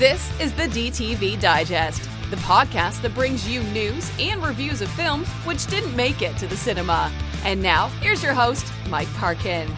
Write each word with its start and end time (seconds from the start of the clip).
This 0.00 0.40
is 0.40 0.54
the 0.54 0.62
DTV 0.62 1.38
Digest, 1.42 2.08
the 2.30 2.36
podcast 2.36 3.02
that 3.02 3.14
brings 3.14 3.46
you 3.46 3.62
news 3.64 4.10
and 4.18 4.42
reviews 4.42 4.80
of 4.80 4.88
films 4.92 5.28
which 5.44 5.66
didn't 5.66 5.94
make 5.94 6.22
it 6.22 6.38
to 6.38 6.46
the 6.46 6.56
cinema. 6.56 7.12
And 7.44 7.62
now, 7.62 7.88
here's 8.00 8.22
your 8.22 8.32
host, 8.32 8.64
Mike 8.88 9.12
Parkin. 9.16 9.68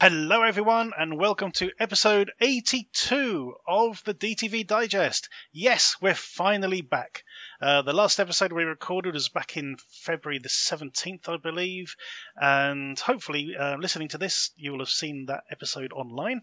Hello, 0.00 0.42
everyone, 0.42 0.92
and 0.96 1.18
welcome 1.18 1.50
to 1.54 1.72
episode 1.80 2.30
82 2.40 3.54
of 3.66 4.00
the 4.04 4.14
DTV 4.14 4.68
Digest. 4.68 5.28
Yes, 5.50 5.96
we're 6.00 6.14
finally 6.14 6.80
back. 6.80 7.24
Uh, 7.60 7.82
the 7.82 7.92
last 7.92 8.20
episode 8.20 8.52
we 8.52 8.62
recorded 8.62 9.14
was 9.14 9.28
back 9.28 9.56
in 9.56 9.76
February 9.88 10.38
the 10.38 10.48
17th, 10.48 11.28
I 11.28 11.38
believe, 11.38 11.96
and 12.36 12.98
hopefully, 12.98 13.56
uh, 13.58 13.76
listening 13.76 14.08
to 14.08 14.18
this, 14.18 14.52
you 14.56 14.70
will 14.70 14.78
have 14.78 14.88
seen 14.88 15.26
that 15.26 15.44
episode 15.50 15.92
online. 15.92 16.42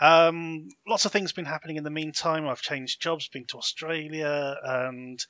Um, 0.00 0.68
lots 0.86 1.06
of 1.06 1.12
things 1.12 1.32
been 1.32 1.46
happening 1.46 1.76
in 1.76 1.84
the 1.84 1.90
meantime. 1.90 2.46
I've 2.46 2.60
changed 2.60 3.00
jobs, 3.00 3.28
been 3.28 3.46
to 3.46 3.58
Australia, 3.58 4.56
and 4.62 5.24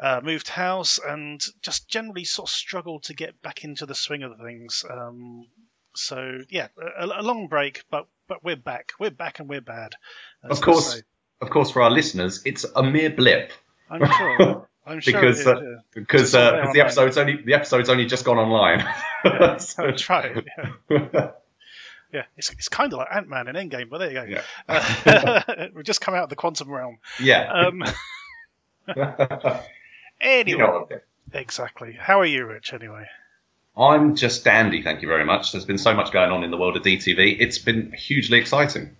uh, 0.00 0.20
moved 0.24 0.48
house, 0.48 0.98
and 0.98 1.40
just 1.62 1.88
generally 1.88 2.24
sort 2.24 2.48
of 2.48 2.54
struggled 2.54 3.04
to 3.04 3.14
get 3.14 3.40
back 3.42 3.62
into 3.62 3.86
the 3.86 3.94
swing 3.94 4.24
of 4.24 4.36
things. 4.38 4.84
Um, 4.90 5.46
so 5.94 6.38
yeah, 6.48 6.68
a, 6.98 7.06
a, 7.06 7.22
long 7.22 7.48
break, 7.48 7.84
but 7.90 8.08
but 8.26 8.42
we're 8.42 8.56
back. 8.56 8.92
We're 8.98 9.10
back 9.10 9.38
and 9.38 9.48
we're 9.48 9.60
bad. 9.60 9.94
Of 10.42 10.60
course, 10.60 11.02
of 11.40 11.50
course, 11.50 11.70
for 11.70 11.82
our 11.82 11.90
listeners, 11.90 12.42
it's 12.44 12.64
a 12.74 12.82
mere 12.82 13.10
blip. 13.10 13.52
I'm 13.90 14.10
sure. 14.10 14.66
I'm 14.86 15.00
sure 15.00 15.20
because 15.20 15.46
uh, 15.46 15.60
because 15.94 16.34
uh, 16.34 16.70
the 16.72 16.80
episode's 16.80 17.18
only 17.18 17.42
the 17.44 17.54
episode's 17.54 17.88
only 17.88 18.06
just 18.06 18.24
gone 18.24 18.38
online. 18.38 18.84
yeah, 19.24 19.56
so. 19.58 19.82
That's 19.86 20.08
right. 20.08 20.44
Yeah. 20.88 21.30
yeah, 22.12 22.22
it's, 22.36 22.50
it's 22.50 22.68
kind 22.68 22.92
of 22.92 22.98
like 22.98 23.08
Ant 23.12 23.28
Man 23.28 23.46
in 23.46 23.56
Endgame, 23.56 23.90
but 23.90 23.98
there 23.98 24.08
you 24.08 24.14
go. 24.14 24.24
Yeah. 24.24 24.42
Uh, 24.68 25.66
we've 25.74 25.84
just 25.84 26.00
come 26.00 26.14
out 26.14 26.24
of 26.24 26.30
the 26.30 26.36
quantum 26.36 26.70
realm. 26.70 26.98
Yeah. 27.20 27.52
Um, 27.52 27.84
anyway, 30.20 30.50
you 30.50 30.58
know 30.58 30.88
exactly. 31.32 31.92
How 31.92 32.20
are 32.20 32.26
you, 32.26 32.46
Rich? 32.46 32.72
Anyway. 32.72 33.06
I'm 33.76 34.16
just 34.16 34.44
dandy, 34.44 34.82
thank 34.82 35.02
you 35.02 35.08
very 35.08 35.24
much. 35.24 35.52
There's 35.52 35.64
been 35.64 35.78
so 35.78 35.94
much 35.94 36.10
going 36.10 36.32
on 36.32 36.42
in 36.42 36.50
the 36.50 36.56
world 36.56 36.76
of 36.76 36.82
DTV. 36.82 37.36
It's 37.38 37.58
been 37.58 37.92
hugely 37.92 38.38
exciting. 38.38 38.96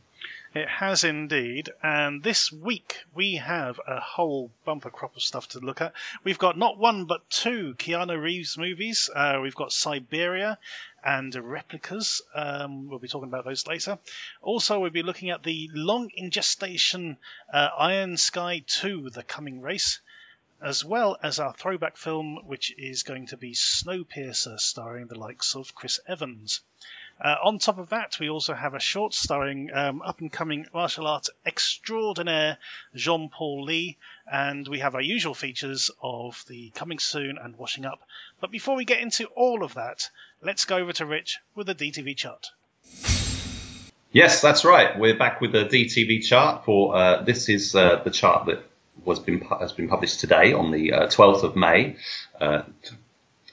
It 0.53 0.69
has 0.69 1.05
indeed. 1.05 1.71
And 1.81 2.25
this 2.25 2.51
week 2.51 3.05
we 3.15 3.37
have 3.37 3.81
a 3.87 4.01
whole 4.01 4.51
bumper 4.65 4.91
crop 4.91 5.15
of 5.15 5.23
stuff 5.23 5.49
to 5.51 5.61
look 5.61 5.81
at. 5.81 5.93
We've 6.25 6.39
got 6.39 6.59
not 6.59 6.77
one 6.77 7.05
but 7.05 7.31
two 7.31 7.77
Keanu 7.79 8.21
Reeves 8.21 8.59
movies. 8.59 9.09
Uh, 9.15 9.39
we've 9.41 9.55
got 9.55 9.73
Siberia 9.73 10.59
and 11.05 11.33
Replicas. 11.35 12.23
Um, 12.35 12.89
we'll 12.89 12.99
be 12.99 13.07
talking 13.07 13.29
about 13.29 13.45
those 13.45 13.69
later. 13.69 14.01
Also, 14.43 14.81
we'll 14.81 14.91
be 14.91 15.05
looking 15.05 15.31
at 15.31 15.45
the 15.45 15.71
long 15.73 16.11
in 16.17 16.31
gestation 16.31 17.17
uh, 17.53 17.69
Iron 17.79 18.17
Sky 18.17 18.65
2, 18.67 19.11
The 19.11 19.23
Coming 19.23 19.61
Race 19.61 20.01
as 20.63 20.85
well 20.85 21.17
as 21.23 21.39
our 21.39 21.55
throwback 21.55 21.97
film, 21.97 22.39
which 22.45 22.75
is 22.77 23.03
going 23.03 23.27
to 23.29 23.37
be 23.37 23.53
Snowpiercer, 23.53 24.59
starring 24.61 25.07
the 25.07 25.19
likes 25.19 25.55
of 25.55 25.75
Chris 25.75 26.01
Evans. 26.07 26.61
Uh, 27.21 27.37
on 27.45 27.59
top 27.59 27.79
of 27.79 27.91
that, 27.91 28.19
we 28.19 28.31
also 28.31 28.55
have 28.55 28.73
a 28.73 28.81
short 28.81 29.13
starring 29.13 29.71
um, 29.75 30.01
up 30.01 30.21
and 30.21 30.33
coming 30.33 30.67
martial 30.73 31.07
arts 31.07 31.29
extraordinaire 31.45 32.57
Jean 32.95 33.29
Paul 33.29 33.67
Ly, 33.67 33.97
and 34.31 34.67
we 34.67 34.79
have 34.79 34.95
our 34.95 35.03
usual 35.03 35.35
features 35.35 35.91
of 36.03 36.43
the 36.49 36.71
coming 36.71 36.99
soon 36.99 37.37
and 37.37 37.57
washing 37.59 37.85
up. 37.85 38.01
But 38.41 38.51
before 38.51 38.75
we 38.75 38.87
get 38.87 39.01
into 39.01 39.27
all 39.37 39.63
of 39.63 39.75
that, 39.75 40.09
let's 40.41 40.65
go 40.65 40.79
over 40.79 40.95
to 40.95 41.05
Rich 41.05 41.39
with 41.55 41.67
the 41.67 41.75
DTV 41.75 42.17
chart. 42.17 42.47
Yes, 44.13 44.41
that's 44.41 44.65
right. 44.65 44.99
We're 44.99 45.19
back 45.19 45.43
with 45.43 45.53
the 45.53 45.67
DTV 45.67 46.25
chart 46.25 46.65
for 46.65 46.97
uh, 46.97 47.23
this 47.23 47.51
is 47.51 47.75
uh, 47.75 48.03
the 48.03 48.11
chart 48.11 48.47
that 48.47 48.65
was 49.05 49.19
been 49.19 49.41
has 49.41 49.73
been 49.73 49.89
published 49.89 50.21
today 50.21 50.55
on 50.55 50.71
the 50.71 50.93
uh, 50.93 51.07
12th 51.09 51.43
of 51.43 51.55
May, 51.55 51.97
uh, 52.41 52.63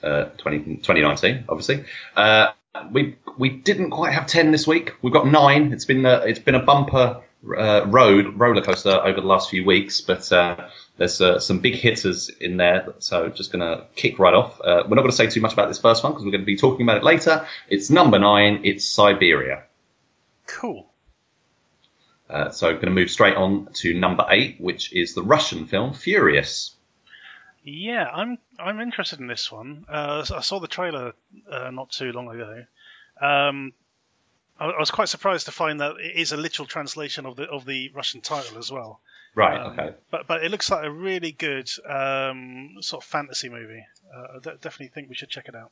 uh, 0.02 0.24
20, 0.38 0.76
2019, 0.76 1.44
obviously. 1.48 1.84
Uh, 2.78 2.88
we 2.92 3.16
we 3.36 3.50
didn't 3.50 3.90
quite 3.90 4.12
have 4.12 4.26
10 4.26 4.50
this 4.50 4.66
week. 4.66 4.94
We've 5.02 5.12
got 5.12 5.26
nine. 5.26 5.72
It's 5.72 5.84
been 5.84 6.04
a, 6.04 6.18
it's 6.18 6.38
been 6.38 6.54
a 6.54 6.62
bumper 6.62 7.22
uh, 7.56 7.86
road 7.86 8.38
roller 8.38 8.62
coaster 8.62 8.90
over 8.90 9.20
the 9.20 9.26
last 9.26 9.50
few 9.50 9.64
weeks, 9.64 10.00
but 10.00 10.30
uh, 10.32 10.68
there's 10.96 11.22
some 11.44 11.60
big 11.60 11.74
hitters 11.74 12.28
in 12.28 12.56
there. 12.56 12.94
So 12.98 13.28
just 13.28 13.52
going 13.52 13.60
to 13.60 13.86
kick 13.94 14.18
right 14.18 14.34
off. 14.34 14.58
we're 14.60 14.82
not 14.82 15.02
going 15.02 15.10
to 15.10 15.16
say 15.16 15.28
too 15.28 15.40
much 15.40 15.52
about 15.52 15.68
this 15.68 15.78
first 15.78 16.02
one 16.02 16.12
because 16.12 16.24
we're 16.24 16.32
going 16.32 16.42
to 16.42 16.46
be 16.46 16.56
talking 16.56 16.82
about 16.84 16.98
it 16.98 17.04
later. 17.04 17.46
It's 17.68 17.90
number 17.90 18.18
nine. 18.18 18.62
It's 18.64 18.86
Siberia. 18.86 19.64
Cool. 20.46 20.88
Uh, 22.28 22.50
so 22.50 22.72
going 22.72 22.86
to 22.86 22.90
move 22.90 23.10
straight 23.10 23.36
on 23.36 23.68
to 23.72 23.94
number 23.94 24.26
eight, 24.28 24.60
which 24.60 24.92
is 24.92 25.14
the 25.14 25.22
Russian 25.22 25.66
film 25.66 25.94
Furious. 25.94 26.74
Yeah, 27.70 28.08
I'm 28.10 28.38
I'm 28.58 28.80
interested 28.80 29.20
in 29.20 29.26
this 29.26 29.52
one. 29.52 29.84
Uh, 29.88 30.24
I 30.34 30.40
saw 30.40 30.58
the 30.58 30.68
trailer 30.68 31.12
uh, 31.50 31.70
not 31.70 31.90
too 31.90 32.12
long 32.12 32.30
ago. 32.30 32.64
Um, 33.20 33.74
I, 34.58 34.66
I, 34.66 34.78
was 34.78 34.90
quite 34.90 35.10
surprised 35.10 35.46
to 35.46 35.52
find 35.52 35.80
that 35.80 35.96
it 36.00 36.16
is 36.16 36.32
a 36.32 36.38
literal 36.38 36.66
translation 36.66 37.26
of 37.26 37.36
the 37.36 37.44
of 37.44 37.66
the 37.66 37.90
Russian 37.94 38.22
title 38.22 38.56
as 38.56 38.72
well. 38.72 39.00
Right. 39.34 39.60
Um, 39.60 39.72
okay. 39.72 39.94
But 40.10 40.26
but 40.26 40.42
it 40.44 40.50
looks 40.50 40.70
like 40.70 40.84
a 40.84 40.90
really 40.90 41.32
good 41.32 41.70
um, 41.86 42.76
sort 42.80 43.04
of 43.04 43.08
fantasy 43.08 43.50
movie. 43.50 43.84
Uh, 44.16 44.38
I 44.38 44.38
definitely 44.38 44.88
think 44.88 45.10
we 45.10 45.14
should 45.14 45.28
check 45.28 45.48
it 45.48 45.54
out. 45.54 45.70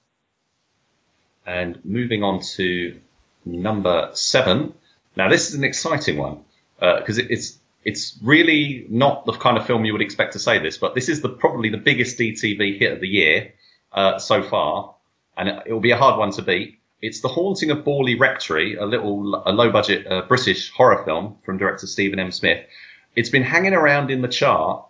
And 1.47 1.83
moving 1.83 2.23
on 2.23 2.43
to 2.57 3.01
number 3.47 4.11
seven. 4.13 4.75
Now 5.17 5.31
this 5.31 5.49
is 5.49 5.55
an 5.55 5.65
exciting 5.65 6.19
one 6.19 6.45
because 6.79 7.19
uh, 7.19 7.23
it, 7.23 7.31
it's 7.31 7.59
it's 7.87 8.19
really 8.21 8.85
not 8.91 9.27
the 9.27 9.33
kind 9.33 9.57
of 9.57 9.65
film 9.65 9.85
you 9.85 9.93
would 9.93 10.03
expect 10.03 10.33
to 10.33 10.41
say 10.41 10.59
this, 10.59 10.77
but 10.77 10.97
this 10.97 11.09
is 11.09 11.21
the 11.21 11.29
probably 11.29 11.69
the 11.69 11.79
biggest 11.79 12.19
DTV 12.19 12.81
hit 12.81 12.93
of 12.93 13.01
the 13.01 13.07
year 13.07 13.55
uh, 13.93 14.19
so 14.19 14.43
far, 14.43 14.97
and 15.37 15.49
it, 15.49 15.63
it, 15.67 15.73
will 15.73 15.81
be 15.81 15.93
a 15.93 15.97
hard 15.97 16.19
one 16.19 16.33
to 16.33 16.43
beat. 16.43 16.81
It's 17.01 17.21
The 17.21 17.29
Haunting 17.29 17.71
of 17.71 17.85
Borley 17.85 18.19
Rectory, 18.19 18.75
a 18.75 18.85
little 18.85 19.41
a 19.47 19.53
low 19.53 19.71
budget 19.71 20.05
uh, 20.05 20.23
British 20.27 20.73
horror 20.73 21.05
film 21.05 21.37
from 21.45 21.59
director 21.59 21.87
Steven 21.87 22.19
M. 22.19 22.33
Smith. 22.33 22.67
It's 23.15 23.31
been 23.31 23.45
hanging 23.45 23.73
around 23.73 24.11
in 24.11 24.21
the 24.21 24.29
chart 24.29 24.85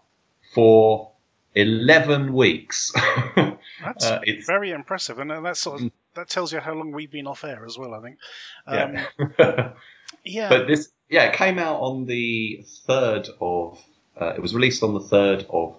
for 0.55 1.13
11 1.55 2.33
weeks. 2.33 2.93
That's 3.85 4.07
uh, 4.07 4.21
very 4.47 4.71
impressive, 4.71 5.19
and 5.19 5.31
that 5.45 5.59
sort 5.59 5.83
of 5.83 5.87
mm. 5.89 5.93
that 6.15 6.31
tells 6.31 6.51
you 6.51 6.61
how 6.61 6.73
long 6.73 6.93
we've 6.93 7.13
been 7.13 7.27
off 7.27 7.45
air 7.45 7.67
as 7.67 7.77
well. 7.77 7.93
I 7.93 8.01
think. 8.01 8.19
Um, 8.67 8.97
yeah. 9.39 9.73
yeah. 10.25 10.49
But 10.49 10.67
this 10.67 10.91
yeah, 11.09 11.25
it 11.25 11.35
came 11.35 11.59
out 11.59 11.81
on 11.81 12.07
the 12.07 12.65
third 12.87 13.29
of. 13.41 13.83
Uh, 14.19 14.33
it 14.35 14.41
was 14.41 14.55
released 14.55 14.83
on 14.83 14.95
the 14.95 15.01
third 15.01 15.47
of 15.51 15.77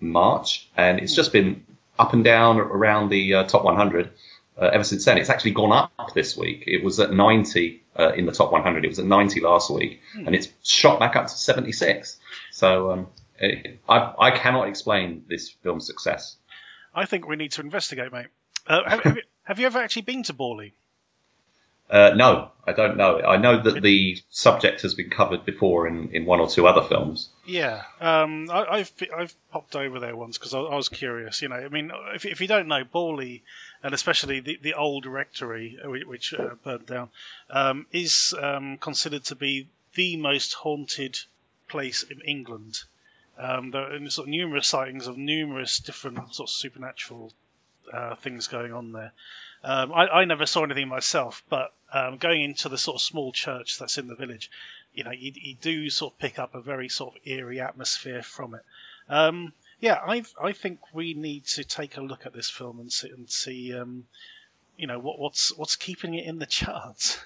March, 0.00 0.68
and 0.76 1.00
it's 1.00 1.14
just 1.14 1.32
been 1.32 1.64
up 1.98 2.12
and 2.12 2.24
down 2.24 2.58
around 2.58 3.08
the 3.08 3.34
uh, 3.34 3.44
top 3.44 3.64
100 3.64 4.10
uh, 4.60 4.70
ever 4.72 4.84
since 4.84 5.04
then. 5.04 5.18
It's 5.18 5.30
actually 5.30 5.52
gone 5.52 5.72
up 5.72 6.14
this 6.14 6.36
week. 6.36 6.64
It 6.66 6.84
was 6.84 7.00
at 7.00 7.12
90 7.12 7.82
uh, 7.98 8.12
in 8.12 8.26
the 8.26 8.32
top 8.32 8.52
100. 8.52 8.84
It 8.84 8.88
was 8.88 8.98
at 8.98 9.06
90 9.06 9.40
last 9.40 9.70
week, 9.70 10.00
hmm. 10.12 10.26
and 10.26 10.34
it's 10.34 10.48
shot 10.62 11.00
back 11.00 11.16
up 11.16 11.26
to 11.26 11.32
76. 11.32 12.18
So 12.52 12.90
um, 12.90 13.06
it, 13.38 13.80
I, 13.88 14.14
I 14.18 14.30
cannot 14.30 14.68
explain 14.68 15.24
this 15.28 15.50
film's 15.50 15.86
success. 15.86 16.36
I 16.94 17.06
think 17.06 17.26
we 17.26 17.36
need 17.36 17.52
to 17.52 17.60
investigate, 17.60 18.12
mate. 18.12 18.26
Uh, 18.66 18.80
have, 18.86 19.00
have, 19.00 19.16
you, 19.16 19.22
have 19.44 19.58
you 19.58 19.66
ever 19.66 19.78
actually 19.78 20.02
been 20.02 20.22
to 20.24 20.34
Borley? 20.34 20.72
Uh, 21.90 22.12
no, 22.14 22.50
I 22.64 22.72
don't 22.72 22.96
know. 22.96 23.20
I 23.20 23.36
know 23.36 23.60
that 23.62 23.82
the 23.82 24.22
subject 24.30 24.82
has 24.82 24.94
been 24.94 25.10
covered 25.10 25.44
before 25.44 25.88
in, 25.88 26.14
in 26.14 26.24
one 26.24 26.38
or 26.38 26.48
two 26.48 26.68
other 26.68 26.86
films. 26.86 27.28
Yeah, 27.44 27.82
um, 28.00 28.48
I, 28.48 28.78
have 28.78 28.92
I've 29.16 29.34
popped 29.50 29.74
over 29.74 29.98
there 29.98 30.14
once 30.14 30.38
because 30.38 30.54
I, 30.54 30.60
I, 30.60 30.76
was 30.76 30.88
curious. 30.88 31.42
You 31.42 31.48
know, 31.48 31.56
I 31.56 31.68
mean, 31.68 31.90
if, 32.14 32.24
if 32.24 32.40
you 32.40 32.46
don't 32.46 32.68
know 32.68 32.84
Borley, 32.84 33.40
and 33.82 33.92
especially 33.92 34.38
the, 34.38 34.58
the 34.62 34.74
old 34.74 35.06
rectory 35.06 35.78
uh, 35.82 35.88
which 35.88 36.32
uh, 36.32 36.54
burned 36.62 36.86
down, 36.86 37.08
um, 37.50 37.86
is 37.90 38.34
um, 38.40 38.78
considered 38.78 39.24
to 39.24 39.34
be 39.34 39.66
the 39.94 40.16
most 40.16 40.54
haunted 40.54 41.18
place 41.68 42.04
in 42.04 42.20
England. 42.20 42.78
Um, 43.36 43.72
there 43.72 43.92
are 43.92 44.10
sort 44.10 44.28
of 44.28 44.30
numerous 44.30 44.68
sightings 44.68 45.08
of 45.08 45.18
numerous 45.18 45.80
different 45.80 46.34
sort 46.34 46.50
of 46.50 46.54
supernatural 46.54 47.32
uh, 47.92 48.14
things 48.16 48.46
going 48.46 48.72
on 48.72 48.92
there. 48.92 49.12
Um, 49.62 49.92
I, 49.92 50.08
I, 50.08 50.24
never 50.24 50.46
saw 50.46 50.64
anything 50.64 50.88
myself, 50.88 51.42
but 51.50 51.72
um, 51.92 52.16
going 52.16 52.42
into 52.42 52.70
the 52.70 52.78
sort 52.78 52.94
of 52.94 53.02
small 53.02 53.30
church 53.30 53.78
that's 53.78 53.98
in 53.98 54.06
the 54.06 54.14
village, 54.14 54.50
you 54.94 55.04
know, 55.04 55.10
you, 55.10 55.32
you 55.34 55.54
do 55.54 55.90
sort 55.90 56.14
of 56.14 56.18
pick 56.18 56.38
up 56.38 56.54
a 56.54 56.62
very 56.62 56.88
sort 56.88 57.14
of 57.14 57.20
eerie 57.26 57.60
atmosphere 57.60 58.22
from 58.22 58.54
it. 58.54 58.62
Um, 59.08 59.52
yeah, 59.80 59.98
I 60.06 60.24
I 60.42 60.52
think 60.52 60.80
we 60.94 61.14
need 61.14 61.44
to 61.46 61.64
take 61.64 61.96
a 61.96 62.00
look 62.00 62.24
at 62.24 62.32
this 62.32 62.48
film 62.48 62.80
and 62.80 62.90
see, 62.90 63.10
and 63.10 63.30
see 63.30 63.74
um, 63.76 64.04
you 64.80 64.86
know, 64.86 64.98
what, 64.98 65.18
what's 65.18 65.56
what's 65.56 65.76
keeping 65.76 66.14
it 66.14 66.24
in 66.24 66.38
the 66.38 66.46
charts. 66.46 67.20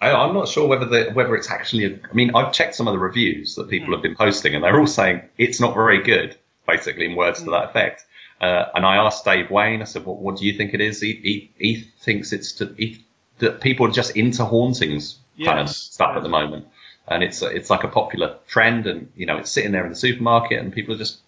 I, 0.00 0.10
am 0.10 0.34
not 0.34 0.46
sure 0.46 0.68
whether 0.68 0.84
the, 0.84 1.10
whether 1.12 1.34
it's 1.34 1.50
actually. 1.50 1.86
A, 1.86 1.98
I 2.08 2.12
mean, 2.12 2.34
I've 2.34 2.52
checked 2.52 2.74
some 2.74 2.86
of 2.86 2.92
the 2.92 2.98
reviews 2.98 3.54
that 3.54 3.68
people 3.70 3.88
mm. 3.88 3.92
have 3.94 4.02
been 4.02 4.14
posting, 4.14 4.54
and 4.54 4.62
they're 4.62 4.78
all 4.78 4.86
saying 4.86 5.22
it's 5.38 5.58
not 5.58 5.74
very 5.74 6.02
good, 6.02 6.36
basically 6.66 7.06
in 7.06 7.16
words 7.16 7.42
to 7.42 7.50
that 7.50 7.70
effect. 7.70 8.04
Uh, 8.40 8.66
and 8.74 8.86
I 8.86 8.96
asked 8.96 9.24
Dave 9.24 9.50
Wayne, 9.50 9.82
I 9.82 9.84
said, 9.84 10.04
what 10.04 10.36
do 10.36 10.46
you 10.46 10.56
think 10.56 10.72
it 10.72 10.80
is? 10.80 11.00
He, 11.00 11.14
he, 11.14 11.50
he 11.58 11.84
thinks 12.00 12.32
it's 12.32 12.52
to, 12.52 12.72
he, 12.76 13.04
that 13.38 13.60
people 13.60 13.86
are 13.86 13.90
just 13.90 14.16
into 14.16 14.44
hauntings 14.44 15.18
kind 15.44 15.60
of 15.60 15.68
stuff 15.68 16.16
at 16.16 16.22
the 16.22 16.28
moment, 16.28 16.66
and 17.06 17.22
it's 17.22 17.42
it's 17.42 17.70
like 17.70 17.84
a 17.84 17.88
popular 17.88 18.36
trend, 18.46 18.86
and 18.86 19.10
you 19.16 19.26
know 19.26 19.36
it's 19.36 19.50
sitting 19.50 19.72
there 19.72 19.84
in 19.84 19.90
the 19.90 19.96
supermarket, 19.96 20.58
and 20.58 20.72
people 20.72 20.94
are 20.94 20.98
just 20.98 21.18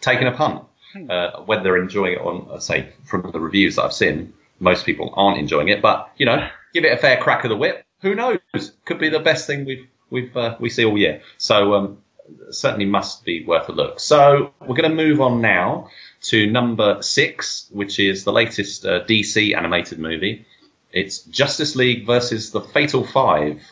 taking 0.00 0.26
a 0.26 0.32
punt. 0.32 0.64
Hmm. 0.92 1.08
Uh, 1.08 1.42
whether 1.42 1.62
they're 1.62 1.76
enjoying 1.76 2.14
it 2.14 2.20
on, 2.20 2.48
uh, 2.50 2.58
say, 2.58 2.88
from 3.04 3.30
the 3.30 3.38
reviews 3.38 3.76
that 3.76 3.84
I've 3.84 3.92
seen, 3.92 4.32
most 4.58 4.84
people 4.84 5.14
aren't 5.16 5.38
enjoying 5.38 5.68
it. 5.68 5.80
But 5.80 6.10
you 6.16 6.26
know, 6.26 6.48
give 6.74 6.84
it 6.84 6.92
a 6.92 6.96
fair 6.96 7.16
crack 7.16 7.44
of 7.44 7.50
the 7.50 7.56
whip. 7.56 7.84
Who 8.02 8.14
knows? 8.14 8.38
Could 8.84 8.98
be 8.98 9.08
the 9.08 9.20
best 9.20 9.46
thing 9.46 9.64
we've 9.64 9.86
we've 10.10 10.36
uh, 10.36 10.56
we 10.58 10.68
see 10.68 10.84
all 10.84 10.98
year. 10.98 11.22
So 11.38 11.74
um, 11.74 11.98
certainly 12.50 12.86
must 12.86 13.24
be 13.24 13.44
worth 13.44 13.68
a 13.68 13.72
look. 13.72 14.00
So 14.00 14.52
we're 14.60 14.76
going 14.76 14.90
to 14.90 14.96
move 14.96 15.20
on 15.20 15.40
now 15.40 15.90
to 16.22 16.46
number 16.50 17.02
six, 17.02 17.66
which 17.70 17.98
is 17.98 18.24
the 18.24 18.32
latest 18.32 18.84
uh, 18.84 19.04
DC 19.04 19.56
animated 19.56 19.98
movie. 19.98 20.46
It's 20.92 21.20
Justice 21.20 21.76
League 21.76 22.06
versus 22.06 22.50
the 22.50 22.60
Fatal 22.60 23.06
Five. 23.06 23.62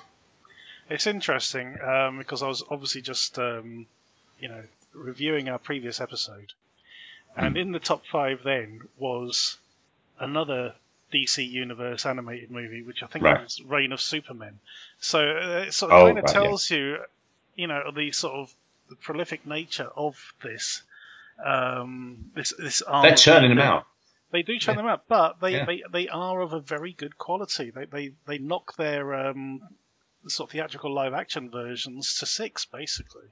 It's 0.89 1.07
interesting 1.07 1.77
um, 1.81 2.19
because 2.19 2.43
I 2.43 2.49
was 2.49 2.63
obviously 2.71 3.03
just, 3.03 3.39
um, 3.39 3.87
you 4.41 4.49
know, 4.49 4.63
reviewing 4.95 5.49
our 5.49 5.59
previous 5.59 6.01
episode, 6.01 6.53
and 7.37 7.57
in 7.57 7.73
the 7.73 7.79
top 7.79 8.07
five 8.07 8.43
then 8.43 8.81
was 8.99 9.59
another 10.19 10.75
DC 11.13 11.47
Universe 11.49 12.07
animated 12.07 12.51
movie, 12.51 12.83
which 12.83 13.03
I 13.03 13.07
think 13.07 13.25
Right. 13.25 13.43
was 13.43 13.61
Reign 13.63 13.93
of 13.93 14.01
Supermen. 14.01 14.59
So 15.01 15.19
uh, 15.19 15.65
it 15.67 15.75
sort 15.75 15.93
of 15.93 15.99
Oh, 16.01 16.05
kind 16.07 16.19
of 16.19 16.25
right, 16.25 16.35
yeah. 16.35 16.43
tells 16.43 16.71
you, 16.71 16.99
you 17.57 17.67
know, 17.67 17.91
the 17.95 18.13
sort 18.13 18.35
of 18.35 18.55
the 18.89 18.97
prolific 18.97 19.47
nature 19.47 19.89
of 19.97 20.17
this. 20.43 20.83
Um, 21.45 22.31
this 22.35 22.53
this 22.59 22.83
They're 23.03 23.15
churning 23.15 23.51
them 23.51 23.61
out. 23.61 23.87
They 24.31 24.43
do 24.43 24.59
churn 24.59 24.75
Yeah. 24.75 24.83
them 24.83 24.91
out, 24.91 25.03
but 25.09 25.41
they, 25.41 25.53
Yeah. 25.53 25.65
they, 25.65 25.83
they 25.91 26.09
are 26.09 26.41
of 26.41 26.53
a 26.53 26.61
very 26.61 26.93
good 26.93 27.17
quality. 27.17 27.71
They 27.71 27.87
they, 27.87 28.13
they 28.27 28.39
knock 28.39 28.77
their 28.77 29.15
um, 29.15 29.63
sort 30.27 30.49
of 30.49 30.53
theatrical 30.53 30.93
live 30.93 31.15
action 31.15 31.51
versions 31.51 32.19
to 32.19 32.27
six, 32.27 32.67
basically. 32.67 33.29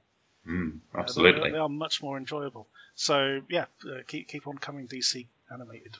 Mm, 0.47 0.79
Uh, 0.93 0.97
they- 0.97 0.99
absolutely. 1.01 1.51
they, 1.51 1.57
are 1.57 1.69
much 1.69 2.01
more 2.01 2.17
enjoyable. 2.17 2.67
So 2.95 3.41
yeah, 3.49 3.65
uh, 3.85 3.99
keep 4.07 4.27
keep 4.27 4.47
on 4.47 4.57
coming, 4.57 4.87
DC 4.87 5.27
animated. 5.51 5.97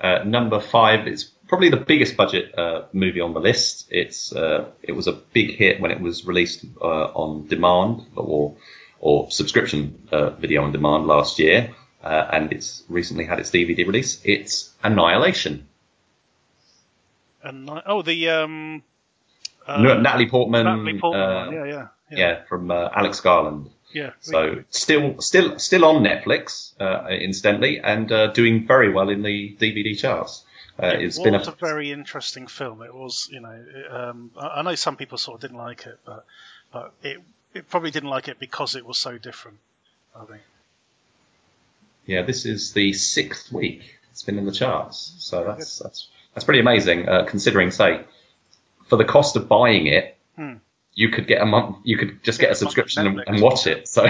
Uh, 0.00 0.22
number 0.24 0.60
five 0.60 1.06
is 1.08 1.24
probably 1.48 1.68
the 1.70 1.76
biggest 1.76 2.16
budget 2.16 2.56
uh, 2.58 2.82
movie 2.92 3.20
on 3.20 3.32
the 3.32 3.40
list. 3.40 3.86
It's 3.90 4.32
uh, 4.32 4.66
it 4.82 4.92
was 4.92 5.06
a 5.06 5.12
big 5.12 5.56
hit 5.56 5.80
when 5.80 5.90
it 5.90 6.00
was 6.00 6.26
released 6.26 6.64
uh, 6.80 7.06
on 7.14 7.46
demand 7.46 8.02
or 8.16 8.56
or 9.04 9.30
subscription 9.30 10.08
uh, 10.10 10.30
video 10.30 10.62
on 10.62 10.72
demand 10.72 11.06
last 11.06 11.38
year, 11.38 11.70
uh, 12.02 12.26
and 12.32 12.50
it's 12.52 12.84
recently 12.88 13.26
had 13.26 13.38
its 13.38 13.50
DVD 13.50 13.86
release. 13.86 14.18
It's 14.24 14.72
Annihilation. 14.82 15.68
And 17.42 17.68
oh, 17.84 18.00
the 18.00 18.30
um, 18.30 18.82
uh, 19.66 19.82
No, 19.82 20.00
Natalie 20.00 20.30
Portman. 20.30 20.64
Natalie 20.64 20.98
Portman 20.98 21.22
uh. 21.22 21.50
Yeah, 21.50 21.64
yeah, 21.64 21.88
yeah. 22.10 22.18
yeah, 22.18 22.44
from 22.48 22.70
uh, 22.70 22.88
Alex 22.96 23.20
Garland. 23.20 23.68
yeah. 23.92 24.12
So 24.20 24.64
still, 24.70 25.20
still, 25.20 25.58
still 25.58 25.84
on 25.84 26.02
Netflix, 26.02 26.72
uh, 26.80 27.06
incidentally, 27.08 27.80
and 27.80 28.10
uh, 28.10 28.28
doing 28.28 28.66
very 28.66 28.90
well 28.90 29.10
in 29.10 29.22
the 29.22 29.54
DVD 29.60 29.94
charts. 29.98 30.46
Uh, 30.82 30.86
it 30.86 31.02
it's 31.02 31.18
was 31.18 31.24
been 31.24 31.34
a, 31.34 31.40
a, 31.40 31.54
very 31.60 31.92
interesting 31.92 32.46
film. 32.46 32.80
It 32.80 32.94
was, 32.94 33.28
you 33.30 33.40
know, 33.40 33.52
it, 33.52 33.92
um, 33.92 34.30
I, 34.34 34.46
I 34.46 34.62
know 34.62 34.74
some 34.76 34.96
people 34.96 35.18
sort 35.18 35.34
of 35.34 35.40
didn't 35.42 35.58
like 35.58 35.84
it, 35.84 36.00
but 36.06 36.24
but 36.72 36.94
it 37.02 37.20
it 37.54 37.68
probably 37.68 37.90
didn't 37.90 38.10
like 38.10 38.28
it 38.28 38.38
because 38.38 38.74
it 38.74 38.84
was 38.84 38.98
so 38.98 39.18
different. 39.18 39.58
I 40.14 40.24
think. 40.24 40.42
yeah. 42.06 42.22
This 42.22 42.44
is 42.46 42.72
the 42.72 42.92
sixth 42.92 43.50
week 43.52 43.82
it's 44.10 44.22
been 44.22 44.38
in 44.38 44.46
the 44.46 44.52
charts, 44.52 45.14
so 45.18 45.44
that's 45.44 45.78
that's 45.78 46.08
that's 46.34 46.44
pretty 46.44 46.60
amazing. 46.60 47.08
Uh, 47.08 47.24
considering, 47.24 47.70
say, 47.70 48.02
for 48.86 48.96
the 48.96 49.04
cost 49.04 49.36
of 49.36 49.48
buying 49.48 49.86
it, 49.86 50.16
Hmm. 50.36 50.54
you 50.94 51.08
could 51.10 51.26
get 51.28 51.40
a 51.42 51.46
month, 51.46 51.76
you 51.84 51.96
could 51.96 52.22
just 52.24 52.38
Get 52.40 52.46
get 52.46 52.52
a 52.52 52.54
subscription 52.56 53.06
and, 53.06 53.22
and 53.26 53.40
watch 53.40 53.66
it. 53.66 53.86
So, 53.88 54.06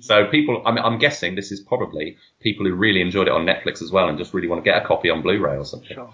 so 0.00 0.26
people, 0.26 0.62
I'm, 0.66 0.76
I'm 0.78 0.98
guessing 0.98 1.34
this 1.34 1.50
is 1.52 1.60
probably 1.60 2.16
people 2.40 2.66
who 2.66 2.74
really 2.74 3.00
enjoyed 3.00 3.26
it 3.28 3.32
on 3.32 3.46
Netflix 3.46 3.80
as 3.82 3.90
well, 3.92 4.08
and 4.08 4.18
just 4.18 4.34
really 4.34 4.48
want 4.48 4.62
to 4.64 4.68
get 4.70 4.82
a 4.82 4.86
copy 4.86 5.08
on 5.10 5.22
Blu-ray 5.22 5.56
or 5.56 5.64
something. 5.64 5.94
Sure. 5.94 6.12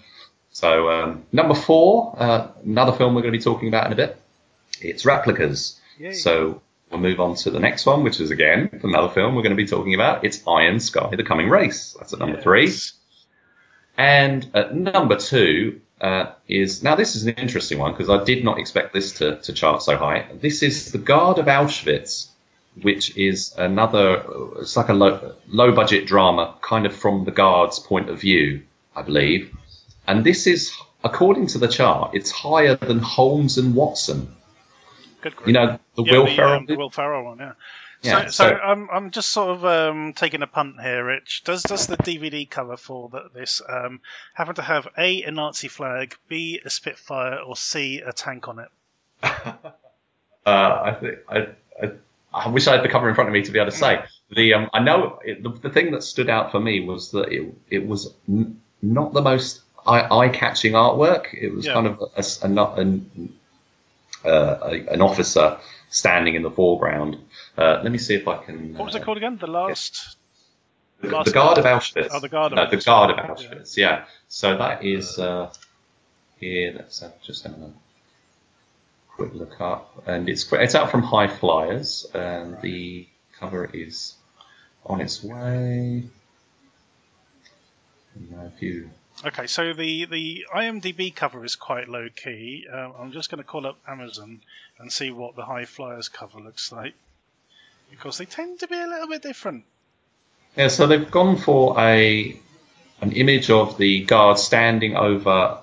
So 0.52 0.90
um, 0.90 1.24
number 1.32 1.54
four, 1.54 2.14
uh, 2.18 2.48
another 2.64 2.92
film 2.92 3.14
we're 3.14 3.22
going 3.22 3.32
to 3.32 3.38
be 3.38 3.42
talking 3.44 3.68
about 3.68 3.86
in 3.86 3.92
a 3.92 3.96
bit. 3.96 4.16
It's 4.80 5.04
Replicas. 5.04 5.78
Yay. 5.98 6.12
So 6.12 6.62
we'll 6.90 7.00
move 7.00 7.20
on 7.20 7.36
to 7.36 7.50
the 7.50 7.60
next 7.60 7.86
one, 7.86 8.02
which 8.02 8.20
is 8.20 8.30
again 8.30 8.80
another 8.82 9.08
film 9.08 9.34
we're 9.34 9.42
going 9.42 9.56
to 9.56 9.62
be 9.62 9.66
talking 9.66 9.94
about. 9.94 10.24
It's 10.24 10.42
Iron 10.46 10.80
Sky: 10.80 11.14
The 11.14 11.24
Coming 11.24 11.48
Race. 11.48 11.96
That's 11.98 12.12
at 12.12 12.18
number 12.18 12.40
three. 12.40 12.72
And 13.96 14.50
at 14.54 14.74
number 14.74 15.16
two 15.16 15.80
uh, 16.00 16.32
is 16.48 16.82
now 16.82 16.94
this 16.94 17.16
is 17.16 17.26
an 17.26 17.34
interesting 17.34 17.78
one 17.78 17.92
because 17.92 18.10
I 18.10 18.22
did 18.24 18.44
not 18.44 18.58
expect 18.58 18.92
this 18.92 19.12
to, 19.18 19.40
to 19.40 19.52
chart 19.52 19.82
so 19.82 19.96
high. 19.96 20.26
This 20.40 20.62
is 20.62 20.92
The 20.92 20.98
Guard 20.98 21.38
of 21.38 21.46
Auschwitz, 21.46 22.28
which 22.82 23.16
is 23.16 23.54
another. 23.56 24.22
It's 24.60 24.76
like 24.76 24.90
a 24.90 24.94
low, 24.94 25.34
low 25.48 25.72
budget 25.72 26.06
drama, 26.06 26.54
kind 26.60 26.84
of 26.84 26.94
from 26.94 27.24
the 27.24 27.30
guards' 27.30 27.78
point 27.78 28.10
of 28.10 28.20
view, 28.20 28.62
I 28.94 29.02
believe. 29.02 29.56
And 30.06 30.24
this 30.24 30.46
is, 30.46 30.72
according 31.02 31.48
to 31.48 31.58
the 31.58 31.68
chart, 31.68 32.10
it's 32.14 32.30
higher 32.30 32.76
than 32.76 32.98
Holmes 32.98 33.56
and 33.58 33.74
Watson. 33.74 34.36
Good. 35.22 35.34
You 35.46 35.52
know 35.54 35.78
the 35.96 36.02
Yeah, 36.04 36.12
Will 36.12 36.26
the, 36.26 36.36
Ferrell. 36.36 36.52
um, 36.58 36.66
the 36.66 36.76
Will 36.76 36.90
Ferrell 36.90 37.24
one, 37.24 37.38
yeah. 37.38 37.52
Yeah, 38.02 38.26
so, 38.26 38.28
so, 38.30 38.48
so- 38.50 38.54
I'm, 38.56 38.88
I'm 38.90 39.10
just 39.10 39.30
sort 39.30 39.56
of 39.56 39.64
um, 39.64 40.12
taking 40.12 40.42
a 40.42 40.46
punt 40.46 40.80
here, 40.80 41.04
Rich. 41.04 41.42
Does 41.44 41.62
does 41.62 41.86
the 41.86 41.96
DVD 41.96 42.48
cover 42.48 42.76
for 42.76 43.08
the, 43.08 43.30
this 43.34 43.62
um, 43.68 44.00
happen 44.34 44.54
to 44.56 44.62
have 44.62 44.86
A, 44.98 45.22
a 45.24 45.30
Nazi 45.30 45.68
flag, 45.68 46.14
B, 46.28 46.60
a 46.64 46.70
Spitfire, 46.70 47.38
or 47.38 47.56
C, 47.56 48.00
a 48.06 48.12
tank 48.12 48.48
on 48.48 48.58
it? 48.60 48.68
Uh, 50.44 50.80
I 50.84 50.92
think 51.00 51.18
I, 51.28 51.38
I, 51.82 51.90
I 52.32 52.48
wish 52.50 52.68
I 52.68 52.76
had 52.76 52.84
the 52.84 52.88
cover 52.88 53.08
in 53.08 53.16
front 53.16 53.28
of 53.28 53.34
me 53.34 53.42
to 53.42 53.50
be 53.50 53.58
able 53.58 53.72
to 53.72 53.76
say. 53.76 54.04
The 54.30 54.54
um, 54.54 54.70
I 54.72 54.78
know 54.78 55.18
it, 55.24 55.42
the, 55.42 55.48
the 55.50 55.70
thing 55.70 55.90
that 55.90 56.04
stood 56.04 56.30
out 56.30 56.52
for 56.52 56.60
me 56.60 56.84
was 56.84 57.10
that 57.10 57.32
it 57.32 57.52
it 57.68 57.84
was 57.84 58.14
n- 58.28 58.60
not 58.80 59.12
the 59.12 59.22
most 59.22 59.62
eye 59.84 60.28
catching 60.28 60.74
artwork. 60.74 61.34
It 61.34 61.52
was 61.52 61.66
Yeah. 61.66 61.72
kind 61.74 61.88
of 61.88 62.00
a, 62.16 62.20
a 62.20 62.46
an 62.48 62.58
uh, 64.24 64.28
a, 64.62 64.86
an 64.92 65.02
officer 65.02 65.58
standing 65.90 66.34
in 66.34 66.42
the 66.42 66.50
foreground. 66.50 67.16
Uh, 67.56 67.80
let 67.82 67.90
me 67.92 67.98
see 67.98 68.14
if 68.14 68.26
I 68.28 68.42
can. 68.44 68.74
What 68.74 68.86
was 68.86 68.94
uh, 68.94 68.98
it 68.98 69.04
called 69.04 69.16
again? 69.16 69.38
The 69.38 69.46
last. 69.46 70.16
The, 71.00 71.08
Last 71.10 71.26
the 71.26 71.32
Guard 71.32 71.58
of 71.58 71.64
Auschwitz. 71.66 72.08
Oh, 72.10 72.20
the 72.20 72.28
Guard 72.28 72.52
of 72.52 72.56
no, 72.56 72.70
the 72.70 72.76
Auschwitz. 72.78 72.84
Guard 72.86 73.10
of 73.10 73.16
Yeah. 73.18 73.34
Auschwitz. 73.34 73.76
Yeah. 73.76 74.04
So 74.28 74.56
that 74.56 74.82
is 74.84 75.18
uh, 75.18 75.52
here. 76.40 76.72
Let's 76.74 77.00
have, 77.00 77.20
just 77.22 77.42
have 77.44 77.52
a 77.52 77.70
quick 79.08 79.34
look 79.34 79.60
up, 79.60 80.02
and 80.06 80.28
it's 80.28 80.50
it's 80.52 80.74
out 80.74 80.90
from 80.90 81.02
High 81.02 81.28
Flyers, 81.28 82.06
and 82.14 82.60
the 82.62 83.06
cover 83.38 83.68
is 83.72 84.14
on 84.86 85.00
its 85.02 85.22
way. 85.22 86.04
And 88.14 88.34
A 88.46 88.50
few. 88.58 88.90
Okay, 89.24 89.46
so 89.46 89.72
the, 89.72 90.04
the 90.04 90.44
IMDb 90.54 91.14
cover 91.14 91.44
is 91.44 91.56
quite 91.56 91.88
low 91.88 92.08
key. 92.14 92.66
Um, 92.70 92.92
I'm 92.98 93.12
just 93.12 93.30
going 93.30 93.38
to 93.38 93.44
call 93.48 93.66
up 93.66 93.78
Amazon 93.88 94.42
and 94.78 94.92
see 94.92 95.10
what 95.10 95.36
the 95.36 95.44
High 95.44 95.64
Flyers 95.64 96.08
cover 96.08 96.38
looks 96.38 96.70
like. 96.70 96.94
Because 97.90 98.18
they 98.18 98.26
tend 98.26 98.60
to 98.60 98.68
be 98.68 98.76
a 98.78 98.86
little 98.86 99.08
bit 99.08 99.22
different. 99.22 99.64
Yeah, 100.56 100.68
so 100.68 100.86
they've 100.86 101.10
gone 101.10 101.36
for 101.36 101.78
a 101.80 102.38
an 103.02 103.12
image 103.12 103.50
of 103.50 103.76
the 103.78 104.04
guard 104.04 104.38
standing 104.38 104.96
over 104.96 105.58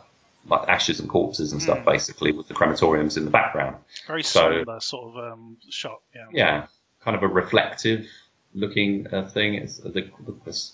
like 0.48 0.68
ashes 0.70 1.00
and 1.00 1.10
corpses 1.10 1.52
and 1.52 1.62
stuff, 1.62 1.80
Mm. 1.80 1.86
basically, 1.86 2.32
with 2.32 2.48
the 2.48 2.54
crematoriums 2.54 3.18
in 3.18 3.26
the 3.26 3.32
background. 3.32 3.78
Very 4.08 4.24
So- 4.24 4.58
somber 4.64 4.80
sort 4.82 5.16
of 5.18 5.32
um, 5.34 5.58
shot. 5.70 6.02
Yeah. 6.16 6.26
yeah, 6.32 6.68
kind 7.04 7.16
of 7.16 7.24
a 7.24 7.28
reflective 7.28 8.08
looking 8.54 9.08
uh, 9.14 9.28
thing. 9.30 9.56
It's 9.56 9.78
the, 9.78 9.90
the, 10.46 10.72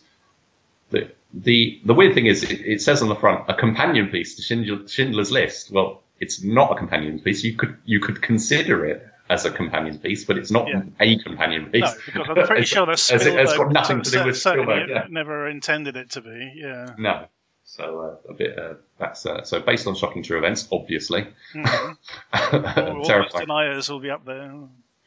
the, 0.92 1.12
the, 1.34 1.80
the 1.86 1.94
weird 1.94 2.14
thing 2.14 2.26
is, 2.26 2.44
it, 2.44 2.62
it 2.62 2.82
says 2.82 3.02
on 3.02 3.10
the 3.10 3.16
front 3.16 3.46
a 3.50 3.54
companion 3.54 4.08
piece 4.10 4.36
to 4.36 4.42
Schindler, 4.42 4.88
Schindler's 4.88 5.32
List. 5.32 5.72
Well, 5.72 6.02
it's 6.20 6.44
not 6.44 6.72
a 6.72 6.76
companion 6.76 7.20
piece. 7.20 7.44
You 7.44 7.56
could 7.56 7.78
you 7.86 8.00
could 8.00 8.22
consider 8.22 8.86
it 8.86 9.08
as 9.30 9.46
a 9.46 9.52
companion 9.52 10.00
piece, 10.00 10.26
but 10.26 10.38
it's 10.38 10.50
not 10.52 10.68
Yeah. 10.68 10.82
a 11.00 11.18
companion 11.20 11.68
piece. 11.72 11.94
No, 12.16 12.24
I'm 12.24 12.48
pretty 12.48 12.66
sure 12.66 12.86
that 12.88 12.94
as 12.94 13.12
it- 13.12 13.22
Spielberg 13.22 13.58
got 13.58 13.72
nothing 13.72 14.02
to 14.02 14.12
do 14.12 14.26
with 14.26 14.38
Spielberg. 14.38 14.90
Yeah. 14.90 15.06
never 15.10 15.48
intended 15.48 15.96
it 15.98 16.10
to 16.12 16.22
be. 16.22 16.54
Yeah. 16.56 16.94
No. 16.98 17.26
So 17.66 18.18
uh, 18.28 18.32
a 18.32 18.34
bit 18.34 18.58
uh, 18.58 18.74
that's 18.98 19.26
uh, 19.28 19.44
so 19.44 19.60
based 19.60 19.86
on 19.86 19.94
shocking 19.96 20.24
true 20.24 20.40
events, 20.40 20.68
obviously. 20.72 21.28
Mhm. 21.54 21.98
All 22.34 22.96
those 22.96 23.08
Terrifying. 23.08 23.46
deniers 23.46 23.90
will 23.90 24.00
be 24.00 24.10
up 24.10 24.26
there. 24.26 24.52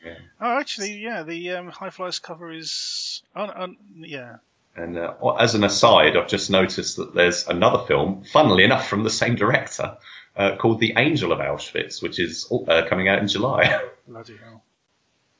Yeah. 0.05 0.15
Oh, 0.41 0.59
actually, 0.59 0.95
yeah, 0.99 1.25
the 1.25 1.51
um, 1.51 1.69
High 1.69 1.91
Flyers 1.91 2.19
cover 2.21 2.53
is. 2.53 3.23
Oh, 3.37 3.51
oh, 3.57 3.69
yeah. 3.99 4.37
And 4.75 4.97
uh, 4.97 5.15
as 5.39 5.55
an 5.55 5.65
aside, 5.65 6.17
I've 6.17 6.29
just 6.29 6.51
noticed 6.51 6.97
that 6.97 7.15
there's 7.15 7.47
another 7.47 7.85
film, 7.87 8.25
funnily 8.25 8.65
enough, 8.65 8.89
from 8.89 9.05
the 9.05 9.11
same 9.11 9.35
director, 9.35 9.99
uh, 10.37 10.57
called 10.57 10.81
The 10.81 10.95
Angel 10.97 11.33
of 11.33 11.41
Auschwitz, 11.41 12.03
which 12.03 12.19
is 12.19 12.51
uh, 12.51 12.87
coming 12.89 13.09
out 13.09 13.19
in 13.19 13.29
July. 13.29 13.81
Bloody 14.09 14.37
hell. 14.37 14.63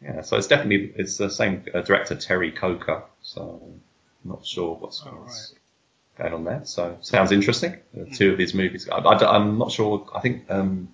yeah, 0.03 0.21
so 0.21 0.37
it's 0.37 0.49
definitely 0.49 0.93
it's 0.97 1.17
the 1.17 1.31
same 1.31 1.65
uh, 1.73 1.81
director, 1.81 2.15
Terry 2.15 2.53
Coker. 2.53 3.05
So 3.23 3.63
I'm 3.65 3.81
not 4.31 4.45
sure 4.45 4.77
what's, 4.77 5.03
Oh, 5.07 5.11
what's 5.11 5.55
going 6.19 6.35
on 6.35 6.45
there. 6.45 6.61
So 6.65 6.99
sounds 7.01 7.33
interesting. 7.33 7.79
Uh, 7.99 8.05
two 8.13 8.33
of 8.35 8.39
his 8.39 8.53
movies. 8.53 8.89
I, 8.91 9.37
am 9.37 9.57
not 9.57 9.73
sure. 9.73 10.07
I 10.15 10.21
think 10.21 10.51
um, 10.51 10.89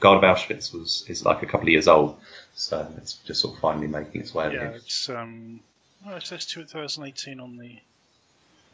Guard 0.00 0.22
of 0.22 0.36
Auschwitz 0.36 0.74
was 0.74 1.04
is 1.08 1.24
like 1.24 1.42
a 1.42 1.46
couple 1.46 1.68
of 1.68 1.70
years 1.70 1.88
old, 1.88 2.18
so 2.54 2.86
it's 2.98 3.14
just 3.14 3.40
sort 3.40 3.54
of 3.54 3.60
finally 3.60 3.86
making 3.86 4.20
its 4.20 4.34
way. 4.34 4.52
Yeah, 4.52 4.70
it's 4.70 5.08
um, 5.08 5.60
oh, 6.06 6.16
it 6.16 6.22
says 6.24 6.46
2018 6.46 7.40
on 7.40 7.56
the 7.56 7.78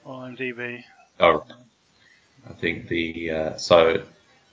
on 0.05 0.37
IMDb. 0.37 0.85
Oh, 1.21 1.45
I 2.49 2.53
think 2.55 2.89
the 2.89 3.31
uh, 3.31 3.57
so 3.57 4.03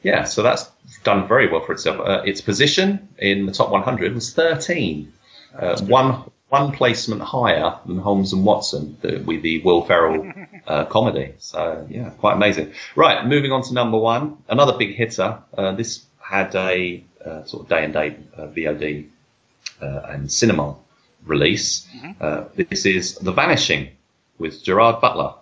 yeah, 0.04 0.24
so 0.24 0.44
that's 0.44 0.70
done 1.04 1.28
very 1.28 1.52
well 1.52 1.62
for 1.66 1.74
itself. 1.74 2.00
Uh, 2.00 2.22
its 2.26 2.42
position 2.42 3.10
in 3.18 3.46
the 3.46 3.52
top 3.52 3.70
100 3.70 4.14
was 4.14 4.34
13, 4.34 5.12
uh, 5.58 5.82
one 5.82 6.30
one 6.50 6.72
placement 6.72 7.22
higher 7.22 7.80
than 7.86 7.98
Holmes 7.98 8.32
and 8.32 8.46
Watson 8.46 8.98
the, 9.02 9.18
with 9.26 9.42
the 9.42 9.62
Will 9.64 9.84
Ferrell 9.84 10.32
uh, 10.68 10.86
comedy. 10.86 11.34
So 11.40 11.88
yeah, 11.90 12.12
quite 12.12 12.34
amazing. 12.34 12.74
Right, 12.96 13.26
moving 13.26 13.52
on 13.52 13.64
to 13.64 13.74
number 13.74 13.98
one, 13.98 14.38
another 14.48 14.78
big 14.78 14.96
hitter. 14.96 15.40
Uh, 15.58 15.72
this 15.74 16.06
had 16.20 16.56
a 16.56 17.04
uh, 17.26 17.44
sort 17.46 17.64
of 17.64 17.70
day 17.70 17.84
and 17.84 17.94
date 17.94 18.18
uh, 18.38 18.48
VOD 18.48 19.08
uh, 19.82 20.02
and 20.10 20.32
cinema 20.32 20.76
release. 21.26 21.88
Uh, 22.20 22.46
this 22.56 22.86
is 22.86 23.16
The 23.16 23.32
Vanishing 23.32 23.90
with 24.38 24.64
Gerard 24.64 25.02
Butler. 25.02 25.36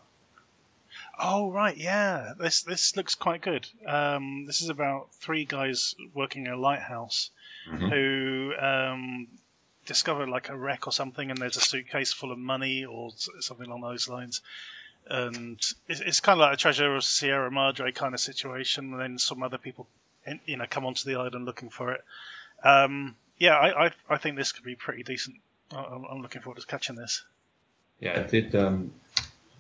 Oh 1.20 1.52
right, 1.52 1.78
yeah. 1.78 2.34
This 2.40 2.64
this 2.64 2.96
looks 2.98 3.16
quite 3.16 3.42
good. 3.42 3.68
Um, 3.86 4.46
this 4.46 4.62
is 4.62 4.70
about 4.70 5.10
three 5.16 5.46
guys 5.46 5.96
working 6.14 6.46
in 6.48 6.52
a 6.52 6.58
lighthouse 6.58 7.30
Mhm. 7.70 7.90
who 7.90 8.54
um, 8.60 9.28
discover 9.86 10.28
like 10.28 10.50
a 10.50 10.58
wreck 10.58 10.86
or 10.88 10.92
something, 10.92 11.30
and 11.30 11.38
there's 11.40 11.56
a 11.56 11.62
suitcase 11.62 12.12
full 12.12 12.32
of 12.34 12.38
money 12.38 12.84
or 12.84 13.12
something 13.40 13.68
along 13.68 13.82
those 13.82 14.10
lines. 14.10 14.42
And 15.08 15.56
it's, 15.88 16.00
it's 16.02 16.20
kind 16.20 16.40
of 16.40 16.46
like 16.46 16.54
a 16.56 16.58
treasure 16.58 16.94
of 16.96 17.04
Sierra 17.06 17.50
Madre 17.52 17.92
kind 17.94 18.14
of 18.14 18.20
situation. 18.20 18.92
And 18.92 19.00
then 19.00 19.18
some 19.18 19.44
other 19.44 19.58
people, 19.58 19.88
in- 20.26 20.40
you 20.46 20.58
know, 20.58 20.66
come 20.70 20.86
onto 20.86 21.06
the 21.10 21.16
island 21.20 21.46
looking 21.46 21.70
for 21.70 21.92
it. 21.94 22.02
Um, 22.66 23.16
yeah, 23.38 23.56
I, 23.58 23.86
I 23.88 23.92
I 24.10 24.18
think 24.18 24.36
this 24.36 24.52
could 24.52 24.66
be 24.66 24.76
pretty 24.76 25.04
decent. 25.04 25.38
I- 25.76 25.84
I'm, 25.96 26.06
I'm 26.06 26.22
looking 26.22 26.42
forward 26.42 26.60
to 26.62 26.68
catching 26.68 26.96
this. 26.96 27.24
Yeah, 28.00 28.20
it 28.20 28.30
did. 28.30 28.56
Um, 28.56 28.92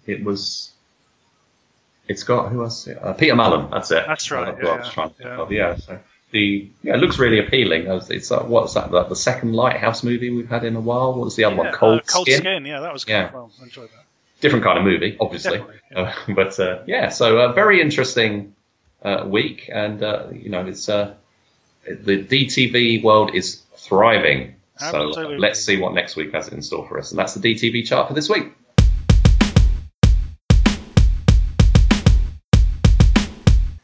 it 0.06 0.24
was. 0.24 0.72
It's 2.08 2.24
got 2.24 2.52
who 2.52 2.64
else? 2.64 2.88
Uh, 2.88 3.14
Peter 3.14 3.36
Mullan. 3.36 3.72
That's 3.72 3.92
it. 3.92 4.04
That's 4.06 4.30
right, 4.32 4.50
Uh, 4.50 4.56
who 4.56 4.68
I 4.68 4.78
was 4.78 4.92
yeah, 4.98 5.10
yeah. 5.22 5.38
of, 5.38 5.52
yeah. 5.52 5.76
So 5.78 6.00
the 6.32 6.70
yeah, 6.82 6.96
it 6.96 6.98
looks 6.98 7.18
really 7.20 7.40
appealing. 7.40 7.88
It's 7.88 8.10
it's, 8.10 8.32
uh, 8.32 8.44
what's 8.44 8.74
that? 8.74 8.92
The, 8.92 9.04
the 9.04 9.16
second 9.16 9.54
Lighthouse 9.54 10.04
movie 10.04 10.30
we've 10.30 10.50
had 10.50 10.66
in 10.66 10.76
a 10.76 10.82
while. 10.82 11.14
What 11.14 11.26
was 11.26 11.36
the 11.38 11.46
other 11.46 11.56
Yeah, 11.56 11.62
one? 11.64 11.74
Cold, 11.74 12.00
uh, 12.00 12.04
Cold 12.06 12.28
Skin. 12.28 12.40
Skin. 12.40 12.66
Yeah, 12.66 12.82
that 12.82 12.92
was 12.92 13.06
Yeah. 13.08 13.32
Well, 13.34 13.52
I 13.62 13.64
enjoyed 13.64 13.90
that. 13.90 14.04
Different 14.42 14.66
kind 14.66 14.78
of 14.78 14.84
movie, 14.84 15.16
obviously. 15.22 15.64
Yeah. 15.92 16.00
Uh, 16.02 16.14
but 16.36 16.60
uh, 16.60 16.80
yeah, 16.86 17.08
so 17.10 17.38
a 17.38 17.54
very 17.54 17.80
interesting 17.82 18.54
uh, 19.02 19.24
week, 19.26 19.70
and 19.74 20.04
uh, 20.04 20.28
you 20.34 20.50
know, 20.50 20.66
it's 20.66 20.90
uh, 20.90 21.14
the 21.86 22.22
DTV 22.22 23.02
world 23.04 23.34
is 23.34 23.62
thriving. 23.78 24.56
So 24.78 25.12
uh, 25.12 25.36
let's 25.38 25.64
see 25.64 25.78
what 25.78 25.94
next 25.94 26.16
week 26.16 26.34
has 26.34 26.48
in 26.48 26.62
store 26.64 26.88
for 26.88 26.98
us, 26.98 27.12
and 27.12 27.20
that's 27.20 27.36
the 27.36 27.54
DTV 27.54 27.86
chart 27.86 28.08
for 28.08 28.16
this 28.16 28.28
week. 28.28 28.54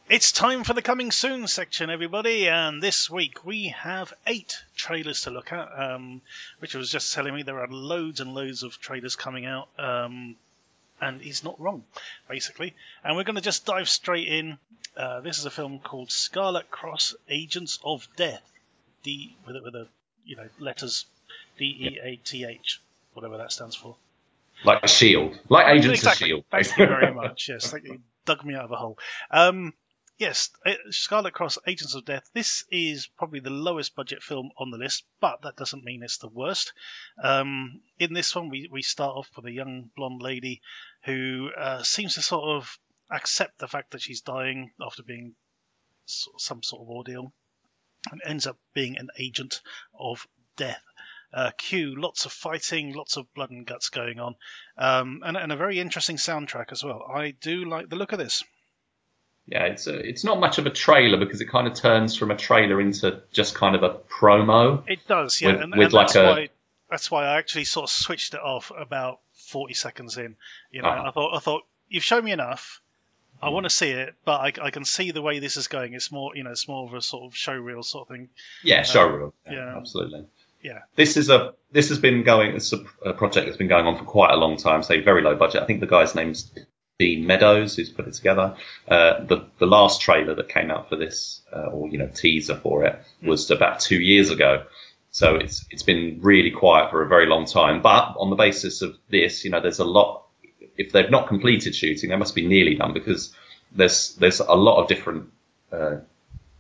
It's 0.10 0.32
time 0.32 0.64
for 0.64 0.74
the 0.74 0.82
coming 0.82 1.12
soon 1.12 1.48
section, 1.48 1.92
everybody, 1.92 2.50
and 2.50 2.82
this 2.82 3.08
week 3.08 3.46
we 3.46 3.68
have 3.68 4.12
eight 4.26 4.58
trailers 4.76 5.22
to 5.22 5.30
look 5.30 5.54
at. 5.54 5.70
Um, 5.80 6.22
which 6.58 6.74
was 6.74 6.92
just 6.92 7.14
telling 7.14 7.36
me 7.36 7.44
there 7.44 7.62
are 7.62 7.68
loads 7.68 8.20
and 8.20 8.34
loads 8.34 8.64
of 8.64 8.80
trailers 8.80 9.16
coming 9.16 9.46
out, 9.46 9.70
um, 9.78 10.36
and 11.00 11.22
he's 11.22 11.44
not 11.44 11.62
wrong, 11.62 11.84
basically. 12.28 12.74
And 13.04 13.16
we're 13.16 13.24
going 13.24 13.36
to 13.36 13.42
just 13.42 13.68
dive 13.68 13.88
straight 13.88 14.28
in. 14.28 14.58
Uh, 14.98 15.22
this 15.22 15.38
is 15.38 15.46
a 15.46 15.52
film 15.52 15.78
called 15.78 16.12
Scarlett 16.12 16.72
Cross: 16.72 17.14
Agents 17.30 17.78
of 17.84 18.08
Death. 18.16 18.42
D 19.04 19.36
with 19.46 19.56
a, 19.56 19.62
with 19.62 19.76
a 19.76 19.88
you 20.26 20.36
know 20.36 20.48
letters 20.60 21.06
D 21.58 21.66
E 21.66 22.00
A 22.02 22.16
T 22.18 22.46
H, 22.46 22.82
whatever 23.14 23.38
that 23.38 23.52
stands 23.52 23.76
for. 23.76 23.96
Like 24.64 24.84
a 24.84 24.88
shield, 24.88 25.40
like 25.48 25.68
Agents 25.68 26.00
exactly. 26.00 26.26
of 26.26 26.30
Shield. 26.30 26.44
Thank 26.52 26.78
you 26.78 26.86
very 26.88 27.14
much. 27.22 27.48
Yes, 27.48 27.72
thank 27.72 27.86
you. 27.86 28.02
Dug 28.26 28.44
me 28.44 28.56
out 28.56 28.66
of 28.66 28.72
a 28.72 28.76
hole. 28.76 28.98
Um, 29.32 29.74
yes, 30.18 30.50
uh, 30.66 30.74
Scarlett 30.90 31.34
Cross: 31.34 31.60
Agents 31.66 31.96
of 31.96 32.06
Death. 32.06 32.30
This 32.34 32.66
is 32.70 33.08
probably 33.18 33.40
the 33.40 33.50
lowest 33.50 33.96
budget 33.96 34.22
film 34.22 34.52
on 34.58 34.70
the 34.70 34.78
list, 34.78 35.06
but 35.22 35.42
that 35.44 35.56
doesn't 35.56 35.86
mean 35.86 36.04
it's 36.04 36.18
the 36.18 36.28
worst. 36.28 36.74
Um, 37.24 37.82
in 38.00 38.14
this 38.14 38.36
one, 38.36 38.50
we 38.50 38.68
we 38.72 38.82
start 38.82 39.16
off 39.16 39.30
with 39.36 39.46
a 39.46 39.52
young 39.52 39.90
blonde 39.96 40.22
lady 40.22 40.62
who 41.06 41.50
uh, 41.58 41.82
seems 41.84 42.16
to 42.16 42.22
sort 42.22 42.58
of 42.58 42.78
accept 43.10 43.60
the 43.60 43.68
fact 43.68 43.92
that 43.92 44.02
she's 44.02 44.22
dying 44.22 44.72
after 44.82 45.04
being 45.04 45.36
some 46.06 46.64
sort 46.64 46.82
of 46.82 46.90
ordeal, 46.90 47.32
and 48.12 48.22
ends 48.26 48.48
up 48.48 48.58
being 48.74 48.98
an 48.98 49.10
agent 49.18 49.62
of 49.98 50.28
death. 50.58 50.82
Uh, 51.32 51.52
Q, 51.58 51.94
lots 51.96 52.26
of 52.26 52.32
fighting, 52.32 52.94
lots 52.94 53.16
of 53.16 53.32
blood 53.36 53.52
and 53.52 53.66
guts 53.66 53.90
going 53.90 54.20
on, 54.20 54.36
um, 54.80 55.22
and, 55.24 55.38
and 55.38 55.52
a 55.52 55.56
very 55.56 55.80
interesting 55.80 56.16
soundtrack 56.18 56.72
as 56.72 56.84
well. 56.84 57.04
I 57.14 57.32
do 57.40 57.66
like 57.66 57.88
the 57.88 57.96
look 57.98 58.14
of 58.14 58.18
this. 58.18 58.44
Yeah, 59.46 59.66
it's 59.66 59.86
a, 59.88 59.96
it's 59.96 60.24
not 60.24 60.40
much 60.40 60.58
of 60.58 60.66
a 60.66 60.72
trailer 60.72 61.18
because 61.18 61.40
it 61.42 61.46
kind 61.50 61.68
of 61.68 61.74
turns 61.76 62.16
from 62.18 62.32
a 62.32 62.36
trailer 62.36 62.82
into 62.82 63.22
just 63.32 63.54
kind 63.56 63.76
of 63.76 63.84
a 63.84 63.90
promo. 64.12 64.84
It 64.88 65.08
does, 65.08 65.40
yeah, 65.42 65.52
With- 65.54 65.62
and, 65.62 65.76
with 65.76 65.86
and 65.86 65.94
like 65.94 66.08
that's 66.08 66.16
a- 66.16 66.24
why 66.24 66.50
that's 66.90 67.12
why 67.12 67.26
I 67.26 67.38
actually 67.38 67.66
sort 67.66 67.84
of 67.84 67.90
switched 67.92 68.34
it 68.34 68.40
off 68.42 68.72
about 68.76 69.20
forty 69.52 69.76
seconds 69.76 70.18
in. 70.18 70.36
You 70.72 70.82
know, 70.82 70.90
Uh-huh. 70.90 71.08
I 71.10 71.12
thought 71.12 71.36
I 71.36 71.40
thought 71.40 71.62
you've 71.88 72.04
shown 72.04 72.24
me 72.26 72.32
enough. 72.32 72.82
I 73.42 73.50
want 73.50 73.66
to 73.66 73.70
see 73.70 73.92
it, 73.92 74.16
but 74.26 74.42
I, 74.42 74.66
I 74.66 74.72
can 74.72 74.86
see 74.86 75.12
the 75.12 75.22
way 75.22 75.40
this 75.40 75.58
is 75.58 75.68
going. 75.68 75.94
It's 75.94 76.12
more, 76.12 76.36
you 76.36 76.44
know, 76.44 76.52
it's 76.52 76.68
more 76.68 76.88
of 76.88 76.94
a 76.94 77.02
sort 77.02 77.26
of 77.26 77.36
show 77.36 77.54
reel 77.54 77.84
sort 77.84 78.10
of 78.10 78.16
thing. 78.16 78.30
Yeah, 78.64 78.82
showreel. 78.82 79.34
Yeah, 79.46 79.54
yeah. 79.54 79.78
absolutely. 79.78 80.26
Yeah. 80.62 80.80
This 80.96 81.16
is 81.16 81.30
a 81.30 81.54
this 81.72 81.90
has 81.90 82.00
been 82.00 82.24
going. 82.24 82.56
It's 82.56 82.74
a, 82.74 82.84
a 83.06 83.14
project 83.14 83.46
that's 83.46 83.58
been 83.58 83.70
going 83.70 83.86
on 83.86 83.98
for 83.98 84.04
quite 84.04 84.32
a 84.32 84.36
long 84.36 84.58
time. 84.58 84.84
Say 84.84 85.02
very 85.02 85.22
low 85.22 85.36
budget. 85.36 85.64
I 85.64 85.66
think 85.66 85.80
the 85.80 85.88
guy's 85.88 86.16
name's 86.16 86.52
Dean 86.98 87.26
Meadows, 87.26 87.78
who's 87.78 87.90
put 87.90 88.08
it 88.08 88.14
together. 88.14 88.56
Uh, 88.88 89.24
the 89.24 89.48
the 89.58 89.66
last 89.66 90.02
trailer 90.02 90.36
that 90.36 90.50
came 90.50 90.70
out 90.70 90.90
for 90.90 90.98
this, 90.98 91.42
uh, 91.54 91.68
or 91.68 91.88
you 91.88 91.98
know, 91.98 92.08
teaser 92.08 92.58
for 92.58 92.84
it, 92.84 93.02
was 93.24 93.50
about 93.50 93.80
two 93.80 94.00
years 94.00 94.30
ago. 94.30 94.66
So 95.12 95.36
it's 95.36 95.66
it's 95.72 95.84
been 95.84 96.20
really 96.22 96.52
quiet 96.52 96.92
for 96.92 97.02
a 97.02 97.08
very 97.08 97.26
long 97.26 97.46
time. 97.46 97.82
But 97.82 98.16
on 98.18 98.30
the 98.30 98.36
basis 98.36 98.82
of 98.82 98.98
this, 99.10 99.46
you 99.46 99.52
know, 99.52 99.62
there's 99.62 99.80
a 99.80 99.86
lot. 99.86 100.26
If 100.78 100.92
they've 100.92 101.10
not 101.10 101.28
completed 101.28 101.76
shooting, 101.76 102.10
they 102.10 102.16
must 102.16 102.36
be 102.36 102.48
nearly 102.48 102.76
done 102.76 102.94
because 102.94 103.34
there's 103.72 104.16
there's 104.16 104.40
a 104.40 104.54
lot 104.54 104.82
of 104.82 104.88
different 104.88 105.30
uh, 105.72 105.98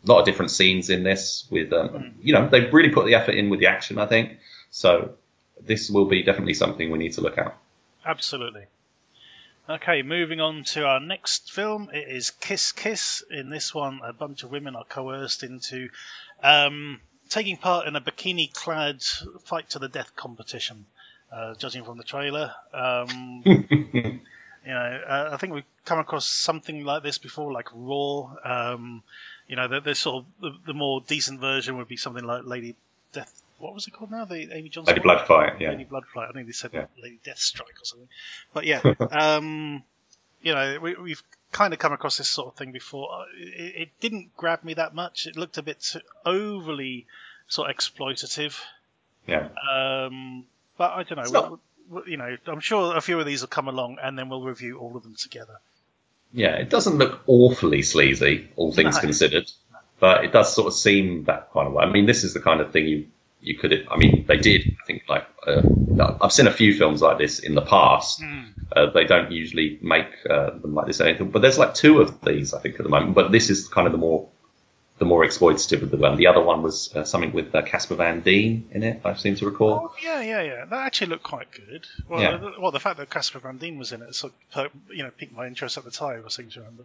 lot 0.05 0.19
of 0.19 0.25
different 0.25 0.51
scenes 0.51 0.89
in 0.89 1.03
this. 1.03 1.45
With 1.49 1.71
um, 1.73 2.15
you 2.21 2.33
know, 2.33 2.47
they've 2.47 2.73
really 2.73 2.89
put 2.89 3.05
the 3.05 3.15
effort 3.15 3.35
in 3.35 3.49
with 3.49 3.59
the 3.59 3.67
action. 3.67 3.97
I 3.97 4.05
think 4.05 4.37
so. 4.71 5.15
This 5.61 5.89
will 5.89 6.05
be 6.05 6.23
definitely 6.23 6.53
something 6.53 6.89
we 6.89 6.97
need 6.97 7.13
to 7.13 7.21
look 7.21 7.37
at. 7.37 7.57
Absolutely. 8.05 8.65
Okay, 9.69 10.01
moving 10.01 10.41
on 10.41 10.63
to 10.63 10.83
our 10.83 10.99
next 10.99 11.51
film. 11.51 11.89
It 11.93 12.07
is 12.07 12.31
Kiss 12.31 12.71
Kiss. 12.71 13.23
In 13.29 13.51
this 13.51 13.71
one, 13.73 13.99
a 14.03 14.13
bunch 14.13 14.43
of 14.43 14.49
women 14.49 14.75
are 14.75 14.83
coerced 14.83 15.43
into 15.43 15.89
um, 16.41 16.99
taking 17.29 17.55
part 17.55 17.87
in 17.87 17.95
a 17.95 18.01
bikini 18.01 18.51
clad 18.51 19.03
fight 19.43 19.69
to 19.69 19.79
the 19.79 19.87
death 19.87 20.15
competition, 20.15 20.87
uh, 21.31 21.55
judging 21.55 21.83
from 21.83 21.97
the 21.97 22.03
trailer. 22.03 22.53
Um, 22.73 23.41
you 23.45 24.21
know, 24.65 25.01
uh, 25.07 25.29
I 25.33 25.37
think 25.37 25.53
we've 25.53 25.63
come 25.85 25.99
across 25.99 26.25
something 26.25 26.83
like 26.83 27.03
this 27.03 27.17
before, 27.17 27.51
like 27.51 27.69
Raw. 27.73 28.35
Um, 28.43 29.03
you 29.47 29.55
know, 29.55 29.67
the, 29.67 29.81
the 29.81 29.95
sort 29.95 30.23
of 30.23 30.25
the, 30.41 30.57
the 30.67 30.73
more 30.73 31.01
decent 31.07 31.39
version 31.39 31.77
would 31.77 31.87
be 31.87 31.97
something 31.97 32.23
like 32.23 32.43
Lady 32.45 32.75
Death. 33.13 33.41
What 33.57 33.73
was 33.73 33.87
it 33.87 33.91
called 33.91 34.11
now? 34.11 34.25
The 34.25 34.55
Amy 34.55 34.69
Johnston. 34.69 34.95
Lady 34.95 35.05
one? 35.07 35.17
Blood 35.17 35.27
Fight, 35.27 35.59
yeah. 35.59 35.71
Lady 35.71 35.83
Blood 35.83 36.05
Fight. 36.13 36.29
I 36.29 36.31
think 36.31 36.45
they 36.47 36.53
said 36.53 36.71
Yeah. 36.73 36.85
Lady 37.01 37.19
Death 37.23 37.39
Strike 37.39 37.75
or 37.81 37.85
something. 37.85 38.07
But 38.53 38.65
yeah, 38.65 38.81
um, 39.11 39.83
you 40.41 40.53
know, 40.53 40.79
we, 40.81 40.95
we've 40.95 41.23
kind 41.51 41.73
of 41.73 41.79
come 41.79 41.91
across 41.91 42.17
this 42.17 42.29
sort 42.29 42.47
of 42.47 42.55
thing 42.55 42.71
before. 42.71 43.09
Uh, 43.11 43.23
It, 43.37 43.75
it 43.81 43.89
didn't 43.99 44.35
grab 44.37 44.63
me 44.63 44.75
that 44.75 44.93
much. 44.95 45.25
It 45.27 45.35
looked 45.35 45.57
a 45.57 45.61
bit 45.63 45.95
overly 46.25 47.05
sort 47.47 47.69
of 47.69 47.75
exploitative. 47.75 48.57
Yeah. 49.27 49.49
Um, 49.69 50.45
but 50.79 50.91
I 50.93 51.03
don't 51.03 51.17
know. 51.19 51.31
We'll- 51.31 51.59
we'll- 51.89 52.07
you 52.07 52.17
know, 52.17 52.35
I'm 52.47 52.59
sure 52.59 52.95
a 52.97 53.01
few 53.01 53.19
of 53.19 53.25
these 53.25 53.41
will 53.41 53.47
come 53.49 53.67
along, 53.67 53.97
and 54.01 54.17
then 54.17 54.29
we'll 54.29 54.41
review 54.43 54.77
all 54.79 54.95
of 54.97 55.03
them 55.03 55.15
together. 55.15 55.57
Yeah, 56.33 56.55
it 56.55 56.69
doesn't 56.69 56.97
look 56.97 57.21
awfully 57.27 57.81
sleazy, 57.81 58.49
all 58.55 58.71
things 58.71 58.95
No. 58.95 59.01
considered, 59.01 59.51
but 59.99 60.23
it 60.25 60.31
does 60.31 60.53
sort 60.53 60.67
of 60.67 60.73
seem 60.73 61.23
that 61.25 61.51
kind 61.53 61.67
of 61.67 61.73
way. 61.73 61.83
I 61.83 61.89
mean, 61.91 62.05
this 62.05 62.23
is 62.23 62.33
the 62.33 62.39
kind 62.39 62.61
of 62.61 62.71
thing 62.71 62.87
you 62.87 63.05
you 63.41 63.55
could. 63.57 63.87
I 63.89 63.95
mean, 63.95 64.25
they 64.27 64.35
did. 64.35 64.75
I 64.81 64.85
think 64.85 65.03
like 65.07 65.25
uh, 65.47 65.61
I've 66.21 66.33
seen 66.33 66.45
a 66.45 66.51
few 66.51 66.73
films 66.77 67.01
like 67.01 67.17
this 67.17 67.39
in 67.39 67.55
the 67.55 67.61
past. 67.61 68.21
Uh, 68.75 68.87
they 68.91 69.05
don't 69.05 69.31
usually 69.31 69.79
make 69.81 70.07
uh, 70.29 70.49
them 70.59 70.75
like 70.75 70.87
this, 70.87 70.99
or 71.01 71.05
anything, 71.07 71.31
but 71.31 71.41
there's 71.41 71.57
like 71.57 71.73
two 71.73 72.01
of 72.01 72.19
these 72.21 72.53
I 72.53 72.59
think 72.59 72.75
at 72.79 72.83
the 72.83 72.89
moment. 72.89 73.15
But 73.15 73.31
this 73.31 73.49
is 73.49 73.67
kind 73.69 73.87
of 73.87 73.93
the 73.93 73.97
more 73.97 74.27
the 74.99 75.05
more 75.05 75.25
exploitative 75.25 75.81
of 75.81 75.91
the 75.91 75.97
one. 75.97 76.17
The 76.17 76.27
other 76.27 76.41
one 76.41 76.61
was 76.61 76.93
uh, 76.95 77.03
something 77.05 77.31
with 77.33 77.55
uh, 77.55 77.61
Casper 77.63 77.95
Van 77.95 78.19
Dien 78.21 78.67
in 78.71 78.83
it. 78.83 79.01
I 79.05 79.15
seem 79.15 79.35
to 79.37 79.45
recall. 79.45 79.91
Oh, 79.91 79.95
yeah, 80.03 80.21
yeah, 80.21 80.41
yeah. 80.41 80.65
That 80.65 80.85
actually 80.85 81.07
looked 81.07 81.23
quite 81.23 81.47
good. 81.51 81.85
Well, 82.07 82.21
Yeah. 82.21 82.37
the, 82.37 82.53
well, 82.59 82.71
the 82.71 82.79
fact 82.79 82.97
that 82.97 83.09
Casper 83.09 83.39
Van 83.39 83.57
Dien 83.57 83.77
was 83.79 83.91
in 83.93 84.01
it, 84.01 84.13
sort 84.13 84.33
of, 84.55 84.71
you 84.91 85.03
know, 85.03 85.11
piqued 85.11 85.33
my 85.33 85.47
interest 85.47 85.77
at 85.77 85.85
the 85.85 85.91
time. 85.91 86.23
I 86.25 86.29
seem 86.29 86.49
to 86.49 86.59
remember. 86.59 86.83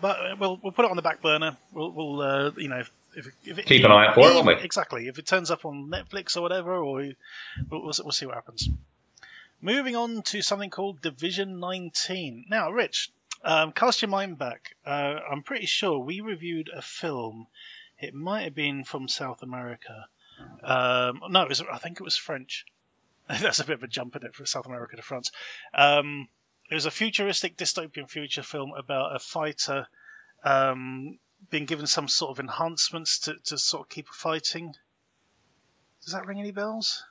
but 0.00 0.16
uh, 0.20 0.36
we'll 0.38 0.58
we'll 0.62 0.72
put 0.72 0.84
it 0.84 0.90
on 0.90 0.96
the 0.96 1.02
back 1.02 1.22
burner. 1.22 1.56
We'll, 1.72 1.90
we'll 1.90 2.20
uh, 2.20 2.50
you 2.56 2.68
know. 2.68 2.82
If, 3.16 3.26
if 3.44 3.58
it, 3.58 3.66
Keep 3.66 3.84
an 3.84 3.90
eye 3.90 4.08
out 4.08 4.14
for 4.14 4.20
it, 4.20 4.34
won't 4.34 4.46
we? 4.46 4.54
Exactly. 4.54 5.08
If 5.08 5.18
it 5.18 5.26
turns 5.26 5.50
up 5.50 5.64
on 5.64 5.90
Netflix 5.90 6.36
or 6.36 6.42
whatever, 6.42 6.74
or 6.76 6.96
we, 6.96 7.16
we'll, 7.70 7.80
we'll, 7.82 7.92
we'll 8.04 8.12
see 8.12 8.26
what 8.26 8.34
happens. 8.36 8.68
Moving 9.60 9.96
on 9.96 10.22
to 10.24 10.40
something 10.42 10.70
called 10.70 11.00
Division 11.00 11.58
19. 11.58 12.44
Now, 12.48 12.70
Rich, 12.70 13.10
um, 13.44 13.72
cast 13.72 14.02
your 14.02 14.10
mind 14.10 14.38
back. 14.38 14.76
Uh, 14.84 15.18
I'm 15.30 15.42
pretty 15.42 15.66
sure 15.66 15.98
we 15.98 16.20
reviewed 16.20 16.70
a 16.74 16.82
film. 16.82 17.46
It 17.98 18.14
might 18.14 18.42
have 18.42 18.54
been 18.54 18.84
from 18.84 19.08
South 19.08 19.42
America. 19.42 20.06
Um, 20.62 21.20
no, 21.30 21.42
it 21.42 21.48
was, 21.48 21.62
I 21.62 21.78
think 21.78 22.00
it 22.00 22.04
was 22.04 22.16
French. 22.16 22.64
That's 23.28 23.60
a 23.60 23.64
bit 23.64 23.74
of 23.74 23.82
a 23.82 23.88
jump 23.88 24.16
in 24.16 24.24
it 24.24 24.34
from 24.34 24.46
South 24.46 24.66
America 24.66 24.96
to 24.96 25.02
France. 25.02 25.30
Um, 25.74 26.28
it 26.70 26.74
was 26.74 26.86
a 26.86 26.90
futuristic 26.90 27.56
dystopian 27.56 28.08
future 28.08 28.42
film 28.42 28.72
about 28.76 29.16
a 29.16 29.18
fighter 29.18 29.86
um, 30.44 31.18
being 31.50 31.64
given 31.64 31.86
some 31.86 32.08
sort 32.08 32.30
of 32.30 32.40
enhancements 32.40 33.20
to, 33.20 33.34
to 33.44 33.58
sort 33.58 33.82
of 33.82 33.88
keep 33.88 34.08
fighting. 34.08 34.74
Does 36.04 36.12
that 36.12 36.26
ring 36.26 36.40
any 36.40 36.52
bells? 36.52 37.04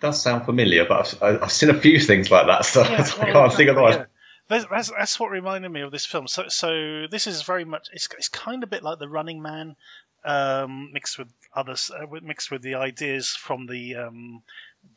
Does 0.00 0.20
sound 0.20 0.44
familiar, 0.44 0.84
but 0.84 1.16
I've, 1.22 1.42
I've 1.42 1.52
seen 1.52 1.70
a 1.70 1.78
few 1.78 1.98
things 2.00 2.30
like 2.30 2.46
that, 2.46 2.64
so 2.64 2.82
Yeah, 2.82 3.08
I 3.20 3.32
can't 3.32 3.52
think 3.52 3.70
of 3.70 3.76
the 3.76 3.82
yeah. 3.82 4.04
That's, 4.52 4.66
that's, 4.70 4.90
that's 4.90 5.18
what 5.20 5.30
reminded 5.30 5.70
me 5.70 5.80
of 5.80 5.90
this 5.90 6.04
film. 6.06 6.28
So, 6.28 6.48
so 6.48 7.06
this 7.10 7.26
is 7.26 7.42
very 7.42 7.64
much 7.64 7.88
it's, 7.92 8.08
it's 8.18 8.28
kind 8.28 8.62
of 8.62 8.68
a 8.68 8.70
bit 8.70 8.82
like 8.82 8.98
the 8.98 9.08
Running 9.08 9.40
Man, 9.40 9.76
um, 10.24 10.90
mixed 10.92 11.18
with 11.18 11.28
others, 11.54 11.90
uh, 11.90 12.06
mixed 12.22 12.50
with 12.50 12.62
the 12.62 12.74
ideas 12.74 13.30
from 13.30 13.66
the 13.66 13.96
um, 13.96 14.42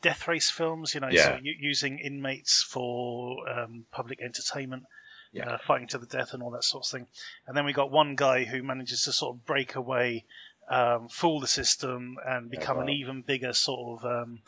Death 0.02 0.28
Race 0.28 0.50
films. 0.50 0.94
You 0.94 1.00
know, 1.00 1.08
Yeah. 1.08 1.38
u- 1.42 1.56
using 1.58 1.98
inmates 1.98 2.62
for 2.62 3.48
um, 3.48 3.86
public 3.90 4.20
entertainment, 4.20 4.84
Yeah. 5.32 5.50
uh, 5.50 5.58
fighting 5.66 5.88
to 5.88 5.98
the 5.98 6.06
death, 6.06 6.34
and 6.34 6.42
all 6.42 6.50
that 6.50 6.64
sort 6.64 6.86
of 6.86 6.90
thing. 6.90 7.06
And 7.46 7.56
then 7.56 7.64
we 7.64 7.72
got 7.72 7.90
one 7.90 8.14
guy 8.14 8.44
who 8.44 8.62
manages 8.62 9.04
to 9.04 9.12
sort 9.12 9.36
of 9.36 9.46
break 9.46 9.74
away, 9.74 10.24
um, 10.68 11.08
fool 11.08 11.40
the 11.40 11.46
system, 11.46 12.18
and 12.24 12.50
become 12.50 12.78
an 12.78 12.86
wow. 12.86 12.92
even 12.92 13.22
bigger 13.22 13.52
sort 13.52 14.04
of 14.04 14.04
um, 14.04 14.38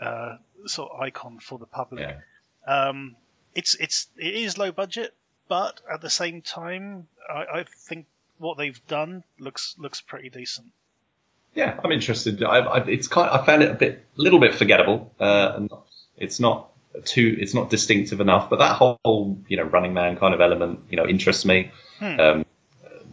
uh, 0.00 0.36
sort 0.66 0.92
of 0.92 1.00
icon 1.00 1.40
for 1.40 1.58
the 1.58 1.66
public. 1.66 2.08
Yeah. 2.08 2.88
Um, 2.88 3.16
it's 3.54 3.74
it's 3.76 4.08
it 4.16 4.34
is 4.34 4.58
low 4.58 4.72
budget, 4.72 5.14
but 5.48 5.80
at 5.92 6.00
the 6.00 6.10
same 6.10 6.42
time, 6.42 7.06
I, 7.28 7.60
I 7.60 7.64
think 7.64 8.06
what 8.38 8.58
they've 8.58 8.80
done 8.86 9.24
looks 9.38 9.74
looks 9.78 10.00
pretty 10.00 10.30
decent. 10.30 10.68
Yeah, 11.54 11.78
I'm 11.84 11.92
interested. 11.92 12.42
I, 12.42 12.58
I, 12.60 12.84
it's 12.86 13.08
kind. 13.08 13.30
I 13.30 13.44
found 13.44 13.62
it 13.62 13.70
a 13.70 13.74
bit, 13.74 14.06
little 14.16 14.40
bit 14.40 14.54
forgettable. 14.54 15.12
Uh, 15.20 15.52
and 15.56 15.70
it's 16.16 16.40
not 16.40 16.70
too, 17.04 17.36
it's 17.38 17.52
not 17.52 17.68
distinctive 17.68 18.20
enough. 18.20 18.48
But 18.48 18.60
that 18.60 18.76
whole, 18.76 19.38
you 19.48 19.58
know, 19.58 19.64
Running 19.64 19.92
Man 19.92 20.16
kind 20.16 20.32
of 20.32 20.40
element, 20.40 20.80
you 20.88 20.96
know, 20.96 21.06
interests 21.06 21.44
me. 21.44 21.70
Hmm. 21.98 22.20
Um, 22.20 22.46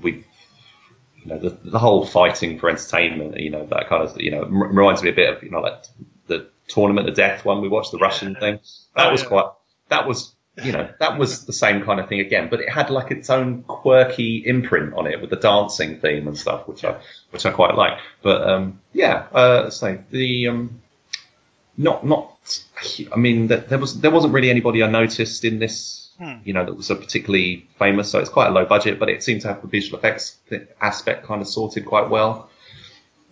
we, 0.01 0.23
you 1.17 1.25
know, 1.25 1.37
the, 1.37 1.49
the 1.49 1.79
whole 1.79 2.05
fighting 2.05 2.59
for 2.59 2.69
entertainment, 2.69 3.37
you 3.37 3.49
know, 3.49 3.65
that 3.65 3.89
kind 3.89 4.03
of, 4.03 4.19
you 4.21 4.31
know, 4.31 4.45
reminds 4.45 5.03
me 5.03 5.09
a 5.09 5.13
bit 5.13 5.35
of, 5.35 5.43
you 5.43 5.49
know, 5.49 5.59
like 5.59 5.83
the 6.27 6.47
Tournament 6.69 7.09
of 7.09 7.15
Death 7.15 7.43
one 7.43 7.61
we 7.61 7.67
watched, 7.67 7.91
the 7.91 7.97
Russian 7.97 8.35
thing. 8.35 8.59
That 8.95 9.07
Oh, 9.07 9.11
was 9.11 9.23
yeah. 9.23 9.27
quite. 9.27 9.45
That 9.89 10.07
was. 10.07 10.33
You 10.61 10.73
know, 10.73 10.89
that 10.99 11.17
was 11.17 11.45
the 11.45 11.53
same 11.53 11.85
kind 11.85 12.01
of 12.01 12.09
thing 12.09 12.19
again, 12.19 12.49
but 12.49 12.59
it 12.59 12.67
had 12.67 12.89
like 12.89 13.11
its 13.11 13.29
own 13.29 13.63
quirky 13.63 14.43
imprint 14.45 14.93
on 14.93 15.07
it 15.07 15.21
with 15.21 15.29
the 15.29 15.37
dancing 15.37 16.01
theme 16.01 16.27
and 16.27 16.37
stuff, 16.37 16.67
which 16.67 16.83
I 16.83 16.97
which 17.29 17.45
I 17.45 17.51
quite 17.51 17.75
like. 17.75 17.97
But 18.21 18.41
um, 18.49 18.81
yeah, 18.91 19.27
uh, 19.31 19.69
so 19.69 19.97
the 20.09 20.49
um, 20.49 20.81
not 21.77 22.05
not. 22.05 22.35
I 23.13 23.15
mean, 23.15 23.47
th- 23.47 23.67
there 23.67 23.77
was 23.77 24.01
there 24.01 24.11
wasn't 24.11 24.33
really 24.33 24.49
anybody 24.49 24.83
I 24.83 24.89
noticed 24.89 25.45
in 25.45 25.59
this. 25.59 26.09
Hmm. 26.17 26.39
You 26.43 26.51
know, 26.51 26.65
that 26.65 26.75
was 26.75 26.89
a 26.89 26.95
particularly 26.95 27.69
famous. 27.77 28.11
So 28.11 28.19
it's 28.19 28.29
quite 28.29 28.47
a 28.47 28.51
low 28.51 28.65
budget, 28.65 28.99
but 28.99 29.07
it 29.07 29.23
seemed 29.23 29.41
to 29.41 29.47
have 29.47 29.61
the 29.61 29.69
visual 29.69 29.97
effects 29.97 30.35
aspect 30.81 31.25
kind 31.25 31.41
of 31.41 31.47
sorted 31.47 31.85
quite 31.85 32.09
well 32.09 32.49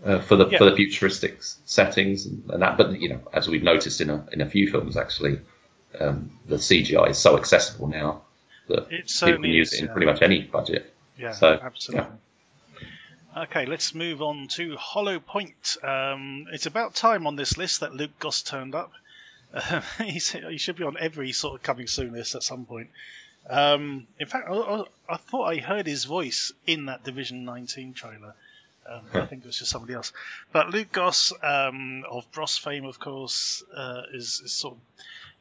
uh, 0.05 0.19
for 0.19 0.37
the 0.37 0.47
Yeah. 0.47 0.59
for 0.59 0.63
the 0.69 0.75
futuristic 0.77 1.39
settings 1.41 2.25
and, 2.25 2.49
and 2.51 2.61
that. 2.61 2.77
But 2.77 3.01
you 3.01 3.09
know, 3.09 3.19
as 3.33 3.49
we've 3.49 3.63
noticed 3.63 3.99
in 3.99 4.09
a 4.09 4.25
in 4.31 4.39
a 4.39 4.49
few 4.49 4.71
films, 4.71 4.95
actually, 4.95 5.41
um, 5.99 6.31
the 6.45 6.55
CGI 6.57 7.09
is 7.09 7.17
so 7.17 7.37
accessible 7.37 7.87
now 7.87 8.21
that 8.67 8.91
It 8.91 9.07
people 9.07 9.41
can 9.41 9.43
use 9.43 9.73
it 9.73 9.79
in 9.79 9.85
yeah. 9.85 9.91
pretty 9.91 10.05
much 10.07 10.21
any 10.21 10.41
budget. 10.41 10.93
Yeah, 11.17 11.31
So, 11.31 11.59
absolutely. 11.61 12.07
Okay, 13.35 13.65
let's 13.65 13.93
move 13.93 14.21
on 14.21 14.47
to 14.49 14.75
Hollow 14.77 15.19
Point. 15.19 15.77
Um, 15.83 16.47
it's 16.51 16.65
about 16.65 16.95
time 16.95 17.27
on 17.27 17.35
this 17.35 17.57
list 17.57 17.81
that 17.81 17.93
Luke 17.93 18.17
Goss 18.19 18.41
turned 18.41 18.73
up. 18.73 18.91
He's, 20.03 20.31
he 20.31 20.57
should 20.57 20.75
be 20.75 20.83
on 20.83 20.97
every 20.99 21.31
sort 21.31 21.55
of 21.55 21.63
coming 21.63 21.87
soon 21.87 22.13
list 22.13 22.35
at 22.35 22.43
some 22.43 22.65
point. 22.65 22.89
Um, 23.49 24.07
in 24.19 24.27
fact, 24.27 24.49
I, 24.49 24.53
I, 24.53 24.83
I 25.07 25.17
thought 25.17 25.45
I 25.45 25.57
heard 25.57 25.85
his 25.85 26.05
voice 26.05 26.51
in 26.65 26.87
that 26.87 27.03
Division 27.03 27.45
19 27.45 27.93
trailer. 27.93 28.33
Um, 28.89 29.01
I 29.13 29.25
think 29.25 29.43
it 29.43 29.47
was 29.47 29.59
just 29.59 29.71
somebody 29.71 29.93
else. 29.93 30.13
But 30.51 30.69
Luke 30.69 30.91
Goss, 30.91 31.33
um, 31.43 32.05
of 32.09 32.29
Bros 32.31 32.57
fame, 32.57 32.85
of 32.85 32.99
course, 32.99 33.63
uh, 33.75 34.03
is, 34.13 34.41
is 34.43 34.51
sort 34.53 34.75
of, 34.75 34.79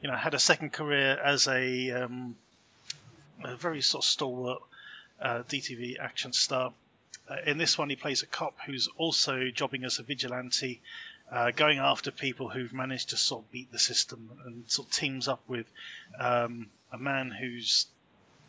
you 0.01 0.09
know, 0.09 0.15
had 0.15 0.33
a 0.33 0.39
second 0.39 0.73
career 0.73 1.19
as 1.23 1.47
a, 1.47 1.91
um, 1.91 2.35
a 3.43 3.55
very 3.55 3.81
sort 3.81 4.03
of 4.03 4.09
stalwart 4.09 4.61
uh, 5.21 5.43
DTV 5.43 5.99
action 5.99 6.33
star. 6.33 6.73
Uh, 7.29 7.35
in 7.45 7.57
this 7.57 7.77
one, 7.77 7.89
he 7.89 7.95
plays 7.95 8.23
a 8.23 8.27
cop 8.27 8.55
who's 8.65 8.87
also 8.97 9.49
jobbing 9.49 9.83
as 9.83 9.99
a 9.99 10.03
vigilante, 10.03 10.81
uh, 11.31 11.51
going 11.51 11.79
after 11.79 12.11
people 12.11 12.47
who've 12.47 12.73
managed 12.73 13.09
to 13.09 13.17
sort 13.17 13.43
of 13.43 13.51
beat 13.51 13.71
the 13.71 13.79
system, 13.79 14.29
and 14.45 14.63
sort 14.69 14.87
of 14.87 14.93
teams 14.93 15.27
up 15.27 15.41
with 15.47 15.65
um, 16.19 16.67
a 16.91 16.97
man 16.97 17.31
whose 17.31 17.87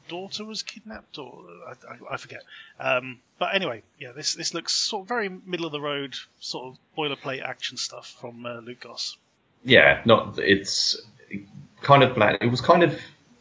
daughter 0.08 0.44
was 0.44 0.62
kidnapped, 0.62 1.18
or 1.18 1.44
I, 1.66 1.70
I, 1.92 2.14
I 2.14 2.16
forget. 2.16 2.42
Um, 2.78 3.18
but 3.38 3.54
anyway, 3.54 3.82
yeah, 3.98 4.12
this 4.12 4.34
this 4.34 4.54
looks 4.54 4.72
sort 4.72 5.02
of 5.02 5.08
very 5.08 5.28
middle 5.28 5.66
of 5.66 5.72
the 5.72 5.80
road, 5.80 6.14
sort 6.40 6.66
of 6.66 6.78
boilerplate 6.96 7.42
action 7.42 7.76
stuff 7.76 8.16
from 8.20 8.46
uh, 8.46 8.60
Luke 8.60 8.80
Goss. 8.80 9.16
yeah, 9.64 10.02
not 10.04 10.38
it's 10.38 11.00
kind 11.82 12.02
of 12.02 12.14
bland. 12.14 12.38
It 12.40 12.50
was 12.50 12.60
kind 12.60 12.82
of 12.82 13.00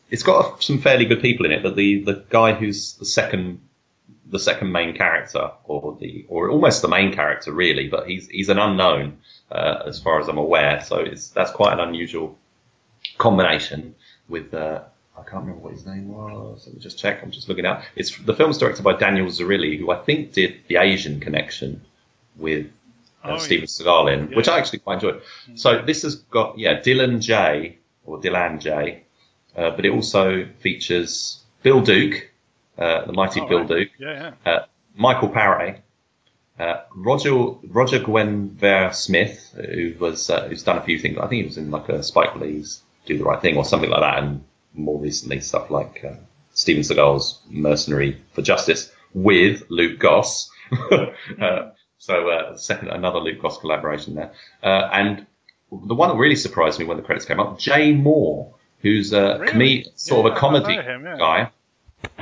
it's 0.10 0.23
got 0.23 0.63
some 0.63 0.80
fairly 0.80 1.06
good 1.06 1.21
people 1.21 1.45
in 1.45 1.52
it, 1.52 1.63
but 1.63 1.76
the 1.76 2.04
the 2.04 2.23
guy 2.30 2.54
who's 2.54 2.93
the 2.93 3.06
second 3.06 3.62
the 4.30 4.39
second 4.39 4.71
main 4.71 4.95
character 4.95 5.52
or 5.65 5.97
the 6.00 6.26
or 6.28 6.50
almost 6.50 6.82
the 6.82 6.88
main 6.88 7.13
character 7.13 7.52
really, 7.52 7.88
but 7.88 8.08
he's 8.08 8.28
he's 8.28 8.50
an 8.50 8.58
unknown 8.60 9.17
uh, 9.52 9.84
as 9.86 10.00
far 10.00 10.19
as 10.19 10.28
I'm 10.28 10.38
aware. 10.38 10.84
So 10.84 10.97
it's 11.00 11.30
that's 11.30 11.52
quite 11.52 11.73
an 11.73 11.80
unusual 11.80 12.38
combination 13.17 13.95
with. 14.28 14.54
Uh, 14.54 14.84
I 15.17 15.21
can't 15.23 15.45
remember 15.45 15.63
what 15.63 15.73
his 15.73 15.86
name 15.86 16.10
was. 16.10 16.65
Let 16.67 16.76
me 16.76 16.80
just 16.80 17.00
check. 17.00 17.23
I'm 17.23 17.32
just 17.32 17.50
looking 17.50 17.65
out. 17.65 17.82
It's 17.95 18.15
the 18.17 18.36
film's 18.36 18.60
directed 18.60 18.84
by 18.84 18.93
Daniel 18.93 19.26
Zirilli, 19.28 19.80
who 19.80 19.89
I 19.89 19.97
think 19.97 20.34
did 20.34 20.60
the 20.67 20.78
Asian 20.78 21.19
Connection 21.19 21.82
with 22.36 22.67
uh, 23.23 23.30
Oh, 23.30 23.32
yeah. 23.34 23.38
Steven 23.39 23.65
Seagal 23.65 24.13
in, 24.13 24.36
which 24.36 24.47
I 24.47 24.60
actually 24.60 24.80
quite 24.80 24.95
enjoyed. 24.95 25.21
So 25.56 25.82
this 25.82 26.04
has 26.04 26.15
got 26.15 26.60
yeah 26.60 26.80
Dylan 26.82 27.19
J 27.19 27.77
or 28.08 28.20
Dylan 28.20 28.60
J, 28.60 29.04
uh, 29.56 29.72
but 29.72 29.86
it 29.86 29.91
also 29.91 30.46
features 30.60 31.43
Bill 31.62 31.82
Duke, 31.82 32.32
uh, 32.78 33.06
the 33.06 33.13
mighty 33.13 33.41
Oh, 33.41 33.48
Bill 33.48 33.60
right. 33.60 33.67
Duke, 33.67 33.89
Yeah, 34.00 34.34
yeah. 34.46 34.52
uh, 34.52 34.65
Michael 34.96 35.30
Paré, 35.30 35.82
uh, 36.60 36.82
Roger 36.96 37.36
Roger 37.67 38.00
Guenveur 38.00 38.93
Smith, 38.96 39.54
who 39.56 39.93
was 40.00 40.30
uh, 40.30 40.48
who's 40.48 40.63
done 40.63 40.78
a 40.78 40.82
few 40.84 40.98
things. 40.98 41.17
I 41.20 41.28
think 41.28 41.41
he 41.41 41.43
was 41.48 41.58
in 41.58 41.70
like 41.70 41.89
a 41.89 42.02
Spike 42.02 42.36
Lee's 42.36 42.82
Do 43.06 43.17
the 43.17 43.24
Right 43.24 43.41
Thing 43.41 43.58
or 43.58 43.65
something 43.65 43.89
like 43.91 44.02
that, 44.02 44.24
and 44.24 44.43
more 44.74 45.00
recently 45.00 45.39
stuff 45.41 45.70
like 45.70 46.04
uh, 46.04 46.15
Steven 46.54 46.84
Seagal's 46.84 47.41
Mercenary 47.50 48.17
for 48.34 48.41
Justice 48.41 48.91
with 49.13 49.63
Luke 49.70 50.00
Goss. 50.00 50.50
uh, 50.91 51.72
so 52.00 52.30
uh, 52.30 52.58
second 52.58 52.89
another 52.89 53.20
Luke 53.20 53.41
Goss 53.41 53.60
collaboration 53.60 54.15
there, 54.15 54.32
uh, 54.63 54.89
and 54.93 55.26
the 55.72 55.96
one 55.96 56.10
that 56.10 56.16
really 56.16 56.36
surprised 56.36 56.80
me 56.80 56.86
when 56.86 56.98
the 56.98 57.04
credits 57.04 57.26
came 57.26 57.40
up, 57.40 57.60
Jay 57.60 57.94
Mohr, 57.94 58.52
who's 58.82 59.14
a 59.14 59.38
Really? 59.40 59.52
comedian, 59.52 59.92
sort 59.96 60.26
Yeah, 60.26 60.32
of 60.32 60.38
a 60.38 60.40
comedy 60.40 60.74
him, 60.76 61.06
yeah. 61.06 61.18
guy, 61.18 61.52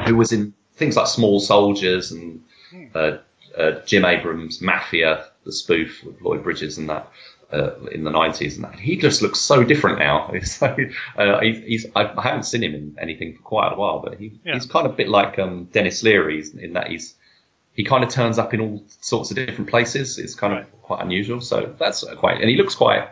who 0.08 0.16
was 0.16 0.32
in 0.32 0.54
things 0.76 0.96
like 0.98 1.08
Small 1.08 1.40
Soldiers 1.40 2.12
and 2.12 2.42
Hmm. 2.72 2.86
uh, 2.96 3.18
uh, 3.58 3.72
Jim 3.86 4.04
Abrahams' 4.06 4.62
Mafia, 4.62 5.26
the 5.46 5.52
spoof 5.52 6.04
with 6.04 6.20
Lloyd 6.22 6.44
Bridges 6.44 6.78
and 6.78 6.90
that 6.90 7.08
uh, 7.54 7.76
in 7.92 8.04
the 8.04 8.10
nineties, 8.10 8.56
and 8.56 8.66
that. 8.66 8.74
he 8.80 8.98
just 8.98 9.22
looks 9.22 9.40
so 9.40 9.64
different 9.64 10.00
now. 10.00 10.32
Like, 10.62 10.92
uh, 11.18 11.40
he, 11.42 11.54
he's 11.62 11.86
I, 11.96 12.06
I 12.18 12.22
haven't 12.24 12.44
seen 12.44 12.64
him 12.64 12.74
in 12.74 12.96
anything 13.00 13.36
for 13.36 13.42
quite 13.44 13.72
a 13.72 13.76
while, 13.76 14.00
but 14.00 14.16
he, 14.20 14.34
Yeah. 14.44 14.56
he's 14.56 14.66
kind 14.66 14.86
of 14.88 14.94
a 14.94 14.96
bit 14.96 15.08
like 15.10 15.38
um, 15.38 15.66
Denis 15.66 16.02
Leary 16.04 16.44
in 16.60 16.74
that 16.74 16.88
he's 16.90 17.14
he 17.76 17.84
kind 17.84 18.04
of 18.04 18.10
turns 18.10 18.40
up 18.40 18.54
in 18.54 18.60
all 18.62 18.84
sorts 19.02 19.30
of 19.30 19.38
different 19.38 19.70
places. 19.70 20.18
It's 20.18 20.34
kind 20.34 20.54
Right. 20.54 20.64
of 20.64 20.82
quite 20.82 21.02
unusual. 21.04 21.40
So 21.40 21.74
that's 21.78 22.04
quite, 22.18 22.42
and 22.42 22.50
he 22.50 22.58
looks 22.58 22.74
quite 22.74 23.08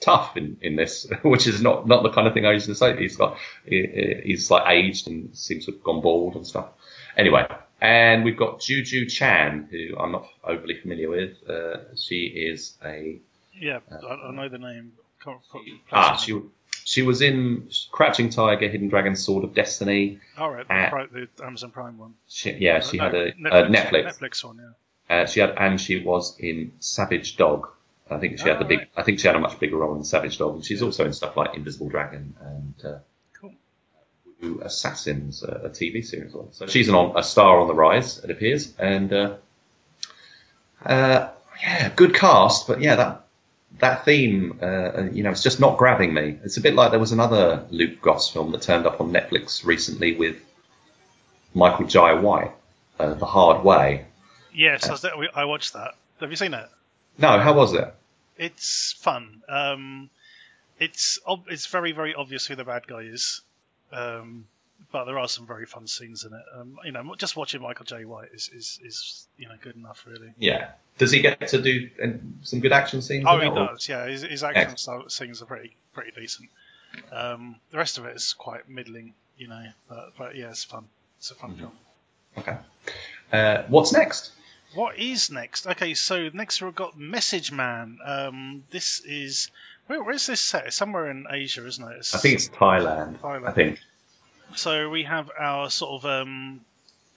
tough 0.00 0.36
in, 0.36 0.56
in 0.62 0.76
this, 0.76 1.06
which 1.22 1.46
is 1.46 1.60
not, 1.62 1.86
not 1.86 2.02
the 2.02 2.10
kind 2.10 2.26
of 2.26 2.34
thing 2.34 2.46
I 2.46 2.52
used 2.52 2.66
to 2.66 2.74
say. 2.74 2.96
He's 2.96 3.16
got, 3.16 3.36
he's 3.64 4.50
like 4.50 4.64
aged 4.68 5.08
and 5.08 5.34
seems 5.36 5.66
to 5.66 5.72
have 5.72 5.82
gone 5.82 6.00
bald 6.00 6.36
and 6.36 6.46
stuff. 6.46 6.68
Anyway, 7.16 7.46
and 7.80 8.24
we've 8.24 8.36
got 8.36 8.60
Juju 8.60 9.06
Chan, 9.06 9.68
who 9.70 9.96
I'm 9.98 10.12
not 10.12 10.26
overly 10.44 10.74
familiar 10.80 11.08
with. 11.10 11.36
Uh, 11.48 11.94
she 11.96 12.26
is 12.26 12.74
a, 12.84 13.18
Yeah, 13.54 13.80
I, 13.90 14.06
I 14.14 14.30
know 14.32 14.48
the 14.48 14.58
name. 14.58 14.92
Ah, 15.92 16.16
she 16.16 16.40
she 16.84 17.02
was 17.02 17.20
in 17.20 17.68
Crouching 17.92 18.30
Tiger, 18.30 18.68
Hidden 18.68 18.88
Dragon, 18.88 19.14
Sword 19.14 19.44
of 19.44 19.54
Destiny. 19.54 20.18
All 20.38 20.50
right, 20.50 20.66
the, 20.66 20.74
Ah. 20.74 21.06
The 21.12 21.44
Amazon 21.44 21.70
Prime 21.70 21.98
one. 21.98 22.14
She, 22.26 22.52
yeah, 22.52 22.80
she 22.80 22.98
Uh, 22.98 23.10
had 23.10 23.34
no, 23.38 23.50
a 23.50 23.62
Netflix. 23.64 23.68
Uh, 23.68 23.68
Netflix. 23.68 24.18
Netflix 24.18 24.44
one, 24.44 24.56
yeah. 24.58 25.14
Uh, 25.22 25.26
she 25.26 25.40
had, 25.40 25.50
and 25.58 25.80
she 25.80 26.02
was 26.02 26.38
in 26.38 26.72
Savage 26.80 27.36
Dog. 27.36 27.68
I 28.10 28.18
think 28.18 28.38
she 28.38 28.48
had 28.48 28.56
Oh, 28.56 28.58
the 28.60 28.64
big. 28.64 28.78
right. 28.80 28.88
I 28.96 29.02
think 29.02 29.20
she 29.20 29.26
had 29.26 29.36
a 29.36 29.40
much 29.40 29.58
bigger 29.60 29.76
role 29.76 29.94
in 29.96 30.04
Savage 30.04 30.38
Dog, 30.38 30.54
and 30.56 30.64
she's 30.64 30.82
also 30.82 31.04
in 31.04 31.12
stuff 31.12 31.36
like 31.36 31.54
Invisible 31.54 31.88
Dragon 31.88 32.34
and 32.40 32.74
uh, 32.84 32.98
Cool. 33.40 33.52
Assassins, 34.62 35.44
uh, 35.44 35.60
a 35.64 35.68
TV 35.70 36.04
series. 36.04 36.32
So 36.52 36.66
she's 36.66 36.88
an 36.88 36.94
on, 36.94 37.16
a 37.16 37.22
star 37.22 37.60
on 37.60 37.68
the 37.68 37.74
rise, 37.74 38.18
it 38.24 38.30
appears, 38.30 38.72
and 38.78 39.12
uh, 39.12 39.34
uh, 40.84 41.28
yeah, 41.62 41.90
good 41.94 42.14
cast. 42.14 42.66
But 42.66 42.80
yeah, 42.80 42.96
that 42.96 43.26
that 43.80 44.04
theme, 44.04 44.58
uh, 44.62 45.02
you 45.12 45.22
know, 45.22 45.30
it's 45.30 45.42
just 45.42 45.60
not 45.60 45.78
grabbing 45.78 46.12
me. 46.12 46.38
It's 46.44 46.56
a 46.56 46.60
bit 46.60 46.74
like 46.74 46.90
there 46.90 47.00
was 47.00 47.12
another 47.12 47.64
Luke 47.70 48.00
Goss 48.02 48.30
film 48.30 48.52
that 48.52 48.62
turned 48.62 48.86
up 48.86 49.00
on 49.00 49.12
Netflix 49.12 49.64
recently 49.64 50.16
with 50.16 50.36
Michael 51.54 51.86
Jai 51.86 52.14
White, 52.14 52.52
uh, 52.98 53.14
The 53.14 53.26
Hard 53.26 53.64
Way. 53.64 54.06
Yes, 54.52 54.88
I, 54.88 54.92
was 54.92 55.06
I 55.34 55.44
watched 55.44 55.74
that. 55.74 55.94
Have 56.20 56.30
you 56.30 56.36
seen 56.36 56.54
it? 56.54 56.68
No, 57.18 57.38
how 57.38 57.52
was 57.54 57.72
it? 57.74 57.94
It's 58.40 58.92
fun. 59.00 59.42
Um, 59.48 60.10
it's 60.78 61.18
ob- 61.26 61.48
it's 61.50 61.66
very 61.66 61.92
very 61.92 62.14
obvious 62.14 62.46
who 62.46 62.56
the 62.56 62.64
bad 62.64 62.86
guy 62.86 63.00
is, 63.02 63.42
um, 63.92 64.46
but 64.92 65.04
there 65.04 65.18
are 65.18 65.28
some 65.28 65.46
very 65.46 65.66
fun 65.66 65.86
scenes 65.86 66.24
in 66.24 66.32
it. 66.32 66.42
Um, 66.58 66.78
you 66.84 66.92
know, 66.92 67.14
just 67.16 67.36
watching 67.36 67.60
Michael 67.60 67.84
Jai 67.84 68.04
White 68.04 68.30
is, 68.32 68.48
is, 68.54 68.80
is 68.82 69.26
you 69.36 69.46
know 69.46 69.54
good 69.60 69.76
enough 69.76 70.04
really. 70.08 70.32
Yeah. 70.38 70.70
Does 70.96 71.12
he 71.12 71.20
get 71.20 71.48
to 71.48 71.60
do 71.62 71.88
uh, 72.02 72.08
some 72.42 72.60
good 72.60 72.72
action 72.72 73.02
scenes? 73.02 73.26
Oh, 73.28 73.38
he 73.38 73.46
or- 73.48 73.54
does. 73.54 73.88
Yeah, 73.88 74.06
his, 74.06 74.22
his 74.22 74.42
action 74.42 74.70
Excellent. 74.72 75.12
scenes 75.12 75.42
are 75.42 75.46
pretty 75.46 75.76
pretty 75.92 76.12
decent. 76.18 76.48
Um, 77.12 77.56
the 77.70 77.76
rest 77.78 77.98
of 77.98 78.06
it 78.06 78.16
is 78.16 78.32
quite 78.32 78.68
middling, 78.68 79.12
you 79.36 79.48
know. 79.48 79.64
But, 79.88 80.12
but 80.18 80.34
yeah, 80.36 80.48
it's 80.48 80.64
fun. 80.64 80.86
It's 81.18 81.30
a 81.30 81.34
fun 81.34 81.56
film. 81.56 81.72
Okay. 82.38 82.56
Uh, 83.32 83.62
what's 83.68 83.92
next? 83.92 84.32
What 84.74 84.98
is 84.98 85.30
next? 85.30 85.66
Okay, 85.66 85.94
so 85.94 86.30
next 86.32 86.62
we've 86.62 86.74
got 86.74 86.98
Message 86.98 87.50
Man. 87.50 87.98
Um, 88.04 88.64
this 88.70 89.00
is 89.00 89.50
where, 89.86 90.02
where's 90.02 90.26
this 90.26 90.40
set? 90.40 90.66
It's 90.66 90.76
somewhere 90.76 91.10
in 91.10 91.26
Asia, 91.28 91.66
isn't 91.66 91.84
it? 91.84 91.96
It's, 91.98 92.14
I 92.14 92.18
think 92.18 92.34
it's 92.34 92.48
Thailand. 92.48 93.18
Thailand. 93.18 93.48
I 93.48 93.52
think. 93.52 93.80
So 94.54 94.88
we 94.88 95.04
have 95.04 95.30
our 95.38 95.70
sort 95.70 96.02
of 96.02 96.10
um, 96.10 96.60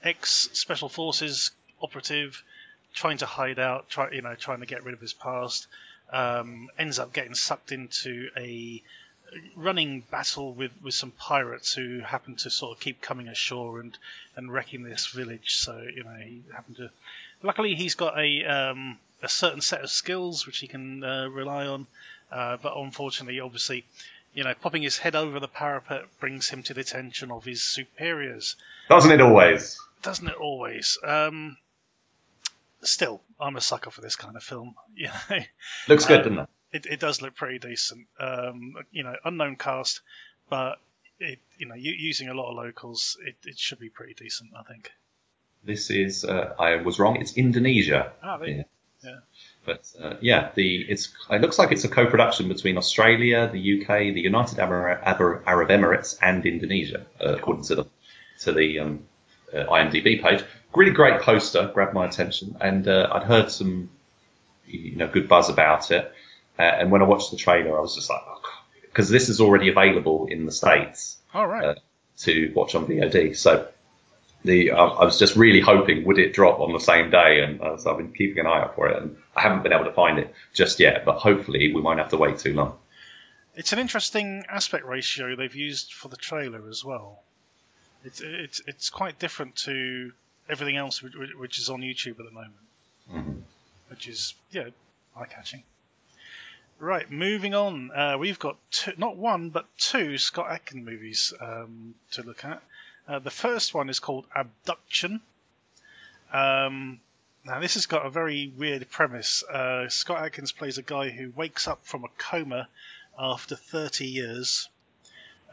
ex 0.03 0.49
special 0.53 0.89
forces 0.89 1.51
operative 1.81 2.41
trying 2.93 3.17
to 3.17 3.25
hide 3.25 3.59
out, 3.59 3.89
try 3.89 4.11
you 4.11 4.21
know, 4.21 4.35
trying 4.35 4.59
to 4.59 4.65
get 4.65 4.83
rid 4.83 4.93
of 4.93 5.01
his 5.01 5.13
past. 5.13 5.67
Um, 6.11 6.69
ends 6.77 6.99
up 6.99 7.13
getting 7.13 7.33
sucked 7.33 7.71
into 7.71 8.29
a 8.37 8.81
running 9.55 10.03
battle 10.11 10.53
with, 10.53 10.71
with 10.83 10.93
some 10.93 11.11
pirates 11.11 11.73
who 11.73 11.99
happen 11.99 12.35
to 12.35 12.49
sort 12.49 12.77
of 12.77 12.79
keep 12.83 13.01
coming 13.01 13.27
ashore 13.27 13.79
and, 13.79 13.97
and 14.35 14.51
wrecking 14.51 14.83
this 14.83 15.07
village. 15.07 15.55
So 15.55 15.81
you 15.95 16.03
know 16.03 16.15
he 16.15 16.41
happened 16.53 16.77
to. 16.77 16.89
Luckily, 17.43 17.75
he's 17.75 17.95
got 17.95 18.17
a 18.17 18.43
um, 18.45 18.97
a 19.21 19.29
certain 19.29 19.61
set 19.61 19.81
of 19.81 19.89
skills 19.89 20.45
which 20.47 20.59
he 20.59 20.67
can 20.67 21.03
uh, 21.03 21.27
rely 21.27 21.67
on, 21.67 21.87
uh, 22.31 22.57
but 22.61 22.73
unfortunately, 22.75 23.39
obviously, 23.39 23.85
you 24.33 24.43
know, 24.43 24.53
popping 24.61 24.81
his 24.81 24.97
head 24.97 25.15
over 25.15 25.39
the 25.39 25.47
parapet 25.47 26.05
brings 26.19 26.49
him 26.49 26.63
to 26.63 26.73
the 26.73 26.81
attention 26.81 27.31
of 27.31 27.43
his 27.43 27.61
superiors. 27.61 28.55
Doesn't 28.89 29.11
it 29.11 29.21
always? 29.21 29.79
Doesn't 30.01 30.27
it 30.27 30.35
always? 30.35 30.97
Um, 31.05 31.57
still, 32.81 33.21
I'm 33.39 33.55
a 33.55 33.61
sucker 33.61 33.91
for 33.91 34.01
this 34.01 34.15
kind 34.15 34.35
of 34.35 34.43
film. 34.43 34.75
You 34.95 35.07
know, 35.29 35.39
Looks 35.87 36.05
good, 36.05 36.25
Um, 36.25 36.35
doesn't 36.35 36.39
it? 36.39 36.85
it, 36.87 36.93
it 36.93 36.99
does 36.99 37.21
look 37.21 37.35
pretty 37.35 37.59
decent. 37.59 38.07
Um, 38.19 38.75
you 38.91 39.03
know, 39.03 39.15
unknown 39.25 39.55
cast, 39.57 40.01
but 40.49 40.79
it, 41.19 41.39
you 41.57 41.67
know, 41.67 41.75
using 41.75 42.29
a 42.29 42.33
lot 42.33 42.49
of 42.49 42.55
locals, 42.55 43.17
it, 43.25 43.35
it 43.45 43.57
should 43.57 43.79
be 43.79 43.89
pretty 43.89 44.13
decent, 44.13 44.51
I 44.57 44.63
think. 44.63 44.91
This 45.63 45.89
is. 45.89 46.25
Uh, 46.25 46.53
I 46.59 46.75
was 46.77 46.99
wrong. 46.99 47.17
It's 47.21 47.37
Indonesia. 47.37 48.11
Ah, 48.21 48.37
there 48.37 48.49
Yeah. 48.49 48.63
Yeah. 49.03 49.19
But 49.65 49.91
uh, 50.01 50.15
yeah, 50.21 50.49
the 50.55 50.85
it's. 50.89 51.13
It 51.29 51.41
looks 51.41 51.57
like 51.57 51.71
it's 51.71 51.83
a 51.83 51.89
co-production 51.89 52.47
between 52.47 52.77
Australia, 52.77 53.49
the 53.51 53.81
UK, 53.81 54.13
the 54.13 54.21
United 54.21 54.59
Arab, 54.59 54.99
Arab 55.45 55.69
Emirates, 55.69 56.17
and 56.21 56.45
Indonesia, 56.45 57.05
uh, 57.21 57.35
according 57.35 57.63
to 57.65 57.75
the 57.75 57.85
to 58.41 58.51
the 58.51 58.79
um, 58.79 59.03
uh, 59.53 59.65
IMDb 59.65 60.21
page. 60.21 60.43
Really 60.75 60.91
great 60.91 61.21
poster, 61.21 61.69
grabbed 61.73 61.93
my 61.93 62.05
attention, 62.05 62.57
and 62.59 62.87
uh, 62.87 63.07
I'd 63.11 63.23
heard 63.23 63.51
some, 63.51 63.89
you 64.65 64.95
know, 64.95 65.07
good 65.07 65.27
buzz 65.27 65.49
about 65.49 65.91
it. 65.91 66.11
Uh, 66.57 66.63
and 66.63 66.91
when 66.91 67.01
I 67.01 67.05
watched 67.05 67.31
the 67.31 67.37
trailer, 67.37 67.77
I 67.77 67.81
was 67.81 67.95
just 67.95 68.09
like, 68.09 68.21
because 68.81 69.09
this 69.09 69.29
is 69.29 69.39
already 69.39 69.69
available 69.69 70.27
in 70.27 70.45
the 70.45 70.51
states 70.51 71.17
All 71.33 71.47
right. 71.47 71.63
Uh, 71.63 71.75
to 72.19 72.51
watch 72.55 72.75
on 72.75 72.85
VOD. 72.85 73.35
So 73.35 73.67
the 74.43 74.71
I, 74.71 74.85
I 74.85 75.05
was 75.05 75.17
just 75.19 75.35
really 75.35 75.59
hoping 75.61 76.05
would 76.05 76.19
it 76.19 76.33
drop 76.33 76.59
on 76.59 76.73
the 76.73 76.79
same 76.79 77.09
day, 77.09 77.41
and 77.43 77.61
uh, 77.61 77.77
so 77.77 77.91
I've 77.91 77.97
been 77.97 78.11
keeping 78.13 78.39
an 78.39 78.47
eye 78.47 78.61
out 78.61 78.75
for 78.75 78.89
it, 78.89 79.01
and 79.01 79.15
I 79.35 79.41
haven't 79.41 79.63
been 79.63 79.73
able 79.73 79.85
to 79.85 79.93
find 79.93 80.19
it 80.19 80.33
just 80.53 80.79
yet. 80.79 81.05
But 81.05 81.17
hopefully, 81.19 81.73
we 81.73 81.81
won't 81.81 81.99
have 81.99 82.09
to 82.09 82.17
wait 82.17 82.39
too 82.39 82.53
long. 82.53 82.77
It's 83.55 83.71
an 83.73 83.79
interesting 83.79 84.45
aspect 84.49 84.85
ratio 84.85 85.35
they've 85.35 85.53
used 85.55 85.93
for 85.93 86.07
the 86.07 86.17
trailer 86.17 86.67
as 86.69 86.83
well. 86.83 87.21
It's 88.03 88.21
it's 88.21 88.61
it's 88.67 88.89
quite 88.89 89.19
different 89.19 89.55
to 89.67 90.11
everything 90.49 90.75
else 90.75 91.01
which, 91.01 91.57
is 91.59 91.69
on 91.69 91.81
YouTube 91.81 92.19
at 92.19 92.25
the 92.25 92.31
moment, 92.31 92.53
Mhm. 93.11 93.41
which 93.89 94.07
is 94.07 94.33
yeah 94.51 94.69
eye 95.15 95.25
catching. 95.25 95.63
Right, 96.79 97.09
moving 97.09 97.53
on. 97.53 97.91
Uh, 97.91 98.17
we've 98.17 98.39
got 98.39 98.57
two, 98.71 98.91
not 98.97 99.15
one 99.15 99.51
but 99.51 99.65
two 99.77 100.17
Scott 100.17 100.47
Adkins 100.49 100.85
movies 100.85 101.33
um, 101.39 101.95
to 102.11 102.23
look 102.23 102.43
at. 102.43 102.61
Uh, 103.07 103.19
the 103.19 103.31
first 103.31 103.73
one 103.73 103.89
is 103.89 103.99
called 103.99 104.25
Abduction. 104.35 105.21
Um, 106.31 106.99
now 107.45 107.59
this 107.59 107.73
has 107.73 107.85
got 107.85 108.05
a 108.05 108.09
very 108.09 108.51
weird 108.57 108.89
premise. 108.89 109.43
Uh, 109.43 109.89
Scott 109.89 110.23
Adkins 110.23 110.51
plays 110.51 110.77
a 110.77 110.81
guy 110.81 111.09
who 111.09 111.31
wakes 111.35 111.67
up 111.67 111.85
from 111.85 112.05
a 112.05 112.09
coma 112.17 112.67
after 113.19 113.55
30 113.55 114.05
years, 114.05 114.69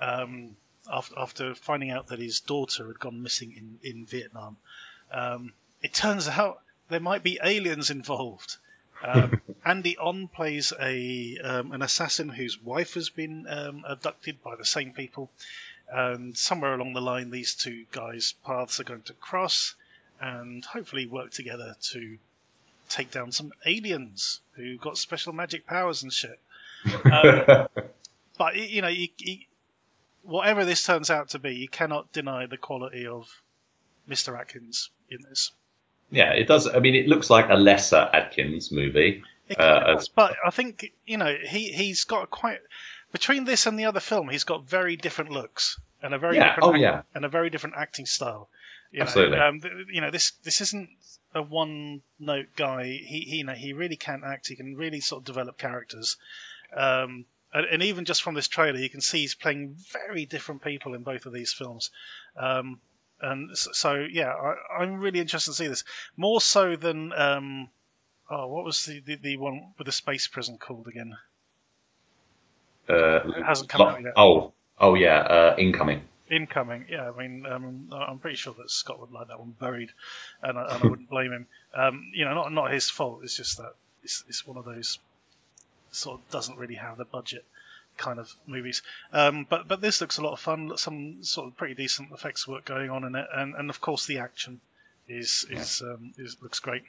um, 0.01 0.57
after, 0.91 1.19
after 1.19 1.55
finding 1.55 1.91
out 1.91 2.09
that 2.09 2.19
his 2.19 2.41
daughter 2.41 2.87
had 2.87 2.99
gone 2.99 3.23
missing 3.23 3.53
in, 3.57 3.91
in 3.91 4.07
Vietnam. 4.07 4.57
Um, 5.13 5.53
it 5.83 5.93
turns 5.93 6.29
out 6.29 6.63
there 6.89 7.01
might 7.01 7.23
be 7.23 7.41
aliens 7.43 7.91
involved. 7.91 8.57
Um, 9.03 9.41
Andy 9.65 9.97
On 9.97 10.29
plays 10.29 10.73
a 10.79 11.39
um, 11.39 11.73
an 11.73 11.83
assassin 11.83 12.29
whose 12.29 12.61
wife 12.63 12.95
has 12.95 13.11
been 13.11 13.47
um, 13.49 13.85
abducted 13.87 14.43
by 14.43 14.57
the 14.57 14.65
same 14.65 14.93
people, 14.93 15.31
and 15.93 16.37
somewhere 16.37 16.75
along 16.75 16.93
the 16.93 17.01
line, 17.01 17.31
these 17.31 17.55
two 17.55 17.85
guys' 17.91 18.35
paths 18.45 18.81
are 18.81 18.85
going 18.85 19.03
to 19.03 19.13
cross, 19.15 19.75
and 20.21 20.65
hopefully 20.65 21.07
work 21.07 21.31
together 21.31 21.77
to 21.93 22.19
take 22.89 23.11
down 23.11 23.33
some 23.33 23.53
aliens 23.65 24.41
who 24.53 24.77
got 24.77 24.99
special 24.99 25.33
magic 25.33 25.67
powers 25.67 26.03
and 26.03 26.13
shit. 26.13 26.39
Um, 27.05 27.67
but 28.39 28.57
you 28.57 28.83
know, 28.83 28.89
you, 28.89 29.09
you, 29.19 29.39
whatever 30.23 30.65
this 30.65 30.85
turns 30.85 31.11
out 31.11 31.31
to 31.31 31.39
be, 31.39 31.55
you 31.55 31.69
cannot 31.69 32.13
deny 32.13 32.47
the 32.47 32.57
quality 32.57 33.07
of 33.07 33.29
Mr. 34.09 34.39
Adkins 34.39 34.91
in 35.09 35.23
this. 35.29 35.53
yeah, 36.11 36.33
it 36.33 36.47
does. 36.47 36.67
I 36.67 36.81
mean, 36.81 36.95
it 36.95 37.07
looks 37.07 37.31
like 37.31 37.49
a 37.49 37.55
lesser 37.55 38.09
Adkins 38.13 38.71
movie. 38.73 39.23
Uh, 39.57 39.95
does, 39.95 40.09
but 40.09 40.37
I 40.45 40.51
think 40.51 40.93
you 41.07 41.17
know 41.17 41.35
he 41.35 41.73
he's 41.73 42.05
got 42.05 42.25
a 42.25 42.27
quite 42.27 42.61
between 43.13 43.45
this 43.45 43.67
and 43.67 43.79
the 43.79 43.87
other 43.87 44.01
film, 44.01 44.29
he's 44.29 44.45
got 44.45 44.69
very 44.69 44.97
different 44.97 45.31
looks 45.31 45.79
and 46.03 46.15
a 46.15 46.19
very 46.19 46.37
Yeah, 46.37 46.49
different 46.55 46.65
oh, 46.69 46.73
act- 46.75 46.81
yeah. 46.81 47.03
and 47.15 47.25
a 47.25 47.29
very 47.29 47.51
different 47.51 47.77
acting 47.77 48.07
style. 48.07 48.49
You 48.93 49.03
Absolutely. 49.03 49.39
Know, 49.39 49.49
um, 49.49 49.61
th- 49.61 49.73
you 49.93 50.01
know 50.01 50.11
this 50.11 50.33
this 50.43 50.61
isn't 50.61 50.89
a 51.35 51.43
one 51.43 52.03
note 52.19 52.49
guy. 52.57 52.85
He, 52.85 53.21
he 53.21 53.37
you 53.37 53.45
know 53.45 53.53
he 53.53 53.73
really 53.73 53.97
can 53.97 54.23
act. 54.25 54.49
He 54.49 54.57
can 54.57 54.75
really 54.77 55.01
sort 55.01 55.21
of 55.23 55.27
develop 55.27 55.59
characters. 55.59 56.17
Um, 56.77 57.25
and, 57.53 57.67
and 57.67 57.83
even 57.85 58.05
just 58.05 58.23
from 58.23 58.35
this 58.35 58.49
trailer, 58.49 58.79
you 58.79 58.89
can 58.91 59.01
see 59.01 59.21
he's 59.21 59.35
playing 59.37 59.77
very 59.93 60.25
different 60.27 60.63
people 60.63 60.95
in 60.95 61.03
both 61.05 61.27
of 61.27 61.33
these 61.33 61.53
films. 61.53 61.91
Um, 62.37 62.81
and 63.21 63.51
s- 63.53 63.69
so, 63.73 64.07
yeah, 64.11 64.33
I, 64.33 64.83
I'm 64.83 64.99
really 65.01 65.21
interested 65.21 65.51
to 65.53 65.57
see 65.57 65.67
this 65.69 65.85
more 66.17 66.41
so 66.41 66.75
than 66.77 67.13
um, 67.13 67.69
oh, 68.31 68.47
what 68.49 68.65
was 68.65 68.87
the, 68.87 69.01
the, 69.01 69.17
the 69.17 69.37
one 69.37 69.73
with 69.79 69.87
the 69.87 69.93
space 69.93 70.27
prison 70.29 70.59
called 70.59 70.87
again? 70.89 71.17
Uh, 72.91 73.33
It 73.39 73.45
hasn't 73.45 73.69
come 73.69 73.83
out 73.83 74.03
yet. 74.03 74.13
Oh, 74.17 74.53
oh 74.79 74.95
yeah, 74.95 75.21
uh, 75.21 75.55
incoming. 75.59 76.03
Incoming, 76.31 76.87
yeah. 76.89 77.11
I 77.11 77.19
mean, 77.19 77.45
um, 77.47 77.89
I'm 77.93 78.19
pretty 78.19 78.37
sure 78.37 78.55
that 78.59 78.71
Scott 78.71 79.01
would 79.01 79.11
like 79.11 79.29
that 79.29 79.39
one 79.39 79.51
buried, 79.59 79.91
and 80.43 80.59
I, 80.59 80.75
and 80.75 80.85
I 80.85 80.87
wouldn't 80.87 81.11
blame 81.11 81.33
him. 81.33 81.47
Um, 81.75 82.11
you 82.15 82.25
know, 82.25 82.35
not 82.35 82.53
not 82.53 82.71
his 82.73 82.89
fault. 82.89 83.21
It's 83.23 83.37
just 83.37 83.59
that 83.59 83.75
it's, 84.05 84.25
it's 84.29 84.47
one 84.47 84.57
of 84.57 84.65
those 84.65 84.99
sort 85.93 86.21
of 86.21 86.31
doesn't 86.31 86.57
really 86.59 86.77
have 86.77 86.99
the 86.99 87.05
budget 87.05 87.45
kind 87.97 88.19
of 88.19 88.33
movies. 88.47 88.83
Um, 89.13 89.47
but 89.49 89.67
but 89.69 89.81
this 89.81 90.01
looks 90.01 90.19
a 90.19 90.23
lot 90.23 90.33
of 90.33 90.41
fun. 90.41 90.77
Some 90.77 91.23
sort 91.25 91.49
of 91.49 91.57
pretty 91.57 91.75
decent 91.75 92.13
effects 92.13 92.47
work 92.47 92.65
going 92.65 92.91
on 92.91 93.05
in 93.05 93.15
it, 93.17 93.27
and, 93.35 93.55
and 93.55 93.69
of 93.71 93.81
course 93.81 94.07
the 94.07 94.19
action 94.19 94.61
is 95.09 95.47
is, 95.51 95.83
um, 95.83 96.13
is 96.17 96.37
looks 96.43 96.61
great. 96.61 96.85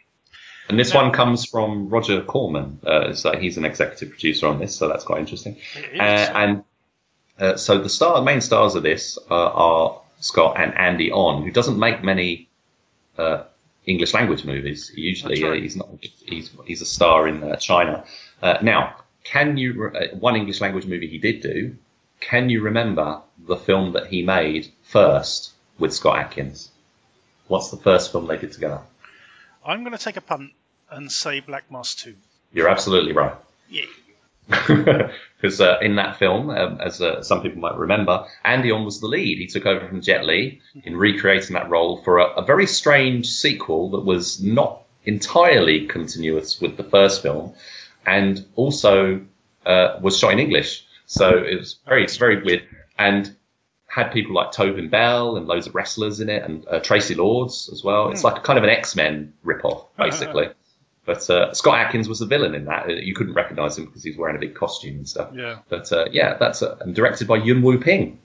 And 0.70 0.80
this 0.80 0.94
Yeah. 0.94 1.02
one 1.04 1.12
comes 1.12 1.46
from 1.46 1.90
Roger 1.90 2.22
Corman. 2.22 2.80
Uh, 2.86 3.14
so 3.14 3.36
he's 3.38 3.58
an 3.58 3.66
executive 3.66 4.10
producer 4.10 4.48
on 4.48 4.60
this, 4.60 4.76
so 4.76 4.88
that's 4.88 5.04
quite 5.04 5.20
interesting. 5.20 5.58
Uh, 6.00 6.02
and 6.02 6.64
uh, 7.40 7.58
so 7.58 7.80
the 7.80 7.90
star, 7.90 8.22
main 8.22 8.42
stars 8.42 8.76
of 8.76 8.84
this 8.84 9.18
uh, 9.30 9.34
are 9.34 10.02
Scott 10.20 10.56
and 10.60 10.74
Andy 10.78 11.12
On, 11.12 11.44
who 11.44 11.52
doesn't 11.52 11.78
make 11.80 12.04
many 12.04 12.48
uh, 13.18 13.44
English 13.86 14.14
language 14.14 14.46
movies. 14.46 14.92
Usually, 14.96 15.44
right. 15.44 15.58
uh, 15.58 15.62
he's 15.62 15.76
not. 15.76 15.90
He's 16.26 16.52
he's 16.66 16.82
a 16.82 16.86
star 16.86 17.28
in 17.28 17.44
uh, 17.44 17.56
China. 17.56 18.04
Uh, 18.42 18.58
now, 18.62 18.96
can 19.24 19.58
you 19.58 19.74
re- 19.74 20.10
uh, 20.12 20.16
one 20.16 20.36
English 20.36 20.62
language 20.62 20.86
movie 20.86 21.08
he 21.08 21.18
did 21.18 21.42
do? 21.42 21.76
Can 22.20 22.50
you 22.50 22.62
remember 22.62 23.22
the 23.48 23.58
film 23.58 23.94
that 23.94 24.08
he 24.08 24.22
made 24.22 24.72
first 24.84 25.52
with 25.80 25.92
Scott 25.94 26.20
Adkins? 26.20 26.70
What's 27.48 27.72
the 27.72 27.78
first 27.78 28.12
film 28.12 28.28
they 28.28 28.38
did 28.38 28.52
together? 28.52 28.82
I'm 29.66 29.84
going 29.84 29.98
to 29.98 30.04
take 30.04 30.18
a 30.18 30.22
punt 30.22 30.52
and 30.90 31.12
say 31.12 31.40
Black 31.40 31.72
Mask 31.72 32.00
2. 32.00 32.16
You're 32.54 32.70
absolutely 32.70 33.14
right. 33.14 33.36
Yeah. 33.70 33.86
Because 35.42 35.60
uh, 35.60 35.80
in 35.82 35.96
that 35.96 36.20
film, 36.20 36.52
um, 36.52 36.80
as 36.80 37.02
uh, 37.02 37.24
some 37.24 37.42
people 37.42 37.60
might 37.62 37.76
remember, 37.76 38.28
Andy 38.46 38.70
On 38.70 38.86
was 38.86 39.00
the 39.00 39.08
lead. 39.08 39.40
He 39.40 39.48
took 39.48 39.66
over 39.66 39.88
from 39.88 40.02
Jet 40.02 40.24
Li 40.24 40.62
in 40.84 40.96
recreating 40.96 41.56
that 41.56 41.68
role 41.68 41.98
for 42.04 42.20
a, 42.20 42.26
a 42.34 42.46
very 42.46 42.68
strange 42.68 43.28
sequel 43.28 43.90
that 43.90 44.02
was 44.02 44.40
not 44.40 44.84
entirely 45.04 45.88
continuous 45.88 46.62
with 46.62 46.78
the 46.78 46.84
first 46.84 47.24
film, 47.24 47.56
and 48.06 48.46
also 48.56 49.22
uh, 49.66 49.98
was 50.00 50.20
shot 50.20 50.34
in 50.34 50.38
English. 50.38 50.86
So 51.08 51.30
it 51.30 51.58
was 51.58 51.78
very, 51.88 52.04
it's 52.04 52.18
very 52.18 52.44
weird, 52.44 52.64
and 53.00 53.36
had 53.94 54.12
people 54.14 54.34
like 54.34 54.54
Tobin 54.54 54.88
Bell 54.90 55.36
and 55.36 55.48
loads 55.48 55.68
of 55.68 55.76
wrestlers 55.76 56.22
in 56.22 56.30
it, 56.30 56.44
and 56.44 56.66
uh, 56.68 56.80
Traci 56.80 57.16
Lords 57.18 57.70
as 57.74 57.84
well. 57.84 58.10
It's 58.10 58.24
like 58.24 58.38
a, 58.38 58.40
kind 58.40 58.58
of 58.58 58.64
an 58.64 58.70
X 58.70 58.96
Men 58.96 59.34
ripoff, 59.46 59.86
basically. 59.98 60.48
But 61.04 61.30
uh, 61.30 61.54
Scott 61.54 61.80
Adkins 61.80 62.08
was 62.08 62.20
the 62.20 62.26
villain 62.26 62.56
in 62.56 62.66
that. 62.66 62.86
Uh, 62.86 62.94
You 62.94 63.14
couldn't 63.14 63.34
recognise 63.34 63.78
him 63.78 63.86
because 63.88 64.04
he's 64.04 64.16
wearing 64.16 64.38
a 64.38 64.40
big 64.40 64.56
costume 64.56 64.96
and 64.98 65.10
stuff. 65.10 65.32
Yeah. 65.34 65.58
But 65.68 65.92
uh, 65.92 66.06
yeah, 66.12 66.38
that's 66.38 66.62
uh, 66.62 66.78
and 66.80 66.96
directed 66.96 67.28
by 67.28 67.38
Yuen 67.38 67.62
Woo 67.62 67.80
Ping. 67.80 68.20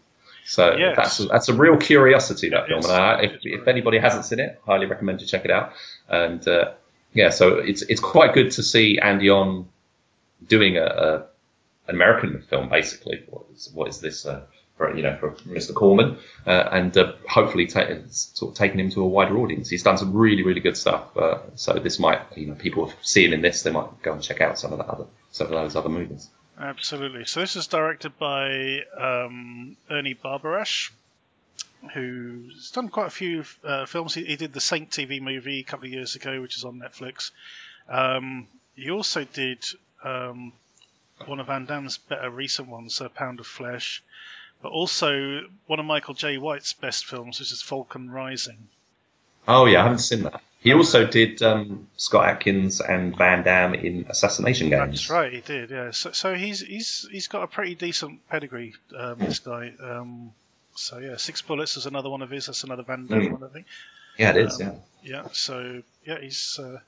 So 0.44 0.76
Yes. 0.76 0.94
that's 0.96 1.18
that's 1.28 1.48
a 1.48 1.54
real 1.54 1.76
curiosity 1.76 2.50
that 2.50 2.68
film. 2.68 2.84
And 2.84 2.92
I, 2.92 3.22
if, 3.22 3.32
if 3.42 3.66
anybody 3.66 3.98
hasn't 3.98 4.24
seen 4.26 4.38
it, 4.38 4.60
highly 4.64 4.86
recommend 4.86 5.20
you 5.20 5.26
check 5.26 5.44
it 5.44 5.50
out. 5.50 5.72
And 6.08 6.46
uh, 6.46 6.74
yeah, 7.12 7.30
so 7.30 7.56
it's 7.58 7.82
it's 7.82 8.00
quite 8.00 8.34
good 8.34 8.52
to 8.52 8.62
see 8.62 8.98
Andy 9.00 9.30
On 9.30 9.68
doing 10.46 10.76
a, 10.76 10.84
a 10.84 11.14
an 11.88 11.94
American 11.96 12.42
film 12.42 12.68
basically. 12.68 13.24
What 13.28 13.46
is, 13.52 13.70
what 13.74 13.88
is 13.88 14.00
this? 14.00 14.24
Uh, 14.26 14.42
for, 14.76 14.94
you 14.94 15.02
know, 15.02 15.16
for 15.16 15.30
Mr. 15.48 15.74
Corman, 15.74 16.18
uh, 16.46 16.68
and 16.70 16.96
uh, 16.96 17.12
hopefully 17.28 17.66
ta- 17.66 17.88
sort 18.10 18.52
of 18.52 18.58
taking 18.58 18.78
him 18.78 18.90
to 18.90 19.02
a 19.02 19.06
wider 19.06 19.36
audience. 19.38 19.68
He's 19.68 19.82
done 19.82 19.96
some 19.96 20.12
really, 20.12 20.42
really 20.42 20.60
good 20.60 20.76
stuff. 20.76 21.16
Uh, 21.16 21.38
so 21.54 21.74
this 21.74 21.98
might, 21.98 22.20
you 22.36 22.46
know, 22.46 22.54
people 22.54 22.92
seeing 23.02 23.32
in 23.32 23.40
this, 23.40 23.62
they 23.62 23.70
might 23.72 24.02
go 24.02 24.12
and 24.12 24.22
check 24.22 24.40
out 24.40 24.58
some 24.58 24.72
of 24.72 24.78
that 24.78 24.88
other, 24.88 25.06
some 25.32 25.46
of 25.46 25.52
those 25.52 25.76
other 25.76 25.88
movies. 25.88 26.28
Absolutely. 26.58 27.24
So 27.24 27.40
this 27.40 27.56
is 27.56 27.66
directed 27.66 28.18
by 28.18 28.80
um, 28.98 29.76
Ernie 29.90 30.14
Barbarash, 30.14 30.90
who's 31.92 32.70
done 32.70 32.88
quite 32.88 33.08
a 33.08 33.10
few 33.10 33.44
uh, 33.64 33.86
films. 33.86 34.14
He, 34.14 34.24
he 34.24 34.36
did 34.36 34.52
the 34.52 34.60
Saint 34.60 34.90
TV 34.90 35.20
movie 35.20 35.60
a 35.60 35.64
couple 35.64 35.86
of 35.86 35.92
years 35.92 36.16
ago, 36.16 36.40
which 36.40 36.56
is 36.56 36.64
on 36.64 36.80
Netflix. 36.80 37.30
Um, 37.88 38.46
he 38.74 38.90
also 38.90 39.24
did 39.24 39.64
um, 40.02 40.52
one 41.24 41.40
of 41.40 41.46
Van 41.46 41.66
Damme's 41.66 41.98
better 41.98 42.30
recent 42.30 42.68
ones, 42.68 43.00
uh, 43.00 43.08
Pound 43.08 43.40
of 43.40 43.46
Flesh, 43.46 44.02
but 44.62 44.70
also 44.72 45.42
one 45.66 45.78
of 45.80 45.86
Michael 45.86 46.14
Jai 46.14 46.36
White's 46.36 46.72
best 46.72 47.06
films, 47.06 47.38
which 47.40 47.52
is 47.52 47.62
Falcon 47.62 48.10
Rising. 48.10 48.68
Oh 49.48 49.66
yeah, 49.66 49.80
I 49.80 49.84
haven't 49.84 49.98
seen 50.00 50.22
that. 50.24 50.40
He 50.60 50.72
also 50.72 51.06
did 51.06 51.40
um, 51.42 51.86
Scott 51.96 52.28
Adkins 52.28 52.80
and 52.80 53.16
Van 53.16 53.44
Damme 53.44 53.74
in 53.74 54.06
Assassination 54.08 54.68
Games. 54.70 54.90
That's 54.92 55.10
right, 55.10 55.32
he 55.32 55.40
did. 55.40 55.70
Yeah. 55.70 55.92
So, 55.92 56.10
so 56.10 56.34
he's 56.34 56.60
he's 56.60 57.06
he's 57.10 57.28
got 57.28 57.44
a 57.44 57.46
pretty 57.46 57.76
decent 57.76 58.26
pedigree. 58.28 58.74
Um, 58.96 59.18
this 59.20 59.38
guy. 59.38 59.72
Um, 59.80 60.32
so 60.74 60.98
yeah, 60.98 61.16
Six 61.18 61.42
Bullets 61.42 61.76
is 61.76 61.86
another 61.86 62.10
one 62.10 62.22
of 62.22 62.30
his. 62.30 62.46
That's 62.46 62.64
another 62.64 62.82
Van 62.82 63.06
Damme 63.06 63.20
Mm. 63.28 63.32
one, 63.32 63.44
I 63.44 63.48
think. 63.52 63.66
Yeah, 64.18 64.30
it 64.30 64.36
is. 64.38 64.60
Um, 64.60 64.66
Yeah. 65.02 65.22
Yeah. 65.22 65.28
So 65.32 65.82
yeah, 66.04 66.18
he's 66.20 66.58
uh, 66.58 66.78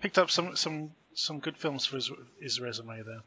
picked 0.00 0.16
up 0.16 0.30
some 0.30 0.56
some 0.56 0.92
some 1.14 1.40
good 1.40 1.58
films 1.58 1.84
for 1.84 1.96
his 1.96 2.10
his 2.40 2.58
resume 2.60 3.02
there. 3.02 3.20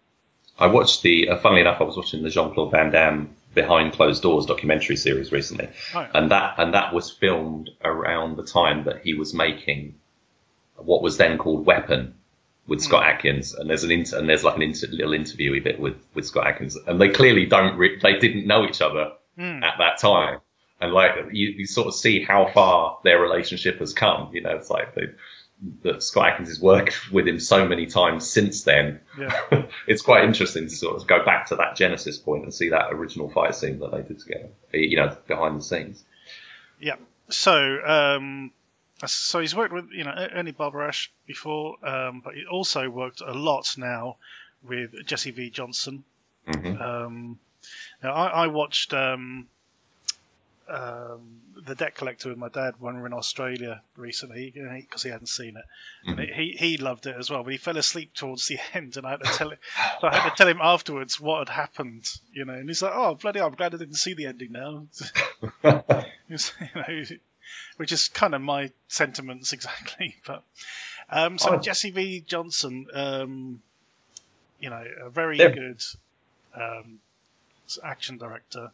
I 0.58 0.66
watched 0.68 1.04
the. 1.04 1.30
Uh, 1.30 1.38
funnily 1.38 1.62
enough, 1.62 1.80
I 1.82 1.84
was 1.84 1.96
watching 1.98 2.24
the 2.24 2.30
Jean 2.32 2.52
Claude 2.54 2.72
Van 2.72 2.90
Damme 2.90 3.36
Behind 3.56 3.92
Closed 3.94 4.22
Doors 4.22 4.46
documentary 4.46 4.96
series 4.96 5.32
recently, 5.32 5.70
Oh, 5.96 6.08
and 6.14 6.30
that 6.32 6.56
and 6.60 6.74
that 6.76 6.94
was 6.94 7.10
filmed 7.10 7.70
around 7.84 8.38
the 8.38 8.44
time 8.46 8.84
that 8.86 9.02
he 9.04 9.14
was 9.16 9.34
making 9.34 9.96
what 10.78 11.02
was 11.02 11.18
then 11.18 11.38
called 11.38 11.66
Weapon 11.66 12.14
with 12.68 12.80
Scott 12.82 13.04
Adkins. 13.04 13.54
And 13.56 13.70
there's 13.70 13.84
an 13.84 13.92
inter- 13.92 14.20
and 14.20 14.30
there's 14.30 14.44
like 14.44 14.56
an 14.56 14.62
inter- 14.62 14.88
little 14.92 15.14
interviewy 15.14 15.64
bit 15.64 15.80
with 15.80 15.96
with 16.14 16.26
Scott 16.28 16.46
Adkins, 16.48 16.78
and 16.88 17.02
they 17.02 17.10
clearly 17.10 17.46
don't 17.48 17.76
re- 17.78 18.00
they 18.02 18.18
didn't 18.20 18.46
know 18.48 18.66
each 18.66 18.82
other 18.82 19.12
Mm. 19.38 19.64
at 19.64 19.76
that 19.80 19.98
time. 20.00 20.40
And 20.82 20.94
like 20.94 21.12
you, 21.32 21.50
you 21.58 21.66
sort 21.66 21.88
of 21.88 21.96
see 21.96 22.22
how 22.24 22.52
far 22.54 23.00
their 23.04 23.20
relationship 23.20 23.80
has 23.80 23.94
come. 23.94 24.30
You 24.34 24.42
know, 24.42 24.52
it's 24.52 24.70
like 24.70 24.94
they, 24.96 25.08
that 25.84 26.02
Scott 26.02 26.30
Adkins 26.30 26.50
has 26.50 26.60
worked 26.60 27.12
with 27.12 27.28
him 27.28 27.40
so 27.40 27.68
many 27.68 27.86
times 27.86 28.30
since 28.30 28.64
then. 28.64 29.02
Yeah. 29.18 29.66
it's 29.88 30.02
quite 30.02 30.24
interesting 30.24 30.64
to 30.64 30.76
sort 30.76 30.96
of 30.96 31.08
go 31.08 31.24
back 31.26 31.48
to 31.48 31.56
that 31.58 31.76
Genesis 31.76 32.18
point 32.18 32.44
and 32.44 32.54
see 32.54 32.70
that 32.70 32.94
original 32.94 33.30
fight 33.30 33.56
scene 33.56 33.80
that 33.80 33.92
they 33.92 34.02
did 34.02 34.20
together. 34.20 34.50
You 34.74 34.98
know, 34.98 35.18
behind 35.28 35.60
the 35.60 35.64
scenes. 35.64 36.04
Yeah. 36.80 36.96
So, 37.30 37.80
um, 37.86 38.52
so 39.06 39.40
he's 39.40 39.56
worked 39.56 39.74
with 39.74 39.92
you 39.92 40.04
know 40.04 40.14
Ernie 40.34 40.54
Barbarash 40.54 41.10
before, 41.26 41.76
um, 41.86 42.22
but 42.24 42.36
he 42.36 42.46
also 42.46 42.90
worked 42.90 43.22
a 43.22 43.34
lot 43.34 43.76
now 43.78 44.18
with 44.64 45.06
Jesse 45.06 45.32
V. 45.32 45.50
Johnson. 45.50 46.04
hmm 46.48 46.82
Um, 46.82 47.40
now 48.02 48.14
I, 48.14 48.28
I 48.28 48.48
watched 48.48 48.94
um, 48.94 49.48
um, 50.70 51.42
the 51.66 51.76
Debt 51.76 51.96
Collector 51.96 52.30
with 52.30 52.38
my 52.38 52.50
dad 52.50 52.76
when 52.80 52.96
we 52.96 53.02
were 53.02 53.08
in 53.08 53.14
Australia 53.14 53.82
recently 53.98 54.52
because 54.52 55.04
he 55.04 55.10
hadn't 55.10 55.28
seen 55.28 55.58
it. 55.58 55.66
And 56.06 56.20
he 56.20 56.56
he 56.58 56.78
loved 56.78 57.06
it 57.08 57.16
as 57.18 57.30
well, 57.30 57.44
but 57.44 57.52
he 57.52 57.58
fell 57.58 57.78
asleep 57.78 58.14
towards 58.14 58.48
the 58.48 58.60
end, 58.74 58.96
and 58.98 59.06
I 59.06 59.12
had 59.12 59.24
to 59.24 59.32
tell 59.32 59.50
him. 59.52 59.58
so 60.02 60.08
I 60.08 60.16
had 60.18 60.30
to 60.30 60.36
tell 60.36 60.48
him 60.48 60.60
afterwards 60.62 61.20
what 61.20 61.48
had 61.48 61.50
happened, 61.56 62.06
you 62.34 62.46
know. 62.46 62.54
And 62.54 62.70
he's 62.70 62.82
like, 62.82 62.94
"Oh 62.96 63.16
bloody! 63.16 63.42
I'm 63.42 63.56
glad 63.56 63.74
I 63.74 63.78
didn't 63.78 63.96
see 63.96 64.14
the 64.14 64.28
ending 64.28 64.52
now." 64.52 64.86
It's, 66.32 66.54
you 66.62 66.68
know, 66.76 67.18
which 67.78 67.92
is 67.92 68.08
kind 68.10 68.36
of 68.36 68.42
my 68.42 68.72
sentiments 68.88 69.52
exactly. 69.54 70.16
But 70.28 70.44
um, 71.10 71.40
so 71.40 71.56
Oh. 71.56 71.60
Jesse 71.60 71.90
V. 71.90 72.22
Johnson, 72.22 72.86
um, 72.94 73.62
you 74.60 74.70
know, 74.70 74.84
a 75.06 75.10
very 75.10 75.40
Yeah. 75.40 75.50
good 75.50 75.82
um, 76.54 77.00
action 77.84 78.18
director. 78.20 78.72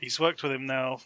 He's 0.00 0.20
worked 0.20 0.42
with 0.42 0.52
him 0.52 0.66
now 0.66 0.98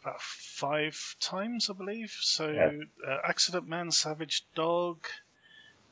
about 0.00 0.20
five 0.20 1.16
times, 1.20 1.68
I 1.68 1.72
believe. 1.74 2.10
So, 2.20 2.48
Yeah. 2.48 2.70
uh, 3.06 3.18
Accident 3.24 3.66
Man, 3.68 3.90
Savage 3.90 4.44
Dog, 4.54 5.04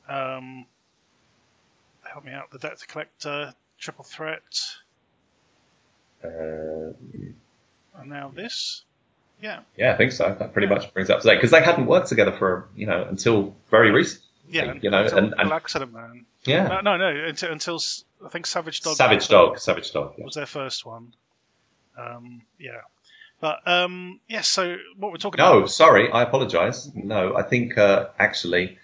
um, 0.07 0.65
help 2.09 2.23
me 2.23 2.31
out, 2.31 2.51
The 2.51 2.59
Debt 2.59 2.83
Collector, 2.87 3.53
Triple 3.79 4.05
Threat, 4.05 4.41
Uh, 6.23 6.93
and 7.97 8.05
now 8.09 8.31
this. 8.33 8.83
Yeah, 9.41 9.59
yeah, 9.75 9.93
I 9.93 9.97
think 9.97 10.11
so. 10.13 10.33
That 10.39 10.53
pretty 10.53 10.67
much 10.67 10.91
brings 10.93 11.09
it 11.09 11.13
up 11.13 11.21
to 11.21 11.27
date 11.27 11.35
because 11.35 11.51
they 11.51 11.61
hadn't 11.61 11.85
worked 11.85 12.07
together 12.07 12.31
for 12.31 12.69
you 12.75 12.87
know 12.87 13.03
until 13.03 13.55
very 13.69 13.91
recent. 13.91 14.23
yeah. 14.47 14.73
You 14.81 14.89
know, 14.89 15.03
and- 15.05 15.33
and- 15.37 15.51
Accident 15.51 15.91
Man. 15.93 16.25
Yeah, 16.45 16.67
No, 16.67 16.81
no, 16.81 16.97
no 16.97 17.25
until, 17.25 17.51
until 17.51 17.79
I 18.25 18.29
think 18.29 18.45
Savage 18.47 18.81
Dog. 18.81 18.95
Savage 18.95 19.27
Dog, 19.27 19.59
Savage 19.59 19.91
Dog. 19.91 20.15
Yeah. 20.17 20.25
was 20.25 20.35
their 20.35 20.45
first 20.45 20.85
one. 20.85 21.13
Um, 21.97 22.41
yeah, 22.59 22.81
but 23.39 23.67
um, 23.67 24.19
yeah. 24.27 24.41
So 24.41 24.77
what 24.97 25.11
we're 25.11 25.17
talking 25.17 25.39
about 25.39 25.51
No, 25.53 25.57
about? 25.59 25.71
sorry, 25.71 26.11
I 26.11 26.23
apologise. 26.23 26.89
No, 26.93 27.35
I 27.35 27.43
think 27.43 27.77
uh, 27.77 28.07
actually 28.19 28.77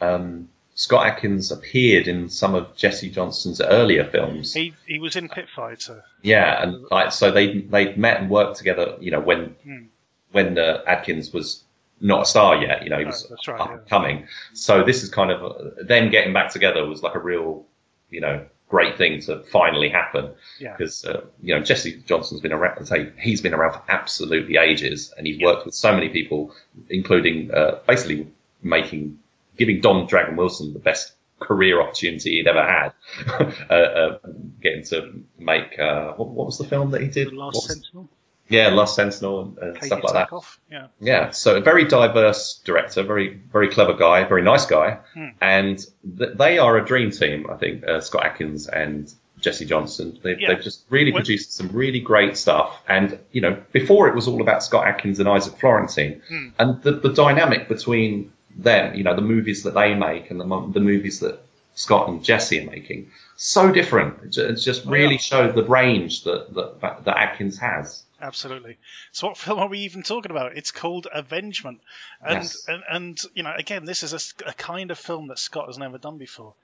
um, 0.00 0.48
Scott 0.74 1.06
Adkins 1.06 1.50
appeared 1.52 2.08
in 2.08 2.28
some 2.28 2.54
of 2.54 2.74
Jesse 2.76 3.10
Johnson's 3.10 3.60
earlier 3.60 4.04
films. 4.04 4.54
He 4.54 4.74
he 4.86 4.98
was 4.98 5.16
in 5.16 5.28
Pit 5.28 5.46
Fighter. 5.54 6.04
Yeah, 6.22 6.62
and 6.62 6.84
like 6.90 7.12
so 7.12 7.30
they 7.30 7.58
they 7.60 7.94
met 7.96 8.20
and 8.20 8.30
worked 8.30 8.56
together. 8.58 8.96
You 9.00 9.10
know 9.12 9.20
when 9.20 9.56
Hmm. 9.64 9.84
when 10.30 10.58
uh, 10.58 10.82
Adkins 10.86 11.32
was 11.32 11.62
not 12.00 12.22
a 12.22 12.26
star 12.26 12.56
yet. 12.62 12.82
You 12.84 12.90
know 12.90 12.98
he 12.98 13.04
No, 13.04 13.08
was 13.10 13.30
right, 13.48 13.60
up 13.60 13.68
yeah. 13.68 13.74
and 13.78 13.88
coming. 13.88 14.26
So 14.54 14.82
this 14.82 15.02
is 15.02 15.08
kind 15.10 15.30
of 15.30 15.42
uh, 15.44 15.82
them 15.84 16.10
getting 16.10 16.32
back 16.32 16.50
together 16.52 16.84
was 16.86 17.02
like 17.02 17.14
a 17.14 17.20
real 17.20 17.64
you 18.10 18.20
know 18.20 18.44
great 18.72 18.96
thing 18.96 19.20
to 19.20 19.32
finally 19.58 19.90
happen 20.00 20.24
Yeah, 20.58 20.72
because 20.74 21.04
uh, 21.04 21.20
you 21.46 21.54
know 21.54 21.60
Jesse 21.62 22.02
Johnson's 22.08 22.40
been 22.40 22.52
around. 22.58 22.84
Say 22.86 23.12
he's 23.26 23.42
been 23.46 23.54
around 23.54 23.72
for 23.74 23.82
absolutely 23.88 24.56
ages, 24.56 25.12
and 25.16 25.26
he's 25.26 25.38
Yeah. 25.38 25.46
worked 25.48 25.66
with 25.66 25.74
so 25.74 25.90
many 25.92 26.08
people, 26.18 26.54
including 26.88 27.36
uh, 27.52 27.80
basically 27.86 28.28
making 28.62 29.18
giving 29.58 29.80
Don 29.80 30.06
Dragon 30.06 30.36
Wilson 30.36 30.72
the 30.72 30.78
best 30.90 31.12
career 31.38 31.80
opportunity 31.82 32.30
he'd 32.36 32.46
ever 32.48 32.64
had. 32.76 32.90
uh, 33.70 33.74
uh, 33.74 34.18
getting 34.62 34.84
to 34.84 34.98
make 35.38 35.78
uh, 35.78 36.12
what, 36.18 36.28
what 36.36 36.46
was 36.46 36.58
the 36.58 36.64
film 36.64 36.90
that 36.92 37.02
he 37.02 37.08
did? 37.08 37.28
the 37.30 37.36
Last 37.36 37.68
Sentinel. 37.68 38.08
Yeah, 38.48 38.68
Last 38.68 38.96
Sentinel 38.96 39.54
and 39.62 39.76
stuff 39.82 40.02
like 40.04 40.12
that. 40.12 40.24
Takeoff. 40.24 40.58
Yeah. 40.70 40.86
Yeah, 41.00 41.30
so 41.30 41.56
a 41.56 41.60
very 41.60 41.84
diverse 41.86 42.60
director, 42.64 43.02
very 43.02 43.40
very 43.52 43.68
clever 43.68 43.94
guy, 43.94 44.24
very 44.24 44.42
nice 44.42 44.66
guy, 44.66 44.98
Hmm. 45.14 45.28
and 45.40 45.78
th- 46.18 46.36
they 46.36 46.58
are 46.58 46.76
a 46.76 46.84
dream 46.84 47.10
team. 47.10 47.46
I 47.50 47.56
think 47.56 47.86
uh, 47.86 48.00
Scott 48.00 48.24
Adkins 48.26 48.68
and 48.68 49.12
Jesse 49.40 49.64
Johnson. 49.64 50.18
They've, 50.22 50.38
Yeah. 50.40 50.48
they've 50.54 50.62
just 50.62 50.84
really 50.90 51.12
When- 51.12 51.22
produced 51.22 51.54
some 51.54 51.68
really 51.72 51.98
great 52.00 52.36
stuff. 52.36 52.82
And 52.88 53.18
you 53.32 53.40
know, 53.40 53.56
before 53.72 54.08
it 54.08 54.14
was 54.14 54.28
all 54.28 54.40
about 54.42 54.62
Scott 54.62 54.86
Adkins 54.86 55.18
and 55.18 55.28
Isaac 55.28 55.58
Florentine, 55.58 56.20
Hmm. 56.28 56.48
and 56.58 56.82
the, 56.82 56.92
the 56.92 57.12
dynamic 57.12 57.68
between 57.68 58.32
them, 58.54 58.94
you 58.94 59.02
know, 59.02 59.14
the 59.16 59.22
movies 59.22 59.62
that 59.62 59.72
they 59.74 59.94
make 59.94 60.30
and 60.30 60.38
the 60.40 60.44
the 60.72 60.80
movies 60.80 61.20
that 61.20 61.40
Scott 61.74 62.06
and 62.08 62.22
Jesse 62.22 62.60
are 62.60 62.70
making, 62.70 63.10
so 63.36 63.72
different. 63.72 64.36
It 64.36 64.56
just 64.56 64.86
Oh, 64.86 64.90
really 64.90 65.14
yeah. 65.14 65.20
showed 65.30 65.54
the 65.54 65.64
range 65.64 66.24
that, 66.24 66.52
that 66.54 67.04
that 67.06 67.16
Adkins 67.16 67.58
has. 67.58 68.02
Absolutely. 68.22 68.78
So, 69.10 69.26
what 69.26 69.36
film 69.36 69.58
are 69.58 69.68
we 69.68 69.80
even 69.80 70.04
talking 70.04 70.30
about? 70.30 70.56
It's 70.56 70.70
called 70.70 71.08
Avengement, 71.12 71.80
and 72.24 72.36
Yes. 72.36 72.66
and, 72.68 72.82
and 72.88 73.20
you 73.34 73.42
know, 73.42 73.52
again, 73.54 73.84
this 73.84 74.04
is 74.04 74.34
a 74.46 74.52
kind 74.52 74.92
of 74.92 74.98
film 74.98 75.26
that 75.28 75.38
Scott 75.40 75.66
has 75.66 75.76
never 75.76 75.98
done 75.98 76.18
before. 76.18 76.54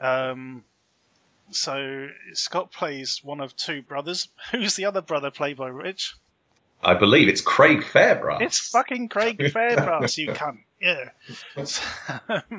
Um, 0.00 0.64
so 1.50 2.08
Scott 2.32 2.72
plays 2.72 3.20
one 3.22 3.40
of 3.40 3.54
two 3.56 3.82
brothers. 3.82 4.28
Who's 4.50 4.74
the 4.74 4.86
other 4.86 5.02
brother 5.02 5.30
played 5.30 5.56
by 5.56 5.68
Rich? 5.68 6.14
I 6.82 6.94
believe 6.94 7.28
it's 7.28 7.40
Craig 7.40 7.82
Fairbrass. 7.82 8.42
It's 8.42 8.58
fucking 8.70 9.08
Craig 9.08 9.38
Fairbrass, 9.54 10.18
you 10.18 10.32
cunt. 10.32 10.58
Yeah. 10.80 11.10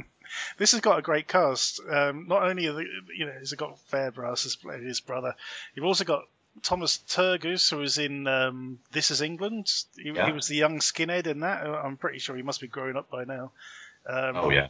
this 0.58 0.72
has 0.72 0.82
got 0.82 0.98
a 1.00 1.02
great 1.02 1.28
cast. 1.28 1.80
Um, 1.88 2.28
not 2.28 2.44
only 2.44 2.68
are 2.68 2.74
the, 2.74 2.86
you 3.16 3.26
know, 3.26 3.34
has 3.34 3.54
it 3.54 3.60
got 3.60 3.78
Fairbrass 3.92 4.46
as 4.46 4.58
his 4.82 5.00
brother, 5.02 5.36
you've 5.76 5.86
also 5.86 6.06
got 6.06 6.24
Thomas 6.64 6.98
Turgoose, 7.10 7.70
who 7.70 7.78
was 7.78 7.98
in 7.98 8.28
um, 8.28 8.80
This 8.92 9.12
Is 9.12 9.22
England. 9.22 9.72
He, 9.98 10.10
Yeah. 10.12 10.26
he 10.28 10.32
was 10.32 10.48
the 10.48 10.56
young 10.56 10.80
skinhead 10.80 11.28
in 11.28 11.42
that. 11.42 11.66
I'm 11.66 11.98
pretty 11.98 12.20
sure 12.20 12.36
he 12.36 12.42
must 12.42 12.62
be 12.62 12.68
growing 12.68 12.96
up 12.96 13.10
by 13.10 13.24
now. 13.26 13.52
Um, 14.08 14.36
oh 14.36 14.50
yeah. 14.50 14.68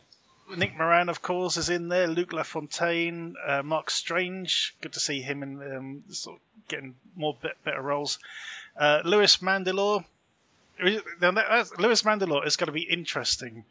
Nick 0.55 0.77
Moran, 0.77 1.09
of 1.09 1.21
course, 1.21 1.57
is 1.57 1.69
in 1.69 1.87
there. 1.89 2.07
Luke 2.07 2.31
LaFontaine, 2.31 3.35
uh, 3.45 3.63
Mark 3.63 3.89
Strange. 3.89 4.75
Good 4.81 4.93
to 4.93 4.99
see 4.99 5.21
him 5.21 5.41
in 5.41 5.75
um, 5.75 6.03
sort 6.09 6.35
of 6.37 6.67
getting 6.67 6.95
more 7.15 7.35
bit, 7.41 7.57
better 7.63 7.81
roles. 7.81 8.19
Uh, 8.77 9.01
Louis 9.03 9.35
Mandylor. 9.37 10.03
Now 11.21 11.31
that, 11.31 11.79
Louis 11.79 12.01
Mandylor 12.03 12.45
is 12.45 12.57
going 12.57 12.67
to 12.67 12.73
be 12.73 12.83
interesting 12.83 13.63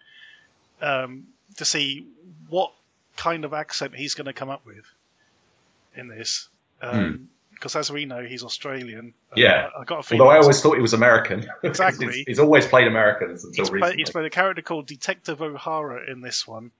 um, 0.81 1.27
to 1.57 1.65
see 1.65 2.07
what 2.49 2.73
kind 3.17 3.45
of 3.45 3.53
accent 3.55 3.95
he's 3.95 4.15
going 4.15 4.27
to 4.27 4.33
come 4.33 4.51
up 4.51 4.67
with 4.67 4.85
in 5.95 6.09
this. 6.09 6.49
Because 7.55 7.77
as 7.77 7.91
we 7.91 8.05
know, 8.05 8.23
he's 8.23 8.43
Australian. 8.43 9.15
Uh, 9.31 9.35
Yeah. 9.37 9.69
I 9.79 9.85
got 9.85 10.01
a 10.01 10.03
feeling. 10.03 10.21
Although 10.21 10.33
I 10.33 10.39
always 10.41 10.61
thought 10.61 10.75
he 10.77 10.83
was 10.83 10.93
American. 10.95 11.47
Exactly. 11.63 12.07
he's, 12.07 12.25
he's 12.27 12.39
always 12.39 12.67
played 12.67 12.87
Americans 12.87 13.45
until 13.45 13.65
He's, 13.65 13.73
recently. 13.73 13.97
he's 13.97 14.11
played 14.11 14.27
a 14.27 14.31
character 14.31 14.63
called 14.63 14.87
Detective 14.87 15.41
O'Hara 15.41 16.11
in 16.11 16.21
this 16.21 16.47
one. 16.47 16.71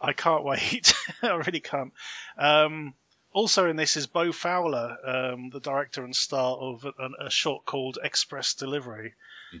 I 0.00 0.12
can't 0.12 0.44
wait. 0.44 0.94
I 1.22 1.34
really 1.34 1.60
can't. 1.60 1.92
Um, 2.36 2.94
also 3.32 3.68
in 3.68 3.76
this 3.76 3.96
is 3.96 4.06
Bo 4.06 4.32
Fowler, 4.32 4.96
um, 5.04 5.50
the 5.50 5.60
director 5.60 6.04
and 6.04 6.14
star 6.14 6.56
of 6.56 6.84
a, 6.84 7.26
a 7.26 7.30
short 7.30 7.64
called 7.64 7.98
Express 8.02 8.54
Delivery. 8.54 9.14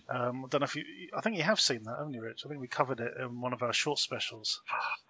Um, 0.08 0.44
I 0.44 0.48
don't 0.48 0.60
know 0.60 0.64
if 0.64 0.76
you. 0.76 0.84
I 1.16 1.20
think 1.20 1.36
you 1.36 1.42
have 1.42 1.60
seen 1.60 1.84
that, 1.84 1.96
haven't 1.98 2.14
you, 2.14 2.22
Rich? 2.22 2.42
I 2.44 2.48
think 2.48 2.60
we 2.60 2.68
covered 2.68 3.00
it 3.00 3.14
in 3.20 3.40
one 3.40 3.52
of 3.52 3.62
our 3.62 3.72
short 3.72 3.98
specials. 3.98 4.60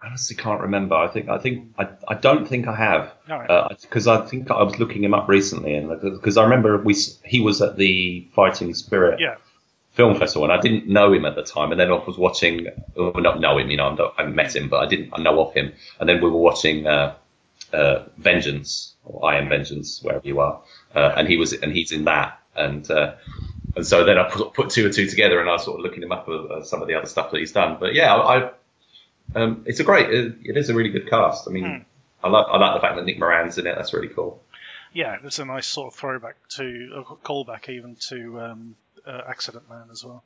I 0.01 0.07
honestly 0.07 0.35
can't 0.35 0.61
remember. 0.61 0.95
I 0.95 1.07
think 1.07 1.29
I 1.29 1.37
think 1.37 1.73
I, 1.77 1.89
I 2.07 2.13
don't 2.15 2.47
think 2.47 2.67
I 2.67 2.75
have 2.75 3.13
All 3.29 3.39
right. 3.39 3.77
because 3.81 4.07
I 4.07 4.25
think 4.25 4.49
I 4.51 4.63
was 4.63 4.79
looking 4.79 5.03
him 5.03 5.13
up 5.13 5.27
recently 5.27 5.75
and 5.75 5.89
because 6.01 6.37
I 6.37 6.43
remember 6.43 6.77
we 6.77 6.95
he 7.23 7.41
was 7.41 7.61
at 7.61 7.75
the 7.77 8.27
Fighting 8.33 8.73
Spirit 8.73 9.19
yeah. 9.19 9.35
Film 9.91 10.17
Festival 10.17 10.45
and 10.45 10.53
I 10.53 10.61
didn't 10.61 10.87
know 10.87 11.11
him 11.11 11.25
at 11.25 11.35
the 11.35 11.43
time 11.43 11.71
and 11.71 11.79
then 11.79 11.91
I 11.91 11.95
was 11.95 12.17
watching 12.17 12.67
well, 12.95 13.13
not 13.15 13.39
know 13.39 13.57
him 13.57 13.69
you 13.69 13.77
know 13.77 13.93
not- 13.95 14.15
I 14.17 14.23
met 14.25 14.55
him 14.55 14.69
but 14.69 14.77
I 14.79 14.87
didn't 14.87 15.09
I 15.13 15.21
know 15.21 15.41
of 15.41 15.53
him 15.53 15.73
and 15.99 16.07
then 16.07 16.21
we 16.21 16.29
were 16.29 16.37
watching 16.39 16.87
uh, 16.87 17.15
uh, 17.73 18.03
Vengeance 18.17 18.93
or 19.03 19.29
I 19.29 19.37
Am 19.37 19.49
Vengeance 19.49 20.01
wherever 20.01 20.25
you 20.27 20.39
are 20.39 20.61
uh, 20.95 21.13
and 21.17 21.27
he 21.27 21.37
was 21.37 21.53
and 21.53 21.71
he's 21.73 21.91
in 21.91 22.05
that 22.05 22.39
and. 22.55 22.89
And 23.79 23.87
so 23.87 24.03
then 24.03 24.17
I 24.17 24.29
put, 24.29 24.53
put 24.53 24.69
two 24.69 24.85
and 24.85 24.93
two 24.93 25.07
together, 25.07 25.39
and 25.39 25.49
I 25.49 25.53
was 25.53 25.63
sort 25.63 25.79
of 25.79 25.83
looking 25.85 26.03
him 26.03 26.11
up 26.11 26.27
at, 26.27 26.67
some 26.67 26.81
of 26.81 26.87
the 26.89 26.95
other 26.95 27.07
stuff 27.07 27.31
that 27.31 27.39
he's 27.39 27.53
done. 27.53 27.77
But 27.79 27.95
yeah, 27.95 28.13
I, 28.13 28.37
I 28.37 28.51
um, 29.35 29.63
it's 29.65 29.79
a 29.79 29.85
great, 29.85 30.09
it, 30.09 30.35
it 30.43 30.57
is 30.57 30.69
a 30.69 30.73
really 30.73 30.89
good 30.89 31.09
cast. 31.09 31.47
I 31.47 31.51
mean, 31.51 31.65
Hmm. 31.65 31.77
I 32.21 32.27
like 32.27 32.47
I 32.49 32.57
like 32.57 32.73
the 32.73 32.81
fact 32.81 32.97
that 32.97 33.05
Nick 33.05 33.17
Moran's 33.17 33.57
in 33.57 33.65
it. 33.65 33.75
That's 33.75 33.93
really 33.93 34.09
cool. 34.09 34.43
Yeah, 34.91 35.15
it's 35.23 35.39
a 35.39 35.45
nice 35.45 35.67
sort 35.67 35.93
of 35.93 35.97
throwback 35.97 36.35
to 36.57 36.91
a 36.93 37.03
callback 37.25 37.69
even 37.69 37.95
to 38.09 38.41
um, 38.41 38.75
uh, 39.07 39.21
Accident 39.25 39.69
Man 39.69 39.85
as 39.89 40.03
well. 40.03 40.21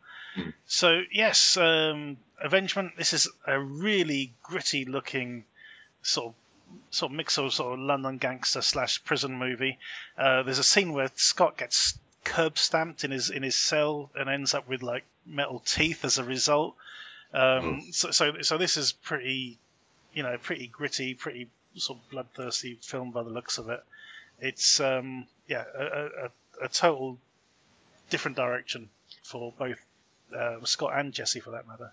So 0.65 1.01
yes, 1.11 1.55
um, 1.57 2.17
Avengement. 2.41 2.97
This 2.97 3.13
is 3.13 3.27
a 3.45 3.59
really 3.59 4.33
gritty 4.41 4.85
looking 4.85 5.43
sort 6.01 6.27
of 6.29 6.33
sort 6.89 7.11
of 7.11 7.15
mix 7.15 7.37
of 7.37 7.53
sort 7.53 7.73
of 7.73 7.85
London 7.85 8.17
gangster 8.17 8.61
slash 8.61 9.03
prison 9.03 9.37
movie. 9.37 9.77
Uh, 10.17 10.41
there's 10.41 10.57
a 10.57 10.63
scene 10.63 10.93
where 10.93 11.11
Scott 11.15 11.57
gets 11.57 11.99
curb 12.23 12.57
stamped 12.57 13.03
in 13.03 13.11
his 13.11 13.29
in 13.29 13.43
his 13.43 13.55
cell 13.55 14.09
and 14.15 14.29
ends 14.29 14.53
up 14.53 14.67
with 14.67 14.81
like 14.83 15.03
metal 15.25 15.59
teeth 15.65 16.05
as 16.05 16.17
a 16.17 16.23
result. 16.23 16.75
Um, 17.33 17.81
so, 17.91 18.11
so 18.11 18.41
so 18.41 18.57
this 18.57 18.77
is 18.77 18.91
pretty, 18.93 19.57
you 20.13 20.23
know, 20.23 20.37
pretty 20.37 20.67
gritty, 20.67 21.13
pretty 21.15 21.47
sort 21.75 21.99
of 21.99 22.09
bloodthirsty 22.11 22.77
film 22.81 23.11
by 23.11 23.23
the 23.23 23.29
looks 23.29 23.57
of 23.57 23.69
it. 23.69 23.83
It's 24.39 24.79
um, 24.79 25.25
yeah, 25.47 25.63
a, 25.75 25.83
a, 25.83 26.65
a- 26.65 26.67
total 26.69 27.17
different 28.09 28.37
direction 28.37 28.89
for 29.23 29.53
both 29.57 29.79
uh, 30.37 30.57
Scott 30.65 30.91
and 30.95 31.13
Jesse, 31.13 31.39
for 31.39 31.51
that 31.51 31.67
matter. 31.67 31.91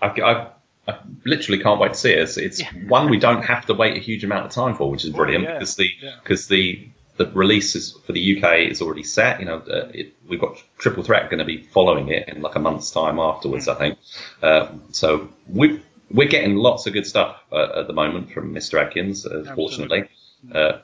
I've, 0.00 0.18
I've, 0.22 0.46
I 0.86 0.98
literally 1.24 1.62
can't 1.62 1.80
wait 1.80 1.94
to 1.94 1.98
see 1.98 2.12
it. 2.12 2.18
It's, 2.18 2.36
it's 2.36 2.60
Yeah. 2.60 2.70
one 2.88 3.08
we 3.10 3.18
don't 3.18 3.42
have 3.42 3.66
to 3.66 3.74
wait 3.74 3.96
a 3.96 4.00
huge 4.00 4.24
amount 4.24 4.46
of 4.46 4.52
time 4.52 4.74
for, 4.76 4.90
which 4.90 5.04
is 5.04 5.10
brilliant 5.10 5.44
yeah, 5.44 5.52
because 5.54 5.76
the 5.76 5.88
yeah. 6.00 6.16
because 6.22 6.46
the 6.48 6.88
the 7.16 7.26
release 7.26 7.76
is 7.76 7.92
for 8.06 8.12
the 8.12 8.36
UK 8.42 8.70
is 8.70 8.82
already 8.82 9.02
set. 9.04 9.40
You 9.40 9.46
know, 9.46 9.58
uh, 9.58 9.88
it, 9.94 10.14
we've 10.28 10.40
got 10.40 10.56
Triple 10.78 11.02
Threat 11.02 11.30
going 11.30 11.38
to 11.38 11.44
be 11.44 11.58
following 11.62 12.08
it 12.08 12.28
in 12.28 12.42
like 12.42 12.54
a 12.56 12.58
month's 12.58 12.90
time 12.90 13.18
afterwards, 13.18 13.68
I 13.68 13.74
think. 13.74 13.98
Uh, 14.42 14.68
so 14.90 15.28
we 15.48 15.80
we're 16.10 16.28
getting 16.28 16.56
lots 16.56 16.86
of 16.86 16.92
good 16.92 17.06
stuff 17.06 17.36
uh, 17.52 17.80
at 17.80 17.86
the 17.86 17.92
moment 17.92 18.32
from 18.32 18.54
Mr. 18.54 18.80
Adkins, 18.80 19.26
uh, 19.26 19.52
fortunately, 19.54 20.08
uh, 20.52 20.78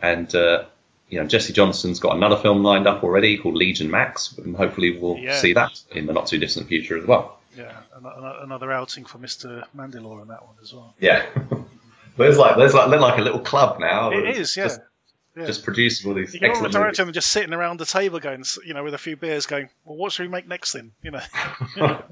and. 0.00 0.34
Uh, 0.34 0.64
you 1.08 1.20
know, 1.20 1.26
Jesse 1.26 1.52
Johnson's 1.52 2.00
got 2.00 2.16
another 2.16 2.38
film 2.38 2.62
lined 2.62 2.86
up 2.86 3.04
already 3.04 3.36
called 3.36 3.54
Legion 3.54 3.90
Max, 3.90 4.32
and 4.38 4.56
hopefully 4.56 4.96
we'll 4.98 5.18
Yeah. 5.18 5.36
see 5.36 5.52
that 5.52 5.78
in 5.90 6.06
the 6.06 6.14
not 6.14 6.26
too 6.26 6.38
distant 6.38 6.68
future 6.68 6.96
as 6.96 7.04
well. 7.06 7.38
Yeah, 7.54 7.70
an- 7.94 8.06
an- 8.06 8.36
another 8.44 8.72
outing 8.72 9.04
for 9.04 9.18
Mr. 9.18 9.62
Mandylor 9.76 10.22
in 10.22 10.28
that 10.28 10.42
one 10.42 10.54
as 10.62 10.72
well. 10.72 10.94
Yeah. 10.98 11.22
there's 12.16 12.38
like 12.38 12.56
there's 12.56 12.72
like 12.72 12.88
they're 12.88 12.98
like 12.98 13.18
a 13.18 13.20
little 13.20 13.40
club 13.40 13.78
now. 13.78 14.10
It 14.10 14.26
is, 14.38 14.56
yeah. 14.56 14.64
Just, 14.64 14.80
yeah. 15.36 15.46
just 15.46 15.64
producing 15.64 16.10
all 16.10 16.14
these 16.14 16.34
you 16.34 16.40
get 16.40 16.50
all 16.50 16.54
the 16.54 16.66
excellent 16.66 16.72
director 16.72 17.02
movies. 17.02 17.08
and 17.08 17.14
just 17.14 17.30
sitting 17.30 17.52
around 17.52 17.80
the 17.80 17.86
table 17.86 18.20
going, 18.20 18.44
you 18.64 18.74
know, 18.74 18.84
with 18.84 18.94
a 18.94 18.98
few 18.98 19.16
beers 19.16 19.46
going, 19.46 19.68
well, 19.84 19.96
what 19.96 20.12
should 20.12 20.24
we 20.24 20.28
make 20.28 20.46
next 20.46 20.72
then? 20.72 20.92
You 21.02 21.12
know. 21.12 21.22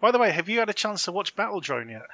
By 0.00 0.10
the 0.10 0.18
way, 0.18 0.30
have 0.30 0.48
you 0.48 0.58
had 0.58 0.68
a 0.68 0.74
chance 0.74 1.04
to 1.04 1.12
watch 1.12 1.34
Battle 1.34 1.60
Drone 1.60 1.88
yet? 1.88 2.06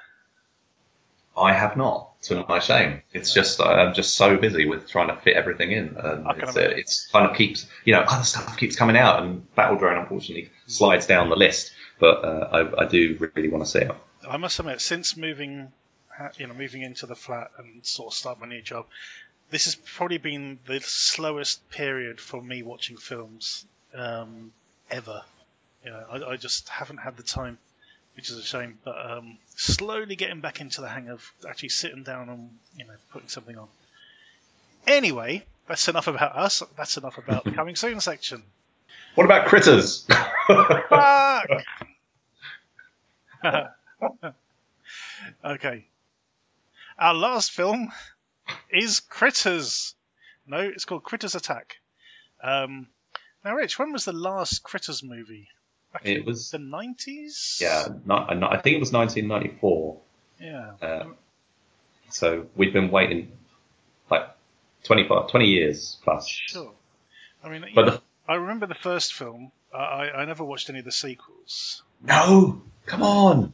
I 1.37 1.55
have 1.55 1.77
not, 1.77 2.21
to 2.23 2.45
my 2.47 2.59
shame. 2.59 3.03
It's 3.13 3.33
just 3.33 3.61
I'm 3.61 3.95
just 3.95 4.15
so 4.15 4.37
busy 4.37 4.67
with 4.67 4.89
trying 4.89 5.09
to 5.09 5.17
fit 5.17 5.35
everything 5.35 5.73
in, 5.73 5.97
and 5.97 6.29
I 6.29 6.33
it's, 6.33 6.57
uh, 6.57 6.61
imagine. 6.61 6.79
it's 6.79 7.07
kind 7.07 7.31
of 7.31 7.37
keeps 7.37 7.67
you 7.85 7.95
know 7.95 8.01
other 8.01 8.25
stuff 8.25 8.57
keeps 8.59 8.77
coming 8.77 8.97
out, 8.97 9.23
and 9.23 9.55
Battle 9.55 9.79
Drone 9.79 9.99
unfortunately 9.99 10.51
slides 10.67 11.07
down 11.07 11.31
the 11.31 11.37
list. 11.37 11.73
But 11.99 12.25
uh, 12.25 12.69
I, 12.77 12.83
I 12.83 12.87
do 12.87 13.17
really 13.35 13.49
want 13.49 13.65
to 13.65 13.71
see 13.71 13.79
it. 13.79 13.93
I 14.29 14.37
must 14.37 14.59
admit, 14.59 14.81
since 14.81 15.17
moving, 15.17 15.73
you 16.37 16.47
know, 16.47 16.55
moving 16.55 16.83
into 16.83 17.07
the 17.07 17.15
flat 17.15 17.51
and 17.59 17.85
sort 17.87 18.13
of 18.13 18.17
start 18.17 18.41
my 18.41 18.47
new 18.47 18.61
job, 18.61 18.87
this 19.53 19.67
has 19.67 19.75
probably 19.75 20.17
been 20.17 20.59
the 20.67 20.81
slowest 20.81 21.69
period 21.71 22.19
for 22.19 22.43
me 22.43 22.63
watching 22.63 22.97
films 22.97 23.67
um, 23.95 24.51
ever. 24.91 25.21
You 25.85 25.91
know, 25.91 26.05
I, 26.11 26.31
I 26.33 26.37
just 26.37 26.71
haven't 26.71 26.97
had 26.97 27.19
the 27.19 27.23
time, 27.23 27.59
which 28.17 28.31
is 28.31 28.39
a 28.39 28.43
shame. 28.43 28.79
But 28.83 28.95
um, 28.99 29.37
slowly 29.57 30.17
getting 30.17 30.41
back 30.41 30.63
into 30.63 30.81
the 30.81 30.89
hang 30.89 31.11
of 31.11 31.31
actually 31.47 31.69
sitting 31.69 32.03
down 32.03 32.31
and 32.31 32.51
you 32.79 32.87
know 32.87 32.95
putting 33.13 33.29
something 33.29 33.59
on. 33.59 33.69
Anyway, 34.87 35.45
that's 35.69 35.87
enough 35.87 36.07
about 36.09 36.35
us. 36.35 36.63
That's 36.79 36.97
enough 36.97 37.19
about 37.19 37.45
the 37.45 37.51
coming 37.59 37.77
soon 37.77 38.01
section. 38.01 38.43
What 39.17 39.25
about 39.25 39.49
Critters? 39.49 40.07
Fuck! 40.47 41.51
okay. 45.45 45.85
Our 46.99 47.13
last 47.13 47.51
film 47.51 47.93
is 48.71 49.01
Critters. 49.01 49.95
No, 50.47 50.59
it's 50.59 50.85
called 50.85 51.05
Critters 51.05 51.35
Attack. 51.35 51.77
Um, 52.43 52.89
now, 53.45 53.55
Rich, 53.55 53.79
when 53.79 53.93
was 53.93 54.05
the 54.05 54.13
last 54.13 54.63
Critters 54.63 55.03
movie? 55.03 55.49
Back 55.93 56.03
It 56.07 56.19
in 56.19 56.25
was- 56.25 56.51
the 56.51 56.59
nineties. 56.59 57.59
yeah, 57.61 57.87
not, 58.05 58.31
I 58.31 58.59
think 58.61 58.77
it 58.77 58.81
was 58.81 58.93
1994. 58.93 60.01
Yeah. 60.41 60.73
Uh, 60.81 61.05
so 62.11 62.47
we've 62.57 62.73
been 62.73 62.91
waiting 62.91 63.33
like 64.11 64.29
25, 64.85 65.29
20 65.31 65.47
years 65.47 65.99
plus. 66.03 66.27
Sure. 66.29 66.73
I 67.45 67.49
mean, 67.49 67.65
But 67.75 67.85
know, 67.85 67.91
the, 67.93 68.03
I 68.29 68.35
remember 68.37 68.67
the 68.67 68.75
first 68.75 69.15
film. 69.15 69.53
I, 69.75 69.79
I 69.79 70.21
I 70.23 70.25
never 70.25 70.45
watched 70.45 70.69
any 70.71 70.79
of 70.81 70.85
the 70.85 70.93
sequels. 70.93 71.83
no, 72.03 72.63
come 72.87 73.03
on, 73.03 73.53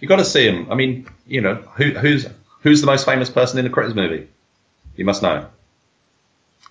you 0.00 0.08
got 0.08 0.16
to 0.16 0.24
see 0.24 0.44
him. 0.48 0.70
I 0.70 0.74
mean, 0.74 1.08
you 1.26 1.40
know, 1.40 1.54
who, 1.54 1.90
who's 1.90 2.26
who's 2.68 2.80
the 2.82 2.86
most 2.86 3.04
famous 3.06 3.30
person 3.30 3.58
in 3.58 3.64
the 3.64 3.70
Critters 3.70 3.94
movie? 3.94 4.28
You 4.96 5.04
must 5.04 5.22
know. 5.22 5.46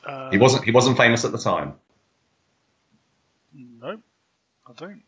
Uh, 0.06 0.30
He 0.30 0.38
wasn't. 0.38 0.64
He 0.64 0.72
wasn't 0.72 0.98
famous 0.98 1.26
at 1.26 1.32
the 1.32 1.38
time. 1.38 1.74
No, 3.54 3.98
I 4.68 4.72
don't. 4.76 5.02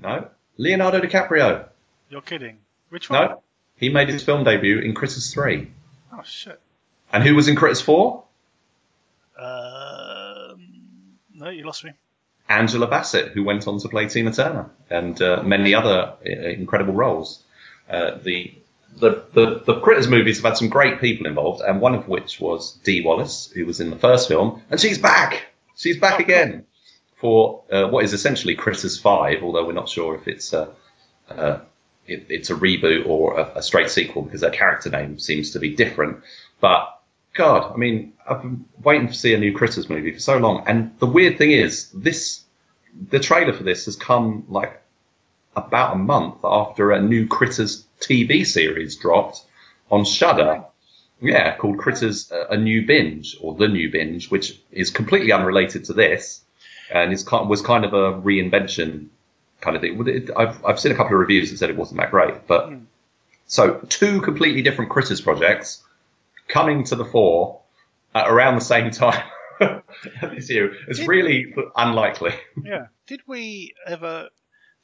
No, 0.00 0.28
Leonardo 0.56 1.00
DiCaprio. 1.00 1.68
You're 2.08 2.22
kidding. 2.22 2.58
Which 2.88 3.10
one? 3.10 3.28
No, 3.28 3.42
he 3.76 3.88
made 3.90 4.08
his 4.08 4.22
film 4.22 4.44
debut 4.44 4.78
in 4.78 4.94
Critters 4.94 5.32
Three. 5.32 5.70
Oh 6.12 6.22
shit. 6.24 6.58
And 7.12 7.22
who 7.22 7.34
was 7.34 7.48
in 7.48 7.56
Critters 7.56 7.80
Four? 7.80 8.24
Um, 9.38 10.68
no, 11.34 11.50
you 11.50 11.64
lost 11.64 11.84
me. 11.84 11.92
Angela 12.48 12.86
Bassett, 12.86 13.32
who 13.32 13.44
went 13.44 13.66
on 13.68 13.78
to 13.80 13.88
play 13.88 14.08
Tina 14.08 14.32
Turner 14.32 14.70
and 14.88 15.20
uh, 15.22 15.42
many 15.42 15.74
other 15.74 16.14
uh, 16.26 16.30
incredible 16.30 16.94
roles. 16.94 17.42
Uh, 17.88 18.18
the, 18.22 18.54
the 18.96 19.24
the 19.32 19.62
the 19.66 19.80
Critters 19.80 20.08
movies 20.08 20.38
have 20.38 20.44
had 20.44 20.56
some 20.56 20.68
great 20.68 21.00
people 21.00 21.26
involved, 21.26 21.62
and 21.62 21.80
one 21.80 21.94
of 21.94 22.08
which 22.08 22.40
was 22.40 22.74
Dee 22.84 23.02
Wallace, 23.02 23.50
who 23.54 23.66
was 23.66 23.80
in 23.80 23.90
the 23.90 23.96
first 23.96 24.28
film, 24.28 24.62
and 24.70 24.80
she's 24.80 24.98
back. 24.98 25.46
She's 25.76 25.98
back 25.98 26.14
Oh, 26.18 26.22
again 26.22 26.66
for 27.16 27.62
uh, 27.70 27.86
what 27.88 28.04
is 28.04 28.12
essentially 28.12 28.54
Critters 28.54 28.98
Five, 28.98 29.42
although 29.42 29.66
we're 29.66 29.72
not 29.72 29.88
sure 29.88 30.14
if 30.14 30.26
it's 30.26 30.52
a 30.52 30.70
uh, 31.28 31.60
it, 32.06 32.26
it's 32.28 32.50
a 32.50 32.54
reboot 32.54 33.06
or 33.06 33.38
a, 33.38 33.58
a 33.58 33.62
straight 33.62 33.90
sequel 33.90 34.22
because 34.22 34.40
their 34.40 34.50
character 34.50 34.90
name 34.90 35.18
seems 35.18 35.52
to 35.52 35.58
be 35.58 35.74
different. 35.74 36.22
But 36.60 36.98
God, 37.34 37.72
I 37.72 37.76
mean, 37.76 38.14
I've 38.28 38.42
been 38.42 38.64
waiting 38.82 39.08
to 39.08 39.14
see 39.14 39.34
a 39.34 39.38
new 39.38 39.52
Critters 39.52 39.88
movie 39.88 40.12
for 40.12 40.20
so 40.20 40.38
long, 40.38 40.64
and 40.66 40.98
the 40.98 41.06
weird 41.06 41.38
thing 41.38 41.52
is, 41.52 41.90
this 41.90 42.42
the 43.10 43.20
trailer 43.20 43.52
for 43.52 43.62
this 43.62 43.84
has 43.84 43.96
come 43.96 44.44
like 44.48 44.82
about 45.54 45.94
a 45.94 45.98
month 45.98 46.36
after 46.42 46.90
a 46.90 47.00
new 47.00 47.26
Critters 47.26 47.86
TV 48.00 48.46
series 48.46 48.96
dropped 48.96 49.44
on 49.90 50.04
Shudder. 50.04 50.64
Yeah, 51.20 51.54
called 51.56 51.78
Critters: 51.78 52.32
uh, 52.32 52.46
A 52.48 52.56
New 52.56 52.86
Binge 52.86 53.36
or 53.40 53.54
The 53.54 53.68
New 53.68 53.90
Binge, 53.90 54.30
which 54.30 54.58
is 54.72 54.90
completely 54.90 55.32
unrelated 55.32 55.84
to 55.84 55.92
this, 55.92 56.40
and 56.90 57.12
is 57.12 57.26
was 57.30 57.60
kind 57.60 57.84
of 57.84 57.92
a 57.92 58.12
reinvention 58.14 59.08
kind 59.60 59.76
of 59.76 59.82
thing. 59.82 60.30
I've 60.36 60.64
I've 60.64 60.80
seen 60.80 60.92
a 60.92 60.94
couple 60.94 61.14
of 61.14 61.20
reviews 61.20 61.50
that 61.50 61.58
said 61.58 61.70
it 61.70 61.76
wasn't 61.76 62.00
that 62.00 62.10
great, 62.10 62.46
but 62.46 62.72
so 63.46 63.74
two 63.88 64.22
completely 64.22 64.62
different 64.62 64.90
Critters 64.90 65.20
projects 65.20 65.82
coming 66.48 66.84
to 66.84 66.96
the 66.96 67.04
fore 67.04 67.60
at 68.14 68.28
around 68.28 68.54
the 68.54 68.64
same 68.64 68.90
time 68.90 69.22
this 70.22 70.48
year. 70.50 70.72
It's 70.88 71.00
Did- 71.00 71.08
really 71.08 71.54
unlikely. 71.76 72.32
Yeah. 72.64 72.86
Did 73.06 73.20
we 73.26 73.74
ever? 73.86 74.28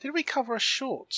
Did 0.01 0.13
we 0.13 0.23
cover 0.23 0.55
a 0.55 0.61
short? 0.61 1.15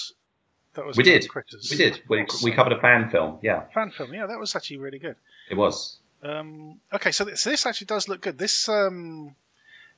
That 0.79 0.87
was 0.87 0.97
We 0.97 1.03
did. 1.03 1.29
Critters. 1.29 1.69
We 1.73 1.77
did. 1.77 2.01
We, 2.09 2.25
we 2.45 2.53
covered 2.53 2.73
a 2.73 2.81
fan 2.81 3.11
film. 3.11 3.41
Yeah, 3.43 3.65
fan 3.75 3.91
film. 3.91 4.15
Yeah, 4.15 4.27
that 4.27 4.39
was 4.39 4.55
actually 4.55 4.77
really 4.79 5.01
good. 5.01 5.17
it 5.51 5.57
was. 5.57 5.99
Um, 6.23 6.79
okay, 6.93 7.11
so 7.11 7.25
this, 7.25 7.43
this 7.43 7.67
actually 7.67 7.87
does 7.87 8.09
look 8.09 8.21
good. 8.21 8.39
This 8.39 8.69
um, 8.69 9.35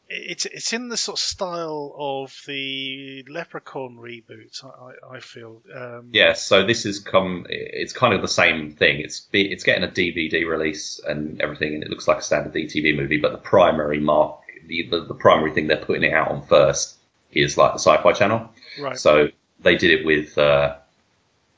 it- 0.09 0.31
it's 0.31 0.47
it's 0.47 0.72
in 0.72 0.89
the 0.89 0.97
sort 0.97 1.18
of 1.18 1.22
style 1.22 1.95
of 1.99 2.35
the 2.47 3.24
Leprechaun 3.28 3.99
reboot. 3.99 4.64
I, 4.64 4.68
I, 4.68 5.16
I 5.16 5.20
feel. 5.20 5.61
Um, 5.74 6.09
Yeah, 6.12 6.33
so 6.33 6.66
this 6.66 6.87
is 6.87 6.99
come. 6.99 7.45
It's 7.51 7.93
kind 7.93 8.14
of 8.14 8.22
the 8.22 8.28
same 8.28 8.72
thing. 8.72 9.01
It's 9.01 9.28
it's 9.35 9.64
getting 9.64 9.85
a 9.85 9.89
DVD 9.89 10.49
release 10.49 10.99
and 11.07 11.43
everything, 11.43 11.74
and 11.74 11.83
it 11.83 11.91
looks 11.91 12.09
like 12.09 12.18
a 12.18 12.22
standard 12.22 12.55
DTV 12.55 12.97
movie. 12.97 13.18
But 13.18 13.33
the 13.33 13.39
primary 13.39 14.01
mark, 14.01 14.41
the, 14.66 14.89
the 14.91 15.01
the 15.03 15.14
primary 15.14 15.53
thing 15.53 15.66
they're 15.66 15.76
putting 15.85 16.05
it 16.05 16.14
out 16.14 16.31
on 16.31 16.43
first 16.47 16.97
is 17.33 17.57
like 17.59 17.72
the 17.74 17.78
Sci-Fi 17.78 18.12
Channel. 18.14 18.49
Right. 18.81 18.99
So 18.99 19.28
they 19.63 19.77
did 19.77 19.91
it 19.91 20.05
with 20.07 20.37
uh, 20.39 20.77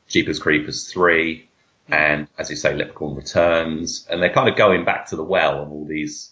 Jeepers 0.08 0.38
Creepers 0.38 0.90
three, 0.90 1.48
and 1.88 2.28
as 2.38 2.50
you 2.50 2.56
say, 2.56 2.74
Leprechaun 2.74 3.14
Returns, 3.16 4.06
and 4.10 4.22
they're 4.22 4.32
kind 4.32 4.48
of 4.48 4.56
going 4.56 4.84
back 4.84 5.06
to 5.06 5.16
the 5.16 5.24
well 5.24 5.60
on 5.60 5.70
all 5.70 5.84
these 5.84 6.30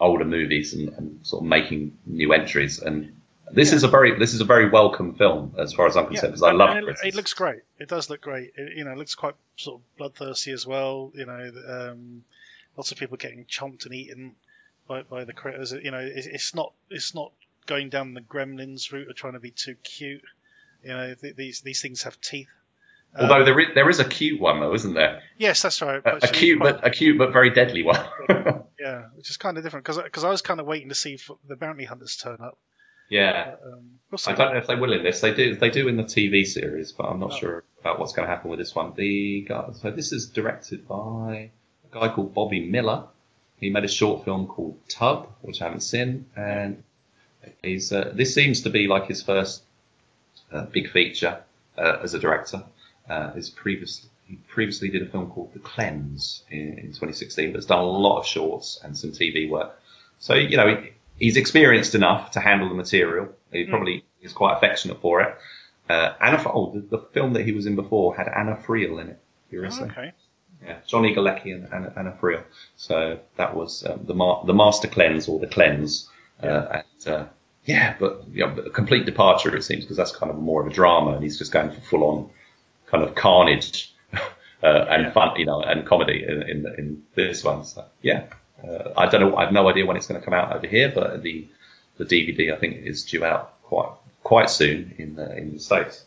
older 0.00 0.24
movies 0.24 0.74
and, 0.74 0.90
and 0.90 1.26
sort 1.26 1.42
of 1.42 1.48
making 1.48 1.96
new 2.06 2.32
entries. 2.32 2.78
And 2.80 3.14
this 3.50 3.70
Yeah. 3.70 3.76
is 3.76 3.84
a 3.84 3.88
very 3.88 4.18
this 4.18 4.34
is 4.34 4.40
a 4.40 4.44
very 4.44 4.68
welcome 4.68 5.14
film 5.14 5.54
as 5.58 5.72
far 5.72 5.86
as 5.86 5.96
I'm 5.96 6.06
concerned 6.06 6.32
because 6.32 6.42
I 6.42 6.52
love 6.52 6.76
it, 6.76 6.96
it 7.04 7.14
looks 7.14 7.34
great. 7.34 7.62
It 7.78 7.88
does 7.88 8.10
look 8.10 8.20
great. 8.20 8.52
It, 8.56 8.76
you 8.76 8.84
know, 8.84 8.92
it 8.92 8.98
looks 8.98 9.14
quite 9.14 9.34
sort 9.56 9.80
of 9.80 9.96
bloodthirsty 9.96 10.52
as 10.52 10.66
well. 10.66 11.10
You 11.14 11.26
know, 11.26 11.50
um, 11.68 12.24
lots 12.76 12.92
of 12.92 12.98
people 12.98 13.16
getting 13.16 13.44
chomped 13.46 13.86
and 13.86 13.94
eaten 13.94 14.36
by, 14.86 15.02
by 15.02 15.24
the 15.24 15.32
critters. 15.32 15.72
You 15.72 15.90
know, 15.90 15.98
it, 15.98 16.12
it's 16.26 16.54
not 16.54 16.72
it's 16.90 17.14
not 17.14 17.32
going 17.66 17.88
down 17.90 18.14
the 18.14 18.20
Gremlins 18.20 18.92
route 18.92 19.08
of 19.08 19.16
trying 19.16 19.34
to 19.34 19.40
be 19.40 19.50
too 19.50 19.74
cute. 19.82 20.22
You 20.82 20.90
know, 20.90 21.14
th- 21.14 21.36
these 21.36 21.60
these 21.60 21.80
things 21.82 22.02
have 22.04 22.20
teeth. 22.20 22.48
Um, 23.14 23.22
Although 23.30 23.44
there 23.46 23.58
is, 23.60 23.66
there 23.74 23.88
is 23.88 24.00
a 24.00 24.04
cute 24.04 24.38
one 24.40 24.60
though, 24.60 24.74
isn't 24.74 24.94
there? 24.94 25.22
yes, 25.38 25.62
that's 25.62 25.80
right. 25.82 26.02
A, 26.04 26.16
a 26.16 26.28
cute 26.28 26.60
quite- 26.60 26.76
but 26.80 26.86
a 26.86 26.90
cute 26.90 27.16
but 27.18 27.32
very 27.32 27.50
deadly 27.50 27.82
one. 27.82 27.98
yeah, 28.78 29.06
which 29.16 29.30
is 29.30 29.36
kind 29.38 29.56
of 29.56 29.64
different 29.64 29.84
because 29.86 30.24
I 30.24 30.28
was 30.30 30.42
kind 30.42 30.60
of 30.60 30.66
waiting 30.66 30.90
to 30.90 30.94
see 30.94 31.14
if 31.14 31.30
the 31.48 31.56
bounty 31.56 31.84
hunters 31.84 32.16
turn 32.16 32.36
up. 32.40 32.58
yeah. 33.08 33.52
But, 33.62 33.72
um, 33.72 33.84
we'll. 34.10 34.18
I 34.26 34.34
don't 34.34 34.52
know 34.52 34.58
if 34.60 34.66
they 34.66 34.76
will 34.76 34.92
in 34.92 35.02
this. 35.02 35.20
They 35.20 35.32
do. 35.34 35.56
They 35.56 35.70
do 35.70 35.88
in 35.88 35.96
the 35.96 36.04
TV 36.04 36.44
series, 36.46 36.92
but 36.92 37.04
I'm 37.06 37.18
not 37.18 37.30
No. 37.30 37.36
sure 37.38 37.64
about 37.80 37.98
what's 37.98 38.12
going 38.12 38.28
to 38.28 38.34
happen 38.34 38.50
with 38.50 38.58
this 38.58 38.74
one. 38.74 38.92
The 38.94 39.42
guy, 39.48 39.70
so 39.72 39.90
this 39.90 40.12
is 40.12 40.26
directed 40.28 40.86
by 40.86 41.50
a 41.90 41.94
guy 41.94 42.08
called 42.10 42.34
Bobby 42.34 42.60
Miller. 42.68 43.04
He 43.56 43.70
made 43.70 43.84
a 43.84 43.88
short 43.88 44.24
film 44.26 44.46
called 44.46 44.78
Tub, 44.88 45.28
which 45.40 45.60
I 45.62 45.64
haven't 45.64 45.80
seen, 45.80 46.26
and 46.36 46.82
he's. 47.62 47.90
Uh, 47.90 48.12
this 48.14 48.34
seems 48.34 48.62
to 48.62 48.70
be 48.70 48.86
like 48.86 49.06
his 49.06 49.22
first 49.22 49.62
uh, 50.52 50.62
big 50.66 50.90
feature 50.90 51.40
uh, 51.76 51.98
as 52.02 52.14
a 52.14 52.18
director. 52.18 52.62
Uh, 53.08 53.32
his 53.32 53.50
previous 53.50 54.06
he 54.26 54.36
previously 54.48 54.90
did 54.90 55.02
a 55.02 55.06
film 55.06 55.30
called 55.30 55.54
The 55.54 55.58
Cleanse 55.58 56.42
in, 56.50 56.78
in 56.78 56.86
2016, 56.88 57.52
but 57.52 57.56
has 57.56 57.64
done 57.64 57.78
a 57.78 57.86
lot 57.86 58.18
of 58.18 58.26
shorts 58.26 58.78
and 58.84 58.96
some 58.96 59.12
TV 59.12 59.48
work. 59.48 59.80
So 60.18 60.34
you 60.34 60.56
know 60.56 60.68
he, 60.68 60.90
he's 61.18 61.36
experienced 61.36 61.94
enough 61.94 62.32
to 62.32 62.40
handle 62.40 62.68
the 62.68 62.74
material. 62.74 63.28
He 63.52 63.64
probably 63.64 64.04
is 64.20 64.32
quite 64.32 64.56
affectionate 64.56 65.00
for 65.00 65.22
it. 65.22 65.38
Uh, 65.88 66.12
Anna, 66.20 66.42
oh, 66.52 66.72
the, 66.72 66.80
the 66.80 66.98
film 66.98 67.32
that 67.32 67.46
he 67.46 67.52
was 67.52 67.64
in 67.64 67.74
before 67.74 68.14
had 68.14 68.28
Anna 68.28 68.56
Friel 68.56 69.00
in 69.00 69.08
it. 69.08 69.20
Curiously, 69.48 69.88
okay. 69.90 70.12
yeah, 70.62 70.76
Johnny 70.86 71.14
Galecki 71.14 71.54
and 71.54 71.72
Anna, 71.72 71.92
Anna 71.96 72.18
Friel. 72.20 72.42
So 72.76 73.18
that 73.36 73.56
was 73.56 73.86
um, 73.86 74.04
the 74.04 74.12
ma- 74.12 74.44
the 74.44 74.52
Master 74.52 74.88
Cleanse 74.88 75.28
or 75.28 75.38
the 75.38 75.46
Cleanse. 75.46 76.10
Uh, 76.42 76.82
and, 76.82 77.08
uh, 77.08 77.26
yeah, 77.68 77.94
but 78.00 78.24
you 78.32 78.46
know, 78.46 78.52
a 78.62 78.70
complete 78.70 79.04
departure 79.04 79.54
it 79.54 79.62
seems 79.62 79.84
because 79.84 79.98
that's 79.98 80.10
kind 80.16 80.30
of 80.32 80.38
more 80.38 80.62
of 80.62 80.66
a 80.66 80.70
drama, 80.74 81.12
and 81.12 81.22
he's 81.22 81.36
just 81.38 81.52
going 81.52 81.70
for 81.70 81.80
full 81.82 82.04
on 82.04 82.30
kind 82.86 83.04
of 83.04 83.14
carnage 83.14 83.94
uh, 84.14 84.86
and 84.88 85.04
Yeah. 85.04 85.10
fun, 85.12 85.36
you 85.36 85.44
know, 85.44 85.60
and 85.62 85.86
comedy 85.86 86.24
in 86.26 86.42
in, 86.42 86.66
in 86.78 87.02
this 87.14 87.44
one. 87.44 87.64
So 87.66 87.84
yeah, 88.02 88.24
uh, 88.66 88.92
I 88.96 89.06
don't 89.08 89.20
know. 89.20 89.36
I 89.36 89.44
have 89.44 89.52
no 89.52 89.68
idea 89.68 89.84
when 89.84 89.96
it's 89.98 90.06
going 90.06 90.20
to 90.20 90.24
come 90.24 90.34
out 90.34 90.56
over 90.56 90.66
here, 90.66 90.90
but 90.94 91.22
the 91.22 91.46
the 91.98 92.04
DVD 92.06 92.54
I 92.54 92.58
think 92.58 92.86
is 92.86 93.04
due 93.04 93.24
out 93.24 93.60
quite 93.62 93.90
quite 94.22 94.50
soon 94.50 94.94
in 94.98 95.14
the, 95.16 95.36
in 95.36 95.52
the 95.52 95.60
states. 95.60 96.04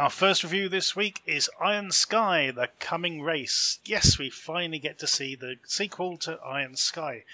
Our 0.00 0.08
first 0.08 0.44
review 0.44 0.70
this 0.70 0.96
week 0.96 1.20
is 1.26 1.50
Iron 1.60 1.92
Sky, 1.92 2.52
The 2.52 2.70
Coming 2.78 3.20
Race. 3.20 3.78
Yes, 3.84 4.16
we 4.16 4.30
finally 4.30 4.78
get 4.78 5.00
to 5.00 5.06
see 5.06 5.34
the 5.34 5.58
sequel 5.66 6.16
to 6.20 6.40
Iron 6.40 6.74
Sky. 6.76 7.24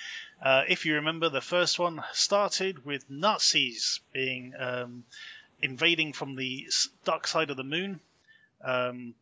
Uh, 0.42 0.64
if 0.66 0.84
you 0.84 0.96
remember, 0.96 1.28
the 1.28 1.40
first 1.40 1.78
one 1.78 2.02
started 2.12 2.84
with 2.84 3.08
Nazis 3.08 4.00
being 4.12 4.52
um, 4.58 5.04
invading 5.62 6.12
from 6.12 6.34
the 6.34 6.66
dark 7.04 7.28
side 7.28 7.50
of 7.50 7.56
the 7.56 7.62
moon, 7.62 8.00
um, 8.64 9.14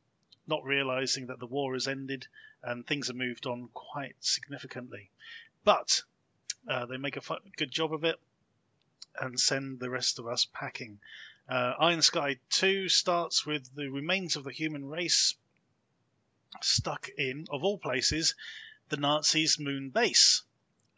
not 0.46 0.64
realizing 0.64 1.26
that 1.26 1.38
the 1.38 1.44
war 1.44 1.74
has 1.74 1.86
ended 1.86 2.26
and 2.62 2.86
things 2.86 3.08
have 3.08 3.16
moved 3.16 3.44
on 3.44 3.68
quite 3.74 4.16
significantly. 4.20 5.10
But 5.64 6.00
uh, 6.66 6.86
they 6.86 6.96
make 6.96 7.18
a 7.18 7.38
good 7.58 7.70
job 7.70 7.92
of 7.92 8.04
it 8.04 8.18
and 9.20 9.38
send 9.38 9.80
the 9.80 9.90
rest 9.90 10.18
of 10.18 10.26
us 10.26 10.46
packing. 10.50 10.98
Uh, 11.48 11.74
Iron 11.78 12.00
Sky 12.00 12.38
2 12.50 12.88
starts 12.88 13.44
with 13.44 13.74
the 13.74 13.88
remains 13.88 14.36
of 14.36 14.44
the 14.44 14.52
human 14.52 14.86
race 14.86 15.34
stuck 16.62 17.08
in, 17.18 17.46
of 17.50 17.64
all 17.64 17.78
places, 17.78 18.34
the 18.88 18.96
Nazis' 18.96 19.58
moon 19.58 19.90
base. 19.90 20.42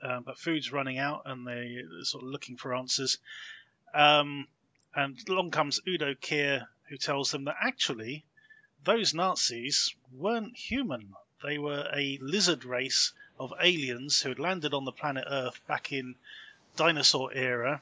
Uh, 0.00 0.20
but 0.20 0.38
food's 0.38 0.70
running 0.70 0.98
out 0.98 1.22
and 1.24 1.46
they're 1.46 2.04
sort 2.04 2.22
of 2.22 2.30
looking 2.30 2.56
for 2.56 2.74
answers. 2.74 3.18
Um, 3.92 4.46
and 4.94 5.18
along 5.28 5.50
comes 5.50 5.80
Udo 5.86 6.14
Kier, 6.14 6.68
who 6.88 6.96
tells 6.96 7.30
them 7.30 7.44
that 7.44 7.56
actually 7.60 8.24
those 8.84 9.14
Nazis 9.14 9.94
weren't 10.12 10.56
human. 10.56 11.14
They 11.42 11.58
were 11.58 11.90
a 11.92 12.18
lizard 12.20 12.64
race 12.64 13.12
of 13.38 13.52
aliens 13.60 14.22
who 14.22 14.28
had 14.28 14.38
landed 14.38 14.74
on 14.74 14.84
the 14.84 14.92
planet 14.92 15.24
Earth 15.28 15.60
back 15.66 15.92
in 15.92 16.14
dinosaur 16.76 17.32
era 17.32 17.80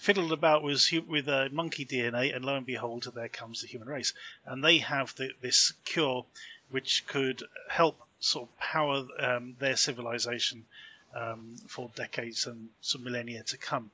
fiddled 0.00 0.32
about 0.32 0.62
with 0.62 0.90
with 1.06 1.28
uh, 1.28 1.48
monkey 1.52 1.84
DNA, 1.84 2.34
and 2.34 2.42
lo 2.42 2.56
and 2.56 2.64
behold, 2.64 3.06
there 3.14 3.28
comes 3.28 3.60
the 3.60 3.68
human 3.68 3.86
race. 3.86 4.14
And 4.46 4.64
they 4.64 4.78
have 4.78 5.14
the, 5.16 5.30
this 5.42 5.74
cure 5.84 6.24
which 6.70 7.06
could 7.06 7.42
help 7.68 8.00
sort 8.18 8.48
of 8.48 8.58
power 8.58 9.06
um, 9.18 9.56
their 9.58 9.76
civilization 9.76 10.64
um, 11.14 11.56
for 11.66 11.90
decades 11.94 12.46
and 12.46 12.70
some 12.80 13.04
millennia 13.04 13.42
to 13.42 13.58
come. 13.58 13.90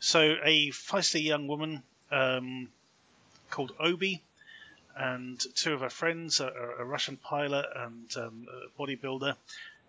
So 0.00 0.36
a 0.42 0.70
feisty 0.70 1.22
young 1.22 1.46
woman 1.46 1.82
um, 2.10 2.68
called 3.50 3.72
Obi 3.78 4.22
and 4.96 5.40
two 5.54 5.72
of 5.72 5.80
her 5.80 5.90
friends, 5.90 6.40
a, 6.40 6.48
a 6.78 6.84
Russian 6.84 7.16
pilot 7.16 7.66
and 7.76 8.16
um, 8.16 8.46
a 8.50 8.82
bodybuilder, 8.82 9.36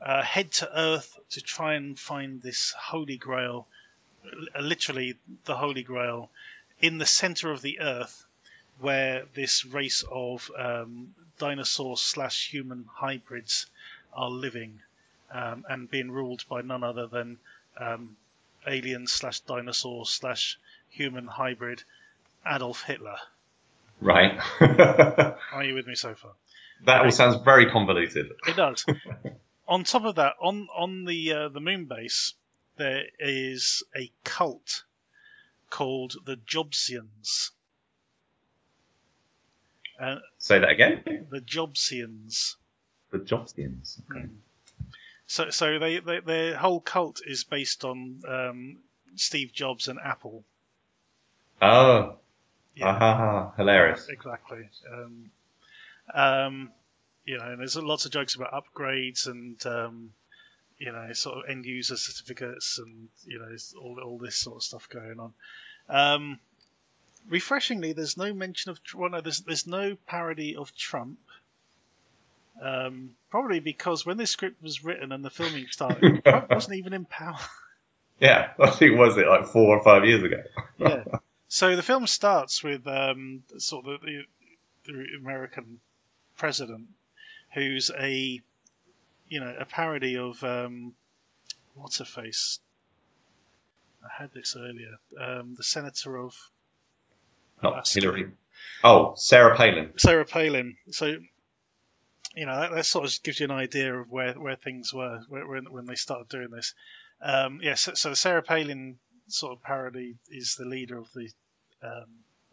uh, 0.02 0.22
head 0.22 0.52
to 0.52 0.80
Earth 0.80 1.18
to 1.32 1.42
try 1.42 1.74
and 1.74 1.98
find 1.98 2.42
this 2.42 2.72
Holy 2.78 3.18
Grail, 3.18 3.68
literally 4.60 5.18
the 5.46 5.56
Holy 5.56 5.84
Grail, 5.84 6.30
in 6.80 6.98
the 6.98 7.06
center 7.06 7.52
of 7.52 7.62
the 7.62 7.80
Earth, 7.80 8.26
where 8.80 9.26
this 9.34 9.66
race 9.66 10.04
of 10.12 10.52
um, 10.58 11.14
dinosaur 11.38 11.98
slash 11.98 12.50
human 12.50 12.86
hybrids 12.92 13.68
are 14.14 14.30
living 14.30 14.80
um, 15.32 15.66
and 15.70 15.90
being 15.90 16.12
ruled 16.12 16.44
by 16.50 16.62
none 16.62 16.84
other 16.84 17.08
than 17.08 17.38
um, 17.78 18.16
alien 18.68 19.08
slash 19.08 19.40
dinosaur 19.42 20.06
slash 20.06 20.58
human 20.90 21.28
hybrid 21.28 21.84
Adolf 22.46 22.84
Hitler. 22.84 23.18
Right. 24.02 24.40
Are 24.60 25.64
you 25.64 25.74
with 25.74 25.88
me 25.88 25.96
so 25.96 26.16
far? 26.16 26.32
That 26.86 27.02
all 27.02 27.12
sounds 27.12 27.38
very 27.44 27.72
convoluted. 27.72 28.32
It 28.48 28.56
does. 28.56 28.86
on 29.68 29.84
top 29.84 30.06
of 30.06 30.16
that, 30.16 30.34
on 30.42 30.68
on 30.76 31.06
the 31.06 31.34
uh, 31.34 31.50
the 31.50 31.60
moon 31.60 31.86
base, 31.86 32.34
there 32.78 33.04
is 33.20 33.84
a 33.96 34.12
cult 34.24 34.84
called 35.70 36.16
the 36.26 36.36
Jobsians. 36.36 37.52
Uh, 40.00 40.18
Say 40.38 40.60
that 40.60 40.70
again. 40.70 41.28
the 41.30 41.40
Jobsians. 41.42 42.56
The 43.12 43.20
Jobsians. 43.20 44.00
Okay. 44.12 44.26
So 45.28 45.50
so 45.50 45.80
they, 45.80 46.00
they 46.00 46.20
their 46.20 46.56
whole 46.58 46.80
cult 46.82 47.22
is 47.26 47.44
based 47.46 47.84
on 47.86 48.22
um, 48.28 48.78
Steve 49.16 49.52
Jobs 49.54 49.88
and 49.88 49.98
Apple. 50.04 50.44
Oh, 51.62 52.18
Yeah. 52.76 52.88
aha, 52.88 53.54
hilarious. 53.58 54.08
Exactly. 54.10 54.70
Um, 54.92 55.32
um, 56.14 56.72
you 57.24 57.38
know, 57.38 57.46
and 57.46 57.60
there's 57.60 57.76
lots 57.78 58.06
of 58.06 58.12
jokes 58.12 58.36
about 58.36 58.52
upgrades 58.52 59.28
and 59.28 59.66
um, 59.66 60.12
you 60.78 60.92
know, 60.92 61.14
sort 61.14 61.38
of 61.38 61.50
end 61.50 61.66
user 61.66 61.98
certificates 61.98 62.80
and 62.80 63.08
you 63.26 63.40
know, 63.40 63.56
all 63.82 64.00
all 64.00 64.18
this 64.18 64.36
sort 64.36 64.58
of 64.58 64.64
stuff 64.64 64.90
going 64.90 65.20
on. 65.20 65.34
Um, 65.90 66.40
refreshingly, 67.30 67.94
there's 67.94 68.18
no 68.18 68.34
mention 68.34 68.72
of 68.72 68.80
well, 68.94 69.10
no, 69.10 69.22
there's 69.22 69.42
there's 69.42 69.68
no 69.68 69.98
parody 70.08 70.56
of 70.56 70.76
Trump. 70.76 71.20
Um, 72.62 73.12
probably 73.30 73.60
because 73.60 74.06
when 74.06 74.16
this 74.16 74.32
script 74.32 74.64
was 74.64 74.84
written 74.84 75.12
and 75.12 75.26
the 75.26 75.30
filming 75.30 75.68
started, 75.70 76.24
Trump 76.26 76.50
wasn't 76.50 76.78
even 76.78 76.94
in 76.94 77.06
power. 77.06 77.38
Yeah, 78.20 78.52
I 78.60 78.70
think 78.70 78.98
was 78.98 79.18
it 79.18 79.28
like 79.28 79.48
four 79.48 79.78
or 79.78 79.84
five 79.84 80.06
years 80.06 80.24
ago. 80.24 80.42
yeah. 80.78 81.04
So 81.48 81.76
the 81.76 81.84
film 81.84 82.08
starts 82.08 82.64
with 82.64 82.88
um, 82.88 83.44
sort 83.58 83.86
of 83.88 84.02
the, 84.02 84.24
the 84.86 85.06
American 85.20 85.80
president, 86.38 86.88
who's 87.54 87.92
a, 87.98 88.42
you 89.28 89.40
know, 89.40 89.56
a 89.60 89.66
parody 89.66 90.18
of 90.18 90.44
um, 90.44 90.94
what's 91.76 92.00
her 92.00 92.06
face. 92.06 92.60
I 94.04 94.22
had 94.22 94.32
this 94.34 94.56
earlier. 94.58 94.98
Um, 95.20 95.56
the 95.56 95.64
senator 95.64 96.18
of 96.18 96.36
Not 97.64 97.74
Alaska. 97.74 98.02
Hillary. 98.02 98.32
Oh, 98.84 99.14
Sarah 99.16 99.56
Palin. 99.56 99.94
Sarah 99.98 100.26
Palin. 100.26 100.78
So, 100.92 101.18
you 102.36 102.46
know, 102.46 102.60
that, 102.60 102.72
that 102.72 102.86
sort 102.86 103.06
of 103.06 103.24
gives 103.24 103.40
you 103.40 103.46
an 103.46 103.52
idea 103.52 103.96
of 103.96 104.12
where, 104.12 104.34
where 104.34 104.56
things 104.56 104.94
were 104.94 105.22
when, 105.28 105.66
when 105.72 105.86
they 105.86 105.96
started 105.96 106.30
doing 106.30 106.50
this. 106.52 106.74
Um, 107.22 107.60
yeah, 107.64 107.76
so, 107.76 107.94
so 107.94 108.14
Sarah 108.14 108.44
Palin 108.44 108.98
sort 109.28 109.54
of 109.54 109.64
parody 109.64 110.18
is 110.30 110.56
the 110.56 110.66
leader 110.66 110.98
of 110.98 111.08
the 111.14 111.30
um, 111.82 112.06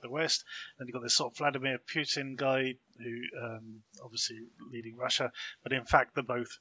the 0.03 0.11
West. 0.11 0.45
Then 0.79 0.87
you've 0.87 0.95
got 0.95 1.03
this 1.03 1.17
sort 1.17 1.33
of 1.33 1.39
Vladimir 1.39 1.79
Putin 1.79 2.37
guy 2.37 2.75
who 2.99 3.21
um, 3.43 3.83
obviously 4.03 4.39
leading 4.71 4.97
Russia, 4.97 5.33
but 5.63 5.73
in 5.73 5.85
fact 5.85 6.15
they're 6.15 6.25
both 6.25 6.59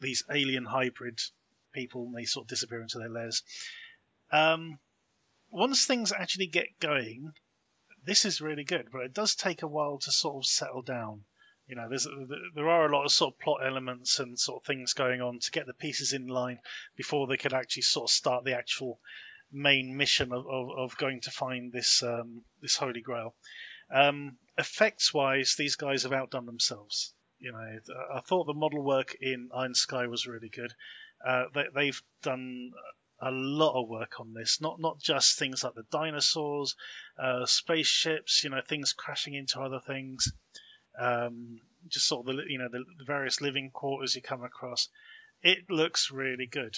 these 0.00 0.24
alien 0.30 0.64
hybrid 0.64 1.18
people, 1.72 2.06
and 2.06 2.14
they 2.14 2.24
sort 2.24 2.44
of 2.44 2.48
disappear 2.48 2.82
into 2.82 2.98
their 2.98 3.08
lairs. 3.08 3.42
Um, 4.30 4.78
once 5.50 5.86
things 5.86 6.12
actually 6.12 6.46
get 6.46 6.78
going, 6.80 7.32
this 8.04 8.24
is 8.24 8.40
really 8.40 8.64
good, 8.64 8.88
but 8.92 9.02
it 9.02 9.14
does 9.14 9.34
take 9.34 9.62
a 9.62 9.68
while 9.68 9.98
to 9.98 10.12
sort 10.12 10.36
of 10.36 10.46
settle 10.46 10.82
down. 10.82 11.24
You 11.68 11.76
know, 11.76 11.88
there 12.54 12.68
are 12.68 12.86
a 12.86 12.94
lot 12.94 13.04
of 13.04 13.12
sort 13.12 13.34
of 13.34 13.40
plot 13.40 13.60
elements 13.64 14.18
and 14.18 14.38
sort 14.38 14.62
of 14.62 14.66
things 14.66 14.94
going 14.94 15.22
on 15.22 15.38
to 15.38 15.50
get 15.52 15.66
the 15.66 15.72
pieces 15.72 16.12
in 16.12 16.26
line 16.26 16.58
before 16.96 17.26
they 17.26 17.36
could 17.36 17.54
actually 17.54 17.82
sort 17.82 18.10
of 18.10 18.14
start 18.14 18.44
the 18.44 18.56
actual 18.56 18.98
main 19.52 19.96
mission 19.96 20.32
of, 20.32 20.46
of, 20.46 20.70
of 20.76 20.96
going 20.96 21.20
to 21.22 21.30
find 21.30 21.72
this 21.72 22.02
um, 22.02 22.42
this 22.60 22.76
Holy 22.76 23.00
Grail. 23.00 23.34
Um, 23.92 24.36
effects 24.56 25.12
wise, 25.12 25.54
these 25.56 25.76
guys 25.76 26.04
have 26.04 26.12
outdone 26.12 26.46
themselves. 26.46 27.14
You 27.38 27.52
know, 27.52 27.78
I 28.14 28.20
thought 28.20 28.46
the 28.46 28.54
model 28.54 28.82
work 28.82 29.16
in 29.20 29.50
Iron 29.54 29.74
Sky 29.74 30.06
was 30.06 30.26
really 30.26 30.48
good. 30.48 30.72
Uh, 31.24 31.44
they, 31.54 31.64
they've 31.74 32.02
done 32.22 32.70
a 33.20 33.30
lot 33.30 33.80
of 33.80 33.88
work 33.88 34.20
on 34.20 34.32
this, 34.32 34.60
not 34.60 34.80
not 34.80 34.98
just 34.98 35.38
things 35.38 35.62
like 35.62 35.74
the 35.74 35.84
dinosaurs, 35.90 36.74
uh, 37.18 37.46
spaceships, 37.46 38.42
you 38.42 38.50
know, 38.50 38.60
things 38.66 38.92
crashing 38.92 39.34
into 39.34 39.60
other 39.60 39.80
things, 39.80 40.32
um, 40.98 41.60
just 41.88 42.08
sort 42.08 42.28
of 42.28 42.36
the 42.36 42.42
you 42.48 42.58
know 42.58 42.68
the, 42.70 42.84
the 42.98 43.04
various 43.04 43.40
living 43.40 43.70
quarters 43.70 44.16
you 44.16 44.22
come 44.22 44.42
across. 44.42 44.88
It 45.42 45.70
looks 45.70 46.10
really 46.10 46.46
good. 46.46 46.76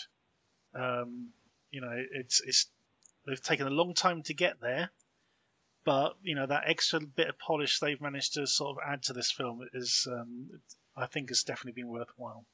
Um, 0.75 1.31
you 1.75 1.81
know, 1.81 1.93
it's 2.13 2.41
it's 2.41 2.67
they've 3.27 3.43
taken 3.43 3.67
a 3.67 3.71
long 3.71 3.95
time 3.95 4.23
to 4.23 4.35
get 4.35 4.61
there, 4.61 4.91
but 5.85 6.15
you 6.23 6.37
know 6.37 6.47
that 6.47 6.65
extra 6.67 7.01
bit 7.01 7.29
of 7.29 7.39
polish 7.39 7.81
they've 7.81 8.01
managed 8.01 8.35
to 8.35 8.47
sort 8.47 8.77
of 8.77 8.83
add 8.87 9.03
to 9.05 9.13
this 9.13 9.33
film 9.33 9.61
is, 9.75 10.07
um, 10.11 10.49
I 10.97 11.07
think, 11.07 11.31
has 11.31 11.43
definitely 11.43 11.83
been 11.83 11.91
worthwhile. 11.91 12.45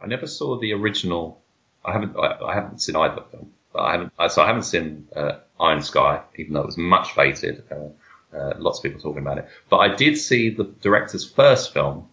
I 0.00 0.06
never 0.06 0.26
saw 0.26 0.60
the 0.60 0.74
original. 0.74 1.40
I 1.82 1.92
haven't. 1.92 2.16
I, 2.16 2.38
I 2.44 2.54
haven't 2.54 2.82
seen 2.82 2.96
either 2.96 3.22
film. 3.30 3.52
But 3.72 3.80
I 3.80 3.92
haven't. 3.92 4.12
So 4.28 4.42
I 4.42 4.46
haven't 4.46 4.64
seen 4.64 5.08
uh, 5.16 5.38
Iron 5.58 5.82
Sky, 5.82 6.20
even 6.36 6.52
though 6.52 6.60
it 6.60 6.66
was 6.66 6.78
much 6.78 7.12
fated. 7.12 7.64
Uh, 7.70 8.36
uh, 8.36 8.52
lots 8.58 8.78
of 8.78 8.82
people 8.82 9.00
talking 9.00 9.22
about 9.22 9.38
it. 9.38 9.48
But 9.70 9.78
I 9.78 9.94
did 9.94 10.18
see 10.18 10.50
the 10.50 10.64
director's 10.64 11.26
first 11.26 11.72
film, 11.72 12.10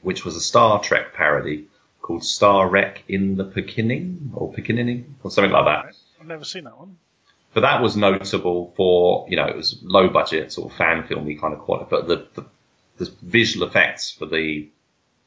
which 0.00 0.24
was 0.24 0.36
a 0.36 0.40
Star 0.40 0.80
Trek 0.80 1.12
parody 1.12 1.68
called 2.04 2.22
Star 2.22 2.68
Wreck 2.68 3.02
in 3.08 3.36
the 3.36 3.44
Pirkinning 3.44 4.28
or 4.34 4.52
Pirkinning 4.52 5.04
or 5.22 5.30
something 5.30 5.50
like 5.50 5.64
that. 5.64 5.94
I've 6.20 6.26
never 6.26 6.44
seen 6.44 6.64
that 6.64 6.78
one. 6.78 6.98
But 7.54 7.62
that 7.62 7.80
was 7.80 7.96
notable 7.96 8.74
for 8.76 9.26
you 9.30 9.36
know 9.36 9.46
it 9.46 9.56
was 9.56 9.78
low 9.82 10.08
budget 10.08 10.52
sort 10.52 10.70
of 10.70 10.76
fan 10.76 11.06
filmy 11.06 11.36
kind 11.36 11.54
of 11.54 11.60
quality, 11.60 11.86
but 11.90 12.06
the, 12.08 12.26
the 12.34 12.44
the 12.98 13.10
visual 13.22 13.66
effects 13.66 14.10
for 14.10 14.26
the 14.26 14.68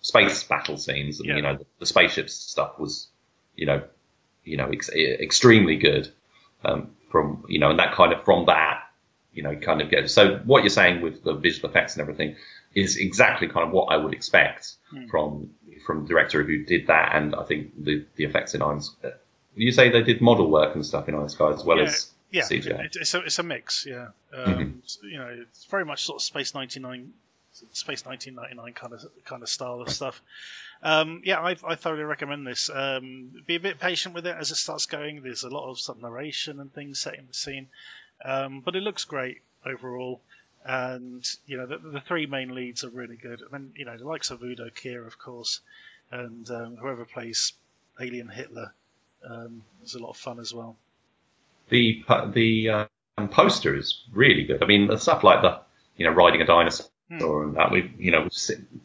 space 0.02 0.44
battle 0.44 0.78
scenes 0.78 1.20
and 1.20 1.28
Yeah. 1.30 1.36
you 1.38 1.42
know 1.42 1.56
the, 1.58 1.66
the 1.80 1.86
spaceships 1.86 2.34
stuff 2.34 2.78
was 2.78 3.08
you 3.56 3.66
know 3.66 3.82
you 4.44 4.58
know 4.58 4.70
ex- 4.70 4.90
extremely 4.90 5.78
good 5.78 6.10
um, 6.64 6.92
from 7.12 7.44
you 7.50 7.60
know 7.60 7.72
and 7.72 7.80
that 7.80 7.94
kind 7.94 8.14
of 8.14 8.24
from 8.24 8.46
that 8.46 8.84
you 9.34 9.42
know 9.44 9.56
kind 9.56 9.82
of 9.82 9.90
get 9.90 10.10
so 10.10 10.38
what 10.46 10.64
you're 10.64 10.70
saying 10.70 11.02
with 11.02 11.24
the 11.24 11.34
visual 11.34 11.70
effects 11.70 11.96
and 11.96 12.02
everything 12.02 12.36
is 12.82 12.98
exactly 12.98 13.48
kind 13.48 13.66
of 13.68 13.72
what 13.72 13.86
I 13.94 13.98
would 13.98 14.14
expect 14.14 14.64
Hmm. 14.92 15.08
from 15.08 15.50
from 15.86 16.04
the 16.04 16.08
director 16.10 16.44
who 16.44 16.64
did 16.64 16.88
that 16.88 17.16
and 17.16 17.36
I 17.36 17.44
think 17.44 17.62
the 17.84 18.06
the 18.18 18.24
effects 18.26 18.54
in 18.56 18.62
Iron 18.62 18.82
Sky. 18.82 19.12
You 19.56 19.72
say 19.72 19.90
they 19.90 20.04
did 20.04 20.22
model 20.22 20.50
work 20.52 20.76
and 20.76 20.86
stuff 20.86 21.08
in 21.10 21.16
Iron 21.16 21.30
Sky 21.30 21.50
as 21.52 21.64
well 21.66 21.78
Yeah, 21.80 21.84
as 21.86 22.12
Yeah, 22.32 22.44
CGI. 22.44 22.90
it's 23.02 23.14
a 23.14 23.20
it's 23.28 23.40
a 23.40 23.44
mix. 23.44 23.86
Yeah, 23.86 24.08
um, 24.34 24.46
Mm-hmm. 24.46 25.08
you 25.08 25.18
know, 25.18 25.30
it's 25.44 25.66
very 25.66 25.86
much 25.86 26.04
sort 26.06 26.18
of 26.20 26.24
Space 26.24 26.54
ninety 26.54 26.80
nine, 26.80 27.14
Space 27.74 28.06
nineteen 28.06 28.36
ninety 28.36 28.56
nine 28.56 28.74
kind 28.74 28.94
of 28.94 29.02
kind 29.26 29.42
of 29.44 29.50
style 29.50 29.82
of 29.82 29.90
stuff. 29.90 30.22
Um, 30.84 31.22
yeah, 31.26 31.40
I, 31.40 31.56
I 31.68 31.76
thoroughly 31.76 32.04
recommend 32.04 32.46
this. 32.46 32.70
Um, 32.70 33.32
be 33.48 33.56
a 33.56 33.60
bit 33.60 33.80
patient 33.80 34.14
with 34.14 34.28
it 34.28 34.36
as 34.40 34.52
it 34.52 34.56
starts 34.58 34.86
going. 34.86 35.24
There's 35.24 35.44
a 35.44 35.50
lot 35.50 35.68
of 35.70 35.80
sort 35.80 35.98
of 35.98 36.04
narration 36.04 36.60
and 36.60 36.72
things 36.72 37.00
setting 37.00 37.26
the 37.28 37.34
scene, 37.34 37.68
um, 38.24 38.62
but 38.64 38.76
it 38.76 38.84
looks 38.84 39.06
great 39.06 39.42
overall. 39.66 40.22
And 40.66 41.26
you 41.46 41.58
know, 41.58 41.66
the, 41.66 41.78
the 41.78 42.02
three 42.02 42.26
main 42.26 42.54
leads 42.54 42.84
are 42.84 42.90
really 42.90 43.16
good. 43.16 43.42
And 43.42 43.52
then 43.52 43.72
you 43.76 43.86
know, 43.86 43.98
the 43.98 44.08
likes 44.08 44.32
of 44.32 44.44
Udo 44.44 44.70
Kier, 44.70 45.06
of 45.06 45.18
course, 45.18 45.62
and 46.12 46.50
um, 46.52 46.78
whoever 46.78 47.06
plays 47.06 47.54
Alien 48.00 48.30
Hitler 48.30 48.74
um, 49.28 49.64
is 49.84 49.96
a 49.96 50.00
lot 50.00 50.12
of 50.12 50.18
fun 50.18 50.40
as 50.40 50.54
well. 50.54 50.76
the 51.70 52.04
the 52.34 52.70
um, 53.18 53.30
poster 53.30 53.76
is 53.76 54.04
really 54.14 54.44
good. 54.44 54.62
I 54.62 54.66
mean, 54.66 54.88
the 54.88 54.98
stuff 54.98 55.24
like 55.24 55.42
the 55.42 55.60
you 55.96 56.06
know 56.06 56.14
riding 56.14 56.42
a 56.42 56.46
dinosaur 56.46 56.90
and 57.10 57.56
that 57.56 57.72
we 57.72 57.92
you 57.98 58.12
know 58.12 58.28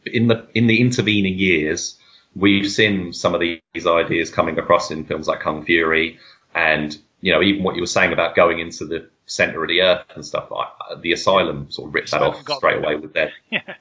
in 0.06 0.28
the 0.28 0.46
in 0.54 0.66
the 0.66 0.80
intervening 0.80 1.38
years 1.38 1.98
we've 2.34 2.70
seen 2.70 3.12
some 3.12 3.34
of 3.34 3.40
these 3.40 3.86
ideas 3.86 4.30
coming 4.30 4.58
across 4.58 4.90
in 4.90 5.04
films 5.04 5.28
like 5.28 5.40
Kung 5.40 5.64
Fury 5.64 6.18
and 6.54 6.96
you 7.20 7.32
know 7.32 7.42
even 7.42 7.62
what 7.62 7.74
you 7.74 7.82
were 7.82 7.86
saying 7.86 8.12
about 8.12 8.36
going 8.36 8.60
into 8.60 8.86
the 8.86 9.08
center 9.26 9.62
of 9.62 9.68
the 9.68 9.82
earth 9.82 10.04
and 10.14 10.24
stuff. 10.24 10.50
I, 10.52 10.96
the 11.00 11.12
Asylum 11.12 11.70
sort 11.70 11.88
of 11.88 11.94
ripped 11.94 12.10
that 12.10 12.22
off 12.22 12.42
straight 12.56 12.78
away 12.78 12.96
with 12.96 13.12
their 13.14 13.32
Yeah. 13.50 13.74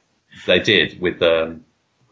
they 0.47 0.59
did 0.59 0.99
with 1.01 1.21
um, 1.21 1.65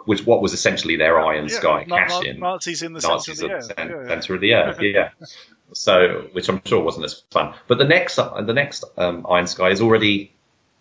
which 0.05 0.25
what 0.25 0.41
was 0.41 0.53
essentially 0.53 0.95
their 0.97 1.19
Iron 1.19 1.47
Yeah, 1.47 1.55
Sky 1.59 1.85
Na- 1.87 1.97
cash 1.97 2.23
in. 2.25 2.39
Nazis 2.39 2.81
in 2.83 2.93
the 2.93 2.99
Nazis 3.01 3.39
centre 3.39 3.55
at 3.55 3.63
of 3.63 3.69
the 3.69 3.77
the 3.77 3.83
earth. 3.83 3.89
Yeah, 3.89 4.01
yeah. 4.01 4.07
center 4.07 4.35
of 4.35 4.41
the 4.41 4.53
earth. 4.53 4.81
Yeah. 4.81 5.09
so, 5.73 6.27
which 6.31 6.49
I'm 6.49 6.61
sure 6.65 6.83
wasn't 6.83 7.05
as 7.05 7.21
fun. 7.31 7.53
But 7.67 7.77
the 7.77 7.85
next, 7.85 8.15
the 8.15 8.53
next 8.53 8.83
um, 8.97 9.25
Iron 9.29 9.47
Sky 9.47 9.69
is 9.69 9.81
already 9.81 10.31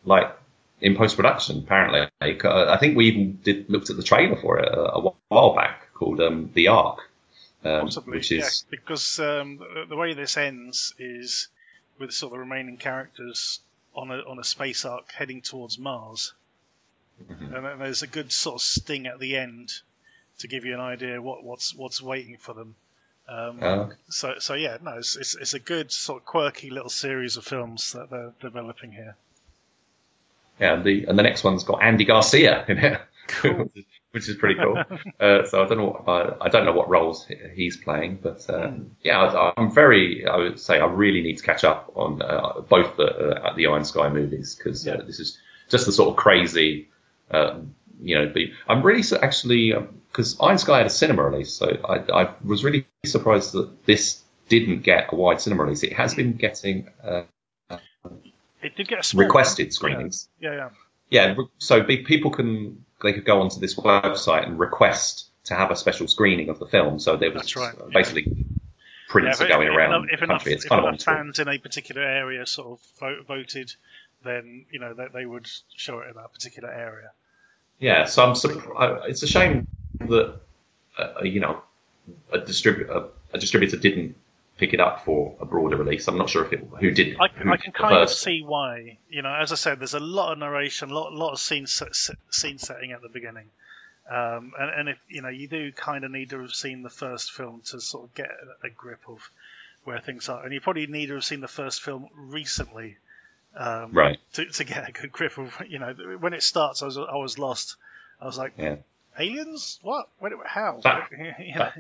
like 0.05 0.34
in 0.80 0.96
post 0.96 1.16
production. 1.16 1.59
Apparently, 1.59 2.09
Like, 2.20 2.44
uh, 2.44 2.66
I 2.70 2.78
think 2.78 2.96
we 2.96 3.07
even 3.09 3.38
did 3.42 3.68
looked 3.68 3.90
at 3.90 3.96
the 3.96 4.03
trailer 4.03 4.36
for 4.36 4.59
it 4.59 4.68
a, 4.72 4.94
a 4.94 5.12
while 5.28 5.55
back 5.55 5.92
called 5.94 6.20
um, 6.20 6.51
The 6.55 6.68
Ark, 6.68 6.99
um, 7.64 7.82
Possibly, 7.82 8.18
which 8.18 8.30
yeah, 8.30 8.38
is 8.46 8.64
because 8.70 9.18
um, 9.20 9.59
the, 9.59 9.84
the 9.88 9.96
way 9.96 10.14
this 10.14 10.36
ends 10.36 10.94
is 10.99 11.49
with 11.99 12.12
sort 12.12 12.32
of 12.32 12.36
the 12.36 12.40
remaining 12.40 12.76
characters 12.76 13.61
on 13.94 14.11
a 14.11 14.18
on 14.18 14.38
a 14.38 14.44
space 14.44 14.84
ark 14.84 15.11
heading 15.12 15.40
towards 15.42 15.78
Mars, 15.78 16.32
Mhm. 17.22 17.55
and 17.57 17.64
then 17.66 17.78
there's 17.80 18.03
a 18.03 18.07
good 18.07 18.30
sort 18.32 18.57
of 18.57 18.62
sting 18.62 19.07
at 19.07 19.18
the 19.18 19.36
end 19.36 19.72
to 20.38 20.46
give 20.49 20.64
you 20.64 20.74
an 20.74 20.80
idea 20.80 21.20
what 21.20 21.42
what's 21.42 21.74
what's 21.74 22.01
waiting 22.01 22.36
for 22.36 22.55
them. 22.55 22.74
Um, 23.28 23.59
uh, 23.62 23.88
so 24.09 24.34
so 24.38 24.55
yeah, 24.55 24.78
no, 24.82 24.99
it's, 24.99 25.16
it's 25.16 25.34
it's 25.34 25.55
a 25.55 25.59
good 25.59 25.90
sort 25.92 26.22
of 26.22 26.26
quirky 26.26 26.70
little 26.70 26.88
series 26.90 27.36
of 27.36 27.44
films 27.44 27.92
that 27.92 28.09
they're 28.11 28.32
developing 28.40 28.92
here. 28.92 29.16
yeah. 30.61 30.74
and 30.74 30.84
The 30.84 31.05
and 31.07 31.18
the 31.18 31.22
next 31.22 31.44
one's 31.44 31.64
got 31.64 31.82
Andy 31.82 32.05
Garcia 32.05 32.64
in 32.68 32.78
it, 32.78 33.01
Cool. 33.26 33.70
which 34.12 34.28
is 34.28 34.36
pretty 34.36 34.54
cool. 34.61 34.76
uh, 35.20 35.44
so 35.44 35.62
I 35.62 35.66
don't 35.68 35.78
know 35.78 35.86
what 35.86 36.09
uh, 36.09 36.36
I 36.40 36.48
don't 36.48 36.64
know 36.64 36.72
what 36.72 36.88
roles 36.88 37.26
he's 37.54 37.76
playing, 37.76 38.18
but 38.22 38.48
uh, 38.48 38.72
yeah, 39.02 39.20
I, 39.20 39.52
I'm 39.56 39.70
very. 39.72 40.26
I 40.26 40.36
would 40.36 40.59
say 40.61 40.78
I 40.80 40.86
really 40.86 41.20
need 41.22 41.38
to 41.38 41.44
catch 41.44 41.64
up 41.64 41.92
on 41.94 42.22
uh, 42.22 42.61
both 42.68 42.96
the 42.96 43.04
uh, 43.06 43.54
the 43.54 43.66
Iron 43.66 43.84
Sky 43.84 44.09
movies 44.09 44.54
because 44.54 44.86
Yeah. 44.86 44.94
uh, 44.94 45.02
this 45.04 45.20
is 45.20 45.38
just 45.68 45.86
the 45.86 45.92
sort 45.92 46.11
of 46.11 46.16
crazy. 46.16 46.88
Uh, 47.30 47.61
you 48.00 48.14
know, 48.14 48.32
the, 48.32 48.52
I'm 48.68 48.82
really 48.82 49.02
su- 49.02 49.18
actually 49.18 49.74
because 50.11 50.36
Iron 50.40 50.56
Sky 50.59 50.78
had 50.78 50.86
a 50.86 50.90
cinema 50.90 51.24
release, 51.24 51.52
so 51.52 51.66
I, 51.88 52.22
I 52.22 52.30
was 52.44 52.64
really 52.64 52.86
surprised 53.04 53.52
that 53.52 53.84
this 53.86 54.22
didn't 54.48 54.82
get 54.82 55.12
a 55.12 55.16
wide 55.16 55.40
cinema 55.40 55.64
release. 55.64 55.82
It 55.82 55.92
has 55.92 56.14
been 56.14 56.32
getting 56.34 56.88
uh, 57.04 57.22
It 58.62 58.74
did 58.76 58.88
get 58.88 59.00
a 59.00 59.02
small 59.02 59.18
one. 59.20 59.26
requested 59.26 59.72
screenings. 59.72 60.28
Yeah, 60.40 60.54
yeah. 60.54 60.68
Yeah, 61.11 61.34
re- 61.36 61.48
so 61.59 61.82
be, 61.82 61.98
people 61.98 62.30
can 62.30 62.84
they 63.03 63.12
could 63.12 63.24
go 63.24 63.40
onto 63.40 63.61
this 63.61 63.74
website 63.74 64.46
and 64.46 64.59
request 64.59 65.26
to 65.44 65.55
have 65.55 65.70
a 65.70 65.76
special 65.76 66.09
screening 66.09 66.49
of 66.49 66.59
the 66.59 66.66
film. 66.66 66.99
So 66.99 67.16
there 67.16 67.30
was 67.30 67.55
right, 67.57 67.74
uh, 67.74 67.84
yeah. 67.86 67.90
basically 67.92 68.46
prints 69.09 69.40
Yeah, 69.40 69.46
are 69.46 69.49
going 69.49 69.68
if, 69.68 69.74
around 69.74 70.07
the 70.07 70.14
if 70.14 70.22
enough, 70.22 70.38
country. 70.38 70.53
It's 70.53 70.64
if 70.64 70.68
kind 70.68 70.80
of 70.80 70.84
on 70.84 70.94
enough 70.94 71.03
fans 71.03 71.38
in 71.38 71.49
a 71.49 71.59
particular 71.59 72.03
area 72.03 72.46
sort 72.46 72.68
of 72.68 72.80
vote, 73.01 73.26
voted, 73.26 73.74
then 74.24 74.66
you 74.70 74.78
know 74.78 74.94
they, 74.94 75.07
they 75.12 75.26
would 75.26 75.49
show 75.74 76.01
it 76.01 76.09
in 76.09 76.14
that 76.14 76.32
particular 76.32 76.70
area. 76.70 77.11
Yeah, 77.78 78.05
so 78.05 78.24
I'm 78.24 78.34
surprised. 78.34 79.05
It's 79.09 79.22
a 79.22 79.26
shame 79.26 79.68
that 80.01 80.36
uh, 80.99 81.22
you 81.22 81.40
know 81.40 81.62
a 82.32 82.38
distributor 82.38 82.92
a, 82.92 83.05
a 83.34 83.38
distributor 83.38 83.76
didn't 83.76 84.16
pick 84.59 84.74
it 84.74 84.80
up 84.80 85.04
for 85.04 85.36
a 85.40 85.46
broader 85.46 85.76
release. 85.76 86.06
I'm 86.09 86.18
not 86.18 86.28
sure 86.28 86.44
if 86.44 86.52
it 86.52 86.61
who 86.80 86.90
did. 86.90 87.16
I, 87.18 87.28
who 87.28 87.50
I 87.50 87.56
can 87.56 87.72
kind 87.72 87.96
of 87.96 88.11
see 88.11 88.42
why. 88.42 88.98
You 89.09 89.22
know, 89.22 89.32
as 89.34 89.52
I 89.52 89.54
said, 89.54 89.78
there's 89.80 89.94
a 89.94 90.00
lot 90.00 90.32
of 90.32 90.38
narration, 90.38 90.90
a 90.90 90.94
lot, 90.94 91.12
lot 91.12 91.32
of 91.32 91.38
scene 91.40 91.66
scene 91.66 92.59
setting 92.59 92.92
at 92.92 93.00
the 93.00 93.09
beginning, 93.09 93.46
um, 94.11 94.52
and, 94.59 94.70
and 94.80 94.88
if 94.90 94.98
you 95.09 95.22
know, 95.22 95.28
you 95.28 95.48
do 95.48 95.72
kind 95.72 96.04
of 96.04 96.11
need 96.11 96.30
to 96.30 96.40
have 96.40 96.52
seen 96.52 96.82
the 96.82 96.90
first 96.90 97.32
film 97.32 97.62
to 97.66 97.80
sort 97.80 98.04
of 98.04 98.14
get 98.14 98.30
a, 98.62 98.68
grip 98.70 99.00
of 99.09 99.30
where 99.84 100.00
things 100.00 100.28
are, 100.28 100.44
and 100.44 100.52
you 100.52 100.61
probably 100.61 100.86
need 100.86 101.06
to 101.06 101.14
have 101.14 101.24
seen 101.24 101.40
the 101.40 101.48
first 101.48 101.82
film 101.82 102.09
recently. 102.14 102.96
Um, 103.56 103.92
Right. 103.92 104.18
to, 104.34 104.44
to 104.44 104.64
get 104.64 104.88
a 104.88 104.92
good 104.92 105.11
grip 105.11 105.38
of 105.38 105.52
you 105.66 105.78
know 105.78 105.94
when 106.20 106.34
it 106.34 106.42
starts 106.42 106.82
I 106.82 106.86
was 106.86 106.98
I 106.98 107.16
was 107.16 107.38
lost 107.38 107.76
I 108.20 108.26
was 108.26 108.36
like 108.36 108.52
Yeah. 108.59 108.76
aliens 109.18 109.78
what 109.82 110.09
when, 110.18 110.32
how 110.44 110.80
That- 110.84 111.09
You 111.40 111.54
know? 111.54 111.70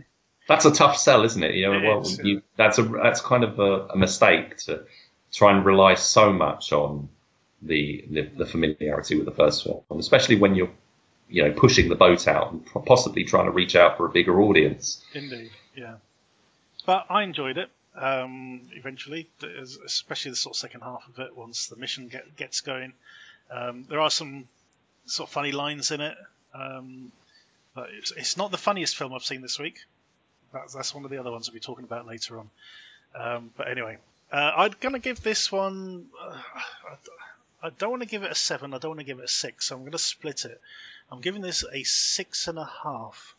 That's 0.48 0.64
a 0.64 0.72
tough 0.72 0.96
sell, 0.96 1.24
isn't 1.24 1.42
it? 1.42 1.54
You 1.54 1.70
know, 1.70 1.88
well, 1.88 2.00
is, 2.00 2.18
you, 2.18 2.42
that's 2.56 2.78
a 2.78 2.82
that's 2.82 3.20
kind 3.20 3.44
of 3.44 3.58
a, 3.60 3.88
a 3.88 3.96
mistake 3.96 4.56
to 4.64 4.84
try 5.30 5.54
and 5.54 5.64
rely 5.64 5.94
so 5.94 6.32
much 6.32 6.72
on 6.72 7.10
the, 7.60 8.04
the 8.10 8.22
the 8.22 8.46
familiarity 8.46 9.16
with 9.16 9.26
the 9.26 9.32
first 9.32 9.62
film, 9.62 9.82
especially 9.98 10.36
when 10.36 10.54
you're 10.54 10.70
you 11.28 11.44
know 11.44 11.52
pushing 11.52 11.90
the 11.90 11.94
boat 11.94 12.26
out 12.26 12.52
and 12.52 12.64
possibly 12.86 13.24
trying 13.24 13.44
to 13.44 13.50
reach 13.50 13.76
out 13.76 13.98
for 13.98 14.06
a 14.06 14.08
bigger 14.08 14.40
audience. 14.40 15.04
Indeed, 15.12 15.50
yeah. 15.76 15.96
But 16.86 17.06
I 17.10 17.22
enjoyed 17.22 17.58
it. 17.58 17.68
Um, 17.94 18.62
eventually, 18.72 19.28
especially 19.84 20.30
the 20.30 20.36
sort 20.36 20.54
of 20.54 20.58
second 20.58 20.80
half 20.80 21.06
of 21.08 21.18
it, 21.18 21.36
once 21.36 21.66
the 21.66 21.76
mission 21.76 22.08
get, 22.08 22.36
gets 22.36 22.60
going. 22.62 22.92
Um, 23.50 23.84
there 23.88 24.00
are 24.00 24.10
some 24.10 24.46
sort 25.04 25.28
of 25.28 25.32
funny 25.32 25.52
lines 25.52 25.90
in 25.90 26.00
it, 26.00 26.16
um, 26.54 27.10
but 27.74 27.88
it's, 27.90 28.12
it's 28.12 28.36
not 28.36 28.50
the 28.50 28.56
funniest 28.56 28.96
film 28.96 29.12
I've 29.12 29.24
seen 29.24 29.42
this 29.42 29.58
week. 29.58 29.80
That's, 30.52 30.74
that's 30.74 30.94
one 30.94 31.04
of 31.04 31.10
the 31.10 31.18
other 31.18 31.30
ones 31.30 31.48
we'll 31.48 31.54
be 31.54 31.60
talking 31.60 31.84
about 31.84 32.06
later 32.06 32.38
on. 32.38 32.50
Um, 33.14 33.50
but 33.56 33.70
anyway, 33.70 33.98
uh, 34.32 34.52
I'm 34.56 34.74
gonna 34.80 34.98
give 34.98 35.22
this 35.22 35.50
one. 35.50 36.06
Uh, 36.20 36.36
I 37.60 37.70
don't 37.70 37.90
want 37.90 38.02
to 38.02 38.08
give 38.08 38.22
it 38.22 38.30
a 38.30 38.36
seven. 38.36 38.72
I 38.72 38.78
don't 38.78 38.90
want 38.90 39.00
to 39.00 39.04
give 39.04 39.18
it 39.18 39.24
a 39.24 39.28
six. 39.28 39.66
So 39.66 39.74
I'm 39.74 39.82
going 39.82 39.92
to 39.92 39.98
split 39.98 40.44
it. 40.44 40.60
I'm 41.10 41.20
giving 41.20 41.42
this 41.42 41.64
a 41.72 41.82
six 41.82 42.46
and 42.46 42.56
a 42.56 42.70
half. 42.84 43.34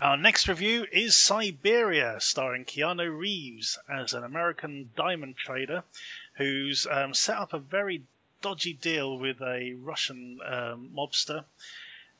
Our 0.00 0.16
next 0.16 0.46
review 0.46 0.86
is 0.92 1.16
Siberia, 1.16 2.20
starring 2.20 2.64
Keanu 2.64 3.18
Reeves 3.18 3.76
as 3.88 4.14
an 4.14 4.22
American 4.22 4.90
diamond 4.96 5.36
trader 5.36 5.82
who's 6.34 6.86
um, 6.88 7.12
set 7.12 7.38
up 7.38 7.52
a 7.52 7.58
very 7.58 8.02
dodgy 8.40 8.74
deal 8.74 9.18
with 9.18 9.40
a 9.42 9.74
Russian 9.74 10.38
um, 10.46 10.90
mobster. 10.96 11.44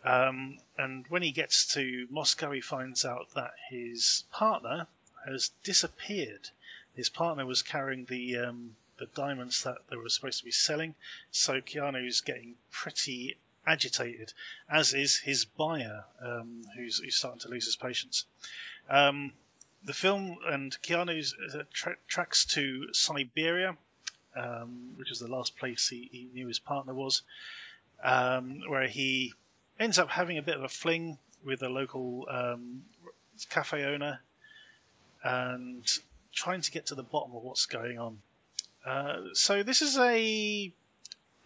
Um, 0.09 0.59
and 0.79 1.05
when 1.09 1.23
he 1.23 1.33
gets 1.33 1.75
to 1.75 2.07
Moscow, 2.11 2.51
he 2.53 2.63
finds 2.63 3.05
out 3.05 3.29
that 3.35 3.53
his 3.69 4.25
partner 4.33 4.87
has 5.27 5.51
disappeared. 5.65 6.49
His 6.95 7.11
partner 7.11 7.45
was 7.45 7.61
carrying 7.61 8.07
the 8.07 8.39
um, 8.39 8.75
the 8.99 9.07
diamonds 9.15 9.65
that 9.65 9.77
they 9.91 9.97
were 9.97 10.09
supposed 10.09 10.39
to 10.39 10.47
be 10.47 10.51
selling, 10.51 10.95
so 11.31 11.61
Keanu's 11.61 12.23
getting 12.23 12.55
pretty 12.71 13.37
agitated, 13.67 14.33
as 14.69 14.95
is 14.95 15.19
his 15.19 15.45
buyer, 15.45 16.05
um, 16.21 16.63
who's, 16.75 16.99
who's 16.99 17.17
starting 17.17 17.41
to 17.41 17.49
lose 17.49 17.67
his 17.67 17.77
patience. 17.77 18.25
Um, 18.89 19.33
the 19.85 19.93
film 19.93 20.39
and 20.47 20.77
Keanu 20.83 21.23
uh, 21.55 21.63
tra- 21.73 21.99
tracks 22.09 22.47
to 22.47 22.93
Siberia, 22.95 23.77
um, 24.35 24.95
which 24.97 25.13
is 25.13 25.21
the 25.21 25.29
last 25.29 25.57
place 25.59 25.87
he, 25.87 26.09
he 26.11 26.29
knew 26.33 26.49
his 26.49 26.59
partner 26.59 26.95
was, 26.95 27.23
um, 28.03 28.63
where 28.67 28.89
he 28.89 29.35
ends 29.79 29.99
up 29.99 30.09
having 30.09 30.39
a 30.39 30.43
bit 30.43 30.57
of 30.57 30.65
a 30.65 30.69
fling 30.69 31.19
with 31.45 31.63
a 31.63 31.69
local 31.69 32.27
um, 32.31 32.83
cafe 33.51 33.85
owner 33.85 34.21
and 35.23 35.87
trying 36.33 36.61
to 36.61 36.71
get 36.71 36.87
to 36.87 36.95
the 36.95 37.03
bottom 37.03 37.35
of 37.35 37.43
what's 37.43 37.67
going 37.67 37.99
on. 37.99 38.19
Uh, 38.85 39.21
so 39.35 39.63
this 39.63 39.83
is 39.83 39.99
a 39.99 40.73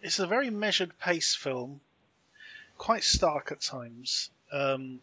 it's 0.01 0.19
a 0.19 0.27
very 0.27 0.49
measured 0.49 0.97
pace 0.99 1.35
film, 1.35 1.79
quite 2.77 3.03
stark 3.03 3.51
at 3.51 3.61
times. 3.61 4.29
Um, 4.51 4.99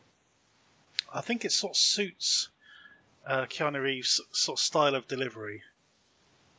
I 1.12 1.22
think 1.22 1.45
it 1.45 1.53
sort 1.53 1.72
of 1.72 1.76
suits 1.76 2.49
uh, 3.26 3.47
Keanu 3.47 3.83
Reeves' 3.83 4.20
sort 4.33 4.59
of 4.59 4.62
style 4.62 4.95
of 4.95 5.09
delivery. 5.09 5.62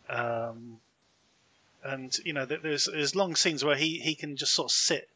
Um, 0.10 0.80
and 1.84 2.16
you 2.26 2.34
know, 2.34 2.46
there's 2.46 2.86
there's 2.86 3.16
long 3.16 3.36
scenes 3.36 3.64
where 3.64 3.76
he, 3.76 4.00
he 4.00 4.16
can 4.16 4.36
just 4.36 4.54
sort 4.54 4.68
of 4.68 4.72
sit 4.72 5.10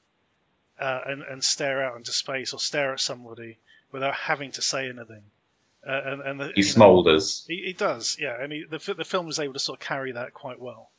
uh, 0.80 1.02
and 1.08 1.22
and 1.24 1.44
stare 1.44 1.84
out 1.84 1.98
into 1.98 2.12
space 2.12 2.54
or 2.54 2.60
stare 2.60 2.94
at 2.94 3.00
somebody 3.00 3.58
without 3.92 4.14
having 4.16 4.52
to 4.52 4.62
say 4.62 4.86
anything. 4.90 5.24
Uh, 5.88 6.02
and 6.06 6.22
and 6.22 6.40
the, 6.40 6.52
He 6.56 6.62
know, 6.62 6.68
smoulders. 6.68 7.46
he, 7.48 7.64
he 7.68 7.74
does, 7.74 8.18
yeah, 8.20 8.36
and 8.42 8.52
he, 8.52 8.64
the 8.70 8.94
the 8.96 9.06
film 9.06 9.26
was 9.28 9.40
able 9.40 9.54
to 9.54 9.60
sort 9.60 9.80
of 9.80 9.86
carry 9.88 10.14
that 10.14 10.34
quite 10.34 10.60
well. 10.60 10.90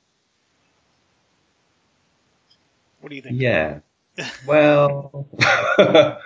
What 3.00 3.10
do 3.10 3.16
you 3.16 3.22
think? 3.22 3.40
Yeah. 3.40 3.80
Well, 4.46 5.26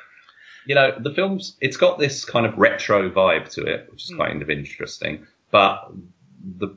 you 0.65 0.75
know, 0.77 0.93
the 1.01 1.13
film's 1.13 1.57
it's 1.61 1.77
got 1.77 1.99
this 1.99 2.25
kind 2.25 2.47
of 2.47 2.57
retro 2.57 3.11
vibe 3.11 3.51
to 3.55 3.65
it, 3.65 3.89
which 3.91 4.05
is 4.05 4.13
Mm. 4.13 4.19
kind 4.19 4.43
of 4.43 4.51
interesting. 4.51 5.27
But 5.51 5.91
the 6.59 6.77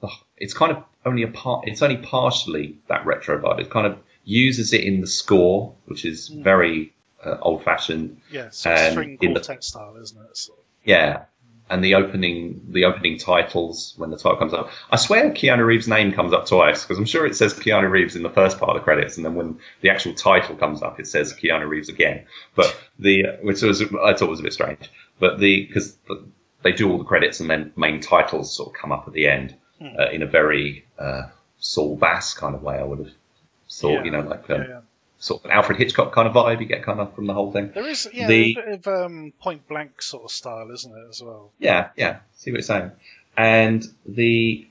the 0.00 0.08
it's 0.36 0.54
kind 0.54 0.70
of 0.72 0.84
only 1.04 1.22
a 1.24 1.28
part. 1.28 1.66
It's 1.66 1.82
only 1.82 1.96
partially 1.96 2.78
that 2.88 3.04
retro 3.04 3.40
vibe. 3.42 3.58
It's 3.60 3.68
kind 3.72 3.86
of 3.88 3.98
uses 4.24 4.72
it 4.72 4.82
in 4.82 5.00
the 5.00 5.06
score, 5.06 5.74
which 5.86 6.04
is 6.04 6.30
Mm. 6.30 6.42
very 6.42 6.90
uh, 7.24 7.38
old-fashioned. 7.40 8.20
Yeah, 8.30 8.50
sort 8.50 8.74
of 8.74 8.80
And 8.82 8.92
string 8.92 9.18
in 9.22 9.32
the- 9.32 9.40
quartet 9.40 9.64
style, 9.64 9.96
isn't 9.96 10.20
it? 10.20 10.30
Of- 10.50 10.56
Yeah. 10.84 11.22
And 11.70 11.82
the 11.82 11.94
opening, 11.94 12.60
the 12.68 12.84
opening 12.84 13.16
titles 13.16 13.94
when 13.96 14.10
the 14.10 14.18
title 14.18 14.36
comes 14.36 14.52
up, 14.52 14.68
I 14.90 14.96
swear 14.96 15.30
Keanu 15.30 15.64
Reeves' 15.64 15.88
name 15.88 16.12
comes 16.12 16.34
up 16.34 16.46
twice 16.46 16.82
because 16.84 16.98
I'm 16.98 17.06
sure 17.06 17.24
it 17.24 17.34
says 17.34 17.54
Keanu 17.54 17.90
Reeves 17.90 18.14
in 18.16 18.22
the 18.22 18.28
first 18.28 18.58
part 18.58 18.68
of 18.72 18.76
the 18.76 18.84
credits, 18.84 19.16
and 19.16 19.24
then 19.24 19.34
when 19.34 19.58
the 19.80 19.88
actual 19.88 20.12
title 20.12 20.54
comes 20.56 20.82
up, 20.82 21.00
it 21.00 21.06
says 21.06 21.32
Keanu 21.32 21.66
Reeves 21.66 21.88
again. 21.88 22.26
But 22.54 22.76
the 22.98 23.38
which 23.40 23.62
was 23.62 23.80
I 23.80 24.12
thought 24.12 24.28
was 24.28 24.40
a 24.40 24.42
bit 24.42 24.52
strange, 24.52 24.90
but 25.18 25.38
the 25.38 25.64
because 25.64 25.96
they 26.62 26.72
do 26.72 26.90
all 26.92 26.98
the 26.98 27.04
credits 27.04 27.40
and 27.40 27.48
then 27.48 27.72
main 27.76 28.00
titles 28.00 28.54
sort 28.54 28.68
of 28.68 28.74
come 28.74 28.92
up 28.92 29.04
at 29.06 29.14
the 29.14 29.26
end 29.26 29.54
Hmm. 29.78 29.96
uh, 29.98 30.10
in 30.10 30.20
a 30.22 30.26
very 30.26 30.84
uh, 30.98 31.22
Saul 31.58 31.96
Bass 31.96 32.34
kind 32.34 32.54
of 32.54 32.62
way, 32.62 32.76
I 32.76 32.82
would 32.84 32.98
have 32.98 33.10
sort, 33.74 33.94
Yeah. 33.94 34.04
you 34.04 34.10
know, 34.10 34.20
like 34.20 34.48
um, 34.50 34.62
yeah. 34.62 34.80
sort 35.18 35.40
of 35.40 35.50
an 35.50 35.56
Alfred 35.56 35.78
Hitchcock 35.78 36.12
kind 36.12 36.28
of 36.28 36.34
vibe 36.34 36.60
you 36.60 36.66
get 36.66 36.82
kind 36.84 37.00
of 37.00 37.14
from 37.14 37.26
the 37.26 37.34
whole 37.34 37.52
thing. 37.52 37.70
There 37.74 37.86
is, 37.88 38.08
yeah, 38.12 38.26
The- 38.28 38.52
a 38.52 38.54
bit 38.54 38.68
of 38.68 38.86
um, 38.88 39.32
point 39.40 39.66
blank 39.68 40.00
sort 40.02 40.24
of 40.24 40.30
style, 40.30 40.70
isn't 40.72 40.92
it, 40.92 41.08
as 41.08 41.22
well? 41.22 41.50
Yeah, 41.58 41.88
yeah. 41.96 42.18
See 42.36 42.50
what 42.50 42.56
you're 42.58 42.62
saying. 42.62 42.92
And 43.36 43.84
the 44.06 44.66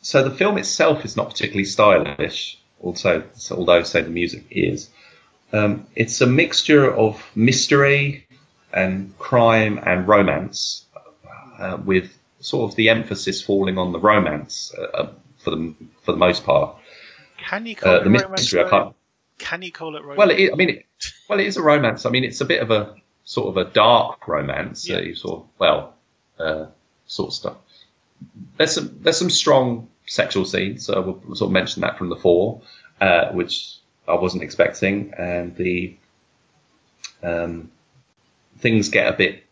so 0.00 0.24
the 0.28 0.34
film 0.34 0.58
itself 0.58 1.04
is 1.04 1.16
not 1.16 1.30
particularly 1.30 1.64
stylish, 1.64 2.58
also 2.80 3.22
although 3.52 3.82
say 3.84 4.02
the 4.02 4.10
music 4.10 4.44
is. 4.50 4.90
Um, 5.52 5.86
it's 5.94 6.20
a 6.20 6.26
mixture 6.26 6.92
of 6.92 7.22
mystery 7.36 8.26
and 8.72 9.16
crime 9.18 9.78
and 9.84 10.08
romance, 10.08 10.86
uh, 11.58 11.76
with 11.84 12.10
sort 12.40 12.70
of 12.70 12.76
the 12.76 12.88
emphasis 12.88 13.40
falling 13.42 13.78
on 13.78 13.92
the 13.92 14.00
romance 14.00 14.74
uh, 14.76 14.82
uh, 14.82 15.12
for 15.38 15.50
the 15.50 15.74
for 16.02 16.10
the 16.12 16.18
most 16.18 16.42
part. 16.44 16.76
Can 17.52 17.66
you 17.66 17.76
call 17.76 17.92
Uh, 17.92 17.96
it 17.96 18.04
the 18.04 18.10
romance? 18.10 18.30
mystery, 18.30 18.64
I 18.64 18.68
can't. 18.70 18.94
Can 19.38 19.60
you 19.60 19.72
call 19.72 19.94
it 19.96 20.02
romance? 20.02 20.16
Well, 20.18 20.30
it, 20.30 20.50
I 20.52 20.56
mean, 20.56 20.70
it, 20.70 20.86
well, 21.28 21.38
it 21.38 21.46
is 21.46 21.58
a 21.58 21.62
romance. 21.62 22.06
I 22.06 22.10
mean, 22.10 22.24
it's 22.24 22.40
a 22.40 22.46
bit 22.46 22.62
of 22.62 22.70
a 22.70 22.94
sort 23.24 23.48
of 23.48 23.56
a 23.66 23.70
dark 23.70 24.26
romance. 24.26 24.88
Yeah. 24.88 24.96
Uh, 24.96 25.14
sort 25.14 25.40
of, 25.40 25.46
well, 25.58 25.94
uh, 26.38 26.66
sort 27.06 27.28
of 27.28 27.34
stuff. 27.34 27.56
There's 28.56 28.72
some 28.72 28.98
there's 29.02 29.18
some 29.18 29.28
strong 29.30 29.88
sexual 30.06 30.46
scenes. 30.46 30.86
So 30.86 31.00
we'll, 31.02 31.20
we'll 31.26 31.36
sort 31.36 31.48
of 31.50 31.52
mention 31.52 31.82
that 31.82 31.98
from 31.98 32.08
the 32.08 32.16
four, 32.16 32.62
uh, 33.02 33.32
which 33.32 33.76
I 34.08 34.14
wasn't 34.14 34.44
expecting, 34.44 35.12
and 35.18 35.54
the 35.54 35.96
um, 37.22 37.70
things 38.60 38.88
get 38.88 39.12
a 39.12 39.16
bit 39.16 39.44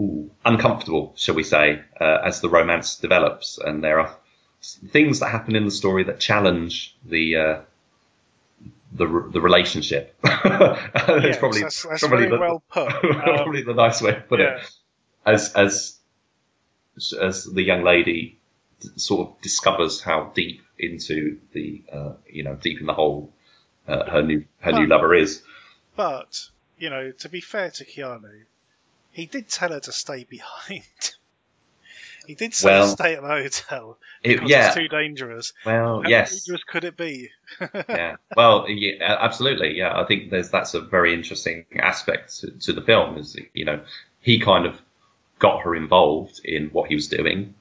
ooh, 0.00 0.30
uncomfortable, 0.46 1.12
shall 1.16 1.34
we 1.34 1.42
say, 1.44 1.82
uh, 2.00 2.18
as 2.24 2.40
the 2.40 2.48
romance 2.48 2.96
develops, 2.96 3.58
and 3.58 3.84
there 3.84 4.00
are 4.00 4.16
things 4.62 5.20
that 5.20 5.30
happen 5.30 5.56
in 5.56 5.64
the 5.64 5.70
story 5.70 6.04
that 6.04 6.20
challenge 6.20 6.96
the 7.04 7.36
uh, 7.36 7.60
the 8.92 9.06
the 9.32 9.40
relationship. 9.40 10.16
it's 10.24 11.38
probably 11.38 11.62
that's, 11.62 11.82
that's 11.82 12.06
probably 12.06 12.28
the, 12.28 12.38
well 12.38 12.62
put. 12.70 12.92
Um, 13.04 13.52
the 13.52 13.74
nice 13.74 14.02
way 14.02 14.12
to 14.12 14.20
put 14.20 14.40
yeah. 14.40 14.56
it. 14.56 14.70
As 15.24 15.52
as 15.54 15.98
as 17.20 17.44
the 17.44 17.62
young 17.62 17.84
lady 17.84 18.38
sort 18.96 19.28
of 19.28 19.40
discovers 19.40 20.00
how 20.00 20.32
deep 20.34 20.62
into 20.78 21.38
the 21.52 21.82
uh, 21.92 22.12
you 22.28 22.44
know 22.44 22.54
deep 22.54 22.80
in 22.80 22.86
the 22.86 22.94
hole 22.94 23.32
uh, 23.86 24.10
her 24.10 24.22
new 24.22 24.44
her 24.60 24.72
new 24.72 24.86
lover 24.86 25.14
is. 25.14 25.42
But, 25.96 26.48
you 26.78 26.90
know, 26.90 27.12
to 27.12 27.28
be 27.28 27.40
fair 27.40 27.70
to 27.70 27.84
Keanu, 27.84 28.44
he 29.10 29.26
did 29.26 29.48
tell 29.48 29.70
her 29.70 29.80
to 29.80 29.92
stay 29.92 30.24
behind. 30.24 30.82
he 32.26 32.34
did 32.34 32.54
say 32.54 32.70
Well, 32.70 32.88
stay 32.88 33.14
at 33.14 33.22
the 33.22 33.28
hotel 33.28 33.98
It, 34.22 34.34
because 34.34 34.50
yeah. 34.50 34.66
it's 34.66 34.76
too 34.76 34.88
dangerous. 34.88 35.52
Well, 35.66 36.02
How 36.02 36.08
yes. 36.08 36.30
dangerous 36.44 36.62
could 36.64 36.84
it 36.84 36.96
be? 36.96 37.30
yeah. 37.88 38.16
Well, 38.36 38.68
yeah, 38.68 39.16
absolutely. 39.20 39.76
Yeah, 39.76 39.98
I 39.98 40.04
think 40.04 40.30
there's 40.30 40.50
that's 40.50 40.74
a 40.74 40.80
very 40.80 41.14
interesting 41.14 41.64
aspect 41.76 42.40
to, 42.40 42.50
to 42.50 42.72
the 42.72 42.82
film. 42.82 43.18
Is 43.18 43.36
you 43.54 43.64
know 43.64 43.80
he 44.20 44.38
kind 44.40 44.66
of 44.66 44.80
got 45.38 45.62
her 45.62 45.74
involved 45.74 46.40
in 46.44 46.68
what 46.68 46.88
he 46.88 46.94
was 46.94 47.08
doing. 47.08 47.54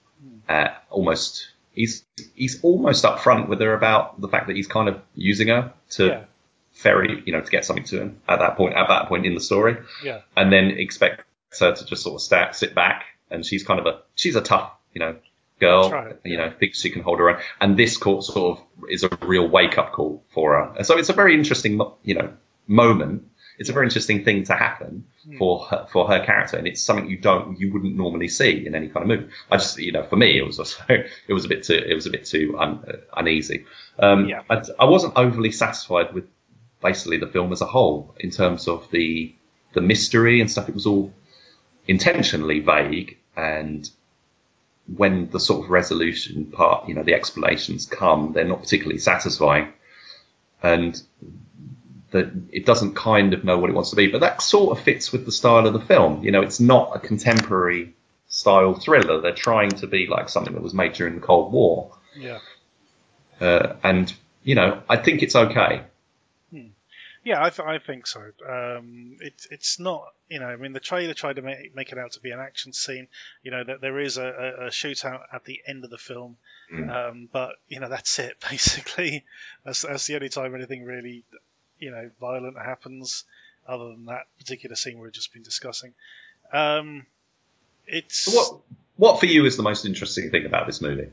Uh, 0.49 0.67
almost 0.89 1.47
he's 1.73 2.03
he's 2.35 2.61
almost 2.63 3.03
upfront 3.05 3.47
with 3.47 3.59
her 3.61 3.73
about 3.73 4.19
the 4.21 4.27
fact 4.27 4.47
that 4.47 4.55
he's 4.55 4.67
kind 4.67 4.89
of 4.89 4.99
using 5.15 5.47
her 5.47 5.71
to 5.91 6.05
Yeah. 6.07 6.23
ferry 6.73 7.23
you 7.25 7.31
know 7.31 7.41
to 7.41 7.49
get 7.51 7.63
something 7.65 7.85
to 7.85 8.01
him 8.01 8.21
at 8.27 8.39
that 8.39 8.57
point 8.57 8.75
at 8.75 8.87
that 8.89 9.07
point 9.07 9.25
in 9.25 9.33
the 9.33 9.39
story, 9.41 9.77
Yeah. 10.03 10.21
and 10.35 10.51
then 10.51 10.71
expect 10.71 11.23
her 11.59 11.73
to 11.75 11.85
just 11.85 12.03
sort 12.03 12.15
of 12.21 12.55
sit 12.55 12.73
back 12.75 13.05
and 13.31 13.45
she's 13.45 13.63
kind 13.63 13.79
of 13.79 13.85
a 13.85 13.99
she's 14.15 14.35
a 14.35 14.41
tough 14.41 14.71
you 14.93 14.99
know 14.99 15.15
girl 15.59 15.91
right, 15.91 16.17
you 16.23 16.37
know 16.37 16.51
thinks 16.59 16.81
she 16.81 16.89
can 16.89 17.01
hold 17.03 17.19
her 17.19 17.29
own. 17.29 17.39
And 17.59 17.77
this 17.77 17.97
call 17.97 18.21
sort 18.21 18.59
of 18.59 18.65
is 18.89 19.03
a 19.03 19.09
real 19.21 19.47
wake 19.47 19.77
up 19.77 19.91
call 19.93 20.23
for 20.29 20.53
her. 20.53 20.73
And 20.77 20.85
so 20.85 20.97
it's 20.97 21.09
a 21.09 21.13
very 21.13 21.33
interesting 21.35 21.79
you 22.03 22.15
know 22.15 22.33
moment. 22.67 23.27
It's 23.59 23.69
a 23.69 23.73
very 23.73 23.85
interesting 23.85 24.23
thing 24.23 24.43
to 24.45 24.55
happen 24.55 25.05
Hmm. 25.23 25.37
for 25.37 25.59
her, 25.65 25.85
for 25.91 26.07
her 26.07 26.25
character. 26.25 26.57
And 26.57 26.65
it's 26.65 26.81
something 26.81 27.07
you 27.07 27.17
don't 27.17 27.59
you 27.59 27.71
wouldn't 27.71 27.95
normally 27.95 28.27
see 28.27 28.65
in 28.65 28.73
any 28.73 28.87
kind 28.87 29.03
of 29.03 29.07
movie. 29.19 29.31
I 29.51 29.57
just 29.57 29.77
you 29.77 29.91
know 29.91 30.01
for 30.03 30.15
me 30.15 30.35
it 30.39 30.45
was 30.45 30.57
also, 30.57 30.83
it 30.89 31.33
was 31.33 31.45
a 31.45 31.47
bit 31.47 31.61
too 31.63 31.75
it 31.75 31.93
was 31.93 32.07
a 32.07 32.09
bit 32.09 32.25
too 32.25 32.57
un, 32.57 32.83
uh, 32.87 32.97
uneasy. 33.15 33.65
Um, 33.99 34.27
Yeah. 34.27 34.41
I, 34.49 34.63
I 34.79 34.85
wasn't 34.85 35.13
overly 35.15 35.51
satisfied 35.51 36.11
with 36.15 36.25
basically 36.81 37.17
the 37.17 37.27
film 37.27 37.51
as 37.51 37.61
a 37.61 37.67
whole 37.67 38.15
in 38.19 38.31
terms 38.31 38.67
of 38.67 38.89
the 38.89 39.35
the 39.73 39.81
mystery 39.81 40.41
and 40.41 40.49
stuff. 40.49 40.67
It 40.67 40.73
was 40.73 40.87
all 40.87 41.13
intentionally 41.87 42.59
vague 42.61 43.17
and 43.35 43.89
when 44.95 45.29
the 45.29 45.39
sort 45.39 45.63
of 45.63 45.69
resolution 45.69 46.45
part, 46.45 46.87
you 46.87 46.93
know, 46.93 47.03
the 47.03 47.13
explanations 47.13 47.85
come, 47.85 48.33
they're 48.33 48.43
not 48.43 48.61
particularly 48.61 48.99
satisfying. 48.99 49.71
And 50.63 51.01
that 52.11 52.29
it 52.51 52.65
doesn't 52.65 52.95
kind 52.95 53.33
of 53.33 53.43
know 53.43 53.57
what 53.57 53.69
it 53.69 53.73
wants 53.73 53.91
to 53.91 53.95
be. 53.95 54.07
But 54.07 54.21
that 54.21 54.41
sort 54.41 54.77
of 54.77 54.83
fits 54.83 55.11
with 55.11 55.25
the 55.25 55.31
style 55.31 55.65
of 55.65 55.73
the 55.73 55.79
film. 55.79 56.23
You 56.23 56.31
know, 56.31 56.41
it's 56.41 56.59
not 56.59 56.95
a 56.95 56.99
contemporary 56.99 57.93
style 58.27 58.73
thriller. 58.73 59.21
They're 59.21 59.33
trying 59.33 59.69
to 59.69 59.87
be 59.87 60.07
like 60.07 60.29
something 60.29 60.53
that 60.53 60.61
was 60.61 60.73
made 60.73 60.93
during 60.93 61.15
the 61.15 61.21
Cold 61.21 61.51
War. 61.51 61.95
Yeah. 62.15 62.39
Uh, 63.39 63.75
and, 63.83 64.13
you 64.43 64.55
know, 64.55 64.81
I 64.89 64.97
think 64.97 65.23
it's 65.23 65.35
okay. 65.35 65.83
Yeah, 67.23 67.43
I, 67.43 67.51
th- 67.51 67.67
I 67.67 67.77
think 67.77 68.07
so. 68.07 68.19
Um, 68.49 69.17
it, 69.21 69.45
it's 69.51 69.79
not, 69.79 70.11
you 70.27 70.39
know, 70.39 70.47
I 70.47 70.55
mean, 70.55 70.73
the 70.73 70.79
trailer 70.79 71.13
tried 71.13 71.35
to 71.35 71.43
make, 71.43 71.75
make 71.75 71.91
it 71.91 71.99
out 71.99 72.13
to 72.13 72.19
be 72.19 72.31
an 72.31 72.39
action 72.39 72.73
scene. 72.73 73.07
You 73.43 73.51
know, 73.51 73.63
that 73.63 73.79
there 73.79 73.99
is 73.99 74.17
a, 74.17 74.23
a, 74.25 74.65
a 74.65 74.69
shootout 74.69 75.21
at 75.31 75.45
the 75.45 75.61
end 75.67 75.83
of 75.83 75.89
the 75.91 75.97
film, 75.97 76.37
Mm. 76.73 76.89
um, 77.09 77.29
but 77.33 77.57
you 77.67 77.81
know, 77.81 77.89
that's 77.89 78.17
it 78.17 78.37
basically. 78.49 79.25
That's 79.65 79.81
that's 79.81 80.07
the 80.07 80.15
only 80.15 80.29
time 80.29 80.55
anything 80.55 80.85
really, 80.85 81.23
you 81.79 81.91
know, 81.91 82.09
violent 82.19 82.57
happens, 82.57 83.25
other 83.67 83.89
than 83.89 84.05
that 84.05 84.25
particular 84.39 84.75
scene 84.77 84.97
we've 84.97 85.11
just 85.11 85.33
been 85.33 85.43
discussing. 85.43 85.93
Um, 86.53 87.05
it's 87.85 88.33
what, 88.33 88.61
what 88.95 89.19
for 89.19 89.25
you 89.25 89.45
is 89.45 89.57
the 89.57 89.63
most 89.63 89.85
interesting 89.85 90.31
thing 90.31 90.45
about 90.45 90.65
this 90.65 90.81
movie? 90.81 91.09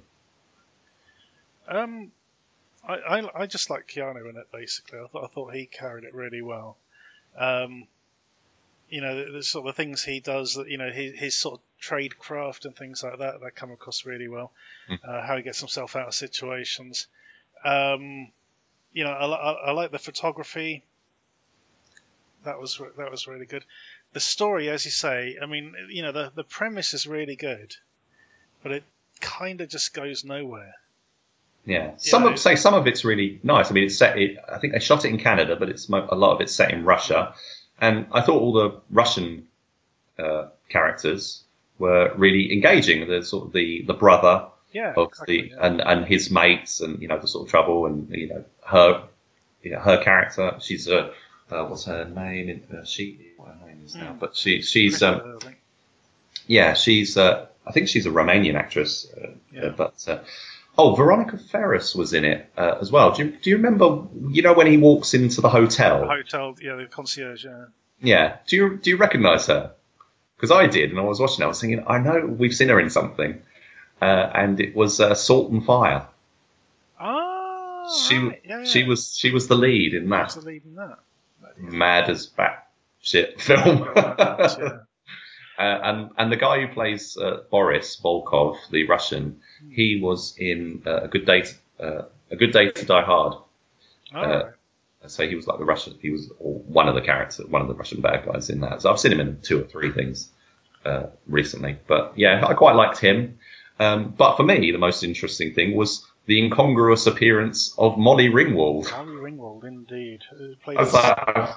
Um, 1.67 2.13
I, 2.89 2.95
I, 2.95 3.43
I 3.43 3.47
just 3.47 3.69
like 3.71 3.87
Keanu 3.87 4.29
in 4.31 4.37
it. 4.37 4.51
Basically, 4.51 4.99
I 4.99 5.07
thought 5.07 5.25
I 5.25 5.29
thought 5.29 5.55
he 5.55 5.67
carried 5.67 6.05
it 6.05 6.15
really 6.15 6.43
well. 6.43 6.77
Um, 7.37 7.87
you 8.89 9.03
know, 9.03 9.25
the, 9.25 9.33
the 9.33 9.43
sort 9.43 9.69
of 9.69 9.77
things 9.77 10.03
he 10.03 10.21
does, 10.21 10.55
that 10.55 10.69
you 10.69 10.79
know, 10.79 10.91
his, 10.91 11.15
his 11.19 11.37
sort 11.37 11.57
of 11.57 11.61
trade 11.79 12.19
craft 12.19 12.65
and 12.65 12.75
things 12.75 13.03
like 13.03 13.19
that, 13.19 13.41
that 13.43 13.55
come 13.55 13.71
across 13.71 14.07
really 14.07 14.29
well. 14.29 14.51
Uh, 15.05 15.23
how 15.27 15.37
he 15.37 15.43
gets 15.43 15.61
himself 15.61 15.95
out 15.95 16.09
of 16.09 16.15
situations. 16.15 17.07
Um, 17.65 18.33
you 18.93 19.05
know, 19.05 19.11
I, 19.11 19.27
I, 19.27 19.53
I 19.67 19.71
like 19.73 19.91
the 19.91 19.99
photography. 19.99 20.83
That 22.45 22.59
was 22.59 22.81
that 22.97 23.11
was 23.11 23.27
really 23.27 23.47
good. 23.47 23.65
The 24.15 24.21
story, 24.21 24.71
as 24.71 24.87
you 24.87 24.91
say, 24.91 25.37
I 25.43 25.45
mean, 25.47 25.75
you 25.91 26.03
know, 26.03 26.13
the 26.13 26.33
the 26.35 26.45
premise 26.45 26.95
is 26.95 27.07
really 27.07 27.37
good, 27.37 27.77
but 28.63 28.73
it 28.73 28.85
kind 29.21 29.61
of 29.61 29.69
just 29.69 29.93
goes 29.93 30.25
nowhere. 30.25 30.73
Yeah, 31.69 31.93
some 31.99 32.23
know, 32.23 32.31
of 32.31 32.39
say 32.39 32.57
some 32.57 32.73
of 32.75 32.87
it's 32.87 33.05
really 33.05 33.41
nice. 33.43 33.71
I 33.71 33.75
mean, 33.75 33.85
it's 33.85 33.99
set. 33.99 34.19
It, 34.19 34.39
I 34.51 34.59
think 34.59 34.73
they 34.73 34.79
shot 34.81 35.05
it 35.05 35.11
in 35.11 35.19
Canada, 35.19 35.55
but 35.55 35.69
it's 35.69 35.89
a 35.91 36.15
lot 36.15 36.33
of 36.35 36.41
it's 36.41 36.55
set 36.55 36.71
in 36.73 36.83
Russia. 36.85 37.35
And 37.79 38.07
I 38.11 38.23
thought 38.23 38.41
all 38.41 38.55
the 38.55 38.81
Russian 38.91 39.47
uh, 40.19 40.47
characters 40.71 41.45
were 41.79 42.13
really 42.17 42.53
engaging. 42.55 43.07
The 43.07 43.23
sort 43.23 43.47
of 43.47 43.53
the 43.53 43.83
the 43.87 43.93
brother 43.95 44.47
Yeah, 44.73 44.95
of 44.97 45.09
exactly, 45.09 45.43
the 45.43 45.49
yeah. 45.51 45.67
and 45.67 45.81
and 45.83 46.07
his 46.07 46.31
mates, 46.31 46.81
and 46.81 47.03
you 47.03 47.09
know 47.09 47.19
the 47.19 47.29
sort 47.29 47.47
of 47.47 47.51
trouble, 47.51 47.85
and 47.87 48.09
you 48.11 48.29
know 48.29 48.45
her, 48.67 49.03
you 49.63 49.73
know, 49.73 49.81
her 49.81 50.03
character. 50.03 50.57
She's 50.61 50.89
a 50.89 51.13
uh, 51.51 51.65
what's 51.67 51.85
her 51.85 52.05
name? 52.07 52.49
In, 52.49 52.79
uh, 52.79 52.85
she 52.85 53.19
what 53.37 53.49
her 53.49 53.67
name 53.67 53.83
is 53.85 53.95
now, 53.95 54.13
Hmm. 54.13 54.19
but 54.19 54.37
she 54.37 54.63
she's 54.63 55.03
um, 55.03 55.39
yeah, 56.47 56.73
she's. 56.75 57.17
Uh, 57.17 57.47
I 57.67 57.73
think 57.73 57.89
she's 57.89 58.07
a 58.07 58.11
Romanian 58.11 58.55
actress, 58.55 59.07
uh, 59.15 59.33
Yeah. 59.53 59.67
uh, 59.67 59.71
but 59.77 60.03
uh, 60.09 60.19
oh, 60.79 60.95
Veronica 60.95 61.37
Ferres 61.37 61.95
was 61.95 62.15
in 62.15 62.25
it 62.25 62.51
uh, 62.57 62.77
as 62.81 62.91
well. 62.91 63.13
Do 63.13 63.25
you, 63.25 63.33
do 63.43 63.51
you 63.51 63.57
remember? 63.57 64.05
You 64.31 64.43
know 64.43 64.55
when 64.55 64.69
he 64.69 64.77
walks 64.77 65.13
into 65.13 65.41
the 65.41 65.49
hotel? 65.49 66.03
The 66.03 66.07
hotel, 66.07 66.55
yeah, 66.63 66.77
the 66.77 66.87
concierge. 66.87 67.45
Yeah. 67.45 67.65
Yeah. 68.01 68.37
Do 68.47 68.57
you 68.57 68.77
do 68.77 68.91
you 68.91 68.97
recognise 68.97 69.47
her? 69.47 69.73
Because 70.37 70.53
I 70.53 70.69
did, 70.69 70.91
and 70.91 71.01
I 71.01 71.03
was 71.03 71.21
watching. 71.21 71.43
I 71.45 71.49
was 71.49 71.61
thinking, 71.61 71.85
I 71.87 71.99
know 71.99 72.25
we've 72.25 72.55
seen 72.55 72.69
her 72.69 72.79
in 72.79 72.91
something, 72.91 73.43
uh, 74.01 74.05
and 74.05 74.61
it 74.61 74.75
was 74.75 75.01
uh, 75.01 75.15
Salt 75.15 75.51
and 75.51 75.65
Fire. 75.65 76.07
Ah, 77.01 77.93
she 78.07 78.19
right, 78.19 78.41
yeah, 78.45 78.65
she 78.65 78.81
yeah. 78.81 78.89
was 78.89 79.17
she 79.17 79.33
was 79.33 79.49
the 79.49 79.57
lead 79.57 79.95
in 79.95 80.09
that 80.11 80.31
the 80.31 80.41
lead 80.43 80.65
in 80.65 80.77
that? 80.77 80.99
mad 81.57 82.09
as 82.09 82.27
bat 82.27 82.69
shit 83.01 83.41
film. 83.41 83.89
Uh, 85.59 85.81
and 85.83 86.11
and 86.17 86.31
the 86.33 86.37
guy 86.37 86.61
who 86.65 86.73
plays 86.73 87.17
uh, 87.17 87.39
Boris 87.51 88.01
Volkov, 88.03 88.57
the 88.71 88.87
Russian, 88.87 89.41
he 89.71 89.99
was 90.01 90.35
in 90.39 90.83
uh, 90.87 91.03
a 91.03 91.09
good 91.09 91.27
day 91.27 91.43
to, 91.43 91.55
uh, 91.85 92.05
a 92.31 92.37
good 92.37 92.53
day 92.53 92.71
to 92.71 92.85
die 92.87 93.03
hard. 93.03 93.35
All 94.15 94.25
Uh. 94.25 94.51
So 95.07 95.27
he 95.27 95.35
was 95.37 95.47
like 95.47 95.59
the 95.59 95.65
Russian. 95.65 95.95
He 96.03 96.11
was 96.11 96.31
one 96.39 96.89
of 96.89 96.95
the 96.95 97.01
characters, 97.01 97.47
one 97.47 97.63
of 97.63 97.69
the 97.69 97.75
Russian 97.75 98.01
bad 98.01 98.27
guys 98.27 98.51
in 98.51 98.61
that. 98.61 98.83
So 98.83 98.91
I've 98.91 98.99
seen 99.01 99.13
him 99.13 99.21
in 99.21 99.41
two 99.41 99.61
or 99.61 99.65
three 99.65 99.91
things 99.93 100.31
uh, 100.85 101.07
recently. 101.27 101.79
But 101.87 102.13
yeah, 102.17 102.45
I 102.47 102.55
quite 102.55 102.75
liked 102.75 102.99
him. 102.99 103.39
Um, 103.79 104.13
but 104.19 104.37
for 104.37 104.43
me, 104.43 104.71
the 104.73 104.79
most 104.79 105.03
interesting 105.05 105.55
thing 105.55 105.77
was 105.77 106.05
the 106.27 106.39
incongruous 106.45 107.07
appearance 107.07 107.75
of 107.79 107.97
Molly 107.97 108.29
Ringwald. 108.29 108.91
Molly 108.91 109.13
Ringwald, 109.31 109.65
indeed. 109.65 110.23
Played 110.65 110.81
his- 110.81 110.93
like, 110.93 111.55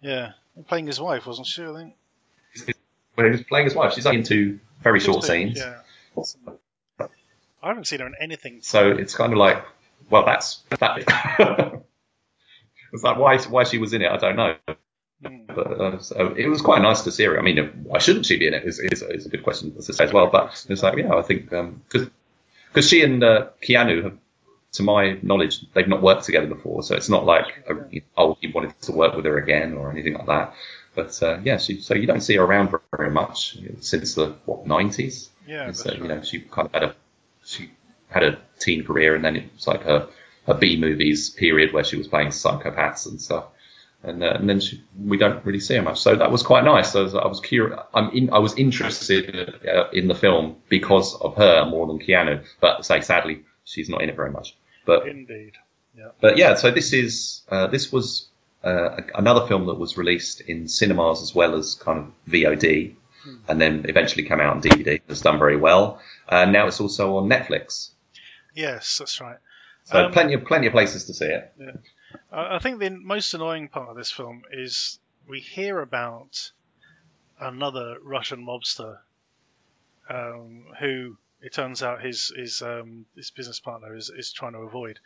yeah, 0.00 0.32
playing 0.68 0.86
his 0.86 1.00
wife, 1.00 1.26
wasn't 1.26 1.48
she? 1.48 1.64
I 1.64 1.74
think. 1.74 1.94
When 3.16 3.26
he 3.26 3.32
was 3.32 3.42
playing 3.42 3.66
his 3.66 3.74
wife, 3.74 3.94
she's 3.94 4.06
only 4.06 4.20
in 4.20 4.24
two 4.24 4.60
very 4.82 5.00
short 5.00 5.24
scenes. 5.24 5.58
Yeah. 5.58 5.80
I 7.62 7.68
haven't 7.68 7.86
seen 7.86 8.00
her 8.00 8.06
in 8.06 8.14
anything. 8.20 8.60
So 8.62 8.90
it's 8.90 9.14
kind 9.14 9.32
of 9.32 9.38
like, 9.38 9.64
well, 10.08 10.24
that's 10.24 10.62
that. 10.78 10.98
it's 12.92 13.02
like 13.02 13.18
why 13.18 13.38
why 13.38 13.64
she 13.64 13.78
was 13.78 13.92
in 13.92 14.02
it, 14.02 14.10
I 14.10 14.16
don't 14.18 14.36
know. 14.36 14.56
Hmm. 15.24 15.46
But 15.46 15.80
uh, 15.80 15.98
so 15.98 16.34
it 16.36 16.46
was 16.46 16.60
quite 16.60 16.82
nice 16.82 17.02
to 17.02 17.10
see 17.10 17.24
her. 17.24 17.38
I 17.38 17.42
mean, 17.42 17.58
why 17.84 17.98
shouldn't 17.98 18.26
she 18.26 18.38
be 18.38 18.46
in 18.46 18.54
it? 18.54 18.64
Is 18.64 18.78
is, 18.78 19.02
is 19.02 19.26
a 19.26 19.28
good 19.28 19.42
question 19.42 19.74
to 19.74 19.82
say 19.82 20.04
as 20.04 20.12
well. 20.12 20.28
But 20.28 20.64
it's 20.68 20.82
like, 20.82 20.96
yeah, 20.98 21.14
I 21.14 21.22
think 21.22 21.50
because 21.50 22.08
because 22.68 22.88
she 22.88 23.02
and 23.02 23.24
uh, 23.24 23.48
Keanu 23.62 24.04
have, 24.04 24.18
to 24.72 24.82
my 24.82 25.18
knowledge, 25.22 25.64
they've 25.72 25.88
not 25.88 26.02
worked 26.02 26.24
together 26.24 26.46
before, 26.46 26.82
so 26.82 26.94
it's 26.94 27.08
not 27.08 27.24
like 27.24 27.64
a, 27.68 28.02
oh 28.18 28.36
he 28.40 28.48
wanted 28.48 28.78
to 28.82 28.92
work 28.92 29.16
with 29.16 29.24
her 29.24 29.38
again 29.38 29.74
or 29.74 29.90
anything 29.90 30.14
like 30.14 30.26
that. 30.26 30.54
But 30.96 31.22
uh, 31.22 31.38
yeah, 31.44 31.58
she, 31.58 31.80
so 31.80 31.94
you 31.94 32.06
don't 32.06 32.22
see 32.22 32.36
her 32.36 32.42
around 32.42 32.74
very 32.96 33.10
much 33.10 33.58
since 33.80 34.14
the 34.14 34.34
what 34.46 34.66
nineties. 34.66 35.28
Yeah, 35.46 35.70
so 35.72 35.92
you 35.92 36.08
know 36.08 36.22
she 36.22 36.40
kind 36.40 36.66
of 36.66 36.72
had 36.72 36.82
a 36.82 36.94
she 37.44 37.70
had 38.08 38.24
a 38.24 38.38
teen 38.58 38.82
career, 38.82 39.14
and 39.14 39.24
then 39.24 39.36
it 39.36 39.52
was 39.54 39.66
like 39.68 39.82
her 39.82 40.08
her 40.46 40.54
B 40.54 40.76
movies 40.80 41.30
period 41.30 41.72
where 41.72 41.84
she 41.84 41.96
was 41.96 42.08
playing 42.08 42.28
psychopaths 42.28 43.06
and 43.06 43.20
stuff. 43.20 43.44
And, 44.02 44.22
uh, 44.22 44.34
and 44.38 44.48
then 44.48 44.60
she, 44.60 44.82
we 45.04 45.16
don't 45.16 45.44
really 45.44 45.58
see 45.58 45.74
her 45.74 45.82
much, 45.82 45.98
so 45.98 46.14
that 46.14 46.30
was 46.30 46.42
quite 46.42 46.64
nice. 46.64 46.92
So 46.92 47.00
I 47.00 47.02
was, 47.02 47.14
I 47.14 47.26
was 47.26 47.40
curious. 47.40 47.80
I'm 47.92 48.10
in, 48.10 48.32
I 48.32 48.38
was 48.38 48.56
interested 48.56 49.54
uh, 49.66 49.88
in 49.92 50.06
the 50.06 50.14
film 50.14 50.56
because 50.68 51.14
of 51.16 51.36
her 51.36 51.64
more 51.66 51.86
than 51.86 51.98
Keanu. 51.98 52.44
But 52.60 52.84
say 52.84 53.00
sadly, 53.00 53.42
she's 53.64 53.88
not 53.88 54.02
in 54.02 54.08
it 54.08 54.16
very 54.16 54.30
much. 54.30 54.56
But 54.84 55.08
Indeed. 55.08 55.54
Yeah. 55.96 56.10
But 56.20 56.36
yeah, 56.36 56.54
so 56.54 56.70
this 56.70 56.92
is 56.92 57.42
uh, 57.48 57.66
this 57.66 57.90
was 57.90 58.28
uh, 58.66 59.00
another 59.14 59.46
film 59.46 59.66
that 59.66 59.78
was 59.78 59.96
released 59.96 60.40
in 60.42 60.68
cinemas 60.68 61.22
as 61.22 61.34
well 61.34 61.54
as 61.54 61.74
kind 61.76 61.98
of 61.98 62.06
VOD, 62.32 62.94
and 63.48 63.60
then 63.60 63.86
eventually 63.88 64.24
came 64.24 64.40
out 64.40 64.56
on 64.56 64.62
DVD. 64.62 65.00
It's 65.08 65.20
done 65.20 65.38
very 65.38 65.56
well. 65.56 66.00
Uh, 66.28 66.44
now 66.46 66.66
it's 66.66 66.80
also 66.80 67.16
on 67.16 67.28
Netflix, 67.28 67.90
Yes, 68.54 68.98
that's 68.98 69.20
right. 69.20 69.38
so 69.84 70.06
Um, 70.06 70.12
plenty 70.12 70.34
of 70.34 70.44
plenty 70.44 70.66
of 70.66 70.72
places 70.72 71.04
to 71.06 71.14
see 71.14 71.26
it. 71.26 71.52
I 72.32 72.56
I 72.56 72.58
think 72.58 72.78
the 72.80 72.90
most 72.90 73.34
annoying 73.34 73.68
part 73.68 73.88
of 73.90 73.96
this 73.96 74.10
film 74.10 74.42
is 74.50 74.98
we 75.28 75.40
hear 75.40 75.80
about 75.80 76.52
another 77.38 77.96
Russian 78.02 78.44
mobster 78.46 78.98
um, 80.08 80.66
who 80.80 81.16
it 81.42 81.52
turns 81.52 81.82
out 81.82 82.00
his 82.02 82.32
his 82.36 82.62
um, 82.62 83.06
his 83.16 83.30
business 83.30 83.60
partner 83.60 83.94
is, 83.94 84.10
is 84.10 84.32
trying 84.32 84.52
to 84.52 84.58
avoid, 84.60 84.98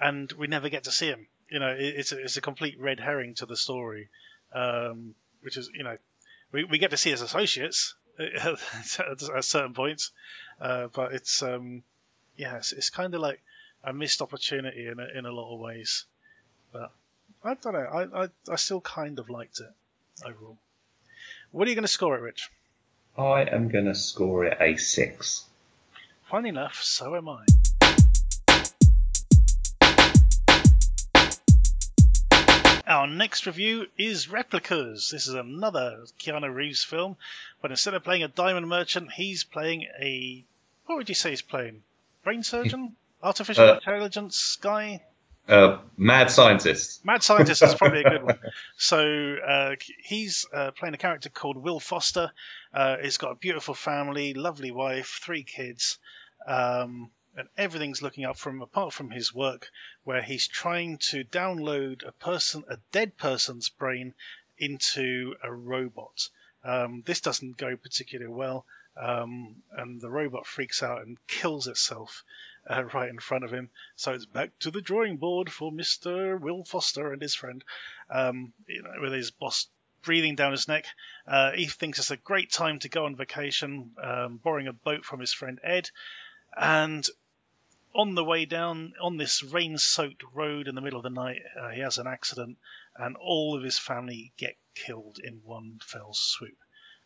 and 0.00 0.32
we 0.32 0.46
never 0.46 0.68
get 0.68 0.84
to 0.84 0.92
see 0.92 1.08
him. 1.08 1.26
You 1.50 1.60
know, 1.60 1.70
it, 1.70 1.94
it's 1.96 2.12
a, 2.12 2.22
it's 2.22 2.36
a 2.36 2.40
complete 2.40 2.80
red 2.80 3.00
herring 3.00 3.34
to 3.36 3.46
the 3.46 3.56
story, 3.56 4.08
um, 4.54 5.14
which 5.42 5.56
is 5.56 5.70
you 5.74 5.84
know 5.84 5.96
we, 6.52 6.64
we 6.64 6.78
get 6.78 6.90
to 6.90 6.96
see 6.96 7.10
his 7.10 7.22
associates 7.22 7.94
at, 8.18 8.58
at 9.36 9.44
certain 9.44 9.74
points, 9.74 10.10
uh, 10.60 10.88
but 10.92 11.12
it's 11.12 11.42
um, 11.42 11.82
yeah 12.36 12.56
it's, 12.56 12.72
it's 12.72 12.90
kind 12.90 13.14
of 13.14 13.20
like 13.20 13.40
a 13.84 13.92
missed 13.92 14.22
opportunity 14.22 14.88
in 14.88 14.98
a, 14.98 15.18
in 15.18 15.26
a 15.26 15.32
lot 15.32 15.54
of 15.54 15.60
ways. 15.60 16.04
But 16.72 16.90
I 17.44 17.54
don't 17.54 17.72
know. 17.72 17.78
I, 17.78 18.24
I, 18.24 18.28
I 18.50 18.56
still 18.56 18.80
kind 18.80 19.18
of 19.18 19.30
liked 19.30 19.60
it 19.60 19.72
overall. 20.26 20.58
What 21.52 21.66
are 21.66 21.70
you 21.70 21.76
going 21.76 21.84
to 21.84 21.88
score 21.88 22.16
it, 22.16 22.20
Rich? 22.20 22.50
I 23.16 23.42
am 23.42 23.68
going 23.68 23.86
to 23.86 23.94
score 23.94 24.44
it 24.44 24.58
a 24.60 24.76
six. 24.76 25.44
Funny 26.24 26.48
enough, 26.48 26.82
so 26.82 27.14
am 27.14 27.28
I. 27.28 27.44
Our 32.86 33.06
next 33.08 33.46
review 33.46 33.86
is 33.98 34.28
Replicas. 34.28 35.10
This 35.10 35.26
is 35.26 35.34
another 35.34 36.04
Keanu 36.20 36.54
Reeves 36.54 36.84
film, 36.84 37.16
but 37.60 37.70
instead 37.72 37.94
of 37.94 38.04
playing 38.04 38.22
a 38.22 38.28
diamond 38.28 38.68
merchant, 38.68 39.10
he's 39.12 39.42
playing 39.44 39.88
a. 40.00 40.44
What 40.86 40.96
would 40.96 41.08
you 41.08 41.14
say 41.16 41.30
he's 41.30 41.42
playing? 41.42 41.82
Brain 42.22 42.42
surgeon? 42.44 42.94
Artificial 43.22 43.70
Uh, 43.70 43.74
intelligence 43.74 44.56
guy? 44.60 45.02
Uh, 45.48 45.78
mad 45.96 46.30
scientist. 46.30 47.04
Mad 47.04 47.22
Scientist 47.22 47.62
is 47.62 47.74
probably 47.74 48.00
a 48.02 48.10
good 48.10 48.22
one. 48.30 48.38
So 48.76 49.36
uh, 49.36 49.76
he's 50.02 50.46
uh, 50.52 50.72
playing 50.72 50.94
a 50.94 50.98
character 50.98 51.28
called 51.28 51.56
Will 51.56 51.78
Foster. 51.80 52.32
Uh, 52.74 52.96
he's 53.00 53.16
got 53.16 53.30
a 53.32 53.34
beautiful 53.36 53.74
family, 53.74 54.34
lovely 54.34 54.70
wife, 54.72 55.20
three 55.22 55.44
kids, 55.44 55.98
um, 56.48 57.10
and 57.36 57.48
everything's 57.56 58.02
looking 58.02 58.24
up 58.24 58.36
from 58.36 58.62
apart 58.62 58.92
from 58.92 59.10
his 59.10 59.34
work, 59.34 59.70
where 60.04 60.22
he's 60.22 60.48
trying 60.48 60.98
to 60.98 61.22
download 61.24 62.06
a 62.06 62.12
person, 62.12 62.64
a 62.68 62.78
dead 62.92 63.16
person's 63.16 63.68
brain, 63.68 64.14
into 64.58 65.34
a 65.42 65.52
robot. 65.52 66.28
Um, 66.64 67.02
this 67.06 67.20
doesn't 67.20 67.58
go 67.58 67.76
particularly 67.76 68.32
well, 68.32 68.64
um, 68.96 69.56
and 69.72 70.00
the 70.00 70.10
robot 70.10 70.46
freaks 70.46 70.82
out 70.82 71.02
and 71.02 71.18
kills 71.26 71.66
itself 71.66 72.24
uh, 72.68 72.84
right 72.94 73.10
in 73.10 73.18
front 73.18 73.44
of 73.44 73.52
him. 73.52 73.70
So 73.96 74.12
it's 74.12 74.26
back 74.26 74.58
to 74.60 74.70
the 74.70 74.80
drawing 74.80 75.18
board 75.18 75.52
for 75.52 75.70
Mr. 75.70 76.40
Will 76.40 76.64
Foster 76.64 77.12
and 77.12 77.20
his 77.20 77.34
friend, 77.34 77.62
um, 78.10 78.52
you 78.66 78.82
know, 78.82 78.94
with 79.00 79.12
his 79.12 79.30
boss 79.30 79.68
breathing 80.02 80.36
down 80.36 80.52
his 80.52 80.68
neck. 80.68 80.86
Uh, 81.26 81.52
he 81.52 81.66
thinks 81.66 81.98
it's 81.98 82.10
a 82.10 82.16
great 82.16 82.50
time 82.50 82.78
to 82.78 82.88
go 82.88 83.04
on 83.04 83.16
vacation, 83.16 83.90
um, 84.02 84.36
borrowing 84.42 84.68
a 84.68 84.72
boat 84.72 85.04
from 85.04 85.20
his 85.20 85.32
friend 85.32 85.60
Ed. 85.62 85.90
And 86.56 87.06
on 87.96 88.14
the 88.14 88.24
way 88.24 88.44
down, 88.44 88.92
on 89.00 89.16
this 89.16 89.42
rain 89.42 89.78
soaked 89.78 90.22
road 90.34 90.68
in 90.68 90.74
the 90.74 90.80
middle 90.82 90.98
of 90.98 91.02
the 91.02 91.10
night, 91.10 91.40
uh, 91.58 91.70
he 91.70 91.80
has 91.80 91.96
an 91.96 92.06
accident, 92.06 92.58
and 92.94 93.16
all 93.16 93.56
of 93.56 93.62
his 93.62 93.78
family 93.78 94.32
get 94.36 94.56
killed 94.74 95.18
in 95.22 95.40
one 95.44 95.80
fell 95.82 96.12
swoop. 96.12 96.58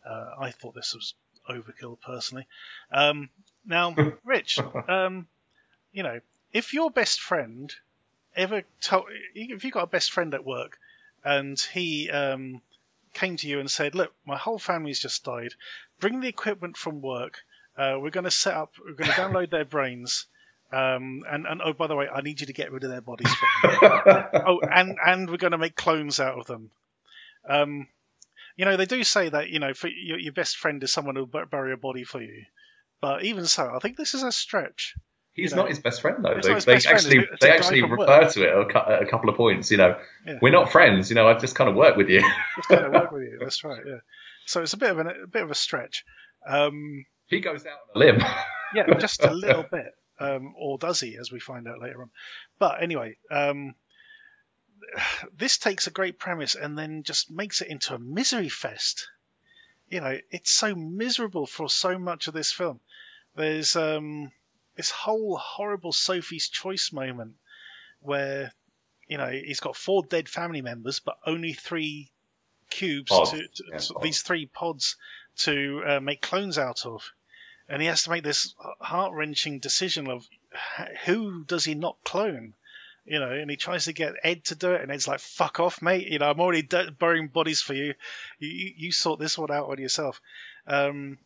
Uh, 0.04 0.34
I 0.38 0.50
thought 0.50 0.74
this 0.74 0.94
was 0.94 1.14
overkill 1.48 2.00
personally. 2.00 2.46
Um, 2.90 3.30
now, 3.64 3.94
Rich, 4.24 4.58
um, 4.88 5.28
you 5.92 6.02
know, 6.02 6.20
if 6.52 6.74
your 6.74 6.90
best 6.90 7.20
friend 7.20 7.72
ever 8.34 8.62
told, 8.80 9.04
if 9.34 9.64
you 9.64 9.70
got 9.70 9.84
a 9.84 9.86
best 9.86 10.10
friend 10.10 10.34
at 10.34 10.44
work 10.44 10.78
and 11.24 11.58
he 11.72 12.10
um, 12.10 12.62
came 13.14 13.36
to 13.36 13.48
you 13.48 13.60
and 13.60 13.70
said, 13.70 13.94
"Look, 13.94 14.12
my 14.24 14.36
whole 14.36 14.58
family's 14.58 15.00
just 15.00 15.24
died. 15.24 15.54
Bring 16.00 16.20
the 16.20 16.28
equipment 16.28 16.76
from 16.76 17.00
work. 17.00 17.42
Uh, 17.76 17.98
we're 18.00 18.10
going 18.10 18.24
to 18.24 18.30
set 18.30 18.54
up. 18.54 18.74
We're 18.78 18.94
going 18.94 19.10
to 19.10 19.16
download 19.16 19.50
their 19.50 19.64
brains." 19.64 20.26
Um, 20.72 21.22
and, 21.28 21.46
and 21.46 21.60
oh, 21.64 21.72
by 21.72 21.86
the 21.88 21.96
way, 21.96 22.08
I 22.08 22.20
need 22.20 22.40
you 22.40 22.46
to 22.46 22.52
get 22.52 22.70
rid 22.70 22.84
of 22.84 22.90
their 22.90 23.00
bodies 23.00 23.32
for 23.32 23.68
me. 23.72 24.40
oh, 24.46 24.60
and 24.60 24.96
and 25.04 25.28
we're 25.30 25.36
going 25.36 25.50
to 25.52 25.58
make 25.58 25.74
clones 25.74 26.20
out 26.20 26.38
of 26.38 26.46
them. 26.46 26.70
Um, 27.48 27.88
you 28.56 28.64
know, 28.66 28.76
they 28.76 28.86
do 28.86 29.02
say 29.02 29.28
that 29.28 29.48
you 29.48 29.58
know, 29.58 29.74
for 29.74 29.88
your, 29.88 30.18
your 30.18 30.32
best 30.32 30.56
friend 30.56 30.82
is 30.82 30.92
someone 30.92 31.16
who'll 31.16 31.26
bury 31.26 31.72
a 31.72 31.76
body 31.76 32.04
for 32.04 32.20
you. 32.22 32.44
But 33.00 33.24
even 33.24 33.46
so, 33.46 33.72
I 33.74 33.78
think 33.78 33.96
this 33.96 34.14
is 34.14 34.22
a 34.22 34.30
stretch. 34.30 34.94
He's 35.32 35.50
You 35.52 35.56
know, 35.56 35.62
not 35.62 35.70
his 35.70 35.78
best 35.78 36.02
friend 36.02 36.24
though. 36.24 36.34
They, 36.34 36.54
they 36.54 36.60
friend, 36.60 36.86
actually 36.86 37.18
it's 37.18 37.40
they 37.40 37.50
actually 37.50 37.82
work. 37.82 38.00
refer 38.00 38.28
to 38.28 38.42
it 38.42 38.74
a 38.74 38.90
at 38.90 39.02
a 39.02 39.06
couple 39.06 39.30
of 39.30 39.36
points. 39.36 39.70
You 39.70 39.78
know, 39.78 39.96
Yeah. 40.26 40.38
we're 40.42 40.52
not 40.52 40.70
friends. 40.70 41.08
You 41.08 41.14
know, 41.16 41.26
I 41.26 41.34
just 41.38 41.54
kind 41.54 41.70
of 41.70 41.76
work 41.76 41.96
with 41.96 42.08
you. 42.10 42.20
Just 42.56 42.68
kind 42.68 42.84
of 42.84 42.92
work 42.92 43.10
with 43.12 43.22
you. 43.22 43.38
That's 43.40 43.64
right. 43.64 43.80
Yeah. 43.86 43.98
So 44.46 44.62
it's 44.62 44.72
a 44.72 44.76
bit 44.76 44.90
of 44.90 44.98
an, 44.98 45.06
a 45.06 45.26
bit 45.26 45.42
of 45.42 45.50
a 45.50 45.54
stretch. 45.54 46.04
Um, 46.46 47.06
he 47.28 47.40
goes 47.40 47.64
out 47.64 47.78
on 47.94 48.02
a 48.02 48.04
limb. 48.04 48.22
yeah, 48.74 48.92
just 48.98 49.22
a 49.24 49.32
little 49.32 49.64
bit. 49.70 49.94
Um, 50.20 50.54
or 50.56 50.76
does 50.78 51.00
he, 51.00 51.16
as 51.16 51.32
we 51.32 51.40
find 51.40 51.66
out 51.66 51.80
later 51.80 52.02
on? 52.02 52.10
But 52.58 52.82
anyway, 52.82 53.16
um, 53.30 53.74
this 55.36 55.58
takes 55.58 55.86
a 55.86 55.90
great 55.90 56.18
premise 56.18 56.54
and 56.54 56.76
then 56.78 57.02
just 57.02 57.30
makes 57.30 57.62
it 57.62 57.68
into 57.68 57.94
a 57.94 57.98
misery 57.98 58.48
fest. 58.50 59.08
You 59.88 60.00
know, 60.00 60.18
it's 60.30 60.50
so 60.52 60.74
miserable 60.74 61.46
for 61.46 61.68
so 61.68 61.98
much 61.98 62.28
of 62.28 62.34
this 62.34 62.52
film. 62.52 62.80
There's 63.34 63.76
um, 63.76 64.30
this 64.76 64.90
whole 64.90 65.36
horrible 65.36 65.92
Sophie's 65.92 66.48
Choice 66.48 66.92
moment 66.92 67.34
where, 68.00 68.52
you 69.08 69.18
know, 69.18 69.28
he's 69.28 69.60
got 69.60 69.76
four 69.76 70.02
dead 70.04 70.28
family 70.28 70.62
members, 70.62 71.00
but 71.00 71.16
only 71.26 71.52
three 71.54 72.10
cubes 72.70 73.10
to, 73.10 73.36
to, 73.48 73.64
yeah, 73.72 73.78
to- 73.78 73.94
these 74.02 74.22
three 74.22 74.46
pods 74.46 74.96
to 75.38 75.82
uh, 75.86 76.00
make 76.00 76.20
clones 76.20 76.58
out 76.58 76.86
of 76.86 77.10
and 77.70 77.80
he 77.80 77.88
has 77.88 78.02
to 78.02 78.10
make 78.10 78.24
this 78.24 78.54
heart 78.80 79.12
wrenching 79.14 79.60
decision 79.60 80.08
of 80.08 80.26
who 81.06 81.44
does 81.44 81.64
he 81.64 81.74
not 81.74 81.96
clone? 82.04 82.52
You 83.06 83.18
know, 83.18 83.30
and 83.30 83.50
he 83.50 83.56
tries 83.56 83.86
to 83.86 83.92
get 83.94 84.14
Ed 84.22 84.44
to 84.46 84.54
do 84.54 84.72
it, 84.72 84.82
and 84.82 84.92
Ed's 84.92 85.08
like, 85.08 85.20
"Fuck 85.20 85.58
off, 85.58 85.80
mate! 85.80 86.06
You 86.08 86.18
know, 86.18 86.28
I'm 86.30 86.38
already 86.40 86.62
d- 86.62 86.90
burying 86.98 87.28
bodies 87.28 87.62
for 87.62 87.72
you. 87.72 87.94
You, 88.38 88.48
you. 88.48 88.72
you 88.76 88.92
sort 88.92 89.18
this 89.18 89.38
one 89.38 89.50
out 89.50 89.68
on 89.70 89.78
yourself." 89.78 90.20
Um, 90.66 91.16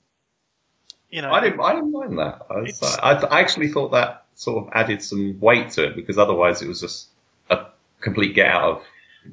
you 1.10 1.20
know, 1.22 1.32
I 1.32 1.40
didn't. 1.40 1.60
I 1.60 1.74
didn't 1.74 1.92
mind 1.92 2.18
that. 2.18 2.46
I, 2.48 2.60
was, 2.60 2.70
It's- 2.70 2.98
I, 3.02 3.12
I 3.14 3.40
actually 3.40 3.68
thought 3.68 3.90
that 3.92 4.24
sort 4.36 4.64
of 4.66 4.72
added 4.72 5.02
some 5.02 5.38
weight 5.40 5.70
to 5.70 5.84
it 5.84 5.96
because 5.96 6.16
otherwise 6.16 6.62
it 6.62 6.68
was 6.68 6.80
just 6.80 7.08
a 7.50 7.66
complete 8.00 8.34
get 8.34 8.46
out 8.46 8.62
of 8.64 8.82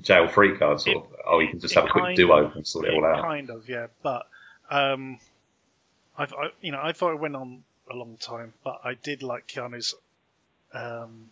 jail 0.01 0.27
free 0.27 0.57
card. 0.57 0.81
Sort 0.81 0.97
of. 0.97 1.03
Oh, 1.25 1.39
you 1.39 1.49
can 1.49 1.59
just 1.59 1.75
have 1.75 1.85
a 1.85 1.89
quick 1.89 2.15
do 2.15 2.31
over 2.31 2.53
and 2.55 2.65
sort 2.67 2.85
it 2.87 2.93
all 2.95 3.05
out. 3.05 3.23
Kind 3.23 3.49
of, 3.49 3.69
yeah. 3.69 3.87
But 4.01 4.27
um, 4.69 5.19
I've, 6.21 6.33
I, 6.33 6.49
you 6.61 6.71
know, 6.71 6.79
I 6.81 6.91
thought 6.91 7.13
it 7.13 7.19
went 7.19 7.35
on 7.35 7.63
a 7.89 7.95
long 7.95 8.17
time, 8.17 8.53
but 8.63 8.81
I 8.83 8.93
did 8.93 9.23
like 9.23 9.47
Keanu's 9.47 9.95
um, 10.71 11.31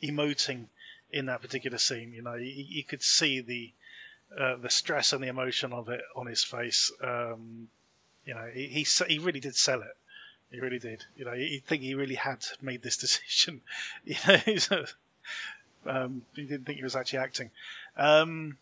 emoting 0.00 0.66
in 1.10 1.26
that 1.26 1.42
particular 1.42 1.78
scene. 1.78 2.12
You 2.12 2.22
know, 2.22 2.34
you, 2.34 2.64
you 2.68 2.84
could 2.84 3.02
see 3.02 3.40
the 3.40 3.72
uh, 4.38 4.56
the 4.56 4.70
stress 4.70 5.12
and 5.12 5.24
the 5.24 5.28
emotion 5.28 5.72
of 5.72 5.88
it 5.88 6.02
on 6.14 6.26
his 6.26 6.44
face. 6.44 6.92
Um, 7.02 7.68
you 8.24 8.34
know, 8.34 8.48
he, 8.52 8.66
he 8.66 8.86
he 9.08 9.18
really 9.18 9.40
did 9.40 9.56
sell 9.56 9.82
it. 9.82 9.96
He 10.52 10.60
really 10.60 10.78
did. 10.78 11.04
You 11.16 11.24
know, 11.24 11.32
you 11.32 11.60
think 11.60 11.82
he 11.82 11.94
really 11.94 12.14
had 12.14 12.44
made 12.62 12.80
this 12.80 12.96
decision. 13.06 13.60
You 14.04 14.16
know, 14.70 14.84
um, 15.86 16.22
he 16.36 16.42
didn't 16.42 16.64
think 16.64 16.78
he 16.78 16.84
was 16.84 16.94
actually 16.94 17.20
acting. 17.20 17.50
Um, 17.96 18.56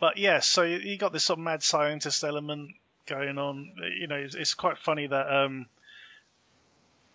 but 0.00 0.18
yeah, 0.18 0.40
so 0.40 0.64
you 0.64 0.98
got 0.98 1.14
this 1.14 1.24
sort 1.24 1.38
of 1.38 1.44
mad 1.44 1.62
scientist 1.62 2.24
element 2.24 2.72
going 3.10 3.36
on. 3.38 3.72
You 3.98 4.06
know, 4.06 4.16
it's, 4.16 4.34
it's 4.34 4.54
quite 4.54 4.78
funny 4.78 5.06
that 5.06 5.30
um, 5.30 5.66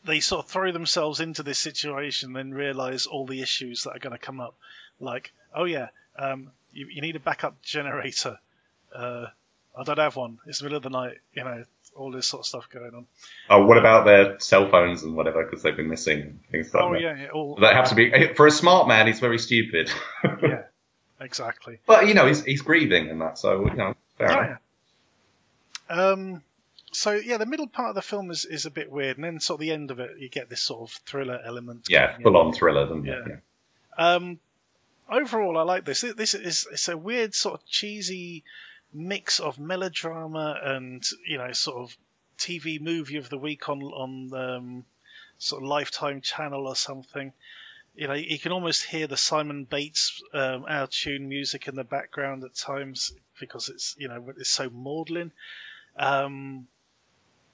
they 0.05 0.19
sort 0.19 0.45
of 0.45 0.51
throw 0.51 0.71
themselves 0.71 1.19
into 1.19 1.41
this 1.41 1.57
situation, 1.57 2.33
then 2.33 2.53
realize 2.53 3.05
all 3.05 3.25
the 3.25 3.41
issues 3.41 3.83
that 3.83 3.95
are 3.95 3.99
going 3.99 4.13
to 4.13 4.23
come 4.23 4.39
up. 4.39 4.55
Like, 4.99 5.33
oh 5.55 5.65
yeah, 5.65 5.87
um, 6.17 6.51
you, 6.73 6.87
you, 6.87 7.01
need 7.01 7.15
a 7.15 7.19
backup 7.19 7.61
generator. 7.61 8.37
Uh, 8.93 9.27
I 9.77 9.83
don't 9.83 9.97
have 9.97 10.15
one. 10.15 10.39
It's 10.45 10.59
the 10.59 10.65
middle 10.65 10.77
of 10.77 10.83
the 10.83 10.89
night. 10.89 11.17
You 11.33 11.43
know, 11.43 11.63
all 11.95 12.11
this 12.11 12.27
sort 12.27 12.41
of 12.41 12.45
stuff 12.45 12.69
going 12.69 12.93
on. 12.93 13.07
Oh, 13.49 13.65
what 13.65 13.77
about 13.77 14.05
their 14.05 14.39
cell 14.39 14.69
phones 14.69 15.03
and 15.03 15.15
whatever? 15.15 15.43
Because 15.43 15.63
they've 15.63 15.75
been 15.75 15.89
missing 15.89 16.39
things 16.51 16.73
like 16.73 16.83
oh, 16.83 16.93
that. 16.93 17.01
yeah, 17.01 17.15
yeah 17.23 17.29
all, 17.29 17.55
that 17.61 17.73
have 17.73 17.89
to 17.89 17.95
be 17.95 18.33
for 18.35 18.47
a 18.47 18.51
smart 18.51 18.87
man. 18.87 19.07
He's 19.07 19.19
very 19.19 19.39
stupid. 19.39 19.91
yeah, 20.23 20.63
exactly. 21.19 21.79
But 21.85 22.07
you 22.07 22.13
know, 22.13 22.27
he's 22.27 22.43
he's 22.43 22.61
grieving 22.61 23.09
and 23.09 23.21
that, 23.21 23.37
so 23.37 23.65
you 23.65 23.75
know, 23.75 23.95
fair 24.17 24.31
oh, 24.31 24.43
enough. 24.43 24.59
Um, 25.89 26.41
so 26.91 27.13
yeah, 27.13 27.37
the 27.37 27.45
middle 27.45 27.67
part 27.67 27.89
of 27.89 27.95
the 27.95 28.01
film 28.01 28.31
is, 28.31 28.45
is 28.45 28.65
a 28.65 28.71
bit 28.71 28.91
weird, 28.91 29.17
and 29.17 29.23
then 29.23 29.39
sort 29.39 29.57
of 29.57 29.61
the 29.61 29.71
end 29.71 29.91
of 29.91 29.99
it, 29.99 30.11
you 30.17 30.29
get 30.29 30.49
this 30.49 30.61
sort 30.61 30.89
of 30.89 30.95
thriller 31.05 31.39
element. 31.43 31.87
Yeah, 31.89 32.17
full 32.21 32.37
on 32.37 32.53
thriller, 32.53 32.85
doesn't 32.85 33.05
yeah. 33.05 33.13
it? 33.13 33.23
Yeah. 33.27 33.35
Um, 33.97 34.39
overall, 35.09 35.57
I 35.57 35.63
like 35.63 35.85
this. 35.85 36.01
This 36.01 36.33
is 36.33 36.67
it's 36.71 36.87
a 36.87 36.97
weird 36.97 37.35
sort 37.35 37.59
of 37.59 37.65
cheesy 37.67 38.43
mix 38.93 39.39
of 39.39 39.59
melodrama 39.59 40.57
and 40.63 41.03
you 41.27 41.37
know 41.37 41.51
sort 41.51 41.77
of 41.77 41.97
TV 42.37 42.79
movie 42.79 43.17
of 43.17 43.29
the 43.29 43.37
week 43.37 43.67
on 43.67 43.81
on 43.81 44.33
um, 44.33 44.85
sort 45.37 45.63
of 45.63 45.67
Lifetime 45.67 46.21
channel 46.21 46.67
or 46.67 46.75
something. 46.75 47.33
You 47.95 48.07
know, 48.07 48.13
you 48.13 48.37
can 48.37 48.51
almost 48.51 48.83
hear 48.83 49.07
the 49.07 49.15
Simon 49.15 49.63
Bates 49.63 50.21
um, 50.33 50.65
Our 50.67 50.87
Tune 50.87 51.29
music 51.29 51.67
in 51.67 51.75
the 51.75 51.85
background 51.85 52.43
at 52.43 52.55
times 52.55 53.13
because 53.39 53.69
it's 53.69 53.95
you 53.97 54.07
know 54.07 54.33
it's 54.37 54.49
so 54.49 54.69
maudlin. 54.69 55.31
Um, 55.97 56.67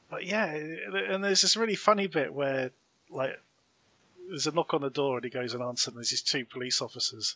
but 0.09 0.25
yeah, 0.25 0.45
and 0.45 1.23
there's 1.23 1.41
this 1.41 1.55
really 1.55 1.75
funny 1.75 2.07
bit 2.07 2.33
where 2.33 2.71
like 3.09 3.39
there's 4.27 4.47
a 4.47 4.51
knock 4.51 4.73
on 4.73 4.81
the 4.81 4.89
door 4.89 5.17
and 5.17 5.23
he 5.23 5.29
goes 5.29 5.53
and 5.53 5.63
answers 5.63 5.87
and 5.87 5.97
there's 5.97 6.09
these 6.09 6.21
two 6.21 6.45
police 6.45 6.81
officers 6.81 7.35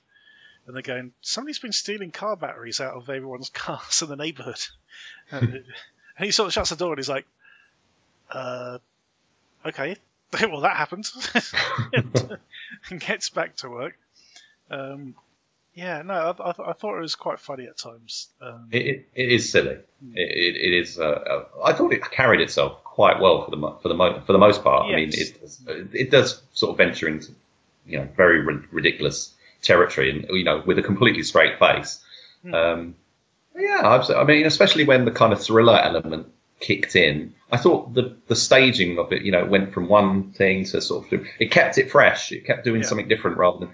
and 0.66 0.76
they're 0.76 0.82
going, 0.82 1.12
somebody's 1.22 1.60
been 1.60 1.72
stealing 1.72 2.12
car 2.12 2.36
batteries 2.36 2.82
out 2.82 2.96
of 2.96 3.10
everyone's 3.10 3.50
cars 3.54 4.02
in 4.02 4.10
the 4.10 4.16
neighborhood. 4.16 4.60
and, 5.32 5.54
and 5.54 6.26
he 6.26 6.32
sort 6.32 6.48
of 6.48 6.54
shuts 6.54 6.70
the 6.70 6.76
door 6.76 6.92
and 6.92 7.00
he's 7.00 7.10
like, 7.10 7.26
uh, 8.32 8.80
okay, 9.66 9.96
well 10.42 10.62
that 10.62 10.76
happened, 10.76 11.10
and 12.90 13.00
gets 13.00 13.30
back 13.30 13.56
to 13.58 13.70
work. 13.70 13.98
Um, 14.72 15.16
yeah, 15.76 16.02
no, 16.04 16.14
I, 16.14 16.44
I, 16.44 16.70
I, 16.70 16.74
thought 16.74 16.98
it 16.98 17.02
was 17.02 17.16
quite 17.16 17.40
funny 17.40 17.66
at 17.66 17.78
times. 17.78 18.30
Um, 18.42 18.70
it, 18.72 18.86
it, 18.86 19.10
it 19.14 19.32
is 19.32 19.52
silly. 19.52 19.78
Hmm. 20.02 20.14
It, 20.16 20.30
it, 20.30 20.56
it 20.56 20.74
is. 20.82 20.98
Uh, 20.98 21.04
uh, 21.04 21.44
I 21.64 21.74
thought 21.74 21.92
it 21.92 22.02
carried 22.10 22.40
itself 22.40 22.84
quite 22.84 23.20
well 23.20 23.44
for 23.44 23.52
the 23.52 23.58
for 23.82 23.90
the 23.90 24.22
for 24.26 24.32
the 24.32 24.40
most 24.40 24.64
part. 24.64 24.88
Yes. 24.88 24.94
I 24.94 24.98
mean, 24.98 25.10
it 25.12 25.96
it 26.02 26.12
does 26.12 26.42
sort 26.54 26.72
of 26.72 26.78
venture 26.78 27.10
into 27.10 27.34
you 27.86 28.00
know 28.00 28.08
very 28.16 28.42
ridiculous 28.72 29.34
territory, 29.62 30.12
and 30.12 30.26
you 30.30 30.46
know 30.46 30.64
with 30.66 30.80
a 30.80 30.84
completely 30.84 31.24
straight 31.24 31.60
face. 31.60 32.02
Mm. 32.46 32.54
Um, 32.54 32.96
yeah, 33.58 34.02
I 34.16 34.24
mean, 34.24 34.46
especially 34.46 34.86
when 34.86 35.06
the 35.06 35.12
kind 35.12 35.34
of 35.34 35.42
thriller 35.42 35.78
element 35.78 36.28
kicked 36.60 36.96
in. 36.96 37.34
I 37.52 37.58
thought 37.58 37.94
the 37.94 38.16
the 38.28 38.36
staging 38.36 38.98
of 38.98 39.12
it, 39.12 39.24
you 39.24 39.32
know, 39.32 39.46
went 39.46 39.74
from 39.74 39.88
one 39.88 40.32
thing 40.32 40.66
to 40.66 40.82
sort 40.82 41.12
of 41.12 41.26
it 41.40 41.52
kept 41.52 41.78
it 41.78 41.92
fresh. 41.92 42.32
It 42.32 42.46
kept 42.46 42.64
doing 42.64 42.82
yeah. 42.82 42.88
something 42.88 43.08
different 43.08 43.38
rather 43.38 43.60
than 43.60 43.70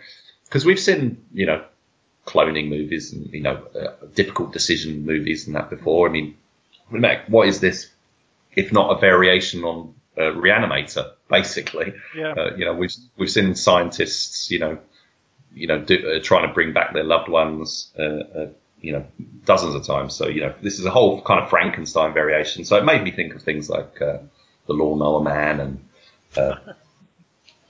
because 0.45 0.66
we've 0.66 0.80
seen, 0.80 1.24
you 1.34 1.45
know, 1.45 1.64
cloning 2.26 2.70
movies 2.70 3.14
and 3.14 3.32
you 3.34 3.42
know 3.42 3.64
uh, 3.76 4.06
difficult 4.14 4.54
decision 4.54 5.06
movies 5.06 5.48
and 5.48 5.56
that 5.56 5.70
before. 5.70 6.08
I 6.08 6.12
mean, 6.12 6.36
what 7.28 7.48
is 7.48 7.60
this 7.60 7.90
if 8.56 8.72
not 8.72 8.96
a 8.96 9.00
variation 9.00 9.64
on 9.64 9.94
uh, 10.18 10.32
Reanimator, 10.32 11.12
basically? 11.30 11.94
Yeah. 12.16 12.34
Uh, 12.34 12.56
you 12.56 12.66
know, 12.66 12.74
we've 12.74 12.94
we've 13.18 13.32
seen 13.32 13.56
scientists, 13.56 14.52
you 14.52 14.60
know, 14.60 14.78
you 15.54 15.68
know, 15.68 15.80
do, 15.80 15.96
uh, 15.96 16.24
trying 16.24 16.48
to 16.48 16.54
bring 16.54 16.74
back 16.74 16.94
their 16.94 17.04
loved 17.04 17.30
ones, 17.30 17.92
uh, 17.98 18.04
uh, 18.04 18.48
you 18.82 18.94
know, 18.94 19.06
dozens 19.46 19.76
of 19.76 19.86
times. 19.86 20.16
So 20.16 20.28
you 20.28 20.42
know, 20.42 20.54
this 20.62 20.80
is 20.80 20.86
a 20.86 20.92
whole 20.92 21.22
kind 21.22 21.40
of 21.40 21.50
Frankenstein 21.50 22.14
variation. 22.14 22.66
So 22.66 22.78
it 22.78 22.86
made 22.86 23.04
me 23.04 23.12
think 23.12 23.36
of 23.36 23.42
things 23.42 23.70
like 23.70 24.00
the 24.00 24.30
Lawnmower 24.68 25.22
Man 25.22 25.60
and 25.60 25.80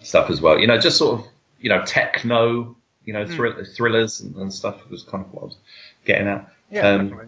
stuff 0.01 0.29
as 0.29 0.41
well. 0.41 0.59
You 0.59 0.67
know, 0.67 0.77
just 0.77 0.97
sort 0.97 1.19
of 1.19 1.27
you 1.59 1.69
know 1.69 1.83
techno 1.85 2.75
you 3.05 3.13
know, 3.13 3.25
mm. 3.25 3.75
thrillers 3.75 4.21
and, 4.21 4.35
and, 4.35 4.53
stuff 4.53 4.89
was 4.89 5.03
kind 5.03 5.25
of 5.25 5.33
what 5.33 5.41
I 5.41 5.45
was 5.45 5.57
getting 6.05 6.27
at. 6.27 6.51
Yeah, 6.69 6.89
um, 6.89 7.09
yeah. 7.09 7.25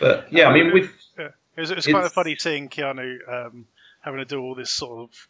But 0.00 0.32
yeah, 0.32 0.48
I 0.48 0.54
mean, 0.54 0.72
with 0.72 0.90
yeah. 1.18 1.30
it 1.56 1.60
was, 1.60 1.70
it 1.70 1.76
was 1.76 1.86
of 1.88 2.12
funny 2.12 2.36
seeing 2.36 2.68
Keanu 2.68 3.46
um, 3.46 3.66
having 4.00 4.18
to 4.18 4.24
do 4.24 4.40
all 4.40 4.54
this 4.54 4.70
sort 4.70 5.00
of 5.00 5.28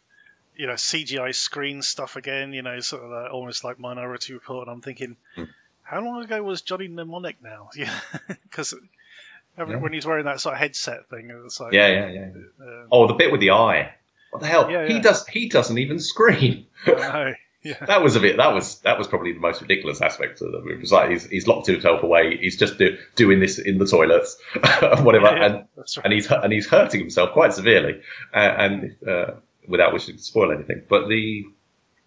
you 0.55 0.67
know 0.67 0.73
CGI 0.73 1.33
screen 1.33 1.81
stuff 1.81 2.15
again. 2.15 2.53
You 2.53 2.61
know, 2.61 2.79
sort 2.79 3.03
of 3.03 3.09
like, 3.09 3.33
almost 3.33 3.63
like 3.63 3.79
Minority 3.79 4.33
Report. 4.33 4.67
And 4.67 4.75
I'm 4.75 4.81
thinking, 4.81 5.17
hmm. 5.35 5.45
how 5.83 6.01
long 6.01 6.23
ago 6.23 6.41
was 6.43 6.61
Johnny 6.61 6.87
Mnemonic 6.87 7.41
now? 7.43 7.69
Yeah, 7.75 7.97
because. 8.43 8.73
Yeah. 8.73 9.75
When 9.75 9.91
he's 9.91 10.05
wearing 10.05 10.23
that 10.23 10.39
sort 10.39 10.53
of 10.53 10.59
headset 10.59 11.09
thing, 11.09 11.29
it's 11.43 11.59
like 11.59 11.73
yeah, 11.73 11.87
yeah, 11.87 12.09
yeah. 12.11 12.25
Um, 12.61 12.87
oh, 12.93 13.07
the 13.07 13.13
bit 13.15 13.29
with 13.29 13.41
the 13.41 13.51
eye. 13.51 13.93
What 14.31 14.41
the 14.41 14.47
hell? 14.47 14.71
Yeah, 14.71 14.87
he 14.87 15.01
does. 15.01 15.27
He 15.27 15.49
doesn't 15.49 15.77
even 15.77 15.99
scream. 15.99 16.65
no. 16.87 17.33
Yeah. 17.61 17.85
That 17.85 18.01
was 18.01 18.15
a 18.15 18.21
bit. 18.21 18.37
That 18.37 18.53
was 18.53 18.79
that 18.79 18.97
was 18.97 19.07
probably 19.07 19.33
the 19.33 19.39
most 19.39 19.61
ridiculous 19.61 20.01
aspect 20.01 20.41
of 20.41 20.51
the 20.51 20.61
movie. 20.61 20.81
It's 20.81 20.93
like 20.93 21.09
he's, 21.09 21.25
he's 21.25 21.47
locked 21.47 21.67
himself 21.67 22.03
away. 22.03 22.37
He's 22.37 22.57
just 22.57 22.77
do, 22.77 22.97
doing 23.15 23.41
this 23.41 23.59
in 23.59 23.79
the 23.79 23.85
toilets, 23.85 24.37
whatever, 24.53 25.25
yeah, 25.25 25.35
yeah, 25.35 25.45
and 25.45 25.67
right. 25.75 25.97
and 26.05 26.13
he's 26.13 26.31
and 26.31 26.53
he's 26.53 26.67
hurting 26.67 27.01
himself 27.01 27.33
quite 27.33 27.53
severely, 27.53 28.01
uh, 28.33 28.37
and 28.37 28.95
uh, 29.05 29.31
without 29.67 29.91
wishing 29.91 30.15
to 30.15 30.23
spoil 30.23 30.53
anything. 30.53 30.83
But 30.87 31.09
the 31.09 31.45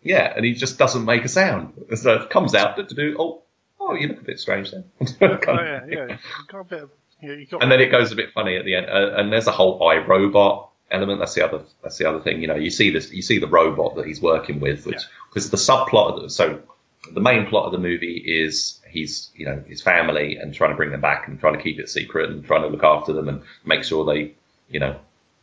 yeah, 0.03 0.33
and 0.35 0.45
he 0.45 0.55
just 0.55 0.79
doesn't 0.79 1.05
make 1.05 1.25
a 1.25 1.29
sound. 1.29 1.75
So 1.97 2.15
it 2.15 2.31
comes 2.31 2.55
out 2.55 2.77
to 2.77 2.95
do. 2.95 3.17
Oh, 3.19 3.43
oh, 3.79 3.95
you 3.95 4.09
look 4.09 4.23
a 4.23 4.25
bit 4.25 4.41
strange 4.41 4.71
then. 4.71 4.85
oh 5.21 5.39
yeah, 5.47 5.81
yeah. 5.87 6.07
You 6.07 6.19
got 6.49 6.61
a 6.61 6.65
bit. 6.65 6.83
Of, 6.85 6.91
you 7.21 7.47
got 7.47 7.63
and 7.63 7.71
then 7.71 7.81
it 7.81 7.91
goes 7.91 8.11
a 8.11 8.17
bit 8.17 8.33
funny 8.33 8.57
at 8.57 8.65
the 8.65 8.75
end, 8.75 8.87
uh, 8.87 9.17
and 9.17 9.31
there's 9.31 9.47
a 9.47 9.53
whole 9.53 9.81
iRobot 9.81 10.69
element. 10.93 11.19
That's 11.19 11.35
the 11.35 11.45
other. 11.45 11.63
That's 11.83 11.99
the 11.99 12.09
other 12.09 12.21
thing. 12.21 12.41
You 12.41 12.49
know, 12.49 12.55
you 12.55 12.71
see 12.71 12.91
this. 12.91 13.13
You 13.13 13.23
see 13.23 13.39
the 13.39 13.49
robot 13.49 13.97
that 13.97 14.07
he's 14.07 14.21
working 14.21 14.61
with, 14.61 14.87
which 14.87 15.03
because 15.29 15.47
yeah. 15.47 15.51
the 15.51 15.57
subplot. 15.57 16.23
The, 16.23 16.31
so 16.31 16.61
the 17.13 17.21
main 17.21 17.47
plot 17.47 17.67
of 17.67 17.73
the 17.73 17.79
movie 17.79 18.23
is 18.27 18.81
he's 18.89 19.31
you 19.35 19.47
know 19.47 19.63
his 19.67 19.83
family 19.83 20.37
and 20.37 20.55
trying 20.55 20.71
to 20.71 20.77
bring 20.77 20.91
them 20.91 21.01
back 21.01 21.27
and 21.27 21.41
trying 21.41 21.57
to 21.57 21.63
keep 21.63 21.79
it 21.79 21.89
secret 21.89 22.31
and 22.31 22.45
trying 22.45 22.63
to 22.63 22.69
look 22.69 22.85
after 22.85 23.13
them 23.13 23.29
and 23.29 23.43
make 23.65 23.85
sure 23.85 24.05
they 24.05 24.35
you 24.69 24.79
know 24.79 24.97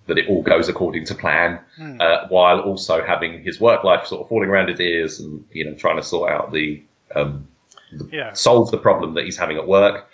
that 0.10 0.18
it 0.18 0.28
all 0.28 0.42
goes 0.42 0.68
according 0.68 1.06
to 1.06 1.16
plan, 1.16 1.60
mm. 1.80 2.02
uh, 2.02 2.28
while 2.28 2.60
also 2.60 3.06
having 3.06 3.44
his 3.44 3.62
work 3.62 3.84
life 3.84 4.08
sort 4.08 4.22
of 4.22 4.28
falling 4.28 4.50
around 4.50 4.68
his 4.68 4.80
ears 4.80 5.20
and 5.20 5.46
you 5.52 5.64
know 5.64 5.74
trying 5.76 5.96
to 5.96 6.04
sort 6.04 6.32
out 6.32 6.52
the, 6.52 6.82
um, 7.16 7.48
the 7.94 8.10
yeah. 8.12 8.34
solve 8.34 8.72
the 8.72 8.78
problem 8.78 9.14
that 9.14 9.24
he's 9.24 9.38
having 9.38 9.58
at 9.58 9.68
work. 9.68 10.10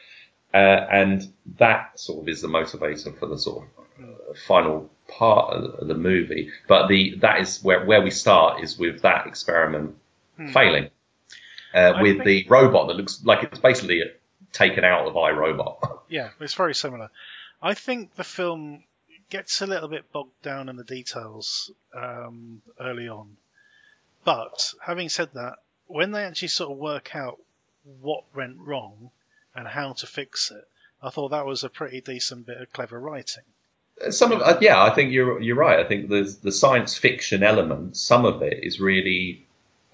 Uh, 0.54 0.88
and 0.92 1.34
that 1.58 2.00
sort 2.00 2.22
of 2.22 2.30
is 2.30 2.42
the 2.42 2.48
motivator 2.48 3.18
for 3.18 3.26
the 3.26 3.38
sort 3.38 3.66
of 3.66 4.06
uh, 4.06 4.34
final 4.48 4.90
part 5.18 5.54
of 5.54 5.88
the 5.88 5.96
movie. 5.96 6.52
But 6.68 6.88
the 6.88 7.16
that 7.22 7.42
is 7.42 7.64
where 7.64 7.86
where 7.86 8.02
we 8.02 8.12
start 8.12 8.64
is 8.64 8.78
with 8.78 9.02
that 9.02 9.28
experiment 9.28 9.96
hmm. 10.38 10.48
failing, 10.50 10.90
uh, 11.74 12.00
with 12.02 12.18
think... 12.18 12.26
the 12.26 12.46
robot 12.50 12.88
that 12.88 12.96
looks 12.98 13.24
like 13.24 13.44
it's 13.44 13.60
basically 13.60 14.04
taken 14.52 14.84
out 14.84 15.08
of 15.08 15.14
iRobot. 15.14 15.92
Yeah, 16.08 16.30
it's 16.40 16.54
very 16.54 16.76
similar. 16.76 17.10
I 17.64 17.74
think 17.74 18.14
the 18.14 18.24
film 18.24 18.84
gets 19.32 19.62
a 19.62 19.66
little 19.66 19.90
bit 19.90 20.12
bogged 20.12 20.40
down 20.44 20.70
in 20.70 20.76
the 20.76 20.84
details 20.84 21.72
um, 21.96 22.62
early 22.80 23.08
on. 23.08 23.38
But 24.24 24.72
having 24.86 25.10
said 25.10 25.30
that, 25.34 25.56
when 25.88 26.12
they 26.12 26.24
actually 26.24 26.50
sort 26.50 26.72
of 26.72 26.78
work 26.78 27.16
out 27.16 27.40
what 28.02 28.24
went 28.36 28.60
wrong 28.60 29.10
and 29.56 29.68
how 29.68 29.94
to 29.94 30.06
fix 30.06 30.52
it, 30.52 30.68
I 31.02 31.10
thought 31.10 31.30
that 31.30 31.48
was 31.48 31.64
a 31.64 31.70
pretty 31.70 32.02
decent 32.02 32.46
bit 32.46 32.62
of 32.62 32.72
clever 32.72 33.00
writing. 33.00 33.44
Some 34.10 34.32
of 34.32 34.42
uh, 34.42 34.58
yeah, 34.62 34.82
I 34.82 34.90
think 34.90 35.12
you're 35.12 35.42
you're 35.42 35.56
right. 35.56 35.80
I 35.80 35.88
think 35.88 36.10
the 36.10 36.36
the 36.44 36.52
science 36.52 36.98
fiction 36.98 37.44
element, 37.44 37.96
some 37.96 38.26
of 38.26 38.42
it 38.42 38.64
is 38.64 38.80
really 38.80 39.46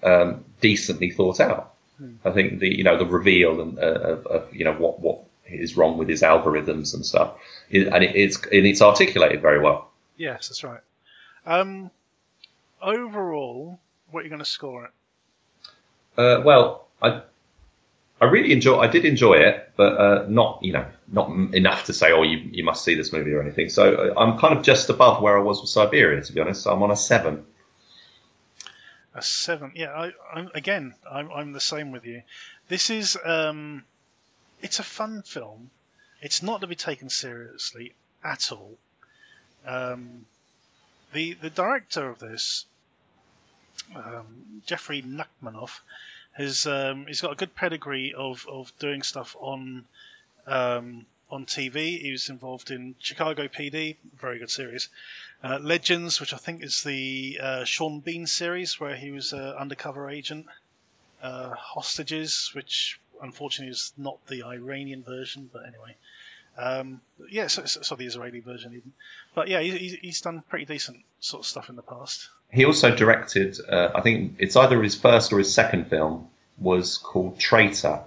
um, 0.02 0.44
decently 0.60 1.10
thought 1.10 1.40
out. 1.40 1.74
Hmm. 1.98 2.14
I 2.24 2.30
think 2.30 2.58
the 2.58 2.76
you 2.76 2.84
know 2.84 2.98
the 2.98 3.06
reveal 3.06 3.60
and 3.60 3.78
uh, 3.78 3.82
of, 3.82 4.26
of, 4.26 4.54
you 4.54 4.64
know 4.64 4.74
what 4.74 5.00
what 5.00 5.20
is 5.46 5.76
wrong 5.76 5.98
with 5.98 6.08
his 6.08 6.22
algorithms 6.22 6.94
and 6.94 7.06
stuff, 7.06 7.34
and 7.70 8.02
it, 8.02 8.16
it's 8.16 8.36
and 8.38 8.66
it's 8.66 8.82
articulated 8.82 9.40
very 9.40 9.60
well. 9.60 9.90
Yes, 10.16 10.48
that's 10.48 10.64
right. 10.64 10.80
Um, 11.46 11.90
overall, 12.80 13.78
what 14.10 14.20
are 14.20 14.22
you 14.24 14.30
going 14.30 14.40
to 14.40 14.44
score 14.44 14.84
it? 14.86 14.90
Uh, 16.16 16.42
well, 16.44 16.88
I 17.00 17.22
I 18.22 18.26
really 18.26 18.52
enjoy. 18.52 18.78
I 18.78 18.86
did 18.86 19.04
enjoy 19.04 19.34
it, 19.34 19.72
but 19.74 19.98
uh, 19.98 20.26
not 20.28 20.60
you 20.62 20.72
know 20.72 20.86
not 21.08 21.28
enough 21.52 21.86
to 21.86 21.92
say 21.92 22.12
oh 22.12 22.22
you 22.22 22.38
you 22.52 22.62
must 22.62 22.84
see 22.84 22.94
this 22.94 23.12
movie 23.12 23.32
or 23.32 23.42
anything. 23.42 23.68
So 23.68 23.94
uh, 23.94 24.20
I'm 24.20 24.38
kind 24.38 24.56
of 24.56 24.62
just 24.62 24.88
above 24.90 25.20
where 25.20 25.36
I 25.36 25.42
was 25.42 25.60
with 25.60 25.70
Siberia, 25.70 26.22
to 26.22 26.32
be 26.32 26.40
honest. 26.40 26.62
So 26.62 26.72
I'm 26.72 26.80
on 26.84 26.92
a 26.92 26.96
seven. 26.96 27.44
A 29.12 29.22
seven. 29.22 29.72
Yeah, 29.74 29.90
I, 29.90 30.12
I'm 30.32 30.50
again. 30.54 30.94
I'm, 31.10 31.32
I'm 31.32 31.52
the 31.52 31.60
same 31.60 31.90
with 31.90 32.06
you. 32.06 32.22
This 32.68 32.90
is 32.90 33.18
um, 33.24 33.82
it's 34.62 34.78
a 34.78 34.84
fun 34.84 35.22
film. 35.22 35.70
It's 36.20 36.44
not 36.44 36.60
to 36.60 36.68
be 36.68 36.76
taken 36.76 37.10
seriously 37.10 37.92
at 38.22 38.52
all. 38.52 38.78
Um, 39.66 40.26
the 41.12 41.34
the 41.34 41.50
director 41.50 42.08
of 42.08 42.20
this, 42.20 42.66
um, 43.96 44.62
Jeffrey 44.64 45.02
Nachmanoff, 45.02 45.80
has 46.32 46.66
um, 46.66 47.06
he's 47.06 47.20
got 47.20 47.32
a 47.32 47.36
good 47.36 47.54
pedigree 47.54 48.14
of, 48.14 48.46
of 48.50 48.72
doing 48.78 49.02
stuff 49.02 49.36
on 49.40 49.84
um, 50.46 51.06
on 51.30 51.46
TV. 51.46 52.00
He 52.00 52.10
was 52.12 52.28
involved 52.28 52.70
in 52.70 52.94
Chicago 52.98 53.48
PD, 53.48 53.96
very 54.18 54.38
good 54.38 54.50
series. 54.50 54.88
Uh, 55.42 55.58
Legends, 55.60 56.20
which 56.20 56.32
I 56.34 56.36
think 56.36 56.62
is 56.62 56.82
the 56.82 57.38
uh, 57.42 57.64
Sean 57.64 58.00
Bean 58.00 58.26
series 58.26 58.78
where 58.78 58.94
he 58.94 59.10
was 59.10 59.32
an 59.32 59.40
undercover 59.40 60.10
agent. 60.10 60.46
Uh, 61.22 61.50
Hostages, 61.54 62.50
which 62.54 62.98
unfortunately 63.22 63.70
is 63.70 63.92
not 63.96 64.18
the 64.26 64.42
Iranian 64.42 65.02
version, 65.04 65.48
but 65.52 65.62
anyway. 65.66 65.96
Um, 66.58 67.00
yeah, 67.30 67.46
so, 67.46 67.64
so, 67.64 67.94
the 67.94 68.04
Israeli 68.06 68.40
version 68.40 68.72
even. 68.74 68.92
But 69.34 69.48
yeah, 69.48 69.60
he- 69.60 69.98
he's 70.02 70.20
done 70.20 70.42
pretty 70.48 70.66
decent 70.66 70.98
sort 71.20 71.44
of 71.44 71.46
stuff 71.46 71.70
in 71.70 71.76
the 71.76 71.82
past. 71.82 72.28
He 72.52 72.64
also 72.64 72.94
directed. 72.94 73.58
Uh, 73.68 73.90
I 73.94 74.00
think 74.02 74.34
it's 74.38 74.56
either 74.56 74.82
his 74.82 74.94
first 74.94 75.32
or 75.32 75.38
his 75.38 75.52
second 75.52 75.88
film 75.88 76.28
was 76.58 76.98
called 76.98 77.38
Traitor 77.38 78.00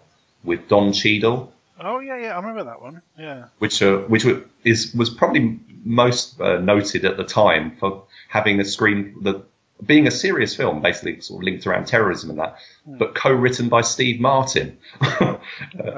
with 0.44 0.68
Don 0.68 0.94
Cheadle. 0.94 1.52
Oh 1.80 2.00
yeah, 2.00 2.18
yeah, 2.18 2.34
I 2.34 2.40
remember 2.40 2.64
that 2.64 2.82
one. 2.82 3.02
Yeah, 3.18 3.46
which 3.60 3.82
uh, 3.82 3.98
which 4.00 4.26
is 4.64 4.94
was 4.94 5.10
probably 5.10 5.60
most 5.84 6.40
uh, 6.40 6.60
noted 6.60 7.06
at 7.06 7.18
the 7.18 7.24
time 7.24 7.76
for 7.80 8.04
having 8.30 8.60
a 8.60 8.66
screen 8.66 9.16
the 9.22 9.44
being 9.86 10.08
a 10.08 10.12
serious 10.12 10.56
film, 10.56 10.82
basically 10.82 11.20
sort 11.20 11.42
of 11.42 11.44
linked 11.44 11.68
around 11.68 11.86
terrorism 11.86 12.30
and 12.30 12.40
that, 12.40 12.58
but 12.86 13.14
co-written 13.14 13.68
by 13.68 13.82
Steve 13.82 14.22
Martin, 14.22 14.78
Uh, 15.02 15.38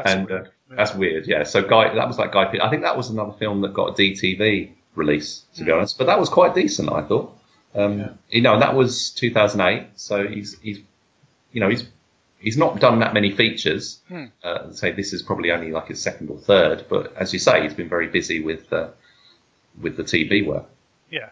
and 0.05 0.31
uh, 0.31 0.35
weird. 0.35 0.51
that's 0.69 0.95
weird. 0.95 1.27
Yeah, 1.27 1.43
so 1.43 1.61
Guy, 1.61 1.93
that 1.93 2.07
was 2.07 2.17
like 2.17 2.31
Guy. 2.31 2.51
I 2.61 2.69
think 2.69 2.81
that 2.81 2.97
was 2.97 3.09
another 3.09 3.33
film 3.33 3.61
that 3.61 3.73
got 3.73 3.89
a 3.89 3.93
DTV 3.93 4.71
release, 4.95 5.43
to 5.55 5.63
be 5.63 5.71
honest, 5.71 5.97
but 5.97 6.07
that 6.07 6.19
was 6.19 6.29
quite 6.29 6.55
decent, 6.55 6.91
I 6.91 7.03
thought. 7.03 7.36
Um, 7.77 7.99
Yeah. 7.99 8.09
You 8.29 8.41
know, 8.41 8.53
and 8.53 8.61
that 8.61 8.75
was 8.75 9.11
2008, 9.11 9.89
so 9.95 10.27
he's 10.27 10.59
he's 10.59 10.79
you 11.51 11.61
know 11.61 11.69
he's 11.69 11.87
he's 12.39 12.57
not 12.57 12.79
done 12.79 12.99
that 12.99 13.13
many 13.13 13.31
features. 13.31 13.99
Hmm. 14.07 14.25
Uh, 14.43 14.71
say 14.71 14.91
this 14.91 15.13
is 15.13 15.21
probably 15.21 15.51
only 15.51 15.71
like 15.71 15.87
his 15.87 16.01
second 16.01 16.29
or 16.29 16.37
third, 16.37 16.85
but 16.89 17.15
as 17.15 17.33
you 17.33 17.39
say, 17.39 17.63
he's 17.63 17.73
been 17.73 17.89
very 17.89 18.07
busy 18.07 18.41
with 18.41 18.71
uh, 18.73 18.89
with 19.81 19.97
the 19.97 20.03
TV 20.03 20.45
work. 20.45 20.65
Yeah. 21.11 21.29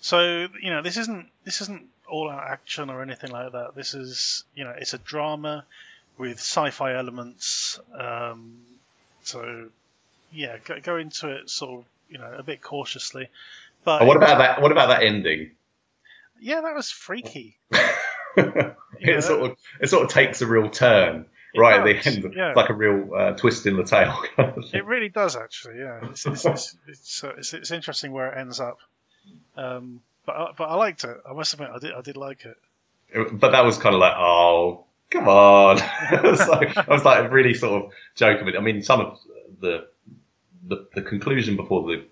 So 0.00 0.48
you 0.62 0.70
know, 0.70 0.82
this 0.82 0.96
isn't 0.96 1.28
this 1.44 1.60
isn't 1.62 1.86
all 2.08 2.30
out 2.30 2.48
action 2.48 2.90
or 2.90 3.02
anything 3.02 3.30
like 3.30 3.52
that. 3.52 3.74
This 3.74 3.94
is 3.94 4.44
you 4.54 4.64
know, 4.64 4.74
it's 4.76 4.94
a 4.94 4.98
drama 4.98 5.64
with 6.16 6.38
sci-fi 6.38 6.94
elements. 6.94 7.78
Um, 7.92 8.58
so 9.22 9.68
yeah, 10.32 10.56
go, 10.64 10.80
go 10.80 10.96
into 10.96 11.28
it 11.28 11.50
sort 11.50 11.80
of 11.80 11.84
you 12.08 12.18
know 12.18 12.32
a 12.36 12.42
bit 12.42 12.62
cautiously. 12.62 13.28
But 13.84 14.02
Oh, 14.02 14.06
what 14.06 14.16
about 14.16 14.38
that? 14.38 14.62
What 14.62 14.72
about 14.72 14.88
that 14.88 15.02
ending? 15.02 15.52
Yeah, 16.40 16.60
that 16.62 16.74
was 16.74 16.90
freaky. 16.90 17.56
it 18.36 18.74
Yeah. 19.00 19.20
sort 19.20 19.50
of 19.50 19.56
it 19.80 19.88
sort 19.88 20.04
of 20.04 20.10
takes 20.10 20.42
a 20.42 20.46
real 20.46 20.70
turn 20.70 21.26
right 21.56 21.80
at 21.80 21.84
the 21.84 22.10
end, 22.10 22.34
yeah. 22.36 22.48
It's 22.50 22.56
like 22.56 22.70
a 22.70 22.74
real 22.74 23.10
uh, 23.14 23.32
twist 23.32 23.66
in 23.66 23.76
the 23.76 23.84
tail. 23.84 24.22
kind 24.36 24.56
of 24.56 24.64
thing. 24.70 24.80
It 24.80 24.84
really 24.86 25.08
does 25.08 25.36
actually. 25.36 25.78
Yeah, 25.78 26.00
it's 26.10 26.26
it's 26.26 26.44
it's, 26.44 26.76
it's, 26.86 27.24
it's, 27.24 27.54
it's 27.54 27.70
interesting 27.70 28.12
where 28.12 28.32
it 28.32 28.38
ends 28.38 28.60
up. 28.60 28.78
Um, 29.56 30.00
but 30.26 30.36
I, 30.36 30.46
but 30.56 30.64
I 30.64 30.74
liked 30.74 31.04
it. 31.04 31.16
I 31.28 31.32
must 31.32 31.52
admit, 31.54 31.70
I 31.74 31.78
did 31.78 31.92
I 31.94 32.00
did 32.02 32.16
like 32.16 32.44
it. 32.44 32.56
but 33.40 33.52
that 33.52 33.64
was 33.64 33.78
kind 33.78 33.94
of 33.94 34.00
like, 34.00 34.14
oh, 34.16 34.84
come 35.10 35.26
on. 35.28 35.78
so 35.78 35.84
I 36.76 36.84
was 36.88 37.04
like 37.04 37.30
really 37.32 37.54
sort 37.54 37.84
of 37.84 37.92
joking 38.14 38.44
with 38.46 38.54
it. 38.54 38.58
I 38.58 38.62
mean, 38.62 38.82
some 38.82 39.00
of 39.00 39.18
the, 39.60 39.86
the 40.66 40.86
the 40.94 41.02
conclusion 41.02 41.56
before 41.56 41.82
the 41.88 42.04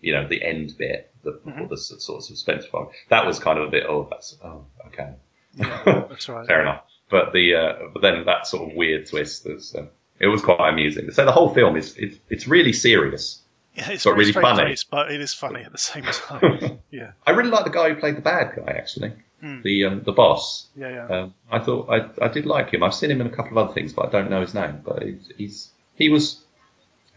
you 0.00 0.12
know 0.14 0.26
the 0.28 0.42
end 0.42 0.76
bit, 0.78 1.12
the, 1.22 1.32
before 1.44 1.68
the 1.68 1.76
sort 1.76 2.18
of 2.18 2.24
suspense 2.24 2.66
part, 2.66 2.90
that 3.08 3.26
was 3.26 3.38
kind 3.38 3.58
of 3.58 3.68
a 3.68 3.70
bit, 3.70 3.84
oh, 3.88 4.08
that's 4.10 4.36
oh, 4.44 4.64
okay, 4.88 5.10
That's 5.54 6.28
right. 6.28 6.46
fair 6.46 6.62
enough. 6.62 6.82
But 7.10 7.32
the 7.32 7.54
uh, 7.54 7.72
but 7.92 8.02
then 8.02 8.24
that 8.26 8.46
sort 8.46 8.70
of 8.70 8.76
weird 8.76 9.06
twist, 9.08 9.44
was, 9.46 9.74
uh, 9.74 9.86
it 10.18 10.26
was 10.28 10.42
quite 10.42 10.68
amusing. 10.70 11.10
So 11.10 11.24
the 11.24 11.32
whole 11.32 11.52
film 11.52 11.76
is 11.76 11.96
it's, 11.96 12.16
it's 12.28 12.46
really 12.46 12.72
serious. 12.72 13.40
Yeah, 13.74 13.90
it's 13.90 14.04
But 14.04 14.16
really 14.16 14.32
funny. 14.32 14.64
faced, 14.70 14.90
but 14.90 15.10
it 15.12 15.20
is 15.20 15.32
funny 15.34 15.62
at 15.62 15.72
the 15.72 15.78
same 15.78 16.02
time. 16.28 16.80
yeah, 16.90 17.12
I 17.26 17.32
really 17.32 17.50
like 17.50 17.64
the 17.64 17.70
guy 17.70 17.88
who 17.88 17.96
played 18.00 18.16
the 18.16 18.20
bad 18.20 18.54
guy, 18.56 18.72
actually, 18.72 19.12
Hmm. 19.40 19.62
the 19.62 19.84
um, 19.86 20.02
the 20.04 20.12
boss. 20.12 20.66
yeah, 20.76 20.88
yeah. 20.90 21.06
Um, 21.06 21.34
I 21.50 21.60
thought 21.60 21.88
I, 21.88 22.24
I 22.24 22.28
did 22.28 22.46
like 22.46 22.70
him. 22.74 22.82
I've 22.82 22.94
seen 22.94 23.10
him 23.10 23.20
in 23.22 23.26
a 23.26 23.30
couple 23.30 23.52
of 23.58 23.64
other 23.64 23.72
things, 23.74 23.92
but 23.92 24.06
I 24.06 24.10
don't 24.10 24.28
know 24.30 24.40
his 24.42 24.54
name. 24.54 24.82
But 24.84 25.02
he's, 25.02 25.32
he's 25.38 25.70
he 25.96 26.08
was 26.10 26.44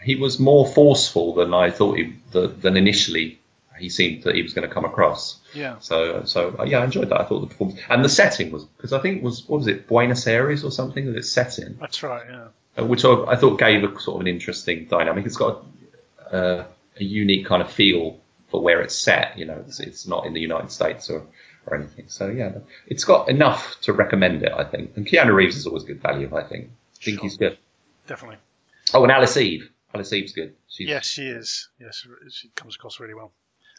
he 0.04 0.16
was 0.16 0.40
more 0.40 0.68
forceful 0.68 1.34
than 1.36 1.54
I 1.54 1.72
thought 1.72 1.98
he 1.98 2.16
than 2.32 2.78
initially 2.78 3.40
he 3.80 3.90
seemed 3.90 4.24
that 4.24 4.36
he 4.36 4.42
was 4.44 4.54
going 4.54 4.68
to 4.68 4.74
come 4.74 4.86
across. 4.86 5.40
yeah. 5.54 5.78
So 5.80 6.24
so 6.26 6.56
uh, 6.60 6.64
yeah, 6.64 6.80
I 6.80 6.86
enjoyed 6.86 7.10
that. 7.10 7.20
I 7.22 7.26
thought 7.26 7.42
the 7.42 7.48
performance 7.48 7.80
and 7.90 8.04
the 8.06 8.10
setting 8.10 8.52
was 8.52 8.66
because 8.66 8.94
I 8.94 9.00
think 9.00 9.18
it 9.18 9.24
was 9.24 9.48
what 9.48 9.58
was 9.58 9.68
it 9.68 9.88
Buenos 9.88 10.26
Aires 10.28 10.64
or 10.64 10.72
something 10.72 11.06
that 11.08 11.16
it's 11.18 11.30
set 11.32 11.58
in, 11.60 11.78
That's 11.80 12.04
right. 12.04 12.24
Yeah. 12.30 12.48
uh, 12.80 12.86
which 12.86 13.04
I, 13.06 13.14
I 13.26 13.36
thought 13.36 13.58
gave 13.60 13.84
a 13.84 14.00
sort 14.00 14.16
of 14.18 14.22
an 14.22 14.28
interesting 14.28 14.86
dynamic. 14.86 15.26
It's 15.26 15.38
got 15.38 15.66
uh, 16.32 16.64
a 17.00 17.04
unique 17.04 17.46
kind 17.48 17.62
of 17.62 17.72
feel 17.72 18.20
for 18.50 18.62
where 18.62 18.82
it's 18.82 18.96
set. 18.96 19.38
You 19.38 19.46
know, 19.46 19.64
it's, 19.68 19.80
it's 19.80 20.08
not 20.08 20.26
in 20.28 20.34
the 20.34 20.40
United 20.40 20.72
States 20.72 21.10
or, 21.10 21.26
or 21.66 21.76
anything. 21.76 22.06
So 22.08 22.30
yeah, 22.30 22.52
it's 22.88 23.04
got 23.04 23.28
enough 23.30 23.78
to 23.82 23.94
recommend 23.94 24.44
it. 24.44 24.52
I 24.52 24.64
think. 24.64 24.92
And 24.96 25.06
Keanu 25.08 25.34
Reeves 25.34 25.56
is 25.58 25.66
always 25.66 25.84
good 25.84 26.02
value. 26.02 26.30
I 26.36 26.44
think. 26.44 26.66
I 26.70 27.04
think 27.04 27.18
Sure. 27.20 27.24
he's 27.24 27.38
good. 27.38 27.58
Definitely. 28.08 28.38
Oh, 28.94 29.02
and 29.04 29.12
Alice 29.12 29.36
Eve. 29.38 29.70
Alice 29.94 30.14
Eve's 30.14 30.34
good. 30.34 30.56
She's, 30.68 30.88
Yes, 30.88 31.06
she 31.06 31.28
is. 31.28 31.70
Yes, 31.80 32.06
she 32.32 32.50
comes 32.50 32.76
across 32.76 33.00
really 33.00 33.14
well. 33.14 33.32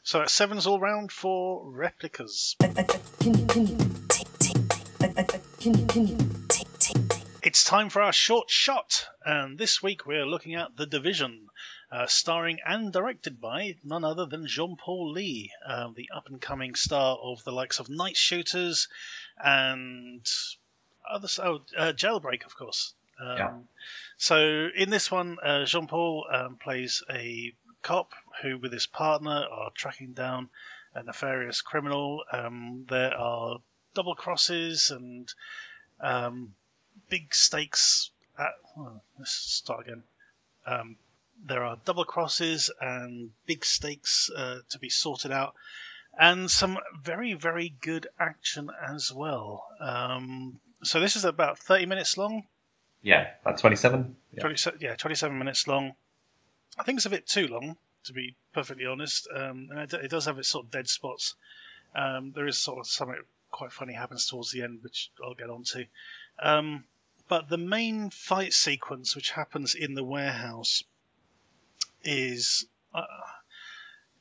So 0.05 0.21
it's 0.21 0.33
sevens 0.33 0.67
all 0.67 0.79
round 0.79 1.11
for 1.11 1.69
replicas. 1.69 2.55
It's 7.43 7.65
time 7.65 7.91
for 7.91 8.03
our 8.03 8.13
short 8.13 8.49
shot, 8.49 9.09
and 9.25 9.59
this 9.59 9.83
week 9.83 10.07
we're 10.07 10.27
looking 10.27 10.55
at 10.55 10.77
The 10.77 10.87
Division, 10.87 11.49
uh, 11.91 12.07
starring 12.07 12.61
and 12.65 12.93
directed 12.93 13.41
by 13.41 13.77
none 13.83 14.05
other 14.05 14.27
than 14.27 14.47
Jean 14.47 14.77
Paul 14.77 15.15
Ly, 15.15 15.49
uh, 15.67 15.91
the 15.97 16.11
up 16.15 16.29
and 16.29 16.41
coming 16.41 16.77
star 16.77 17.17
of 17.17 17.43
the 17.43 17.53
likes 17.53 17.81
of 17.81 17.89
Nightshooters 17.89 18.87
and 19.43 20.25
other 21.11 21.29
oh, 21.43 21.61
uh, 21.77 21.93
Jailbreak, 21.93 22.47
of 22.47 22.57
course. 22.57 22.95
Um, 23.21 23.37
Yeah. 23.37 23.53
So 24.17 24.69
in 24.75 24.91
this 24.91 25.11
one, 25.11 25.39
uh, 25.43 25.65
Jean 25.65 25.87
Paul 25.87 26.27
um, 26.33 26.57
plays 26.57 27.03
a 27.11 27.53
cop 27.83 28.13
who, 28.43 28.59
with 28.59 28.73
his 28.73 28.87
partner, 28.87 29.45
are 29.51 29.71
tracking 29.75 30.13
down 30.13 30.49
a 30.95 31.03
nefarious 31.03 31.61
criminal. 31.61 32.25
Um, 32.33 32.87
there 32.89 33.17
are 33.17 33.59
double 33.95 34.15
crosses 34.15 34.91
and 34.91 35.33
um, 36.01 36.55
big 37.09 37.35
stakes. 37.35 38.11
At, 38.39 38.53
oh, 38.77 39.01
let's 39.19 39.33
start 39.33 39.87
again. 39.87 40.03
Um, 40.67 40.97
there 41.45 41.65
are 41.65 41.79
double 41.85 42.05
crosses 42.05 42.71
and 42.81 43.31
big 43.47 43.65
stakes 43.65 44.31
uh, 44.35 44.61
to 44.71 44.79
be 44.79 44.89
sorted 44.89 45.33
out, 45.33 45.55
and 46.19 46.51
some 46.51 46.79
very, 47.03 47.35
very 47.35 47.75
good 47.81 48.07
action 48.19 48.71
as 48.89 49.13
well. 49.13 49.67
Um, 49.81 50.59
so 50.83 51.01
this 51.01 51.17
is 51.17 51.25
about 51.25 51.59
30 51.59 51.87
minutes 51.87 52.17
long. 52.17 52.45
Yeah. 53.05 53.29
About 53.43 53.59
twenty-seven. 53.59 54.17
Yeah. 54.33 54.41
27, 54.41 54.81
yeah, 54.83 54.97
27 54.97 55.39
minutes 55.39 55.69
long. 55.69 55.95
I 56.77 56.83
think 56.83 56.97
it's 56.97 57.07
a 57.07 57.11
bit 57.11 57.27
too 57.29 57.47
long, 57.47 57.77
to 58.05 58.13
be 58.13 58.35
perfectly 58.53 58.87
honest. 58.87 59.29
Um, 59.33 59.69
and 59.71 59.79
it, 59.81 59.93
it 59.93 60.11
does 60.11 60.25
have 60.25 60.39
its 60.39 60.49
sort 60.49 60.65
of 60.65 60.71
dead 60.73 60.89
spots. 60.89 61.37
Um, 61.95 62.33
there 62.35 62.49
is 62.49 62.59
sort 62.59 62.81
of 62.81 62.89
something 62.89 63.17
quite 63.53 63.71
funny 63.71 63.93
happens 63.93 64.27
towards 64.27 64.51
the 64.51 64.63
end, 64.65 64.81
which 64.83 65.13
I'll 65.25 65.35
get 65.35 65.51
onto. 65.51 65.85
Um, 66.43 66.83
but 67.29 67.49
the 67.49 67.59
main 67.59 68.11
fight 68.11 68.53
sequence, 68.53 69.15
which 69.15 69.31
happens 69.31 69.77
in 69.77 69.95
the 69.95 70.03
warehouse, 70.03 70.83
is 72.03 72.67
uh, 72.93 73.03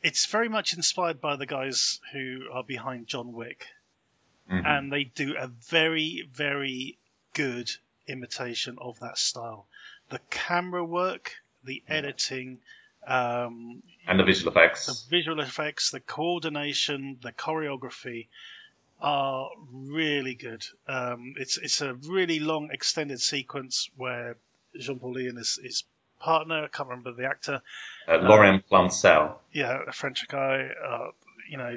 it's 0.02 0.26
very 0.28 0.50
much 0.50 0.74
inspired 0.74 1.20
by 1.22 1.36
the 1.36 1.46
guys 1.46 2.00
who 2.12 2.42
are 2.52 2.64
behind 2.64 3.08
John 3.08 3.32
Wick 3.34 3.66
Mhm. 4.52 4.66
and 4.66 4.92
they 4.92 5.06
do 5.06 5.36
a 5.38 5.48
very, 5.48 6.28
very 6.32 6.98
good 7.34 7.72
imitation 8.08 8.78
of 8.80 9.00
that 9.00 9.18
style. 9.18 9.66
The 10.10 10.20
camera 10.30 10.84
work, 10.84 11.32
the 11.64 11.82
editing, 11.88 12.60
um, 13.08 13.84
and 14.08 14.20
the 14.20 14.24
visual 14.24 14.52
effects, 14.52 14.86
the 14.88 15.16
visual 15.18 15.40
effects, 15.42 15.92
the 15.92 16.00
coordination, 16.00 17.18
the 17.22 17.32
choreography. 17.32 18.28
are 19.02 19.50
really 19.72 20.34
good. 20.36 20.66
Um, 20.88 21.34
it's 21.38 21.58
it's 21.58 21.82
a 21.82 21.94
really 21.94 22.40
long 22.40 22.70
extended 22.72 23.20
sequence 23.20 23.90
where 23.98 24.38
Jean 24.80 25.00
Paul 25.00 25.16
Ly 25.16 25.24
and 25.28 25.38
his, 25.38 25.60
his 25.62 25.84
partner, 26.20 26.64
I 26.64 26.68
can't 26.70 26.88
remember 26.88 27.12
the 27.12 27.26
actor, 27.26 27.62
Uh, 28.08 28.18
Laurent 28.22 28.64
Plancel. 28.70 29.36
yeah, 29.52 29.78
a 29.88 29.92
French 29.92 30.26
guy, 30.30 30.70
uh, 30.88 31.08
you 31.50 31.58
know, 31.58 31.76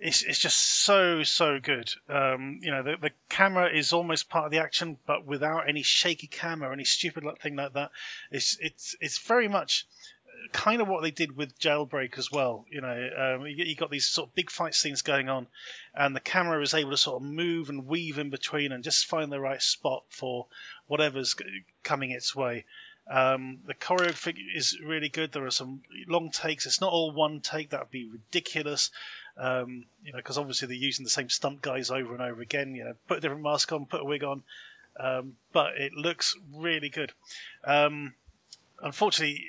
it's 0.00 0.22
it's 0.22 0.38
just 0.38 0.58
so 0.84 1.22
so 1.22 1.60
good. 1.60 1.92
Um, 2.08 2.60
you 2.62 2.70
know, 2.70 2.82
the 2.82 2.96
the 3.00 3.10
camera 3.28 3.70
is 3.72 3.92
almost 3.92 4.30
part 4.30 4.46
of 4.46 4.50
the 4.50 4.58
action, 4.58 4.96
but 5.06 5.26
without 5.26 5.68
any 5.68 5.82
shaky 5.82 6.26
cam 6.26 6.64
or 6.64 6.72
any 6.72 6.84
stupid 6.84 7.24
thing 7.40 7.56
like 7.56 7.74
that. 7.74 7.90
It's 8.30 8.56
it's 8.60 8.96
it's 9.00 9.18
very 9.18 9.48
much 9.48 9.86
kind 10.52 10.80
of 10.80 10.88
what 10.88 11.02
they 11.02 11.10
did 11.10 11.36
with 11.36 11.58
Jailbreak 11.58 12.16
as 12.16 12.32
well. 12.32 12.64
You 12.70 12.80
know, 12.80 13.36
um, 13.38 13.46
you, 13.46 13.64
you 13.64 13.76
got 13.76 13.90
these 13.90 14.06
sort 14.06 14.30
of 14.30 14.34
big 14.34 14.50
fight 14.50 14.74
scenes 14.74 15.02
going 15.02 15.28
on, 15.28 15.46
and 15.94 16.16
the 16.16 16.20
camera 16.20 16.62
is 16.62 16.72
able 16.72 16.92
to 16.92 16.96
sort 16.96 17.22
of 17.22 17.28
move 17.28 17.68
and 17.68 17.86
weave 17.86 18.18
in 18.18 18.30
between 18.30 18.72
and 18.72 18.82
just 18.82 19.06
find 19.06 19.30
the 19.30 19.40
right 19.40 19.62
spot 19.62 20.04
for 20.08 20.46
whatever's 20.86 21.36
coming 21.82 22.10
its 22.10 22.34
way. 22.34 22.64
Um, 23.10 23.58
the 23.66 23.74
choreography 23.74 24.36
is 24.54 24.78
really 24.84 25.08
good. 25.08 25.32
There 25.32 25.44
are 25.44 25.50
some 25.50 25.82
long 26.06 26.30
takes. 26.30 26.66
It's 26.66 26.80
not 26.80 26.92
all 26.92 27.12
one 27.12 27.40
take. 27.40 27.70
That 27.70 27.80
would 27.80 27.90
be 27.90 28.08
ridiculous. 28.08 28.90
Um, 29.40 29.86
you 30.04 30.12
know, 30.12 30.18
because 30.18 30.36
obviously 30.36 30.68
they're 30.68 30.76
using 30.76 31.04
the 31.04 31.10
same 31.10 31.30
stunt 31.30 31.62
guys 31.62 31.90
over 31.90 32.12
and 32.12 32.22
over 32.22 32.42
again. 32.42 32.74
You 32.74 32.84
know, 32.84 32.94
put 33.08 33.18
a 33.18 33.20
different 33.22 33.42
mask 33.42 33.72
on, 33.72 33.86
put 33.86 34.02
a 34.02 34.04
wig 34.04 34.22
on, 34.22 34.42
um, 34.98 35.36
but 35.52 35.78
it 35.78 35.94
looks 35.94 36.36
really 36.54 36.90
good. 36.90 37.10
Um, 37.64 38.12
unfortunately, 38.82 39.46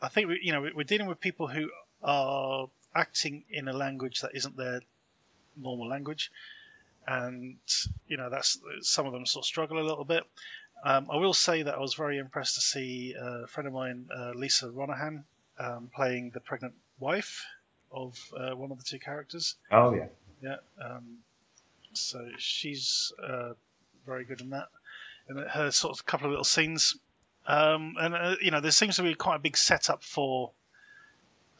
I 0.00 0.08
think 0.08 0.28
we, 0.28 0.40
you 0.42 0.52
know 0.52 0.68
we're 0.74 0.82
dealing 0.82 1.06
with 1.06 1.20
people 1.20 1.46
who 1.46 1.70
are 2.02 2.66
acting 2.94 3.44
in 3.48 3.68
a 3.68 3.72
language 3.72 4.22
that 4.22 4.32
isn't 4.34 4.56
their 4.56 4.80
normal 5.56 5.88
language, 5.88 6.32
and 7.06 7.58
you 8.08 8.16
know 8.16 8.28
that's 8.28 8.58
some 8.80 9.06
of 9.06 9.12
them 9.12 9.24
sort 9.24 9.44
of 9.44 9.46
struggle 9.46 9.78
a 9.78 9.86
little 9.86 10.04
bit. 10.04 10.24
Um, 10.84 11.06
I 11.12 11.16
will 11.16 11.34
say 11.34 11.62
that 11.62 11.74
I 11.74 11.78
was 11.78 11.94
very 11.94 12.18
impressed 12.18 12.56
to 12.56 12.60
see 12.60 13.14
a 13.16 13.46
friend 13.46 13.68
of 13.68 13.72
mine, 13.72 14.08
uh, 14.12 14.32
Lisa 14.34 14.68
Ronahan, 14.68 15.22
um, 15.60 15.90
playing 15.94 16.30
the 16.30 16.40
pregnant 16.40 16.74
wife 16.98 17.46
of 17.92 18.18
uh, 18.36 18.56
one 18.56 18.70
of 18.72 18.78
the 18.78 18.84
two 18.84 18.98
characters. 18.98 19.56
Oh 19.70 19.94
yeah. 19.94 20.06
Yeah. 20.42 20.56
Um, 20.84 21.18
so 21.92 22.26
she's 22.38 23.12
uh, 23.22 23.52
very 24.06 24.24
good 24.24 24.40
in 24.40 24.50
that. 24.50 24.68
And 25.28 25.38
her 25.38 25.70
sort 25.70 25.96
of 25.98 26.04
couple 26.04 26.26
of 26.26 26.30
little 26.30 26.44
scenes. 26.44 26.96
Um, 27.46 27.94
and, 28.00 28.14
uh, 28.14 28.36
you 28.40 28.50
know, 28.50 28.60
there 28.60 28.70
seems 28.70 28.96
to 28.96 29.02
be 29.02 29.14
quite 29.14 29.36
a 29.36 29.40
big 29.40 29.56
setup 29.56 30.02
for 30.02 30.50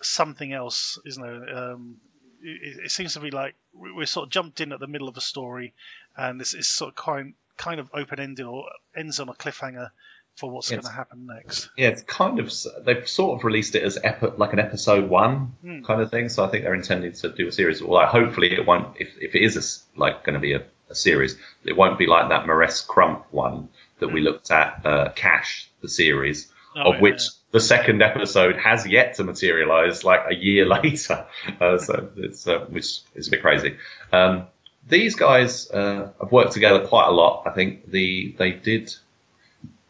something 0.01 0.53
else, 0.53 0.99
isn't 1.07 1.23
there? 1.23 1.57
Um, 1.57 1.97
it, 2.43 2.85
it 2.87 2.91
seems 2.91 3.15
to 3.15 3.21
be 3.21 3.31
like 3.31 3.55
we- 3.75 3.93
we're 3.93 4.07
sort 4.07 4.25
of 4.27 4.31
jumped 4.31 4.61
in 4.61 4.73
at 4.73 4.81
the 4.81 4.87
middle 4.87 5.09
of 5.09 5.17
a 5.17 5.21
story, 5.21 5.75
and 6.17 6.41
this 6.41 6.55
is 6.55 6.69
sort 6.69 6.91
of 6.91 6.97
kind, 6.97 7.35
kind 7.57 7.79
of 7.81 7.91
open 7.95 8.19
ended 8.21 8.47
or 8.47 8.65
ends 8.97 9.21
on 9.21 9.29
a 9.29 9.35
cliffhanger 9.35 9.91
for 10.37 10.51
what's 10.51 10.71
going 10.71 10.83
to 10.83 10.89
happen 10.91 11.27
next. 11.27 11.69
Yeah, 11.77 11.89
it's 11.89 12.03
kind 12.03 12.39
of 12.41 12.53
they've 12.85 13.09
sort 13.09 13.39
of 13.39 13.45
released 13.45 13.75
it 13.75 13.83
as 13.83 13.99
epi- 14.03 14.33
like 14.39 14.53
an 14.53 14.59
episode 14.59 15.09
one 15.09 15.55
Hmm. 15.63 15.83
kind 15.83 16.01
of 16.01 16.11
thing. 16.11 16.29
So 16.29 16.45
I 16.45 16.49
think 16.49 16.65
they're 16.65 16.75
intending 16.75 17.13
to 17.13 17.31
do 17.31 17.49
a 17.49 17.53
series. 17.53 17.83
Well, 17.83 17.93
like, 17.95 18.09
hopefully 18.09 18.53
it 18.53 18.67
won't. 18.67 18.97
If, 18.99 19.11
if 19.21 19.35
it 19.35 19.43
is 19.43 19.57
a 19.95 19.99
like 20.01 20.25
going 20.25 20.35
to 20.35 20.41
be 20.41 20.55
a, 20.55 20.63
a 20.91 20.95
series, 20.95 21.37
it 21.65 21.77
won't 21.77 21.99
be 21.99 22.07
like 22.07 22.29
that 22.31 22.47
Mares 22.47 22.81
Crump 22.81 23.27
one 23.31 23.69
that 24.01 24.09
we 24.09 24.21
looked 24.21 24.51
at, 24.51 24.85
uh, 24.85 25.11
Cash 25.15 25.69
the 25.81 25.89
series, 25.89 26.51
Oh, 26.75 26.91
of 26.91 26.95
yeah, 26.97 27.01
which 27.03 27.23
the 27.51 27.61
second 27.61 28.03
episode 28.03 28.57
has 28.57 28.87
yet 28.87 29.15
to 29.17 29.25
materialize, 29.25 30.05
like 30.05 30.23
a 30.31 30.35
year 30.35 30.65
later. 30.83 31.27
Uh, 31.61 31.77
so 31.79 32.09
it's 32.17 32.49
uh, 32.49 32.61
which 32.71 33.01
is 33.15 33.29
a 33.29 33.31
bit 33.31 33.43
crazy. 33.43 33.77
Um, 34.13 34.47
these 34.89 35.15
guys 35.15 35.71
uh, 35.71 36.11
have 36.21 36.33
worked 36.33 36.53
together 36.53 36.87
quite 36.87 37.07
a 37.09 37.13
lot. 37.13 37.43
I 37.47 37.51
think 37.51 37.91
the 37.91 38.35
they 38.39 38.53
did 38.53 38.93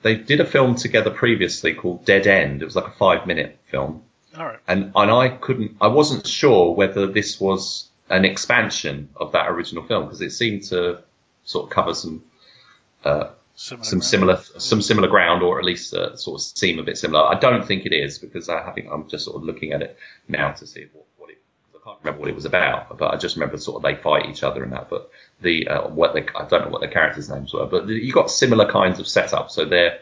they 0.03 0.15
did 0.17 0.41
a 0.41 0.45
film 0.47 0.75
together 0.75 1.11
previously 1.11 1.75
called 1.75 2.05
Dead 2.05 2.27
End. 2.27 2.63
It 2.63 2.65
was 2.65 2.77
like 2.77 2.87
a 2.89 2.93
five 2.99 3.27
minute 3.27 3.59
film, 3.71 4.03
All 4.39 4.47
right. 4.47 4.59
and 4.69 4.93
and 4.95 5.11
I 5.11 5.29
couldn't 5.29 5.77
I 5.81 5.89
wasn't 5.89 6.27
sure 6.27 6.75
whether 6.75 7.07
this 7.07 7.41
was 7.41 7.89
an 8.11 8.25
expansion 8.25 9.09
of 9.17 9.33
that 9.33 9.49
original 9.51 9.85
film 9.85 10.05
because 10.05 10.21
it 10.21 10.31
seemed 10.31 10.65
to 10.65 11.03
sort 11.45 11.65
of 11.65 11.71
cover 11.71 11.95
some 11.95 12.23
uh, 13.05 13.29
Similar 13.55 13.85
some 13.85 13.99
ground. 13.99 14.05
similar 14.05 14.37
some 14.59 14.83
similar 14.83 15.09
ground 15.09 15.43
or 15.43 15.59
at 15.59 15.65
least 15.65 15.93
uh, 15.95 16.17
sort 16.17 16.41
of 16.41 16.45
seem 16.45 16.79
a 16.79 16.83
bit 16.83 16.97
similar. 16.99 17.25
I 17.25 17.39
don't 17.39 17.67
think 17.67 17.85
it 17.87 17.93
is 17.93 18.19
because 18.19 18.49
I 18.49 18.71
think 18.73 18.89
I'm 18.91 19.09
just 19.09 19.25
sort 19.27 19.37
of 19.37 19.43
looking 19.45 19.73
at 19.73 19.83
it 19.83 19.97
now 20.29 20.53
to 20.53 20.67
see 20.67 20.87
what. 20.93 21.05
I 21.83 21.89
can't 21.89 21.99
remember 22.03 22.21
what 22.21 22.29
it 22.29 22.35
was 22.35 22.45
about, 22.45 22.97
but 22.97 23.13
I 23.13 23.17
just 23.17 23.37
remember 23.37 23.59
sort 23.59 23.77
of 23.77 23.83
they 23.83 24.01
fight 24.01 24.27
each 24.31 24.43
other 24.43 24.63
and 24.63 24.73
that. 24.73 24.89
But 24.89 25.11
the 25.41 25.69
uh, 25.69 25.89
what 25.89 26.15
they, 26.15 26.25
I 26.35 26.47
don't 26.47 26.65
know 26.65 26.71
what 26.71 26.81
their 26.81 26.91
characters' 26.91 27.29
names 27.29 27.53
were, 27.53 27.67
but 27.67 27.89
you 27.89 28.13
got 28.13 28.31
similar 28.31 28.71
kinds 28.71 29.01
of 29.01 29.09
setup. 29.09 29.51
So 29.51 29.65
they're 29.65 30.01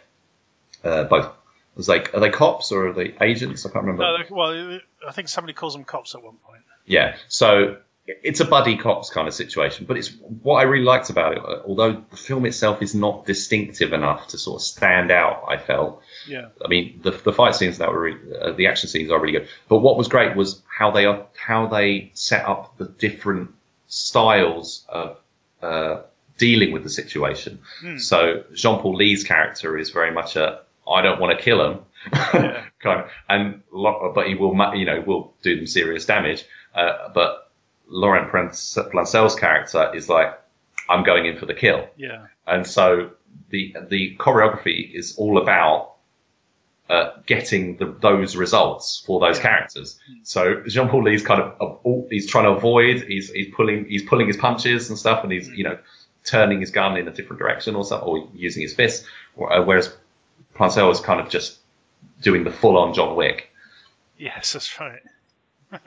uh, 0.85 1.05
both. 1.05 1.33
Was 1.77 1.89
like 1.89 2.13
are 2.15 2.21
they 2.21 2.31
cops 2.31 2.73
or 2.73 2.89
are 2.89 2.93
they 2.93 3.15
agents? 3.21 3.65
I 3.65 3.71
can't 3.71 3.85
remember. 3.85 4.03
No, 4.03 4.37
well, 4.37 4.81
I 5.07 5.13
think 5.13 5.29
somebody 5.29 5.55
calls 5.55 5.73
them 5.73 5.85
cops 5.85 6.15
at 6.15 6.23
one 6.23 6.37
point. 6.37 6.63
Yeah. 6.85 7.17
So 7.29 7.79
it's 8.23 8.41
a 8.41 8.45
buddy 8.45 8.77
cops 8.77 9.11
kind 9.11 9.29
of 9.29 9.35
situation, 9.35 9.87
but 9.87 9.97
it's 9.97 10.09
what 10.43 10.57
I 10.57 10.63
really 10.63 10.85
liked 10.85 11.11
about 11.11 11.33
it. 11.33 11.39
uh, 11.39 11.63
Although 11.67 12.05
the 12.11 12.17
film 12.17 12.47
itself 12.47 12.83
is 12.83 12.95
not 12.95 13.27
distinctive 13.27 13.93
enough 13.93 14.29
to 14.29 14.39
sort 14.39 14.61
of 14.61 14.65
stand 14.67 15.11
out, 15.11 15.45
I 15.49 15.57
felt. 15.59 16.03
Yeah. 16.27 16.49
I 16.65 16.69
mean, 16.69 17.01
the, 17.03 17.11
the 17.11 17.33
fight 17.33 17.55
scenes 17.55 17.79
that 17.79 17.91
were 17.93 18.01
re- 18.01 18.35
uh, 18.41 18.53
the 18.53 18.67
action 18.67 18.89
scenes 18.89 19.11
are 19.11 19.21
really 19.21 19.33
good. 19.39 19.49
But 19.69 19.79
what 19.79 19.97
was 19.97 20.09
great 20.09 20.37
was 20.37 20.63
how 20.69 20.91
they 20.91 21.07
are 21.07 21.27
how 21.37 21.67
they 21.67 22.11
set 22.15 22.45
up 22.47 22.77
the 22.79 22.87
different 22.87 23.51
styles 23.89 24.85
of 24.89 25.19
uh, 25.63 26.03
dealing 26.39 26.73
with 26.73 26.85
the 26.85 26.91
situation. 26.91 27.59
So 27.99 28.45
Jean 28.55 28.81
Paul 28.81 28.99
Ly's 28.99 29.25
character 29.25 29.77
is 29.79 29.91
very 29.91 30.11
much 30.13 30.37
a 30.37 30.61
I 30.91 31.03
don't 31.03 31.21
want 31.21 31.37
to 31.39 31.45
kill 31.45 31.65
him 31.65 31.79
kind 32.13 33.01
of, 33.01 33.11
and 33.29 33.63
but 34.15 34.27
he 34.27 34.35
will 34.35 34.55
you 34.75 34.87
know 34.87 35.03
will 35.07 35.35
do 35.43 35.57
them 35.57 35.67
serious 35.67 36.07
damage. 36.07 36.45
Uh, 36.75 37.09
but 37.13 37.50
Laurent 37.91 38.31
Plancel's 38.31 39.35
character 39.37 39.93
is 39.95 40.09
like 40.09 40.39
I'm 40.89 41.03
going 41.05 41.27
in 41.27 41.37
for 41.39 41.47
the 41.47 41.55
kill. 41.55 41.89
Yeah. 41.97 42.27
And 42.47 42.67
so 42.67 43.11
the 43.51 43.75
the 43.89 44.17
choreography 44.19 44.93
is 44.95 45.17
all 45.17 45.39
about 45.43 45.95
uh, 46.89 47.13
getting 47.27 47.77
the, 47.77 47.87
those 48.01 48.35
results 48.37 49.03
for 49.07 49.21
those 49.21 49.37
Yeah. 49.37 49.43
characters. 49.43 49.99
So 50.25 50.63
Jean 50.67 50.89
Paul 50.89 51.05
Ly's 51.05 51.23
kind 51.23 51.41
of 51.41 51.79
all- 51.85 52.09
he's 52.11 52.27
trying 52.29 52.45
to 52.45 52.51
avoid. 52.51 53.03
He's 53.07 53.31
he's 53.31 53.55
pulling 53.55 53.85
he's 53.87 54.03
pulling 54.03 54.27
his 54.27 54.37
punches 54.37 54.89
and 54.89 54.99
stuff, 54.99 55.23
and 55.23 55.33
he's 55.33 55.49
you 55.49 55.65
know 55.65 55.79
turning 56.25 56.61
his 56.61 56.71
gun 56.71 56.97
in 56.97 57.07
a 57.09 57.13
different 57.13 57.39
direction 57.39 57.75
or 57.77 57.85
something, 57.85 58.09
or 58.09 58.29
using 58.35 58.63
his 58.63 58.75
fists. 58.75 59.07
Uh, 59.41 59.63
Whereas 59.63 59.95
Plancel 60.55 60.91
is 60.93 61.01
kind 61.01 61.21
of 61.21 61.29
just 61.29 61.59
doing 62.23 62.45
the 62.45 62.51
full 62.51 62.77
on 62.77 62.93
John 62.95 63.15
Wick. 63.17 63.51
Yes, 64.19 64.53
that's 64.53 64.79
right. 64.81 65.03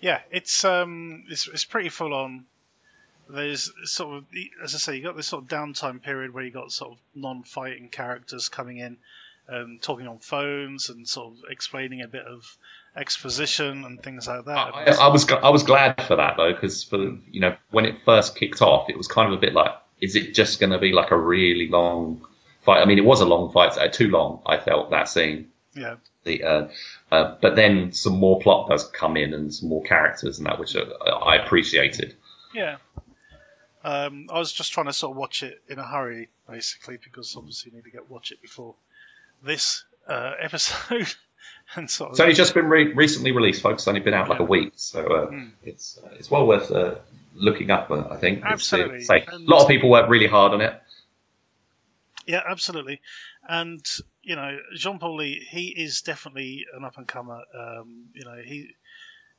yeah, 0.00 0.20
it's 0.30 0.64
um, 0.64 1.24
it's 1.28 1.48
it's 1.48 1.64
pretty 1.64 1.88
full 1.88 2.14
on. 2.14 2.44
There's 3.28 3.70
sort 3.84 4.16
of, 4.16 4.24
as 4.62 4.74
I 4.74 4.78
say, 4.78 4.96
you 4.96 5.04
got 5.04 5.16
this 5.16 5.28
sort 5.28 5.44
of 5.44 5.48
downtime 5.48 6.02
period 6.02 6.34
where 6.34 6.42
you 6.42 6.50
got 6.50 6.72
sort 6.72 6.92
of 6.92 6.98
non-fighting 7.14 7.88
characters 7.90 8.48
coming 8.48 8.78
in, 8.78 8.96
and 9.46 9.80
talking 9.82 10.06
on 10.06 10.18
phones 10.18 10.90
and 10.90 11.06
sort 11.06 11.34
of 11.34 11.44
explaining 11.50 12.02
a 12.02 12.08
bit 12.08 12.24
of 12.24 12.56
exposition 12.96 13.84
and 13.84 14.02
things 14.02 14.26
like 14.26 14.44
that. 14.46 14.74
I, 14.74 14.84
I 14.92 15.08
was 15.08 15.30
I 15.30 15.50
was 15.50 15.62
glad 15.62 16.02
for 16.02 16.16
that 16.16 16.36
though 16.36 16.52
because 16.52 16.84
for 16.84 16.98
you 17.30 17.40
know 17.40 17.56
when 17.70 17.84
it 17.84 17.96
first 18.04 18.36
kicked 18.36 18.62
off, 18.62 18.88
it 18.88 18.96
was 18.96 19.06
kind 19.06 19.32
of 19.32 19.38
a 19.38 19.40
bit 19.40 19.52
like, 19.52 19.72
is 20.00 20.16
it 20.16 20.34
just 20.34 20.60
going 20.60 20.70
to 20.70 20.78
be 20.78 20.92
like 20.92 21.10
a 21.10 21.16
really 21.16 21.68
long 21.68 22.26
fight? 22.62 22.80
I 22.80 22.84
mean, 22.84 22.98
it 22.98 23.04
was 23.04 23.20
a 23.20 23.26
long 23.26 23.52
fight, 23.52 23.76
uh, 23.76 23.88
too 23.88 24.08
long. 24.08 24.40
I 24.46 24.58
felt 24.58 24.90
that 24.90 25.08
scene. 25.08 25.48
Yeah, 25.74 25.96
The 26.24 26.42
uh, 26.44 26.68
uh, 27.12 27.36
but 27.40 27.56
then 27.56 27.92
some 27.92 28.18
more 28.18 28.40
plot 28.40 28.68
does 28.68 28.88
come 28.88 29.16
in 29.16 29.34
and 29.34 29.52
some 29.54 29.68
more 29.68 29.82
characters 29.82 30.38
and 30.38 30.46
that, 30.46 30.58
which 30.58 30.74
uh, 30.76 30.84
I 31.04 31.36
appreciated. 31.36 32.14
yeah. 32.54 32.76
Um, 33.82 34.26
I 34.30 34.38
was 34.38 34.52
just 34.52 34.72
trying 34.72 34.86
to 34.86 34.92
sort 34.92 35.12
of 35.12 35.16
watch 35.16 35.42
it 35.42 35.62
in 35.68 35.78
a 35.78 35.86
hurry, 35.86 36.28
basically, 36.48 36.98
because 37.02 37.34
obviously 37.34 37.70
you 37.70 37.76
need 37.78 37.84
to 37.84 37.90
get 37.90 38.10
watch 38.10 38.30
it 38.30 38.42
before 38.42 38.74
this 39.42 39.84
uh, 40.06 40.32
episode. 40.40 41.14
and 41.74 41.88
sort 41.88 42.10
of 42.10 42.12
It's 42.14 42.20
only 42.20 42.34
just 42.34 42.52
been 42.52 42.68
re- 42.68 42.92
recently 42.92 43.32
released, 43.32 43.62
folks. 43.62 43.82
It's 43.82 43.88
only 43.88 44.00
been 44.00 44.12
out 44.12 44.28
like 44.28 44.40
a 44.40 44.44
week, 44.44 44.72
so 44.76 45.06
uh, 45.06 45.30
it's 45.62 45.98
uh, 46.04 46.08
it's 46.18 46.30
well 46.30 46.46
worth 46.46 46.70
uh, 46.70 46.96
looking 47.34 47.70
up. 47.70 47.90
I 47.90 48.16
think. 48.16 48.38
It's, 48.40 48.70
uh, 48.72 48.76
Absolutely. 48.76 49.06
a 49.08 49.38
lot 49.38 49.62
of 49.62 49.68
people 49.68 49.88
work 49.88 50.10
really 50.10 50.26
hard 50.26 50.52
on 50.52 50.60
it. 50.60 50.78
Yeah, 52.26 52.42
absolutely. 52.46 53.00
And 53.50 53.84
you 54.22 54.36
know, 54.36 54.58
Jean 54.76 54.98
Paul 54.98 55.16
Ly, 55.18 55.38
he 55.50 55.68
is 55.68 56.02
definitely 56.02 56.64
an 56.76 56.84
up 56.84 56.96
and 56.98 57.06
comer. 57.08 57.40
Um, 57.58 58.06
you 58.14 58.24
know, 58.24 58.36
he 58.44 58.68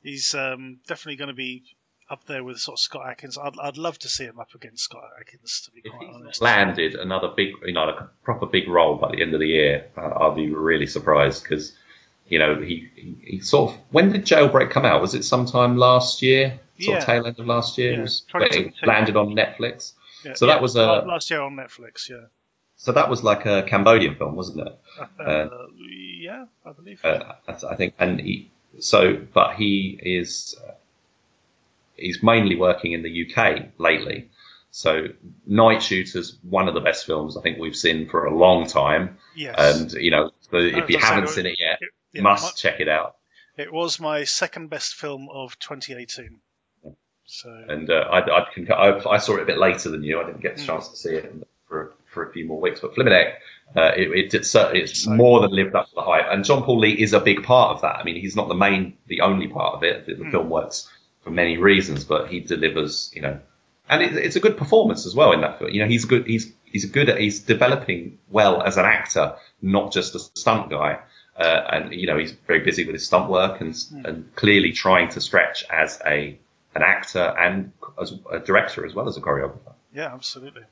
he's 0.02 0.34
um, 0.34 0.80
definitely 0.86 1.16
going 1.16 1.28
to 1.28 1.34
be 1.34 1.62
up 2.10 2.24
there 2.26 2.44
with 2.44 2.58
sort 2.58 2.74
of 2.74 2.80
Scott 2.80 3.08
Adkins. 3.08 3.38
I'd, 3.38 3.54
I'd 3.62 3.78
love 3.78 3.98
to 4.00 4.08
see 4.08 4.24
him 4.24 4.38
up 4.38 4.54
against 4.54 4.82
Scott 4.84 5.02
Adkins, 5.18 5.62
to 5.64 5.70
be 5.70 5.80
If 5.82 5.92
quite 5.92 6.10
honest. 6.12 6.42
landed 6.42 6.94
another 6.94 7.28
big, 7.34 7.54
you 7.64 7.72
know, 7.72 7.88
a 7.88 8.10
proper 8.22 8.44
big 8.44 8.68
role 8.68 8.96
by 8.96 9.12
the 9.12 9.22
end 9.22 9.32
of 9.32 9.40
the 9.40 9.46
year, 9.46 9.86
uh, 9.96 10.00
I'll 10.00 10.34
be 10.34 10.50
really 10.52 10.86
surprised 10.86 11.42
because, 11.42 11.72
you 12.28 12.38
know, 12.38 12.60
he, 12.60 12.90
he, 12.96 13.16
he 13.24 13.40
sort 13.40 13.72
of. 13.72 13.78
When 13.92 14.12
did 14.12 14.26
Jailbreak 14.26 14.70
come 14.70 14.84
out? 14.84 15.00
Was 15.00 15.14
it 15.14 15.24
sometime 15.24 15.78
last 15.78 16.20
year? 16.20 16.58
sort 16.80 16.94
Yeah. 16.94 16.98
of 16.98 17.04
tail 17.04 17.26
end 17.26 17.38
of 17.38 17.46
last 17.46 17.78
year. 17.78 17.92
Yeah, 17.92 17.98
It 17.98 18.02
was- 18.02 18.24
it 18.32 18.74
landed 18.86 19.16
on 19.16 19.28
Netflix. 19.34 19.92
Yeah, 20.24 20.34
So 20.34 20.46
that 20.48 20.60
was, 20.60 20.76
uh, 20.76 21.04
last 21.04 21.30
year 21.30 21.40
on 21.40 21.54
Netflix. 21.56 22.10
Yeah. 22.10 22.26
So 22.82 22.90
that 22.90 23.08
was 23.08 23.22
like 23.22 23.46
a 23.46 23.62
Cambodian 23.62 24.16
film, 24.16 24.34
wasn't 24.34 24.66
it? 24.66 24.78
Uh, 25.20 25.48
yeah, 25.78 26.46
I 26.66 26.72
believe. 26.72 27.00
Uh, 27.04 27.34
I 27.48 27.76
think, 27.76 27.94
and 28.00 28.18
he, 28.18 28.50
so, 28.80 29.16
but 29.32 29.54
he 29.54 29.96
is, 30.02 30.56
uh, 30.66 30.72
he's 31.96 32.24
mainly 32.24 32.56
working 32.56 32.90
in 32.92 33.02
the 33.04 33.26
UK 33.30 33.68
lately. 33.78 34.30
So 34.72 35.06
Night 35.46 35.80
Shooter's 35.80 36.36
one 36.42 36.66
of 36.66 36.74
the 36.74 36.80
best 36.80 37.06
films 37.06 37.36
I 37.36 37.40
think 37.42 37.58
we've 37.58 37.76
seen 37.76 38.08
for 38.08 38.24
a 38.24 38.36
long 38.36 38.66
time. 38.66 39.16
yes. 39.36 39.54
And, 39.56 39.92
you 39.92 40.10
know, 40.10 40.32
so 40.50 40.56
if 40.56 40.90
you 40.90 40.98
haven't 40.98 41.28
seen 41.28 41.46
it 41.46 41.60
yet, 41.60 41.78
it- 41.80 41.88
yeah, 42.14 42.22
must 42.22 42.44
my- 42.44 42.50
check 42.70 42.80
it 42.80 42.88
out. 42.88 43.16
It 43.56 43.72
was 43.72 44.00
my 44.00 44.24
second 44.24 44.70
best 44.70 44.94
film 44.94 45.28
of 45.30 45.56
2018. 45.60 46.40
So 47.26 47.64
And 47.68 47.88
uh, 47.88 47.94
I, 48.10 48.18
I, 48.40 48.46
I, 48.74 49.10
I 49.12 49.18
saw 49.18 49.36
it 49.36 49.42
a 49.42 49.46
bit 49.46 49.58
later 49.58 49.88
than 49.90 50.02
you. 50.02 50.20
I 50.20 50.24
didn't 50.24 50.40
get 50.40 50.56
the 50.56 50.62
Mm. 50.62 50.66
chance 50.66 50.88
to 50.88 50.96
see 50.96 51.10
it 51.14 51.32
for 51.68 51.92
for 52.12 52.22
a 52.28 52.32
few 52.32 52.46
more 52.46 52.60
weeks. 52.60 52.80
But 52.80 52.94
Flippin' 52.94 53.12
uh, 53.74 53.92
it, 53.96 54.10
it 54.12 54.30
did 54.30 54.44
certainly 54.46 54.82
it's 54.82 55.04
So- 55.04 55.10
more 55.12 55.40
than 55.40 55.50
lived 55.50 55.74
up 55.74 55.88
to 55.88 55.94
the 55.94 56.02
hype. 56.02 56.26
And 56.30 56.44
Jean 56.44 56.62
Paul 56.62 56.80
Ly 56.80 56.88
is 56.98 57.12
a 57.14 57.20
big 57.20 57.42
part 57.42 57.74
of 57.74 57.80
that. 57.82 57.96
I 57.96 58.04
mean, 58.04 58.16
he's 58.16 58.36
not 58.36 58.48
the 58.48 58.54
main, 58.54 58.96
the 59.06 59.22
only 59.22 59.48
part 59.48 59.74
of 59.74 59.82
it. 59.82 60.06
The, 60.06 60.14
the 60.14 60.24
Mm. 60.24 60.30
film 60.30 60.50
works 60.50 60.90
for 61.22 61.30
many 61.30 61.56
reasons, 61.56 62.04
but 62.04 62.28
he 62.28 62.40
delivers. 62.40 63.10
You 63.14 63.22
know, 63.22 63.40
and 63.88 64.02
it, 64.02 64.14
it's 64.16 64.36
a 64.36 64.40
good 64.40 64.56
performance 64.56 65.06
as 65.06 65.14
well 65.14 65.32
in 65.32 65.40
that 65.40 65.58
film. 65.58 65.70
You 65.70 65.80
know, 65.82 65.88
he's 65.88 66.04
good. 66.04 66.26
He's 66.26 66.52
he's 66.64 66.84
good. 66.84 67.08
At, 67.08 67.18
he's 67.18 67.40
developing 67.40 68.18
well 68.30 68.62
as 68.62 68.76
an 68.76 68.84
actor, 68.84 69.34
not 69.62 69.92
just 69.92 70.14
a 70.14 70.18
stunt 70.18 70.70
guy. 70.70 70.98
Uh, 71.34 71.62
and 71.72 71.94
you 71.94 72.06
know, 72.06 72.18
he's 72.18 72.32
very 72.46 72.60
busy 72.60 72.84
with 72.84 72.92
his 72.94 73.06
stunt 73.06 73.30
work 73.30 73.60
and 73.62 73.72
Mm. 73.72 74.04
and 74.04 74.36
clearly 74.36 74.72
trying 74.72 75.08
to 75.10 75.20
stretch 75.20 75.64
as 75.70 75.98
a 76.06 76.38
an 76.74 76.82
actor 76.82 77.34
and 77.38 77.72
as 78.00 78.12
a 78.30 78.38
director 78.38 78.84
as 78.86 78.94
well 78.94 79.08
as 79.08 79.16
a 79.16 79.20
choreographer. 79.20 79.72
yeah, 79.94 80.12
absolutely. 80.12 80.62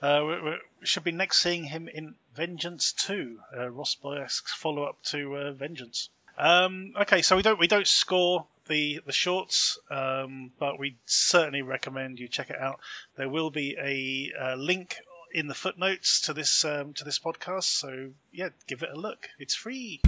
Uh, 0.00 0.22
we, 0.26 0.50
we 0.50 0.86
should 0.86 1.04
be 1.04 1.12
next 1.12 1.38
seeing 1.38 1.64
him 1.64 1.88
in 1.88 2.14
Vengeance 2.34 2.92
2, 2.92 3.38
uh, 3.56 3.70
Ross 3.70 3.96
Boyask's 4.02 4.52
follow-up 4.52 5.02
to 5.04 5.36
uh, 5.36 5.52
Vengeance. 5.52 6.10
Um, 6.38 6.92
okay, 7.00 7.22
so 7.22 7.36
we 7.36 7.42
don't 7.42 7.58
we 7.58 7.66
don't 7.66 7.86
score 7.86 8.46
the 8.68 9.00
the 9.06 9.12
shorts, 9.12 9.78
um, 9.90 10.50
but 10.58 10.78
we 10.78 10.96
certainly 11.06 11.62
recommend 11.62 12.18
you 12.18 12.28
check 12.28 12.50
it 12.50 12.60
out. 12.60 12.80
There 13.16 13.28
will 13.28 13.50
be 13.50 13.76
a 13.78 14.32
uh, 14.38 14.54
link 14.56 14.96
in 15.32 15.46
the 15.46 15.54
footnotes 15.54 16.22
to 16.22 16.34
this 16.34 16.64
um, 16.64 16.92
to 16.94 17.04
this 17.04 17.18
podcast, 17.18 17.64
so 17.64 18.10
yeah, 18.32 18.50
give 18.66 18.82
it 18.82 18.90
a 18.92 18.98
look. 18.98 19.28
It's 19.38 19.54
free. 19.54 20.02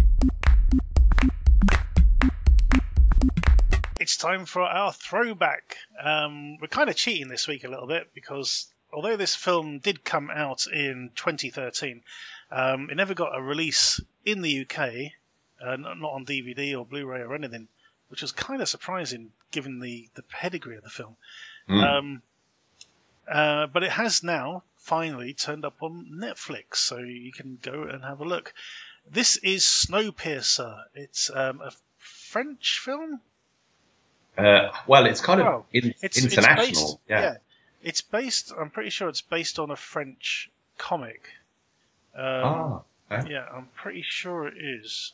It's 4.00 4.16
time 4.16 4.44
for 4.44 4.62
our 4.62 4.92
throwback. 4.92 5.76
Um, 6.00 6.58
we're 6.60 6.68
kind 6.68 6.88
of 6.88 6.96
cheating 6.96 7.28
this 7.28 7.48
week 7.48 7.64
a 7.64 7.68
little 7.68 7.88
bit 7.88 8.14
because 8.14 8.66
although 8.92 9.16
this 9.16 9.34
film 9.34 9.78
did 9.78 10.04
come 10.04 10.30
out 10.30 10.66
in 10.66 11.10
2013, 11.14 12.02
um, 12.50 12.88
it 12.90 12.96
never 12.96 13.14
got 13.14 13.36
a 13.36 13.42
release 13.42 14.00
in 14.24 14.42
the 14.42 14.62
UK, 14.62 15.12
uh, 15.64 15.76
not 15.76 16.12
on 16.12 16.24
DVD 16.24 16.78
or 16.78 16.86
Blu-ray 16.86 17.20
or 17.20 17.34
anything, 17.34 17.68
which 18.08 18.22
was 18.22 18.32
kind 18.32 18.62
of 18.62 18.68
surprising 18.68 19.32
given 19.50 19.80
the, 19.80 20.08
the 20.14 20.22
pedigree 20.22 20.76
of 20.76 20.84
the 20.84 20.90
film. 20.90 21.16
Mm. 21.68 21.98
Um, 21.98 22.22
uh, 23.30 23.66
but 23.66 23.82
it 23.82 23.90
has 23.90 24.22
now 24.22 24.62
finally 24.78 25.34
turned 25.34 25.64
up 25.64 25.82
on 25.82 26.10
Netflix, 26.14 26.76
so 26.76 26.98
you 26.98 27.32
can 27.32 27.58
go 27.60 27.82
and 27.82 28.02
have 28.02 28.20
a 28.20 28.24
look. 28.24 28.54
This 29.10 29.36
is 29.36 29.64
Snowpiercer. 29.64 30.82
It's 30.94 31.30
um, 31.30 31.60
a 31.60 31.72
French 31.98 32.80
film. 32.82 33.20
Uh, 34.36 34.70
well, 34.86 35.06
it's 35.06 35.20
kind 35.20 35.42
of 35.42 35.64
in, 35.72 35.94
It's 36.00 36.22
international. 36.22 36.68
It's 36.68 36.80
based, 36.80 36.98
yeah. 37.08 37.36
It's 37.82 38.00
based. 38.00 38.52
I'm 38.58 38.70
pretty 38.70 38.90
sure 38.90 39.08
it's 39.08 39.20
based 39.20 39.58
on 39.58 39.70
a 39.70 39.76
French 39.76 40.50
comic. 40.76 41.28
Um, 42.14 42.24
Ah, 42.24 42.80
okay. 43.10 43.32
Yeah, 43.32 43.46
I'm 43.52 43.68
pretty 43.74 44.02
sure 44.02 44.48
it 44.48 44.56
is. 44.56 45.12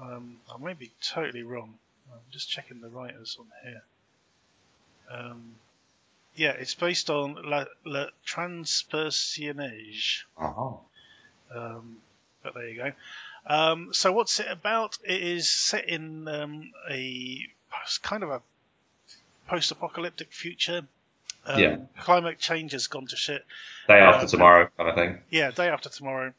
Um, 0.00 0.38
I 0.52 0.62
may 0.62 0.72
be 0.72 0.90
totally 1.02 1.42
wrong. 1.42 1.74
I'm 2.10 2.18
just 2.30 2.48
checking 2.48 2.80
the 2.80 2.88
writers 2.88 3.36
on 3.38 3.46
here. 3.62 3.82
Um, 5.10 5.54
yeah, 6.34 6.52
it's 6.52 6.74
based 6.74 7.10
on 7.10 7.36
La, 7.44 7.66
La 7.84 8.06
Transperceneige. 8.26 10.22
Uh-huh. 10.38 10.72
Um, 11.54 11.98
but 12.42 12.54
there 12.54 12.68
you 12.68 12.76
go. 12.76 12.92
Um, 13.46 13.92
so 13.92 14.12
what's 14.12 14.40
it 14.40 14.46
about? 14.48 14.98
It 15.04 15.22
is 15.22 15.50
set 15.50 15.88
in 15.88 16.26
um, 16.28 16.72
a 16.88 17.46
kind 18.02 18.22
of 18.22 18.30
a 18.30 18.40
post-apocalyptic 19.48 20.32
future. 20.32 20.86
Um, 21.44 21.60
Yeah. 21.60 21.76
Climate 22.00 22.38
change 22.38 22.72
has 22.72 22.86
gone 22.86 23.06
to 23.06 23.16
shit. 23.16 23.44
Day 23.88 23.98
after 23.98 24.26
Uh, 24.26 24.28
tomorrow, 24.28 24.70
kind 24.76 24.88
of 24.88 24.94
thing. 24.94 25.22
Yeah, 25.30 25.50
day 25.50 25.68
after 25.68 25.88
tomorrow. 25.88 26.34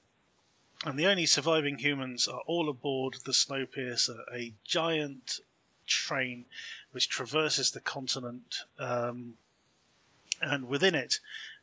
And 0.86 1.00
the 1.00 1.08
only 1.08 1.26
surviving 1.26 1.78
humans 1.78 2.28
are 2.28 2.42
all 2.42 2.70
aboard 2.70 3.16
the 3.26 3.32
Snowpiercer, 3.32 4.20
a 4.34 4.54
giant 4.66 5.40
train 5.88 6.46
which 6.92 7.10
traverses 7.10 7.72
the 7.72 7.80
continent. 7.80 8.58
Um, 8.80 9.38
and 10.42 10.68
within 10.68 10.96
it, 10.96 11.20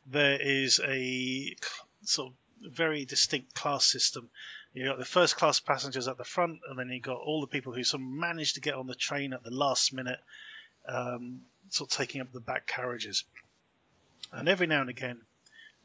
there 0.07 0.39
is 0.41 0.79
a 0.83 1.55
sort 2.03 2.33
of 2.33 2.71
very 2.73 3.05
distinct 3.05 3.53
class 3.53 3.85
system. 3.85 4.29
You've 4.73 4.87
got 4.87 4.97
the 4.97 5.05
first 5.05 5.35
class 5.35 5.59
passengers 5.59 6.07
at 6.07 6.17
the 6.17 6.23
front, 6.23 6.61
and 6.67 6.79
then 6.79 6.89
you've 6.89 7.03
got 7.03 7.17
all 7.17 7.41
the 7.41 7.47
people 7.47 7.73
who 7.73 7.83
sort 7.83 8.01
of 8.01 8.07
managed 8.07 8.55
to 8.55 8.61
get 8.61 8.75
on 8.75 8.87
the 8.87 8.95
train 8.95 9.33
at 9.33 9.43
the 9.43 9.51
last 9.51 9.93
minute, 9.93 10.19
um, 10.87 11.41
sort 11.69 11.91
of 11.91 11.97
taking 11.97 12.21
up 12.21 12.31
the 12.31 12.39
back 12.39 12.67
carriages. 12.67 13.23
And 14.31 14.47
every 14.47 14.67
now 14.67 14.81
and 14.81 14.89
again, 14.89 15.21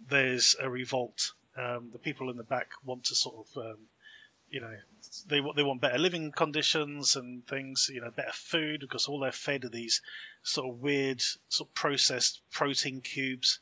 there's 0.09 0.56
a 0.60 0.68
revolt. 0.68 1.32
Um, 1.56 1.90
the 1.93 1.98
people 1.98 2.31
in 2.31 2.36
the 2.36 2.43
back 2.43 2.68
want 2.85 3.05
to 3.05 3.14
sort 3.14 3.47
of, 3.47 3.64
um, 3.64 3.78
you 4.51 4.60
know, 4.60 4.77
they 5.28 5.40
they 5.56 5.62
want 5.62 5.81
better 5.81 5.98
living 5.98 6.32
conditions 6.32 7.16
and 7.16 7.47
things, 7.47 7.90
you 7.93 8.01
know, 8.01 8.10
better 8.10 8.32
food 8.32 8.81
because 8.81 9.06
all 9.06 9.20
they're 9.20 9.32
fed 9.32 9.64
are 9.64 9.70
these 9.70 10.02
sort 10.43 10.68
of 10.68 10.81
weird, 10.81 11.23
sort 11.48 11.70
of 11.70 11.74
processed 11.74 12.40
protein 12.51 13.01
cubes. 13.01 13.59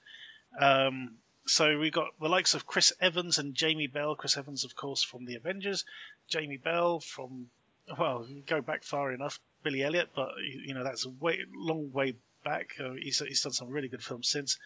Um, 0.59 1.17
so 1.47 1.79
we've 1.79 1.93
got 1.93 2.09
the 2.21 2.29
likes 2.29 2.55
of 2.55 2.67
Chris 2.67 2.93
Evans 3.01 3.39
and 3.39 3.55
Jamie 3.55 3.87
Bell. 3.87 4.15
Chris 4.17 4.37
Evans, 4.37 4.65
of 4.65 4.75
course, 4.75 5.03
from 5.03 5.25
the 5.25 5.37
Avengers. 5.37 5.85
Jamie 6.29 6.57
Bell 6.57 7.01
from, 7.01 7.51
well, 7.99 8.27
go 8.47 8.63
back 8.63 8.83
far 8.83 9.13
enough, 9.13 9.39
Billy 9.65 9.83
Elliot, 9.83 10.11
but 10.15 10.31
you 10.41 10.75
know 10.75 10.85
that's 10.85 11.07
a 11.07 11.11
way 11.11 11.41
long 11.53 11.91
way 11.93 12.15
back. 12.45 12.75
Uh, 12.79 12.93
he's 12.93 13.19
he's 13.19 13.43
done 13.43 13.53
some 13.53 13.71
really 13.71 13.89
good 13.89 14.05
films 14.05 14.29
since. 14.29 14.59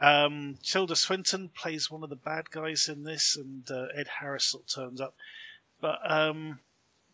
Um, 0.00 0.58
Tilda 0.62 0.94
Swinton 0.94 1.48
plays 1.48 1.90
one 1.90 2.04
of 2.04 2.10
the 2.10 2.16
bad 2.16 2.50
guys 2.50 2.88
in 2.88 3.02
this, 3.02 3.36
and 3.36 3.68
uh, 3.70 3.86
Ed 3.94 4.06
Harris 4.08 4.44
sort 4.44 4.64
of 4.64 4.74
turns 4.74 5.00
up. 5.00 5.14
But 5.80 5.98
um, 6.08 6.60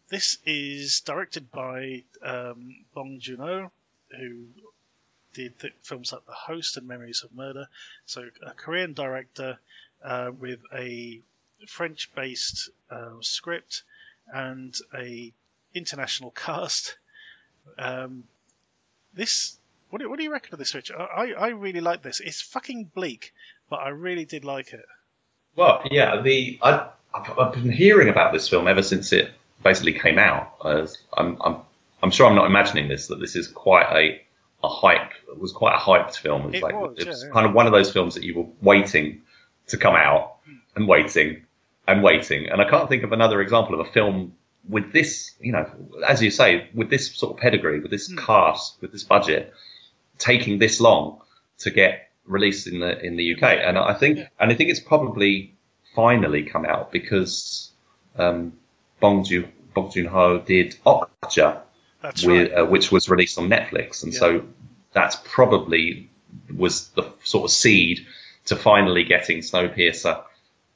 this 0.08 0.38
is 0.44 1.00
directed 1.00 1.50
by 1.50 2.02
um, 2.22 2.84
Bong 2.92 3.18
Joon-ho, 3.20 3.70
who 4.10 4.46
did 5.32 5.54
films 5.82 6.12
like 6.12 6.26
The 6.26 6.32
Host 6.32 6.76
and 6.76 6.86
Memories 6.86 7.22
of 7.24 7.34
Murder. 7.34 7.68
So 8.04 8.28
a 8.44 8.50
Korean 8.52 8.92
director 8.92 9.58
uh, 10.04 10.30
with 10.38 10.60
a 10.74 11.20
French-based 11.66 12.70
uh, 12.90 13.14
script 13.20 13.84
and 14.32 14.76
a 14.94 15.32
international 15.74 16.30
cast. 16.36 16.98
Um, 17.78 18.24
this 19.14 19.56
what 19.90 20.00
do, 20.00 20.08
what 20.08 20.18
do 20.18 20.24
you 20.24 20.32
reckon 20.32 20.54
of 20.54 20.58
this, 20.58 20.74
Rich? 20.74 20.90
I, 20.90 21.32
I 21.38 21.48
really 21.48 21.80
like 21.80 22.02
this. 22.02 22.20
It's 22.20 22.40
fucking 22.40 22.90
bleak, 22.94 23.34
but 23.68 23.76
I 23.76 23.90
really 23.90 24.24
did 24.24 24.44
like 24.44 24.72
it. 24.72 24.84
Well, 25.54 25.82
yeah, 25.90 26.22
the 26.22 26.58
I, 26.62 26.88
I've, 27.14 27.38
I've 27.38 27.52
been 27.52 27.70
hearing 27.70 28.08
about 28.08 28.32
this 28.32 28.48
film 28.48 28.68
ever 28.68 28.82
since 28.82 29.12
it 29.12 29.30
basically 29.62 29.92
came 29.98 30.18
out. 30.18 30.54
As 30.64 30.96
I'm, 31.14 31.36
I'm, 31.42 31.56
I'm 32.02 32.10
sure 32.10 32.26
I'm 32.26 32.34
not 32.34 32.46
imagining 32.46 32.88
this 32.88 33.08
that 33.08 33.20
this 33.20 33.36
is 33.36 33.48
quite 33.48 33.86
a 33.94 34.22
a 34.64 34.68
hype. 34.68 35.12
It 35.28 35.38
was 35.38 35.52
quite 35.52 35.74
a 35.74 35.78
hyped 35.78 36.16
film. 36.16 36.46
It's 36.46 36.56
It 36.56 36.62
like 36.62 36.74
was, 36.74 36.94
it's 36.96 37.22
yeah, 37.22 37.28
yeah. 37.28 37.32
kind 37.34 37.46
of 37.46 37.52
one 37.52 37.66
of 37.66 37.72
those 37.72 37.92
films 37.92 38.14
that 38.14 38.22
you 38.24 38.34
were 38.38 38.46
waiting 38.62 39.22
to 39.68 39.76
come 39.76 39.94
out 39.94 40.36
and 40.74 40.88
waiting 40.88 41.44
and 41.86 42.02
waiting. 42.02 42.48
And 42.48 42.62
I 42.62 42.70
can't 42.70 42.88
think 42.88 43.02
of 43.02 43.12
another 43.12 43.42
example 43.42 43.78
of 43.78 43.86
a 43.86 43.90
film 43.90 44.34
with 44.68 44.92
this, 44.92 45.32
you 45.40 45.52
know, 45.52 45.68
as 46.06 46.22
you 46.22 46.30
say, 46.30 46.68
with 46.74 46.88
this 46.90 47.12
sort 47.14 47.34
of 47.34 47.40
pedigree, 47.40 47.80
with 47.80 47.90
this 47.90 48.08
Hmm. 48.08 48.18
cast, 48.18 48.80
with 48.80 48.92
this 48.92 49.02
budget, 49.02 49.52
taking 50.18 50.58
this 50.58 50.80
long 50.80 51.20
to 51.58 51.70
get 51.70 52.10
released 52.26 52.66
in 52.66 52.78
the 52.80 53.04
in 53.04 53.16
the 53.16 53.34
UK. 53.34 53.42
And 53.42 53.76
I 53.78 53.94
think 53.94 54.20
and 54.38 54.52
I 54.52 54.54
think 54.54 54.70
it's 54.70 54.80
probably 54.80 55.54
finally 55.94 56.44
come 56.44 56.64
out 56.64 56.92
because 56.92 57.70
um, 58.16 58.52
Bong 59.00 59.24
Joon 59.24 59.50
Bong 59.74 59.90
Joon 59.90 60.06
Ho 60.06 60.38
did 60.38 60.76
Okja, 60.86 61.60
with, 62.02 62.24
right. 62.26 62.52
uh, 62.52 62.64
which 62.66 62.92
was 62.92 63.08
released 63.08 63.38
on 63.38 63.48
Netflix, 63.48 64.02
and 64.04 64.12
Yeah. 64.12 64.18
so 64.20 64.44
that's 64.92 65.16
probably 65.24 66.08
was 66.54 66.88
the 66.90 67.04
sort 67.24 67.44
of 67.44 67.50
seed 67.50 68.06
to 68.46 68.56
finally 68.56 69.04
getting 69.04 69.38
Snowpiercer 69.38 70.22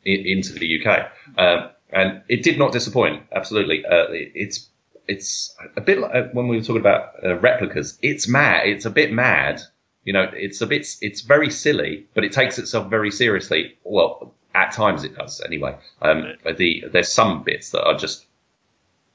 in, 0.04 0.26
into 0.26 0.52
the 0.54 0.80
UK. 0.84 1.10
Um, 1.38 1.70
and 1.96 2.22
it 2.28 2.42
did 2.42 2.58
not 2.58 2.72
disappoint. 2.72 3.22
Absolutely, 3.32 3.84
uh, 3.84 4.08
it, 4.10 4.32
it's 4.34 4.68
it's 5.08 5.56
a 5.76 5.80
bit 5.80 5.98
like 5.98 6.14
uh, 6.14 6.22
when 6.32 6.46
we 6.48 6.56
were 6.56 6.62
talking 6.62 6.80
about 6.80 7.24
uh, 7.24 7.36
replicas. 7.38 7.98
It's 8.02 8.28
mad. 8.28 8.68
It's 8.68 8.84
a 8.84 8.90
bit 8.90 9.12
mad. 9.12 9.62
You 10.04 10.12
know, 10.12 10.30
it's 10.32 10.60
a 10.60 10.66
bit. 10.66 10.86
It's 11.00 11.22
very 11.22 11.50
silly, 11.50 12.06
but 12.14 12.22
it 12.24 12.32
takes 12.32 12.58
itself 12.58 12.90
very 12.90 13.10
seriously. 13.10 13.76
Well, 13.82 14.34
at 14.54 14.72
times 14.72 15.04
it 15.04 15.16
does. 15.16 15.40
Anyway, 15.40 15.76
um, 16.02 16.34
the 16.56 16.84
there's 16.92 17.12
some 17.12 17.42
bits 17.42 17.70
that 17.70 17.82
are 17.82 17.96
just 17.96 18.26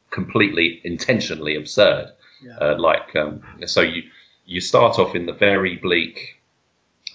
completely 0.10 0.82
intentionally 0.84 1.56
absurd. 1.56 2.12
Yeah. 2.44 2.58
Uh, 2.58 2.80
like 2.80 3.16
um, 3.16 3.44
so, 3.68 3.82
you 3.82 4.04
you 4.46 4.60
start 4.60 4.98
off 4.98 5.14
in 5.14 5.28
the 5.28 5.34
very 5.34 5.76
bleak 5.78 6.42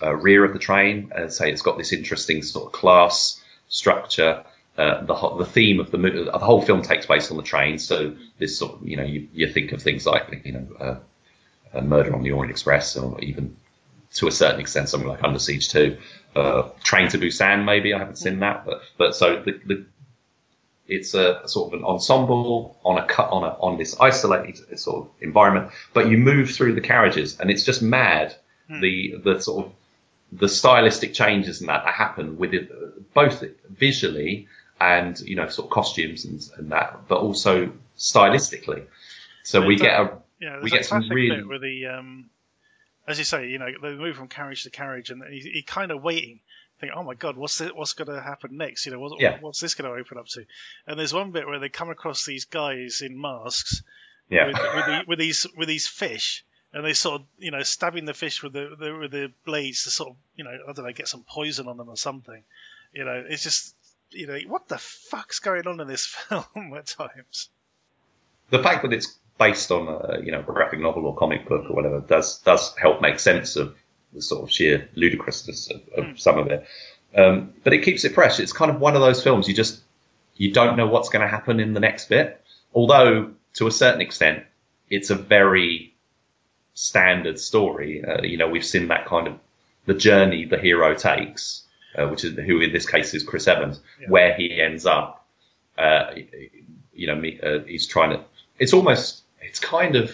uh, 0.01 0.15
rear 0.15 0.45
of 0.45 0.53
the 0.53 0.61
train, 0.61 1.11
and 1.15 1.33
say 1.33 1.51
it's 1.51 1.63
got 1.63 1.77
this 1.77 1.93
interesting 1.93 2.43
sort 2.43 2.67
of 2.67 2.73
class 2.73 3.43
structure. 3.69 4.45
Uh, 4.77 5.03
the 5.05 5.15
the 5.39 5.47
theme 5.47 5.81
of 5.81 5.91
the 5.91 5.97
the 5.97 6.39
whole 6.39 6.61
film 6.61 6.83
takes 6.83 7.07
place 7.07 7.31
on 7.31 7.39
the 7.39 7.43
train, 7.43 7.79
so 7.79 8.15
this 8.39 8.59
sort 8.59 8.75
of 8.75 8.87
you 8.87 8.97
know 8.97 9.05
you, 9.05 9.27
you 9.33 9.49
think 9.49 9.73
of 9.73 9.83
things 9.83 10.05
like 10.05 10.43
you 10.45 10.53
know 10.53 11.01
uh, 11.73 11.81
Murder 11.81 12.15
on 12.15 12.23
the 12.23 12.33
Orient 12.33 12.51
Express, 12.51 12.95
or 12.97 13.19
even 13.21 13.57
to 14.15 14.29
a 14.29 14.33
certain 14.33 14.61
extent 14.61 14.91
something 14.91 15.09
like 15.09 15.25
Under 15.25 15.39
Siege 15.39 15.71
Two, 15.71 15.97
uh, 16.35 16.69
Train 16.83 17.09
to 17.09 17.19
Busan 17.19 17.65
maybe 17.65 17.95
I 17.95 17.99
haven't 17.99 18.17
seen 18.17 18.41
that, 18.41 18.67
but 18.67 18.83
but 18.99 19.15
so 19.15 19.43
the, 19.43 19.53
the 19.65 19.87
it's 20.89 21.15
a 21.15 21.49
sort 21.49 21.73
of 21.73 21.81
an 21.81 21.85
ensemble 21.87 22.79
on 22.85 22.99
a 22.99 23.07
cut 23.07 23.31
on 23.31 23.45
a 23.45 23.57
on 23.61 23.79
this 23.79 23.99
isolated 23.99 24.79
sort 24.79 25.07
of 25.07 25.11
environment, 25.23 25.71
but 25.95 26.09
you 26.09 26.19
move 26.19 26.51
through 26.51 26.75
the 26.75 26.81
carriages 26.83 27.41
and 27.41 27.51
it's 27.51 27.65
just 27.65 27.81
mad. 27.81 28.37
The 28.69 29.15
the 29.23 29.41
sort 29.41 29.67
of 29.67 29.73
the 30.33 30.49
stylistic 30.49 31.15
changes 31.15 31.61
and 31.61 31.69
that 31.69 31.85
that 31.85 31.95
happen 31.95 32.37
with 32.37 32.53
it 32.53 33.15
both 33.15 33.45
visually 33.71 34.49
and 34.81 35.19
you 35.21 35.37
know 35.37 35.49
sort 35.49 35.67
of 35.67 35.71
costumes 35.73 36.25
and, 36.25 36.41
and 36.59 36.73
that, 36.73 37.09
but 37.09 37.19
also 37.19 37.73
stylistically. 37.97 38.85
So 39.43 39.65
we 39.65 39.77
get 39.77 40.01
a- 40.01 40.19
Yeah, 40.41 40.61
we 40.63 40.71
a 40.71 40.73
get 40.73 40.85
some 40.87 41.09
really 41.09 41.37
bit 41.37 41.47
where 41.49 41.59
the, 41.59 41.87
um, 41.87 42.31
as 43.07 43.19
you 43.19 43.25
say, 43.25 43.49
you 43.49 43.59
know, 43.59 43.69
they 43.81 43.95
move 43.95 44.17
from 44.17 44.29
carriage 44.29 44.65
to 44.65 44.71
carriage, 44.71 45.11
and 45.11 45.23
he, 45.31 45.39
he 45.41 45.63
kind 45.63 45.91
of 45.93 46.03
waiting, 46.03 46.41
think, 46.81 46.93
oh 46.95 47.03
my 47.05 47.15
god, 47.15 47.37
what's 47.37 47.59
this, 47.59 47.71
what's 47.73 47.93
going 47.95 48.09
to 48.15 48.21
happen 48.21 48.57
next? 48.57 48.85
You 48.87 48.93
know, 48.93 48.99
what, 48.99 49.21
Yeah. 49.21 49.39
what's 49.41 49.61
this 49.61 49.75
going 49.75 49.91
to 49.91 49.99
open 49.99 50.19
up 50.19 50.27
to? 50.27 50.45
And 50.87 50.99
there's 50.99 51.15
one 51.15 51.31
bit 51.31 51.47
where 51.47 51.61
they 51.61 51.69
come 51.69 51.91
across 51.91 52.27
these 52.27 52.45
guys 52.45 53.03
in 53.03 53.19
masks 53.21 53.83
yeah 54.29 54.49
with, 54.49 54.57
with, 54.57 54.85
the, 54.87 55.05
with 55.07 55.19
these 55.21 55.47
with 55.57 55.69
these 55.69 55.87
fish, 55.87 56.45
and 56.73 56.85
they 56.85 56.93
sort 56.95 57.21
of, 57.21 57.27
you 57.39 57.53
know, 57.53 57.63
stabbing 57.63 58.05
the 58.07 58.13
fish 58.15 58.43
with 58.43 58.53
the, 58.53 58.75
the 58.79 58.99
with 58.99 59.11
the 59.13 59.33
blades 59.45 59.85
to 59.85 59.91
sort 59.91 60.11
of, 60.11 60.17
you 60.35 60.43
know, 60.43 60.51
I 60.51 60.73
don't 60.73 60.85
know, 60.85 60.93
get 60.93 61.07
some 61.07 61.23
poison 61.27 61.69
on 61.69 61.77
them 61.77 61.89
or 61.89 61.97
something. 61.97 62.43
You 62.93 63.05
know, 63.05 63.25
it's 63.29 63.45
just, 63.45 63.76
you 64.11 64.27
know, 64.27 64.39
what 64.47 64.69
the 64.69 64.79
fuck's 64.79 65.39
going 65.41 65.67
on 65.67 65.81
in 65.81 65.89
this 65.89 66.07
film 66.29 66.75
at 66.75 66.87
times? 66.87 67.49
the 68.51 68.63
fact 68.63 68.83
that 68.83 68.93
it's 68.93 69.19
based 69.39 69.71
on 69.71 69.89
a 69.89 70.21
you 70.23 70.33
know 70.33 70.43
graphic 70.43 70.81
novel 70.81 71.07
or 71.07 71.17
comic 71.17 71.49
book 71.49 71.69
or 71.69 71.75
whatever 71.75 72.01
does 72.01 72.39
does 72.39 72.75
help 72.77 73.03
make 73.03 73.19
sense 73.19 73.57
of 73.57 73.75
the 74.13 74.23
sort 74.23 74.43
of 74.43 74.51
sheer 74.51 74.89
ludicrousness 74.95 75.71
of, 75.71 75.81
of 75.97 76.21
some 76.21 76.39
of 76.39 76.47
it. 76.49 76.67
Um, 77.15 77.55
but 77.65 77.73
it 77.73 77.83
keeps 77.83 78.05
it 78.05 78.15
fresh. 78.15 78.41
It's 78.41 78.53
kind 78.53 78.71
of 78.71 78.81
one 78.81 78.95
of 78.95 79.03
those 79.03 79.23
films 79.23 79.49
you 79.49 79.55
just 79.55 79.81
you 80.37 80.53
don't 80.53 80.77
know 80.77 80.87
what's 80.87 81.09
going 81.09 81.23
to 81.23 81.29
happen 81.29 81.61
in 81.61 81.75
the 81.75 81.81
next 81.81 82.09
bit. 82.09 82.43
Although 82.75 83.33
to 83.55 83.67
a 83.67 83.73
certain 83.73 84.01
extent, 84.01 84.45
it's 84.91 85.11
a 85.11 85.15
very 85.15 85.95
standard 86.75 87.41
story. 87.41 88.05
Uh, 88.05 88.23
you 88.23 88.37
know, 88.37 88.49
we've 88.49 88.65
seen 88.65 88.89
that 88.89 89.07
kind 89.07 89.27
of 89.29 89.39
the 89.87 89.95
journey 89.95 90.45
the 90.45 90.59
hero 90.59 90.95
takes, 90.95 91.63
uh, 91.97 92.07
which 92.09 92.25
is 92.25 92.35
who 92.37 92.61
in 92.61 92.73
this 92.73 92.87
case 92.89 93.15
is 93.15 93.23
Chris 93.23 93.49
Evans, 93.49 93.81
Yeah. 94.01 94.09
where 94.09 94.35
he 94.35 94.61
ends 94.61 94.87
up. 94.87 95.27
Uh, 95.79 96.15
you 96.95 97.07
know, 97.07 97.15
me, 97.17 97.39
uh, 97.43 97.61
he's 97.67 97.87
trying 97.87 98.11
to. 98.11 98.21
It's 98.59 98.73
almost. 98.73 99.23
It's 99.43 99.59
kind 99.61 99.97
of. 99.97 100.11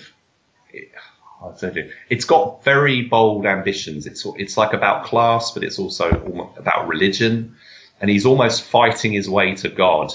I 0.74 1.50
don't 1.60 1.74
know. 1.74 1.88
It's 2.08 2.24
got 2.24 2.62
very 2.64 3.02
bold 3.02 3.46
ambitions. 3.46 4.06
It's 4.06 4.24
it's 4.36 4.56
like 4.56 4.72
about 4.72 5.04
class, 5.04 5.50
but 5.52 5.64
it's 5.64 5.78
also 5.78 6.52
about 6.56 6.88
religion, 6.88 7.56
and 8.00 8.10
he's 8.10 8.26
almost 8.26 8.62
fighting 8.64 9.12
his 9.12 9.28
way 9.28 9.54
to 9.56 9.68
God, 9.68 10.12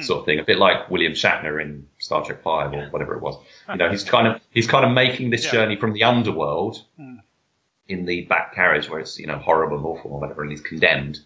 sort 0.00 0.20
of 0.20 0.24
thing. 0.26 0.38
A 0.40 0.44
bit 0.44 0.58
like 0.58 0.90
William 0.90 1.12
Shatner 1.12 1.60
in 1.62 1.86
Star 1.98 2.24
Trek 2.24 2.42
Five 2.42 2.72
or 2.72 2.88
whatever 2.90 3.14
it 3.14 3.22
was. 3.22 3.36
You 3.68 3.76
know, 3.76 3.90
he's 3.90 4.04
kind 4.04 4.26
of 4.26 4.40
he's 4.50 4.66
kind 4.66 4.84
of 4.84 4.92
making 4.92 5.30
this 5.30 5.44
Yeah. 5.44 5.52
journey 5.52 5.76
from 5.76 5.92
the 5.92 6.04
underworld 6.04 6.82
Hmm. 6.96 7.16
In 7.88 8.06
the 8.06 8.22
back 8.22 8.54
carriage 8.54 8.88
where 8.88 9.00
it's 9.00 9.18
you 9.18 9.26
know 9.26 9.38
horrible 9.38 9.76
and 9.76 9.86
awful 9.86 10.12
or 10.12 10.20
whatever, 10.20 10.42
and 10.42 10.50
he's 10.50 10.60
condemned, 10.60 11.20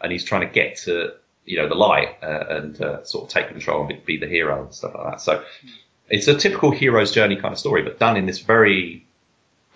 and 0.00 0.12
he's 0.12 0.24
trying 0.24 0.46
to 0.46 0.52
get 0.52 0.76
to 0.78 1.12
you 1.44 1.56
know 1.58 1.68
the 1.68 1.74
light 1.74 2.16
uh, 2.22 2.44
and 2.50 2.80
uh, 2.80 3.04
sort 3.04 3.24
of 3.24 3.30
take 3.30 3.48
control 3.48 3.80
and 3.80 3.88
be, 3.88 4.16
be 4.16 4.16
the 4.18 4.28
hero 4.28 4.64
and 4.64 4.74
stuff 4.74 4.94
like 4.94 5.12
that. 5.12 5.20
So 5.20 5.42
it's 6.08 6.28
a 6.28 6.34
typical 6.36 6.70
hero's 6.70 7.10
journey 7.12 7.36
kind 7.36 7.52
of 7.52 7.58
story, 7.58 7.82
but 7.82 7.98
done 7.98 8.16
in 8.16 8.26
this 8.26 8.38
very 8.40 9.04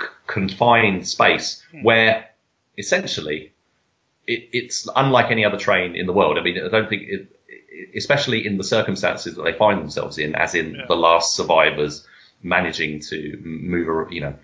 c- 0.00 0.06
confined 0.26 1.06
space 1.08 1.62
where 1.82 2.28
essentially 2.78 3.52
it, 4.26 4.48
it's 4.52 4.88
unlike 4.96 5.30
any 5.30 5.44
other 5.44 5.58
train 5.58 5.94
in 5.96 6.06
the 6.06 6.12
world. 6.12 6.38
I 6.38 6.42
mean, 6.42 6.58
I 6.64 6.68
don't 6.68 6.88
think 6.88 7.02
it, 7.06 7.28
especially 7.96 8.46
in 8.46 8.56
the 8.58 8.64
circumstances 8.64 9.34
that 9.34 9.42
they 9.42 9.52
find 9.52 9.80
themselves 9.80 10.16
in, 10.18 10.34
as 10.34 10.54
in 10.54 10.74
Yeah. 10.74 10.86
the 10.88 10.94
last 10.96 11.34
survivors 11.36 12.06
managing 12.42 13.00
to 13.00 13.38
move, 13.44 14.12
you 14.12 14.20
know, 14.20 14.34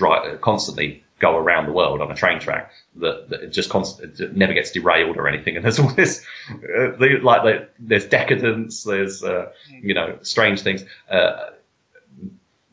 drive, 0.00 0.40
constantly 0.40 0.88
go 1.20 1.36
around 1.36 1.66
the 1.66 1.72
world 1.80 2.00
on 2.00 2.10
a 2.10 2.14
train 2.14 2.38
track 2.40 2.72
that, 3.02 3.28
that 3.28 3.52
just 3.52 3.68
constant, 3.70 4.18
it 4.20 4.34
never 4.36 4.54
gets 4.54 4.70
derailed 4.72 5.16
or 5.16 5.28
anything. 5.28 5.54
And 5.56 5.64
there's 5.64 5.78
all 5.78 5.92
this, 6.02 6.24
uh, 6.50 6.92
like, 7.30 7.42
the, 7.46 7.68
there's 7.78 8.06
decadence, 8.06 8.84
there's, 8.84 9.22
uh, 9.22 9.52
you 9.88 9.94
know, 9.94 10.18
strange 10.22 10.62
things. 10.62 10.84
Uh, 11.10 11.50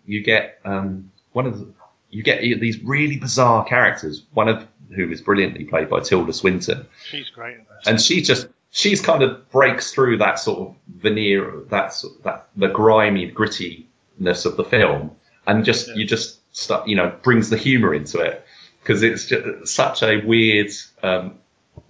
you 0.06 0.24
get, 0.24 0.60
um, 0.64 1.12
one 1.34 1.46
of 1.46 1.60
the, 1.60 1.68
you 2.10 2.24
get 2.24 2.40
these 2.42 2.82
really 2.84 3.18
bizarre 3.18 3.66
characters, 3.66 4.24
one 4.34 4.48
of 4.48 4.66
whom 4.96 5.12
is 5.12 5.22
brilliantly 5.22 5.66
played 5.66 5.90
by 5.90 6.00
Tilda 6.00 6.32
Swinton 6.32 6.88
She's 7.04 7.30
great 7.30 7.58
and 7.86 8.00
she 8.00 8.22
just 8.22 8.48
she's 8.72 9.02
kind 9.02 9.22
of 9.22 9.50
breaks 9.52 9.92
through 9.92 10.18
that 10.18 10.40
sort 10.40 10.60
of 10.60 10.76
veneer 11.02 11.64
that 11.70 11.94
that 12.24 12.48
the 12.56 12.70
grimy 12.70 13.30
grittiness 13.32 14.46
of 14.46 14.56
the 14.56 14.64
film 14.64 15.12
and 15.46 15.66
just 15.66 15.90
Yeah. 15.90 15.96
you 15.96 16.06
just 16.06 16.40
start 16.58 16.88
you 16.88 16.96
know 16.96 17.14
brings 17.24 17.50
the 17.50 17.58
humor 17.58 17.94
into 17.94 18.20
it 18.20 18.44
because 18.82 19.04
it's 19.04 19.26
just 19.28 19.68
such 19.68 20.02
a 20.04 20.18
weird 20.26 20.72
um 21.04 21.36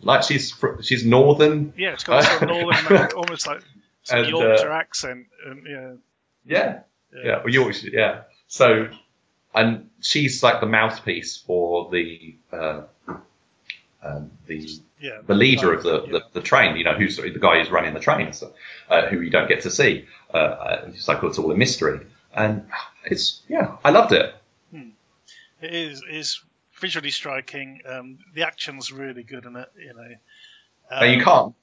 like 0.01 0.23
she's 0.23 0.53
she's 0.81 1.05
northern 1.05 1.73
Yeah, 1.77 1.93
it's 1.93 2.03
got 2.03 2.23
sort 2.23 2.43
of 2.43 2.49
northern, 2.49 3.11
almost 3.15 3.47
like 3.47 3.61
And, 4.11 4.25
uh, 4.25 4.29
Yorkshire 4.29 4.71
accent, 4.71 5.27
and 5.45 5.65
yeah, 5.65 5.91
yeah 6.45 6.79
Yeah. 7.13 7.25
yeah 7.25 7.37
well, 7.43 7.53
Yorkshire 7.53 7.89
yeah 7.93 8.21
so 8.47 8.89
and 9.55 9.89
she's 10.01 10.43
like 10.43 10.59
the 10.59 10.67
mouthpiece 10.67 11.37
for 11.37 11.89
the 11.91 12.35
uh 12.51 12.81
um, 14.03 14.31
the 14.45 14.67
yeah, 14.99 15.21
the 15.25 15.33
leader 15.35 15.73
of 15.73 15.83
the, 15.83 16.03
Yeah. 16.05 16.11
the, 16.13 16.21
the 16.33 16.41
train, 16.41 16.75
you 16.77 16.83
know, 16.83 16.93
who's 16.93 17.17
the 17.17 17.29
guy 17.39 17.59
who's 17.59 17.69
running 17.69 17.93
the 17.93 17.99
train, 17.99 18.31
so, 18.33 18.53
uh, 18.89 19.07
who 19.07 19.19
you 19.21 19.29
don't 19.29 19.47
get 19.47 19.61
to 19.61 19.71
see. 19.71 20.05
Uh, 20.33 20.37
Uh, 20.37 20.81
it's 20.93 21.07
like 21.07 21.21
it's 21.23 21.37
all 21.39 21.51
a 21.51 21.55
mystery, 21.57 21.99
and 22.33 22.65
it's 23.05 23.41
yeah, 23.47 23.77
I 23.83 23.89
loved 23.91 24.13
it. 24.13 24.33
It 25.61 25.73
is 25.73 26.03
is 26.09 26.41
visually 26.79 27.11
striking. 27.11 27.81
Um, 27.87 28.19
the 28.33 28.43
action's 28.43 28.91
really 28.91 29.23
good 29.23 29.45
in 29.45 29.55
it. 29.55 29.71
You 29.77 29.93
know, 29.93 30.01
um, 30.91 31.03
and 31.03 31.13
you 31.17 31.23
can't. 31.23 31.53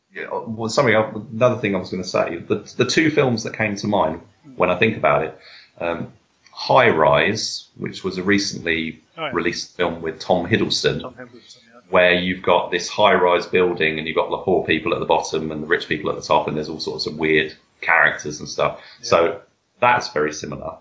Well, 0.46 0.68
something 0.68 0.94
else- 0.94 1.16
another 1.32 1.60
thing 1.60 1.74
I 1.74 1.78
was 1.78 1.90
going 1.90 2.02
to 2.02 2.08
say. 2.08 2.36
The 2.36 2.56
the 2.76 2.84
two 2.84 3.10
films 3.10 3.42
that 3.44 3.56
came 3.56 3.76
to 3.76 3.86
mind 3.86 4.20
when 4.56 4.70
I 4.70 4.76
think 4.76 4.96
about 4.96 5.24
it, 5.24 5.38
um, 5.80 6.12
High 6.52 6.88
Rise, 6.90 7.66
which 7.76 8.04
was 8.04 8.18
a 8.18 8.22
recently 8.22 9.00
Oh, 9.16 9.26
yeah. 9.26 9.30
released 9.32 9.76
film 9.76 10.02
with 10.02 10.18
Tom 10.20 10.44
Hiddleston, 10.46 11.00
Tom 11.00 11.14
Hiddleston, 11.14 11.58
yeah. 11.72 11.80
where 11.88 12.14
you've 12.14 12.42
got 12.42 12.72
this 12.72 12.88
high-rise 12.88 13.46
building 13.46 13.96
and 13.98 14.08
you've 14.08 14.16
got 14.16 14.28
the 14.28 14.38
poor 14.38 14.64
people 14.66 14.92
at 14.92 14.98
the 14.98 15.06
bottom 15.06 15.52
and 15.52 15.62
the 15.62 15.66
rich 15.68 15.86
people 15.86 16.10
at 16.10 16.16
the 16.16 16.22
top, 16.22 16.48
and 16.48 16.56
there's 16.56 16.68
all 16.68 16.80
sorts 16.80 17.06
of 17.06 17.16
weird 17.16 17.54
characters 17.80 18.40
and 18.40 18.48
stuff. 18.48 18.80
So 19.02 19.40
that's 19.78 20.08
very 20.08 20.32
similar, 20.32 20.78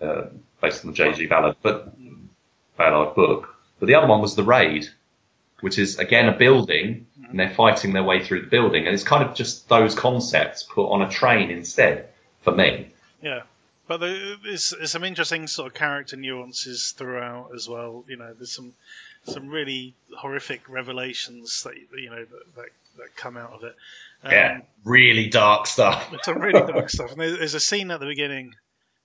uh, 0.00 0.22
based 0.62 0.82
on 0.84 0.92
the 0.92 0.96
J.G. 0.96 1.26
Ballard, 1.26 1.56
but 1.62 1.92
Ballard 2.76 3.14
book. 3.14 3.54
But 3.78 3.86
the 3.86 3.94
other 3.94 4.06
one 4.06 4.20
was 4.20 4.34
The 4.34 4.42
Raid, 4.42 4.88
which 5.60 5.78
is 5.78 5.98
again 5.98 6.28
a 6.28 6.36
building, 6.36 7.06
and 7.28 7.38
they're 7.38 7.54
fighting 7.54 7.92
their 7.92 8.02
way 8.04 8.24
through 8.24 8.42
the 8.42 8.48
building, 8.48 8.86
and 8.86 8.94
it's 8.94 9.04
kind 9.04 9.28
of 9.28 9.34
just 9.34 9.68
those 9.68 9.94
concepts 9.94 10.62
put 10.62 10.90
on 10.90 11.02
a 11.02 11.10
train 11.10 11.50
instead 11.50 12.08
for 12.42 12.52
me. 12.52 12.88
Yeah, 13.22 13.42
but 13.88 13.98
there's, 13.98 14.70
there's 14.70 14.90
some 14.90 15.04
interesting 15.04 15.46
sort 15.46 15.68
of 15.68 15.74
character 15.74 16.16
nuances 16.16 16.92
throughout 16.96 17.50
as 17.54 17.68
well. 17.68 18.04
You 18.08 18.16
know, 18.16 18.32
there's 18.34 18.52
some 18.52 18.72
some 19.24 19.48
really 19.48 19.94
horrific 20.16 20.68
revelations 20.68 21.62
that 21.64 21.74
you 21.76 22.10
know 22.10 22.24
that 22.24 22.54
that, 22.56 22.68
that 22.98 23.16
come 23.16 23.36
out 23.36 23.52
of 23.52 23.64
it. 23.64 23.74
Um, 24.22 24.32
Yeah, 24.32 24.60
really 24.84 25.28
dark 25.28 25.66
stuff. 25.66 26.12
It's 26.12 26.24
some 26.24 26.38
really 26.38 26.66
dark 26.72 26.90
stuff. 26.90 27.12
And 27.12 27.20
there's, 27.20 27.38
there's 27.38 27.54
a 27.54 27.60
scene 27.60 27.90
at 27.90 28.00
the 28.00 28.06
beginning, 28.06 28.54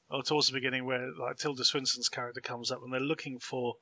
or 0.10 0.24
towards 0.24 0.48
the 0.48 0.54
beginning, 0.54 0.86
where 0.86 1.12
like 1.20 1.38
Tilda 1.38 1.64
Swinton's 1.64 2.10
character 2.10 2.42
comes 2.42 2.72
up 2.72 2.82
and 2.84 2.92
they're 2.92 3.00
looking 3.00 3.40
for 3.40 3.76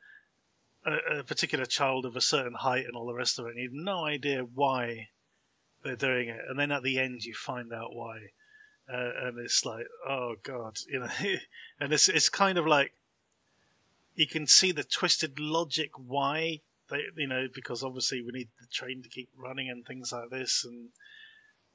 a, 0.86 1.20
a 1.20 1.24
particular 1.24 1.66
child 1.66 2.06
of 2.06 2.16
a 2.16 2.22
certain 2.22 2.54
height 2.54 2.86
and 2.86 2.96
all 2.96 3.08
the 3.08 3.14
rest 3.14 3.40
of 3.40 3.46
it. 3.46 3.52
And 3.52 3.60
you 3.60 3.70
have 3.70 3.86
no 3.86 4.06
idea 4.06 4.42
why 4.42 5.10
they're 5.84 5.96
doing 5.96 6.30
it. 6.30 6.42
And 6.50 6.60
then 6.60 6.72
at 6.72 6.84
the 6.84 7.00
end, 7.00 7.24
you 7.24 7.34
find 7.34 7.72
out 7.74 7.94
why. 7.94 8.18
uh, 8.92 9.12
and 9.28 9.40
it's 9.40 9.66
like, 9.66 9.86
oh 10.08 10.36
god, 10.44 10.78
you 10.88 11.00
know, 11.00 11.10
and 11.80 11.94
it's 11.94 12.10
it's 12.10 12.30
kind 12.30 12.58
of 12.58 12.66
like 12.66 12.94
you 14.16 14.28
can 14.28 14.48
see 14.48 14.72
the 14.72 14.84
twisted 14.84 15.40
logic 15.40 15.92
why 15.98 16.62
they, 16.90 17.02
you 17.18 17.28
know, 17.28 17.48
because 17.54 17.84
obviously 17.84 18.22
we 18.22 18.32
need 18.32 18.48
the 18.60 18.68
train 18.72 19.04
to 19.04 19.10
keep 19.10 19.30
running 19.38 19.70
and 19.70 19.86
things 19.86 20.12
like 20.12 20.30
this, 20.30 20.66
and 20.66 20.90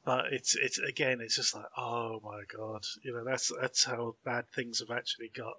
but 0.04 0.32
it's 0.32 0.56
it's 0.56 0.78
again, 0.78 1.20
it's 1.20 1.36
just 1.36 1.54
like, 1.54 1.66
oh 1.76 2.20
my 2.24 2.42
god, 2.56 2.84
you 3.02 3.12
know, 3.12 3.24
that's 3.24 3.52
that's 3.60 3.84
how 3.84 4.14
bad 4.24 4.44
things 4.54 4.80
have 4.80 4.96
actually 4.96 5.30
got. 5.34 5.54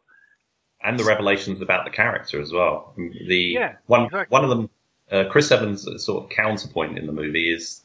And 0.83 0.99
the 0.99 1.05
revelations 1.05 1.61
about 1.61 1.85
the 1.85 1.91
character 1.91 2.41
as 2.41 2.51
well. 2.51 2.93
The 2.97 3.37
Yeah, 3.37 3.75
one 3.85 4.05
exactly. 4.05 4.33
one 4.33 4.43
of 4.43 4.49
them, 4.49 4.69
uh, 5.11 5.23
Chris 5.29 5.51
Evans' 5.51 5.87
sort 6.03 6.23
of 6.25 6.29
counterpoint 6.29 6.97
in 6.97 7.05
the 7.05 7.13
movie 7.13 7.53
is 7.53 7.81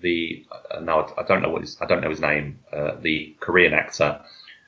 the 0.00 0.44
uh, 0.70 0.80
no, 0.80 1.12
I 1.16 1.22
don't 1.22 1.42
know 1.42 1.48
what 1.48 1.62
his, 1.62 1.78
I 1.80 1.86
don't 1.86 2.02
know 2.02 2.10
his 2.10 2.20
name. 2.20 2.58
Uh, 2.72 2.96
the 3.00 3.34
Korean 3.40 3.72
actor 3.72 4.20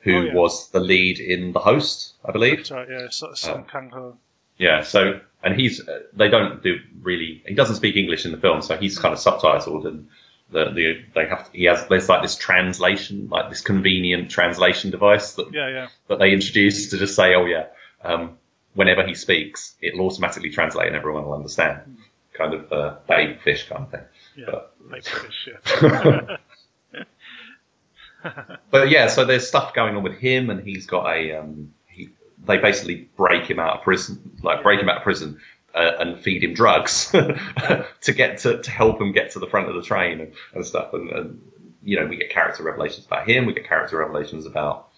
who 0.03 0.17
Oh, 0.17 0.23
yeah. 0.23 0.35
was 0.35 0.71
the 0.71 0.81
lead 0.81 1.19
in 1.19 1.53
The 1.53 1.59
Host, 1.61 2.15
I 2.25 2.33
believe. 2.33 2.57
That's 2.57 2.71
right, 2.71 2.89
yeah, 2.91 3.07
so, 3.11 3.35
Song 3.35 3.67
Kang 3.71 3.91
Ho. 3.91 4.17
Yeah, 4.57 4.83
so 4.83 5.21
and 5.43 5.55
he's 5.61 5.87
uh, 5.87 6.01
they 6.15 6.29
don't 6.29 6.63
do 6.63 6.79
really 7.03 7.43
he 7.47 7.55
doesn't 7.55 7.77
speak 7.77 7.97
English 7.97 8.25
in 8.25 8.33
the 8.33 8.39
film, 8.39 8.63
so 8.63 8.77
he's 8.79 8.99
kind 8.99 9.13
of 9.13 9.21
subtitled 9.21 9.87
and 9.87 10.09
the, 10.51 10.71
the 10.71 11.05
they 11.15 11.27
have 11.29 11.49
he 11.53 11.65
has 11.65 11.87
there's 11.89 12.09
like 12.09 12.23
this 12.23 12.37
translation 12.37 13.29
like 13.31 13.49
this 13.51 13.61
convenient 13.61 14.31
translation 14.31 14.91
device 14.91 15.35
that 15.35 15.53
Yeah, 15.53 15.69
yeah, 15.69 15.89
that 16.09 16.19
they 16.19 16.33
introduced 16.33 16.91
to 16.91 16.99
just 16.99 17.15
say 17.17 17.35
oh 17.35 17.47
yeah 17.47 17.67
um, 18.03 18.37
whenever 18.75 19.07
he 19.07 19.15
speaks 19.15 19.75
it'll 19.81 20.07
automatically 20.07 20.51
translate 20.51 20.89
and 20.89 20.97
everyone 20.97 21.25
will 21.25 21.35
understand 21.35 21.99
kind 22.33 22.55
of 22.55 22.73
uh, 22.73 22.97
bait 23.09 23.41
fish 23.43 23.69
kind 23.69 23.83
of 23.85 23.91
thing. 23.91 24.01
yeah. 24.37 24.47
But- 24.47 25.05
fish, 25.05 25.49
yeah. 25.49 26.37
But 28.71 28.91
yeah, 28.91 29.07
so 29.09 29.25
there's 29.25 29.49
stuff 29.49 29.75
going 29.75 29.97
on 29.97 30.03
with 30.03 30.15
him, 30.19 30.51
and 30.51 30.63
he's 30.63 30.87
got 30.87 31.07
a. 31.07 31.39
Um, 31.39 31.73
he, 31.87 32.11
they 32.47 32.59
basically 32.59 33.09
break 33.17 33.45
him 33.51 33.59
out 33.59 33.79
of 33.79 33.83
prison, 33.83 34.39
like 34.43 34.63
break 34.63 34.81
him 34.81 34.89
out 34.89 34.99
of 34.99 35.03
prison, 35.03 35.41
uh, 35.75 35.93
and 35.99 36.19
feed 36.19 36.43
him 36.43 36.55
drugs 36.55 37.11
to 38.03 38.13
get 38.15 38.39
to, 38.39 38.63
to 38.63 38.71
help 38.71 39.01
him 39.01 39.13
get 39.13 39.33
to 39.33 39.39
the 39.39 39.47
front 39.47 39.69
of 39.69 39.75
the 39.75 39.83
train 39.83 40.21
and, 40.21 40.33
and 40.55 40.67
stuff. 40.67 40.93
And, 40.93 41.11
and 41.11 41.51
you 41.83 41.99
know, 41.99 42.07
we 42.07 42.17
get 42.17 42.31
character 42.31 42.63
revelations 42.63 43.07
about 43.07 43.29
him. 43.29 43.47
We 43.47 43.55
get 43.55 43.67
character 43.67 43.99
revelations 43.99 44.47
about 44.47 44.89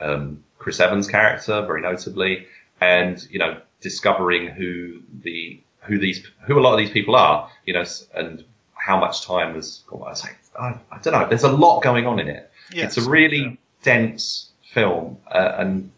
um, 0.00 0.42
Chris 0.58 0.80
Evans' 0.80 1.08
character, 1.08 1.64
very 1.66 1.82
notably, 1.82 2.46
and 2.80 3.24
you 3.30 3.38
know, 3.38 3.60
discovering 3.80 4.48
who 4.48 5.00
the 5.22 5.60
who 5.82 5.98
these 5.98 6.26
who 6.46 6.58
a 6.58 6.62
lot 6.62 6.72
of 6.72 6.78
these 6.78 6.90
people 6.90 7.14
are. 7.16 7.50
You 7.66 7.74
know, 7.74 7.84
and 8.14 8.44
how 8.74 8.98
much 8.98 9.24
time 9.24 9.54
has 9.54 9.82
gone. 9.86 10.00
by. 10.00 10.10
It's 10.10 10.24
like, 10.24 10.36
I, 10.58 10.78
I 10.90 10.98
don't 10.98 11.12
know. 11.12 11.28
There's 11.28 11.44
a 11.44 11.52
lot 11.52 11.82
going 11.82 12.06
on 12.06 12.18
in 12.18 12.28
it. 12.28 12.50
Yes, 12.72 12.96
it's 12.96 13.06
a 13.06 13.10
really 13.10 13.38
yeah. 13.38 13.56
dense 13.82 14.50
film, 14.72 15.18
uh, 15.30 15.52
and 15.58 15.90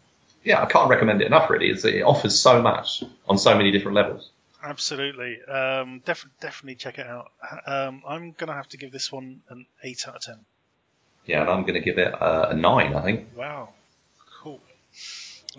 yeah, 0.47 0.61
I 0.63 0.65
can't 0.65 0.89
recommend 0.89 1.21
it 1.21 1.25
enough. 1.27 1.49
Really, 1.49 1.69
it's, 1.69 1.83
it 1.85 2.01
offers 2.01 2.39
so 2.39 2.61
much 2.61 3.03
on 3.27 3.37
so 3.37 3.55
many 3.55 3.71
different 3.71 3.95
levels. 3.95 4.29
Absolutely. 4.63 5.41
Um, 5.43 6.01
def- 6.05 6.25
definitely 6.41 6.75
check 6.75 6.97
it 6.99 7.05
out. 7.05 7.31
Um, 7.65 8.01
I'm 8.07 8.31
going 8.31 8.47
to 8.47 8.53
have 8.53 8.67
to 8.69 8.77
give 8.77 8.91
this 8.91 9.11
one 9.11 9.41
an 9.49 9.65
8 9.83 10.07
out 10.07 10.15
of 10.15 10.21
10. 10.21 10.35
Yeah, 11.25 11.41
and 11.41 11.49
I'm 11.49 11.61
going 11.61 11.75
to 11.75 11.79
give 11.81 11.97
it 11.99 12.07
a, 12.13 12.49
a 12.49 12.53
nine. 12.55 12.95
I 12.95 13.01
think. 13.03 13.27
Wow. 13.35 13.69
Cool. 14.41 14.59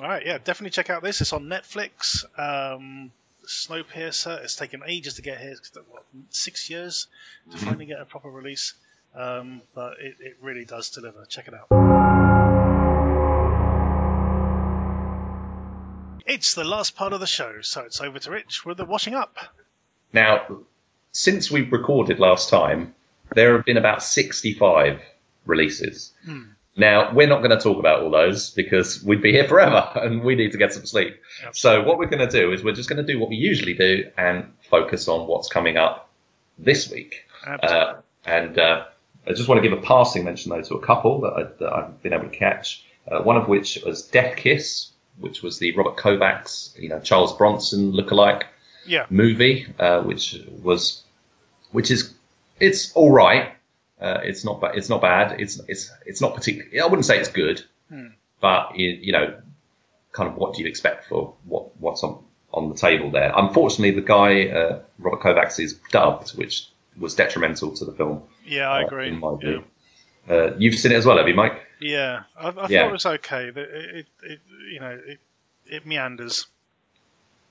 All 0.03 0.09
right, 0.09 0.25
yeah, 0.27 0.39
definitely 0.39 0.71
check 0.71 0.91
out 0.91 1.03
this. 1.03 1.21
It's 1.21 1.33
on 1.33 1.45
Netflix. 1.45 2.25
Um, 2.39 3.13
Snowpiercer. 3.47 4.43
It's 4.43 4.57
taken 4.57 4.83
ages 4.87 5.15
to 5.15 5.23
get 5.23 5.39
here. 5.41 5.55
What, 5.91 6.05
six 6.31 6.69
years 6.71 7.07
to 7.51 7.57
Mhm. 7.57 7.61
finally 7.65 7.87
get 7.87 8.01
a 8.01 8.05
proper 8.05 8.31
release. 8.31 8.75
Um, 9.15 9.63
but 9.75 9.95
it, 10.01 10.17
it 10.21 10.37
really 10.43 10.65
does 10.65 10.91
deliver. 10.91 11.25
Check 11.27 11.49
it 11.49 11.55
out. 11.55 12.18
It's 16.29 16.53
the 16.53 16.65
last 16.65 16.95
part 16.95 17.15
of 17.15 17.21
the 17.21 17.27
show, 17.27 17.63
so 17.63 17.81
it's 17.81 18.03
over 18.03 18.19
to 18.19 18.31
Rich 18.31 18.67
with 18.67 18.77
the 18.77 18.85
washing 18.85 19.15
up. 19.15 19.39
Now, 20.13 20.59
since 21.11 21.51
we 21.51 21.63
recorded 21.63 22.21
last 22.21 22.51
time, 22.51 22.95
there 23.35 23.57
have 23.57 23.65
been 23.65 23.79
about 23.79 24.03
65 24.03 25.01
releases. 25.47 26.13
Hmm. 26.27 26.43
Now, 26.77 27.15
we're 27.15 27.27
not 27.27 27.39
going 27.39 27.51
to 27.51 27.59
talk 27.59 27.79
about 27.79 28.03
all 28.03 28.11
those 28.11 28.51
because 28.51 29.03
we'd 29.03 29.23
be 29.23 29.33
here 29.33 29.49
forever 29.49 29.91
and 29.97 30.23
we 30.23 30.35
need 30.35 30.53
to 30.53 30.59
get 30.59 30.75
some 30.75 30.85
sleep. 30.85 31.19
So, 31.53 31.83
what 31.83 31.99
we're 31.99 32.11
going 32.11 32.29
to 32.29 32.41
do 32.41 32.53
is 32.53 32.63
we're 32.63 32.75
just 32.75 32.91
going 32.91 33.05
to 33.05 33.11
do 33.11 33.19
what 33.19 33.31
we 33.31 33.37
usually 33.37 33.75
do 33.75 34.11
and 34.19 34.53
focus 34.71 35.09
on 35.09 35.27
what's 35.27 35.49
coming 35.49 35.79
up 35.79 36.11
this 36.59 36.91
week. 36.91 37.25
Absolutely. 37.47 37.79
Uh, 37.79 37.95
and 38.27 38.59
uh, 38.59 38.85
I 39.27 39.33
just 39.33 39.49
want 39.49 39.63
to 39.63 39.69
give 39.69 39.77
a 39.77 39.81
passing 39.81 40.25
mention, 40.25 40.51
though, 40.51 40.61
to 40.61 40.75
a 40.75 40.87
couple 40.87 41.23
that, 41.23 41.33
I, 41.33 41.43
that 41.59 41.73
I've 41.73 42.03
been 42.03 42.13
able 42.13 42.29
to 42.29 42.37
catch. 42.37 42.85
Uh, 43.11 43.23
one 43.23 43.39
of 43.39 43.49
which 43.49 43.79
was 43.87 44.03
Death 44.03 44.37
Kiss, 44.37 44.91
which 45.21 45.43
was 45.43 45.59
the 45.59 45.73
Robert 45.77 45.97
Kovacs, 45.97 46.79
you 46.79 46.89
know, 46.89 47.01
Charles 47.01 47.37
Bronson 47.37 47.93
lookalike 47.93 48.45
yeah. 48.87 49.07
movie, 49.11 49.67
uh, 49.79 50.03
which 50.03 50.37
was, 50.63 51.03
which 51.73 51.91
is, 51.91 52.15
it's 52.61 52.93
all 52.93 53.11
right. 53.13 53.53
Uh, 54.01 54.21
it's 54.23 54.45
not, 54.45 54.61
ba- 54.61 54.73
it's 54.75 54.89
not 54.89 55.01
bad. 55.03 55.41
It's, 55.41 55.61
it's, 55.69 55.91
it's 56.07 56.21
not 56.21 56.35
particularly. 56.35 56.81
I 56.81 56.87
wouldn't 56.87 57.07
say 57.07 57.19
it's 57.19 57.29
good, 57.31 57.63
Hmm. 57.91 58.09
but 58.41 58.77
you, 58.77 58.91
you 58.91 59.13
know, 59.13 59.35
kind 60.13 60.29
of 60.29 60.37
what 60.37 60.55
do 60.55 60.63
you 60.63 60.69
expect 60.69 61.07
for 61.09 61.35
what 61.45 61.77
what's 61.81 62.03
on 62.03 62.23
on 62.53 62.69
the 62.69 62.75
table 62.75 63.11
there? 63.11 63.33
Unfortunately, 63.35 63.93
the 63.93 64.07
guy 64.07 64.49
uh, 64.49 64.81
Robert 64.99 65.21
Kovacs 65.21 65.59
is 65.59 65.75
dubbed, 65.91 66.31
which 66.37 66.69
was 66.99 67.15
detrimental 67.15 67.73
to 67.77 67.85
the 67.85 67.93
film. 67.93 68.23
Yeah, 68.45 68.69
I 68.69 68.83
uh, 68.83 68.87
agree. 68.87 69.09
in 69.09 69.19
my 69.21 69.37
yeah. 69.43 69.59
Uh, 70.29 70.55
you've 70.59 70.75
seen 70.75 70.93
it 70.93 70.97
as 70.97 71.07
well, 71.07 71.17
have 71.17 71.29
you, 71.29 71.35
Mike? 71.35 71.63
Yeah, 71.81 72.23
I, 72.39 72.49
I 72.49 72.69
Yeah. 72.69 72.83
thought 72.83 72.89
it 72.89 72.93
was 72.93 73.07
okay. 73.07 73.49
It, 73.49 73.57
it, 73.57 74.07
it 74.23 74.41
you 74.73 74.81
know, 74.81 74.99
it, 75.07 75.19
it 75.67 75.87
meanders. 75.87 76.47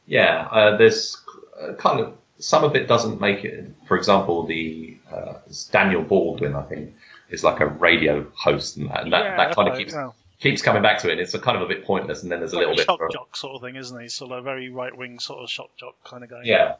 Yeah, 0.05 0.47
uh, 0.51 0.77
there's 0.77 1.17
uh, 1.61 1.73
kind 1.73 1.99
of 1.99 2.13
some 2.39 2.63
of 2.63 2.75
it 2.75 2.87
doesn't 2.87 3.19
make 3.19 3.43
it. 3.43 3.65
For 3.87 3.97
example, 3.97 4.45
the 4.45 4.97
uh, 5.11 5.33
Daniel 5.71 6.01
Baldwin, 6.01 6.55
I 6.55 6.61
think, 6.63 6.93
is 7.29 7.43
like 7.43 7.59
a 7.59 7.65
radio 7.67 8.25
host, 8.35 8.77
and 8.77 8.89
that, 8.89 9.03
and 9.03 9.13
that, 9.13 9.23
yeah, 9.23 9.37
that 9.37 9.55
kind 9.55 9.69
of 9.69 9.77
keeps 9.77 9.95
keeps 10.39 10.61
coming 10.61 10.81
back 10.83 10.99
to 10.99 11.09
it. 11.09 11.13
And 11.13 11.21
it's 11.21 11.33
a 11.33 11.39
kind 11.39 11.57
of 11.57 11.63
a 11.63 11.67
bit 11.67 11.83
pointless, 11.85 12.23
and 12.23 12.31
then 12.31 12.39
there's 12.39 12.53
a 12.53 12.57
Like 12.57 12.67
little 12.67 12.75
bit. 12.75 12.85
shock 12.85 13.11
jock 13.11 13.35
sort 13.35 13.55
of 13.55 13.61
thing, 13.61 13.75
isn't 13.75 13.99
he? 13.99 14.07
Sort 14.07 14.31
of 14.31 14.39
a 14.39 14.41
very 14.41 14.69
right 14.69 14.95
wing 14.95 15.19
sort 15.19 15.39
of 15.43 15.49
shock 15.49 15.69
jock 15.77 15.95
kind 16.03 16.23
of 16.23 16.29
guy. 16.29 16.41
Yeah. 16.43 16.75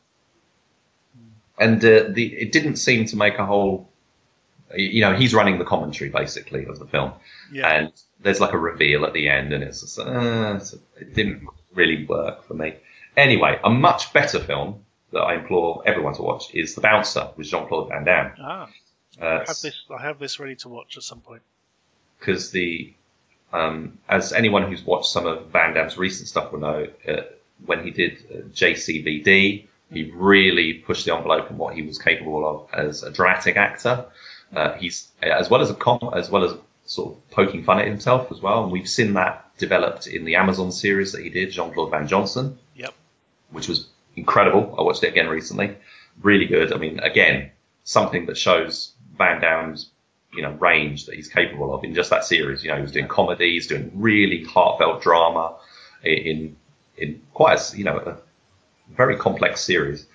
And 1.59 1.83
uh, 1.83 2.03
the 2.09 2.25
it 2.33 2.51
didn't 2.51 2.75
seem 2.75 3.05
to 3.07 3.17
make 3.17 3.39
a 3.39 3.45
whole. 3.45 3.89
You 4.75 5.01
know, 5.01 5.15
he's 5.15 5.33
running 5.33 5.59
the 5.59 5.65
commentary 5.65 6.09
basically 6.09 6.65
of 6.65 6.79
the 6.79 6.85
film, 6.85 7.13
yeah. 7.51 7.69
and 7.69 7.91
there's 8.19 8.39
like 8.41 8.53
a 8.53 8.57
reveal 8.57 9.05
at 9.05 9.13
the 9.13 9.29
end, 9.29 9.53
and 9.53 9.63
it's 9.63 9.81
just, 9.81 9.99
uh, 9.99 10.59
it 10.99 11.13
didn't 11.13 11.47
really 11.73 12.05
work 12.05 12.43
for 12.45 12.53
me. 12.53 12.73
Anyway, 13.15 13.59
a 13.63 13.69
much 13.69 14.11
better 14.13 14.39
film 14.39 14.83
that 15.13 15.21
I 15.21 15.35
implore 15.35 15.81
everyone 15.85 16.13
to 16.15 16.21
watch 16.21 16.53
is 16.53 16.75
The 16.75 16.81
Bouncer 16.81 17.29
with 17.37 17.47
Jean 17.47 17.67
Claude 17.67 17.89
Van 17.89 18.03
Damme. 18.03 18.31
Ah, 18.39 18.69
I 19.21 19.25
Uh, 19.25 19.39
have 19.47 19.61
this. 19.61 19.83
I 19.89 20.01
have 20.01 20.19
this 20.19 20.39
ready 20.39 20.55
to 20.57 20.69
watch 20.69 20.97
at 20.97 21.03
some 21.03 21.21
point. 21.21 21.41
because 22.19 22.51
the 22.51 22.93
um, 23.53 23.97
as 24.09 24.33
anyone 24.33 24.63
who's 24.63 24.83
watched 24.83 25.07
some 25.07 25.25
of 25.25 25.47
Van 25.47 25.73
Damme's 25.73 25.97
recent 25.97 26.27
stuff 26.27 26.51
will 26.51 26.59
know, 26.59 26.87
uh, 27.07 27.21
when 27.65 27.83
he 27.85 27.91
did 27.91 28.17
uh, 28.29 28.39
JCVD, 28.49 29.65
he 29.91 30.11
really 30.13 30.73
pushed 30.73 31.05
the 31.05 31.15
envelope 31.15 31.49
in 31.49 31.57
what 31.57 31.73
he 31.73 31.81
was 31.81 31.97
capable 31.97 32.45
of 32.47 32.67
as 32.73 33.03
a 33.03 33.11
dramatic 33.11 33.55
actor. 33.55 34.05
Uh, 34.55 34.73
he's 34.73 35.09
as 35.21 35.49
well 35.49 35.61
as 35.61 35.69
a 35.69 35.73
com- 35.75 36.11
as 36.15 36.29
well 36.29 36.43
as 36.43 36.53
sort 36.85 37.13
of 37.13 37.31
poking 37.31 37.63
fun 37.63 37.79
at 37.79 37.87
himself 37.87 38.31
as 38.31 38.41
well, 38.41 38.63
and 38.63 38.71
we've 38.71 38.87
seen 38.89 39.13
that 39.13 39.45
developed 39.57 40.07
in 40.07 40.23
the 40.23 40.35
Amazon 40.35 40.71
series 40.71 41.11
that 41.11 41.21
he 41.23 41.29
did, 41.29 41.51
Jean 41.51 41.73
Claude 41.73 41.91
Van 41.91 42.07
Johnson, 42.07 42.57
Yep. 42.75 42.93
which 43.51 43.67
was 43.67 43.87
incredible. 44.15 44.75
I 44.77 44.83
watched 44.83 45.03
it 45.03 45.09
again 45.09 45.27
recently, 45.27 45.75
really 46.21 46.45
good. 46.45 46.71
I 46.71 46.77
mean, 46.77 46.99
again, 46.99 47.51
something 47.83 48.25
that 48.27 48.37
shows 48.37 48.93
Van 49.17 49.41
Damme's 49.41 49.89
you 50.33 50.41
know 50.41 50.51
range 50.51 51.05
that 51.07 51.15
he's 51.15 51.27
capable 51.29 51.73
of 51.73 51.83
in 51.83 51.93
just 51.93 52.09
that 52.11 52.23
series. 52.23 52.63
You 52.63 52.69
know, 52.69 52.75
he 52.77 52.81
was 52.83 52.91
doing 52.91 53.07
comedy, 53.07 53.53
he's 53.53 53.67
doing 53.67 53.91
really 53.95 54.43
heartfelt 54.43 55.01
drama 55.01 55.55
in 56.03 56.55
in 56.97 57.21
quite 57.33 57.59
a 57.59 57.77
you 57.77 57.83
know 57.83 57.97
a 57.97 58.17
very 58.95 59.17
complex 59.17 59.61
series. 59.61 60.05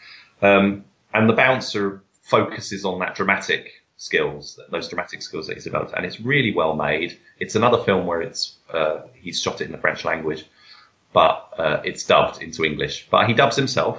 Um, 0.41 0.85
and 1.13 1.29
the 1.29 1.35
bouncer 1.35 2.03
focuses 2.23 2.85
on 2.87 3.01
that 3.01 3.15
dramatic 3.15 3.82
skills, 4.03 4.59
those 4.71 4.89
dramatic 4.89 5.23
skills 5.23 5.47
that 5.47 5.55
he's 5.55 5.65
developed, 5.65 5.93
and 5.97 6.05
it's 6.05 6.21
really 6.21 6.53
well 6.53 6.75
made. 6.75 7.19
It's 7.39 7.55
another 7.55 7.79
film 7.85 8.05
where 8.05 8.21
it's 8.21 8.57
uh, 8.73 9.03
he's 9.15 9.41
shot 9.41 9.61
it 9.61 9.67
in 9.67 9.73
the 9.73 9.79
French 9.79 10.05
language, 10.05 10.45
but 11.13 11.55
uh, 11.57 11.81
it's 11.85 12.05
dubbed 12.05 12.43
into 12.43 12.65
English. 12.65 13.07
But 13.11 13.29
he 13.29 13.35
dubs 13.35 13.55
himself, 13.55 13.99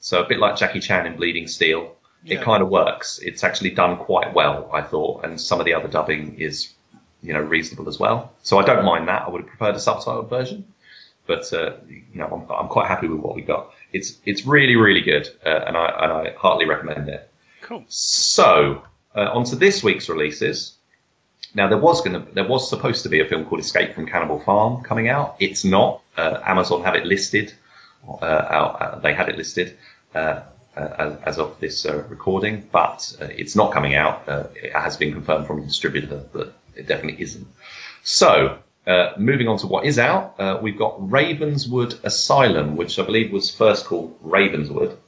so 0.00 0.22
a 0.22 0.26
bit 0.26 0.38
like 0.38 0.56
Jackie 0.56 0.80
Chan 0.80 1.06
in 1.06 1.16
Bleeding 1.16 1.46
Steel. 1.46 1.94
Yeah. 2.24 2.38
It 2.38 2.42
kind 2.42 2.62
of 2.62 2.70
works. 2.70 3.18
It's 3.18 3.44
actually 3.44 3.72
done 3.72 3.98
quite 3.98 4.32
well, 4.32 4.70
I 4.72 4.80
thought, 4.80 5.24
and 5.24 5.38
some 5.38 5.60
of 5.60 5.66
the 5.66 5.74
other 5.74 5.88
dubbing 5.88 6.40
is, 6.40 6.72
you 7.22 7.34
know, 7.34 7.40
reasonable 7.40 7.86
as 7.90 7.98
well. 7.98 8.32
So 8.42 8.58
I 8.58 8.64
don't 8.64 8.82
mind 8.82 9.08
that. 9.08 9.24
I 9.26 9.28
would 9.28 9.42
have 9.42 9.50
preferred 9.50 9.74
a 9.74 9.78
subtitled 9.78 10.30
version, 10.30 10.64
but 11.26 11.52
uh, 11.52 11.74
you 11.86 12.18
know, 12.20 12.28
I'm, 12.34 12.50
I'm 12.50 12.68
quite 12.68 12.88
happy 12.88 13.08
with 13.08 13.20
what 13.20 13.34
we 13.34 13.42
got. 13.42 13.74
It's 13.92 14.16
it's 14.24 14.46
really 14.46 14.76
really 14.76 15.02
good, 15.02 15.28
uh, 15.44 15.64
and 15.66 15.76
I 15.76 15.86
and 16.02 16.12
I 16.12 16.34
heartily 16.34 16.64
recommend 16.64 17.10
it. 17.10 17.28
Cool. 17.60 17.84
So, 17.88 18.84
uh, 19.14 19.30
on 19.32 19.44
to 19.44 19.56
this 19.56 19.82
week's 19.82 20.08
releases. 20.08 20.76
now 21.54 21.68
there 21.68 21.78
was 21.78 22.00
going 22.00 22.14
to 22.20 22.34
there 22.34 22.48
was 22.48 22.68
supposed 22.68 23.02
to 23.02 23.08
be 23.08 23.20
a 23.20 23.24
film 23.24 23.44
called 23.44 23.60
Escape 23.60 23.94
from 23.94 24.06
Cannibal 24.06 24.40
Farm 24.40 24.82
coming 24.82 25.08
out. 25.08 25.36
It's 25.40 25.64
not. 25.64 26.02
Uh, 26.16 26.40
Amazon 26.44 26.82
have 26.82 26.94
it 26.94 27.06
listed. 27.06 27.52
Uh, 28.06 28.46
out, 28.50 28.82
uh, 28.82 28.98
they 28.98 29.14
had 29.14 29.28
it 29.28 29.36
listed 29.36 29.78
uh, 30.14 30.42
uh, 30.76 31.16
as 31.24 31.38
of 31.38 31.58
this 31.60 31.86
recording, 31.86 32.68
but 32.70 33.16
it's 33.20 33.56
not 33.56 33.72
coming 33.72 33.94
out. 33.94 34.24
it 34.56 34.72
has 34.72 34.96
been 34.96 35.12
confirmed 35.12 35.46
from 35.46 35.60
the 35.60 35.66
distributor 35.66 36.22
that 36.34 36.52
it 36.74 36.86
definitely 36.86 37.22
isn't. 37.22 37.46
So 38.02 38.58
moving 39.16 39.48
on 39.48 39.58
to 39.58 39.66
what 39.66 39.86
is 39.86 39.98
out, 39.98 40.62
we've 40.62 40.76
got 40.76 41.10
Ravenswood 41.10 41.98
Asylum, 42.02 42.76
which 42.76 42.98
I 42.98 43.04
believe 43.04 43.32
was 43.32 43.54
first 43.54 43.86
called 43.86 44.18
Ravenswood. 44.20 44.98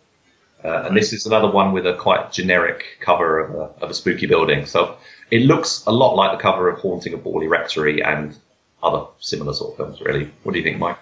Uh, 0.67 0.83
and 0.89 0.97
this 0.97 1.13
is 1.13 1.27
another 1.27 1.49
one 1.49 1.73
with 1.73 1.87
a 1.87 1.95
quite 1.95 2.33
generic 2.33 2.85
cover 3.01 3.39
of 3.39 3.55
a, 3.55 3.85
of 3.85 3.91
a, 3.91 3.95
spooky 3.95 4.27
building. 4.27 4.67
So 4.67 4.97
it 5.31 5.43
looks 5.43 5.85
a 5.87 5.93
lot 5.93 6.17
like 6.17 6.37
the 6.37 6.43
cover 6.43 6.69
of 6.69 6.81
Haunting 6.81 7.13
of 7.13 7.21
Borley 7.21 7.49
Rectory 7.49 8.03
and 8.03 8.37
other 8.83 9.07
similar 9.21 9.55
sort 9.55 9.73
of 9.73 9.77
films, 9.77 10.01
really. 10.01 10.29
What 10.43 10.53
do 10.53 10.59
you 10.59 10.65
think, 10.65 10.79
Mike? 10.79 10.99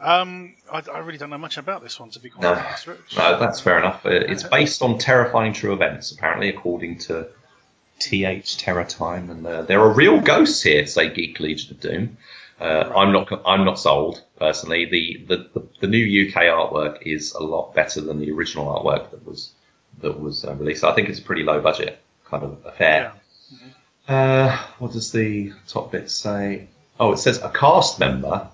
Um, 0.00 0.54
I, 0.70 0.82
I, 0.92 0.98
really 0.98 1.18
don't 1.18 1.30
know 1.30 1.38
much 1.38 1.58
about 1.58 1.82
this 1.82 1.98
one, 1.98 2.10
to 2.10 2.20
be 2.20 2.30
quite 2.30 2.42
no, 2.42 2.54
honest. 2.54 2.86
No, 3.16 3.38
that's 3.40 3.60
fair 3.60 3.78
enough. 3.78 4.06
Uh, 4.06 4.10
it's 4.10 4.44
based 4.44 4.80
on 4.82 4.98
terrifying 4.98 5.52
true 5.54 5.72
events, 5.72 6.12
apparently, 6.12 6.48
according 6.48 6.98
to 7.00 7.28
TH 7.98 8.58
Terror 8.58 8.84
Time, 8.84 9.30
and 9.30 9.46
uh, 9.46 9.62
there 9.62 9.80
are 9.80 9.92
real 9.92 10.20
ghosts 10.20 10.62
here, 10.62 10.86
say 10.86 11.08
Geek 11.08 11.38
Legion 11.40 11.72
of 11.72 11.80
Doom. 11.80 12.16
Uh, 12.62 12.92
I'm 12.94 13.12
not. 13.12 13.28
I'm 13.44 13.64
not 13.64 13.76
sold 13.76 14.22
personally. 14.38 14.84
The, 14.84 15.24
the, 15.26 15.36
the 15.52 15.66
the 15.80 15.86
new 15.88 16.28
UK 16.28 16.42
artwork 16.42 17.02
is 17.02 17.32
a 17.32 17.42
lot 17.42 17.74
better 17.74 18.00
than 18.00 18.20
the 18.20 18.30
original 18.30 18.66
artwork 18.66 19.10
that 19.10 19.26
was 19.26 19.50
that 20.00 20.20
was 20.20 20.44
uh, 20.44 20.54
released. 20.54 20.84
I 20.84 20.94
think 20.94 21.08
it's 21.08 21.18
a 21.18 21.22
pretty 21.22 21.42
low 21.42 21.60
budget 21.60 21.98
kind 22.24 22.44
of 22.44 22.64
affair. 22.64 23.12
Yeah. 23.50 23.56
Mm-hmm. 23.56 23.68
Uh, 24.12 24.64
what 24.78 24.92
does 24.92 25.10
the 25.10 25.52
top 25.66 25.90
bit 25.90 26.08
say? 26.08 26.68
Oh, 27.00 27.12
it 27.12 27.16
says 27.16 27.42
a 27.42 27.48
cast 27.48 27.98
member 27.98 28.46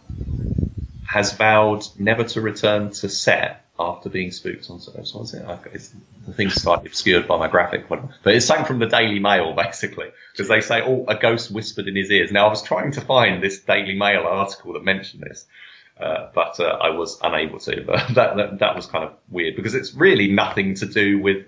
has 1.07 1.35
vowed 1.35 1.87
never 1.99 2.25
to 2.25 2.41
return 2.41 2.91
to 2.93 3.11
set 3.11 3.67
after 3.79 4.09
being 4.09 4.31
spooked 4.31 4.69
on. 4.71 4.81
So 4.81 4.93
it? 5.35 5.45
It's, 5.73 5.95
the 6.27 6.33
thing's 6.33 6.55
slightly 6.55 6.89
obscured 6.89 7.29
by 7.29 7.39
my 7.39 7.49
graphic, 7.49 7.89
but 7.89 8.03
it's 8.25 8.47
something 8.47 8.67
from 8.67 8.79
the 8.79 8.87
Daily 8.87 9.19
Mail 9.19 9.55
basically 9.55 10.09
because 10.33 10.49
they 10.49 10.61
say, 10.61 10.83
"Oh, 10.83 11.05
a 11.09 11.15
ghost 11.15 11.51
whispered 11.51 11.87
in 11.87 11.97
his 11.97 12.11
ears." 12.11 12.33
Now, 12.33 12.47
I 12.47 12.51
was 12.51 12.63
trying 12.63 12.93
to 12.93 13.01
find 13.01 13.43
this 13.43 13.61
Daily 13.61 13.95
Mail 13.95 14.23
article 14.23 14.73
that 14.75 14.85
mentioned 14.85 15.23
this, 15.23 15.47
uh, 16.01 16.29
but 16.35 16.59
uh, 16.61 16.65
I 16.81 16.91
was 16.91 17.19
unable 17.23 17.59
to. 17.61 17.83
But 17.83 18.09
that, 18.15 18.37
that, 18.37 18.59
that 18.59 18.77
was 18.77 18.87
kind 18.87 19.05
of 19.05 19.15
weird 19.29 19.57
because 19.57 19.75
it's 19.75 19.95
really 19.95 20.29
nothing 20.29 20.75
to 20.77 20.87
do 20.87 21.19
with 21.19 21.47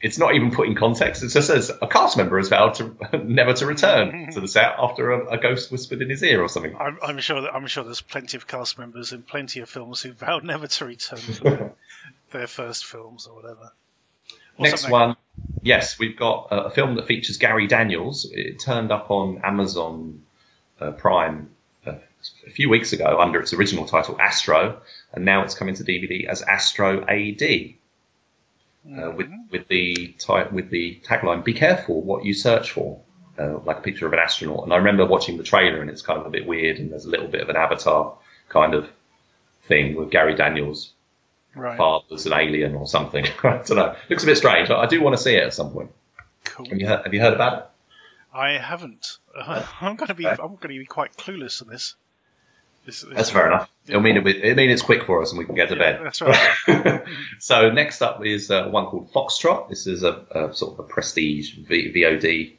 it's 0.00 0.18
not 0.18 0.34
even 0.34 0.50
put 0.50 0.68
in 0.68 0.74
context. 0.74 1.22
It 1.22 1.28
just 1.28 1.48
says 1.48 1.70
a 1.82 1.86
cast 1.86 2.16
member 2.16 2.38
has 2.38 2.48
vowed 2.48 2.74
to 2.74 2.94
never 3.24 3.52
to 3.54 3.66
return 3.66 4.30
to 4.32 4.40
the 4.40 4.48
set 4.48 4.74
after 4.78 5.12
a, 5.12 5.34
a, 5.34 5.38
ghost 5.38 5.72
whispered 5.72 6.02
in 6.02 6.10
his 6.10 6.22
ear 6.22 6.42
or 6.42 6.48
something. 6.48 6.76
I'm, 6.76 6.98
I'm, 7.02 7.18
sure 7.18 7.42
that 7.42 7.54
I'm 7.54 7.66
sure 7.66 7.84
there's 7.84 8.00
plenty 8.00 8.36
of 8.36 8.46
cast 8.46 8.78
members 8.78 9.12
in 9.12 9.22
plenty 9.22 9.60
of 9.60 9.68
films 9.68 10.00
who 10.02 10.12
vowed 10.12 10.44
never 10.44 10.66
to 10.66 10.84
return 10.84 11.18
to 11.18 11.72
their, 12.30 12.46
first 12.46 12.86
films 12.86 13.26
or 13.26 13.34
whatever. 13.34 13.72
Or 14.56 14.62
Next 14.62 14.82
something. 14.82 14.92
one, 14.92 15.16
yes, 15.62 15.98
we've 15.98 16.16
got 16.16 16.48
a, 16.50 16.64
a, 16.64 16.70
film 16.70 16.94
that 16.96 17.06
features 17.06 17.36
Gary 17.38 17.66
Daniels. 17.66 18.28
It 18.30 18.60
turned 18.60 18.92
up 18.92 19.10
on 19.10 19.40
Amazon 19.44 20.22
uh, 20.80 20.92
Prime 20.92 21.50
uh, 21.86 21.94
a 22.46 22.50
few 22.50 22.68
weeks 22.68 22.92
ago 22.92 23.18
under 23.20 23.40
its 23.40 23.52
original 23.52 23.86
title 23.86 24.20
Astro, 24.20 24.80
and 25.12 25.24
now 25.24 25.42
it's 25.42 25.54
coming 25.54 25.74
to 25.74 25.84
DVD 25.84 26.26
as 26.26 26.42
Astro 26.42 27.04
AD 27.04 27.74
uh, 28.96 29.10
with 29.10 29.28
with 29.50 29.68
the 29.68 30.14
type 30.18 30.52
with 30.52 30.70
the 30.70 31.00
tagline 31.04 31.44
"Be 31.44 31.52
careful 31.52 32.00
what 32.02 32.24
you 32.24 32.32
search 32.34 32.72
for," 32.72 33.00
uh, 33.38 33.58
like 33.58 33.78
a 33.78 33.82
picture 33.82 34.06
of 34.06 34.12
an 34.12 34.18
astronaut. 34.18 34.64
And 34.64 34.72
I 34.72 34.76
remember 34.76 35.04
watching 35.04 35.36
the 35.36 35.42
trailer, 35.42 35.80
and 35.80 35.90
it's 35.90 36.02
kind 36.02 36.18
of 36.18 36.26
a 36.26 36.30
bit 36.30 36.46
weird, 36.46 36.78
and 36.78 36.90
there's 36.90 37.04
a 37.04 37.10
little 37.10 37.28
bit 37.28 37.42
of 37.42 37.48
an 37.48 37.56
Avatar 37.56 38.16
kind 38.48 38.74
of 38.74 38.88
thing 39.66 39.94
with 39.94 40.10
Gary 40.10 40.34
Daniels' 40.34 40.92
right. 41.54 41.76
father's 41.76 42.26
an 42.26 42.32
alien 42.32 42.74
or 42.74 42.86
something. 42.86 43.26
I 43.42 43.62
don't 43.64 43.76
know. 43.76 43.94
Looks 44.08 44.22
a 44.22 44.26
bit 44.26 44.38
strange. 44.38 44.70
I 44.70 44.86
do 44.86 45.02
want 45.02 45.16
to 45.16 45.22
see 45.22 45.34
it 45.34 45.44
at 45.44 45.54
some 45.54 45.70
point. 45.70 45.90
Cool. 46.44 46.66
Have 46.70 46.78
you 46.78 46.86
heard, 46.86 47.04
have 47.04 47.14
you 47.14 47.20
heard 47.20 47.34
about 47.34 47.58
it? 47.58 47.64
I 48.32 48.52
haven't. 48.52 49.18
Uh, 49.36 49.64
I'm 49.80 49.96
going 49.96 50.08
to 50.08 50.14
be. 50.14 50.26
I'm 50.26 50.36
going 50.36 50.58
to 50.58 50.68
be 50.68 50.84
quite 50.86 51.16
clueless 51.16 51.62
on 51.62 51.68
this. 51.68 51.94
That's 53.14 53.30
fair 53.30 53.46
enough. 53.46 53.70
I 53.92 53.98
mean, 53.98 54.16
it, 54.16 54.56
mean 54.56 54.70
it's 54.70 54.82
quick 54.82 55.04
for 55.04 55.22
us 55.22 55.30
and 55.30 55.38
we 55.38 55.44
can 55.44 55.54
get 55.54 55.68
to 55.68 55.76
yeah, 55.76 55.98
bed. 55.98 56.00
That's 56.04 56.20
right. 56.20 57.02
so 57.38 57.70
next 57.70 58.02
up 58.02 58.24
is 58.24 58.50
uh, 58.50 58.68
one 58.68 58.86
called 58.86 59.12
Foxtrot. 59.12 59.68
This 59.68 59.86
is 59.86 60.02
a, 60.02 60.24
a 60.30 60.54
sort 60.54 60.74
of 60.74 60.80
a 60.80 60.82
prestige 60.88 61.54
v- 61.54 61.92
VOD. 61.92 62.56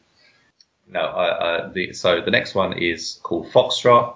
No, 0.92 1.02
uh, 1.02 1.72
the, 1.72 1.94
so 1.94 2.22
the 2.22 2.32
next 2.32 2.56
one 2.56 2.78
is 2.78 3.20
called 3.24 3.48
Foxtrot. 3.52 4.16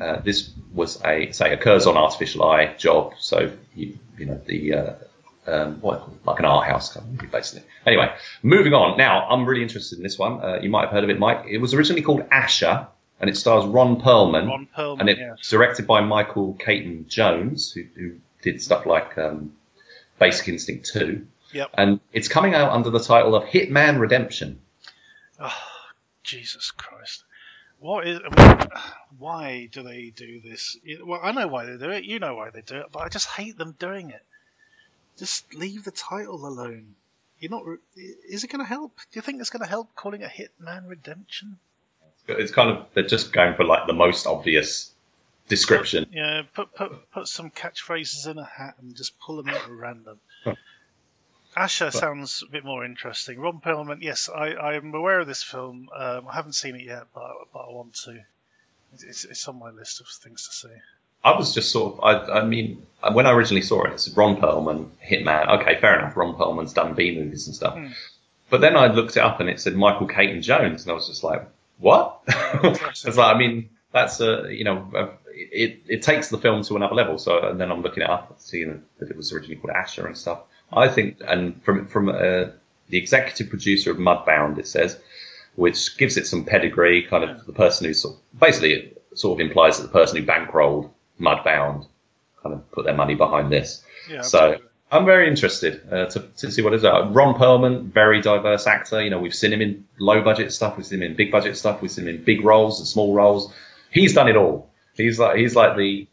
Uh, 0.00 0.20
this 0.20 0.50
was 0.72 1.02
a 1.04 1.26
Curzon 1.60 1.96
Artificial 1.96 2.44
Eye 2.44 2.74
job. 2.78 3.14
So 3.18 3.52
you, 3.74 3.98
you 4.16 4.26
know 4.26 4.40
the 4.46 4.74
uh, 4.74 4.94
um, 5.46 5.80
what 5.80 6.08
like 6.24 6.38
an 6.38 6.46
art 6.46 6.66
house 6.66 6.94
kind 6.94 7.20
of 7.20 7.30
basically. 7.30 7.68
Anyway, 7.86 8.14
moving 8.42 8.72
on. 8.72 8.96
Now 8.96 9.28
I'm 9.28 9.44
really 9.44 9.62
interested 9.62 9.98
in 9.98 10.02
this 10.02 10.18
one. 10.18 10.42
Uh, 10.42 10.58
you 10.62 10.70
might 10.70 10.82
have 10.82 10.90
heard 10.90 11.04
of 11.04 11.10
it, 11.10 11.18
Mike. 11.18 11.44
It 11.48 11.58
was 11.58 11.74
originally 11.74 12.02
called 12.02 12.24
Asher 12.30 12.86
and 13.20 13.30
it 13.30 13.36
stars 13.36 13.64
Ron 13.64 14.00
Perlman. 14.00 14.48
Ron 14.48 14.68
Perlman, 14.76 15.00
and 15.00 15.08
it's 15.08 15.20
yes. 15.20 15.50
directed 15.50 15.86
by 15.86 16.00
Michael 16.00 16.54
Caton 16.54 17.06
Jones, 17.08 17.72
who, 17.72 17.84
who 17.94 18.16
did 18.42 18.60
stuff 18.60 18.86
like 18.86 19.16
um, 19.18 19.52
Basic 20.18 20.48
Instinct 20.48 20.90
2. 20.92 21.26
Yep. 21.52 21.70
And 21.74 22.00
it's 22.12 22.28
coming 22.28 22.54
out 22.54 22.72
under 22.72 22.90
the 22.90 22.98
title 22.98 23.34
of 23.34 23.44
Hitman 23.44 24.00
Redemption. 24.00 24.60
Oh, 25.38 25.52
Jesus 26.22 26.70
Christ. 26.72 27.24
What 27.78 28.06
is. 28.06 28.18
I 28.24 28.56
mean, 28.56 28.68
why 29.18 29.68
do 29.70 29.82
they 29.82 30.10
do 30.16 30.40
this? 30.40 30.76
Well, 31.04 31.20
I 31.22 31.32
know 31.32 31.48
why 31.48 31.66
they 31.66 31.76
do 31.76 31.90
it. 31.90 32.04
You 32.04 32.18
know 32.18 32.34
why 32.34 32.50
they 32.50 32.62
do 32.62 32.78
it. 32.78 32.86
But 32.90 33.00
I 33.00 33.08
just 33.08 33.28
hate 33.28 33.58
them 33.58 33.74
doing 33.78 34.10
it. 34.10 34.22
Just 35.18 35.54
leave 35.54 35.84
the 35.84 35.90
title 35.90 36.46
alone. 36.46 36.94
You're 37.38 37.50
not. 37.50 37.64
Is 38.28 38.42
it 38.42 38.50
going 38.50 38.64
to 38.64 38.68
help? 38.68 38.96
Do 38.96 39.18
you 39.18 39.22
think 39.22 39.40
it's 39.40 39.50
going 39.50 39.62
to 39.62 39.68
help 39.68 39.94
calling 39.94 40.22
it 40.22 40.30
Hitman 40.30 40.88
Redemption? 40.88 41.58
It's 42.28 42.52
kind 42.52 42.70
of 42.70 42.86
they're 42.94 43.06
just 43.06 43.32
going 43.32 43.54
for 43.54 43.64
like 43.64 43.86
the 43.86 43.92
most 43.92 44.26
obvious 44.26 44.90
description. 45.48 46.06
Yeah, 46.12 46.42
put 46.54 46.74
put 46.74 47.10
put 47.12 47.28
some 47.28 47.50
catchphrases 47.50 48.28
in 48.28 48.38
a 48.38 48.44
hat 48.44 48.76
and 48.80 48.96
just 48.96 49.18
pull 49.20 49.36
them 49.36 49.48
out 49.48 49.62
at 49.62 49.70
random. 49.70 50.20
Asher 51.56 51.90
sounds 51.92 52.42
a 52.46 52.50
bit 52.50 52.64
more 52.64 52.84
interesting. 52.84 53.38
Ron 53.38 53.60
Perlman, 53.60 54.02
yes, 54.02 54.28
I, 54.28 54.54
I'm 54.56 54.92
aware 54.92 55.20
of 55.20 55.28
this 55.28 55.42
film. 55.42 55.88
Um, 55.94 56.26
I 56.28 56.34
haven't 56.34 56.54
seen 56.54 56.74
it 56.74 56.82
yet, 56.82 57.04
but, 57.14 57.30
but 57.52 57.60
I 57.60 57.70
want 57.70 57.94
to. 58.04 58.24
It's, 58.94 59.24
it's 59.24 59.46
on 59.46 59.58
my 59.60 59.70
list 59.70 60.00
of 60.00 60.08
things 60.08 60.48
to 60.48 60.54
see. 60.54 60.74
I 61.22 61.36
was 61.36 61.54
just 61.54 61.70
sort 61.70 61.94
of, 61.94 62.00
I, 62.02 62.40
I 62.40 62.44
mean, 62.44 62.84
when 63.12 63.26
I 63.26 63.32
originally 63.32 63.62
saw 63.62 63.84
it, 63.84 63.92
it's 63.92 64.08
Ron 64.10 64.36
Perlman, 64.36 64.90
Hitman. 65.08 65.60
Okay, 65.60 65.80
fair 65.80 65.98
enough. 65.98 66.16
Ron 66.16 66.34
Perlman's 66.34 66.72
done 66.72 66.94
B 66.94 67.16
movies 67.16 67.46
and 67.46 67.56
stuff. 67.56 67.74
Hmm. 67.74 67.88
But 68.50 68.60
then 68.60 68.76
I 68.76 68.88
looked 68.88 69.16
it 69.16 69.20
up 69.20 69.40
and 69.40 69.48
it 69.48 69.60
said 69.60 69.74
Michael 69.74 70.06
Caton 70.06 70.42
Jones, 70.42 70.82
and 70.82 70.90
I 70.90 70.94
was 70.94 71.08
just 71.08 71.24
like, 71.24 71.48
what? 71.78 72.20
it's 72.28 73.04
like, 73.04 73.34
I 73.34 73.38
mean, 73.38 73.70
that's 73.92 74.20
a, 74.20 74.48
you 74.50 74.64
know, 74.64 74.88
it, 75.34 75.80
it 75.86 76.02
takes 76.02 76.28
the 76.28 76.38
film 76.38 76.62
to 76.64 76.76
another 76.76 76.94
level. 76.94 77.18
So, 77.18 77.48
and 77.48 77.60
then 77.60 77.70
I'm 77.70 77.82
looking 77.82 78.02
it 78.02 78.10
up, 78.10 78.34
seeing 78.38 78.82
that 78.98 79.10
it 79.10 79.16
was 79.16 79.32
originally 79.32 79.56
called 79.56 79.74
Asher 79.74 80.06
and 80.06 80.16
stuff. 80.16 80.40
I 80.72 80.88
think, 80.88 81.18
and 81.26 81.62
from, 81.62 81.86
from, 81.86 82.08
uh, 82.08 82.46
the 82.88 82.98
executive 82.98 83.48
producer 83.48 83.90
of 83.90 83.98
Mudbound, 83.98 84.58
it 84.58 84.66
says, 84.66 84.98
which 85.56 85.96
gives 85.96 86.16
it 86.16 86.26
some 86.26 86.44
pedigree, 86.44 87.02
kind 87.02 87.24
of 87.24 87.46
the 87.46 87.52
person 87.52 87.86
who 87.86 87.94
sort 87.94 88.16
of, 88.16 88.40
basically 88.40 88.72
it 88.74 89.02
sort 89.14 89.40
of 89.40 89.46
implies 89.46 89.78
that 89.78 89.84
the 89.84 89.92
person 89.92 90.18
who 90.18 90.26
bankrolled 90.26 90.90
Mudbound 91.20 91.86
kind 92.42 92.54
of 92.54 92.70
put 92.72 92.84
their 92.84 92.94
money 92.94 93.14
behind 93.14 93.50
this. 93.50 93.82
Yeah, 94.10 94.22
so 94.22 94.58
I'm 94.94 95.04
very 95.04 95.28
interested 95.28 95.82
uh, 95.92 96.06
to, 96.06 96.20
to 96.20 96.52
see 96.52 96.62
what 96.62 96.72
is 96.72 96.82
that. 96.82 97.10
Ron 97.12 97.34
Perlman, 97.34 97.86
very 97.86 98.20
diverse 98.20 98.68
actor. 98.68 99.02
You 99.02 99.10
know, 99.10 99.18
we've 99.18 99.34
seen 99.34 99.52
him 99.52 99.60
in 99.60 99.84
low 99.98 100.22
budget 100.22 100.52
stuff, 100.52 100.76
we've 100.76 100.86
seen 100.86 101.02
him 101.02 101.10
in 101.10 101.16
big 101.16 101.32
budget 101.32 101.56
stuff, 101.56 101.82
we've 101.82 101.90
seen 101.90 102.06
him 102.06 102.14
in 102.14 102.24
big 102.24 102.44
roles 102.44 102.78
and 102.78 102.86
small 102.86 103.12
roles. 103.12 103.52
He's 103.90 104.14
done 104.14 104.28
it 104.28 104.36
all. 104.36 104.70
He's 104.94 105.18
like 105.18 105.36
he's 105.36 105.56
like 105.56 105.76
the 105.76 106.06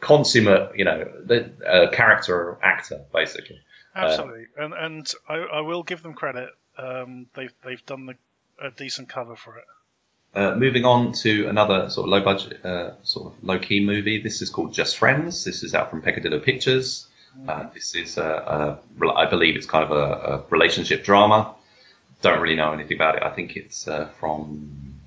consummate, 0.00 0.70
you 0.76 0.84
know, 0.84 1.10
the 1.24 1.50
uh, 1.66 1.90
character 1.90 2.56
actor 2.62 3.04
basically. 3.12 3.60
Absolutely, 3.96 4.46
uh, 4.56 4.64
and 4.66 4.74
and 4.74 5.12
I, 5.28 5.34
I, 5.34 5.60
will 5.62 5.82
give 5.82 6.04
them 6.04 6.14
credit. 6.14 6.50
Um, 6.76 7.26
they've 7.34 7.52
they've 7.64 7.84
done 7.86 8.06
the, 8.06 8.14
a 8.64 8.70
decent 8.70 9.08
cover 9.08 9.34
for 9.34 9.58
it. 9.58 9.64
Uh, 10.34 10.54
moving 10.54 10.84
on 10.84 11.10
to 11.12 11.48
another 11.48 11.90
sort 11.90 12.04
of 12.04 12.10
low 12.10 12.20
budget, 12.22 12.64
uh, 12.64 12.92
sort 13.02 13.32
of 13.32 13.42
low 13.42 13.58
key 13.58 13.84
movie. 13.84 14.22
This 14.22 14.42
is 14.42 14.50
called 14.50 14.72
Just 14.72 14.96
Friends. 14.96 15.42
This 15.42 15.64
is 15.64 15.74
out 15.74 15.90
from 15.90 16.02
Peccadillo 16.02 16.38
Pictures. 16.38 17.08
Uh, 17.46 17.68
this 17.72 17.94
is, 17.94 18.18
a, 18.18 18.78
a, 19.00 19.08
I 19.14 19.26
believe, 19.26 19.56
it's 19.56 19.66
kind 19.66 19.84
of 19.84 19.90
a, 19.90 19.94
a, 19.94 20.44
relationship 20.50 21.04
drama. 21.04 21.54
Don't 22.20 22.40
really 22.40 22.56
know 22.56 22.72
anything 22.72 22.96
about 22.96 23.16
it. 23.16 23.22
I 23.22 23.30
think 23.30 23.56
it's 23.56 23.86
uh, 23.86 24.08
from 24.18 24.98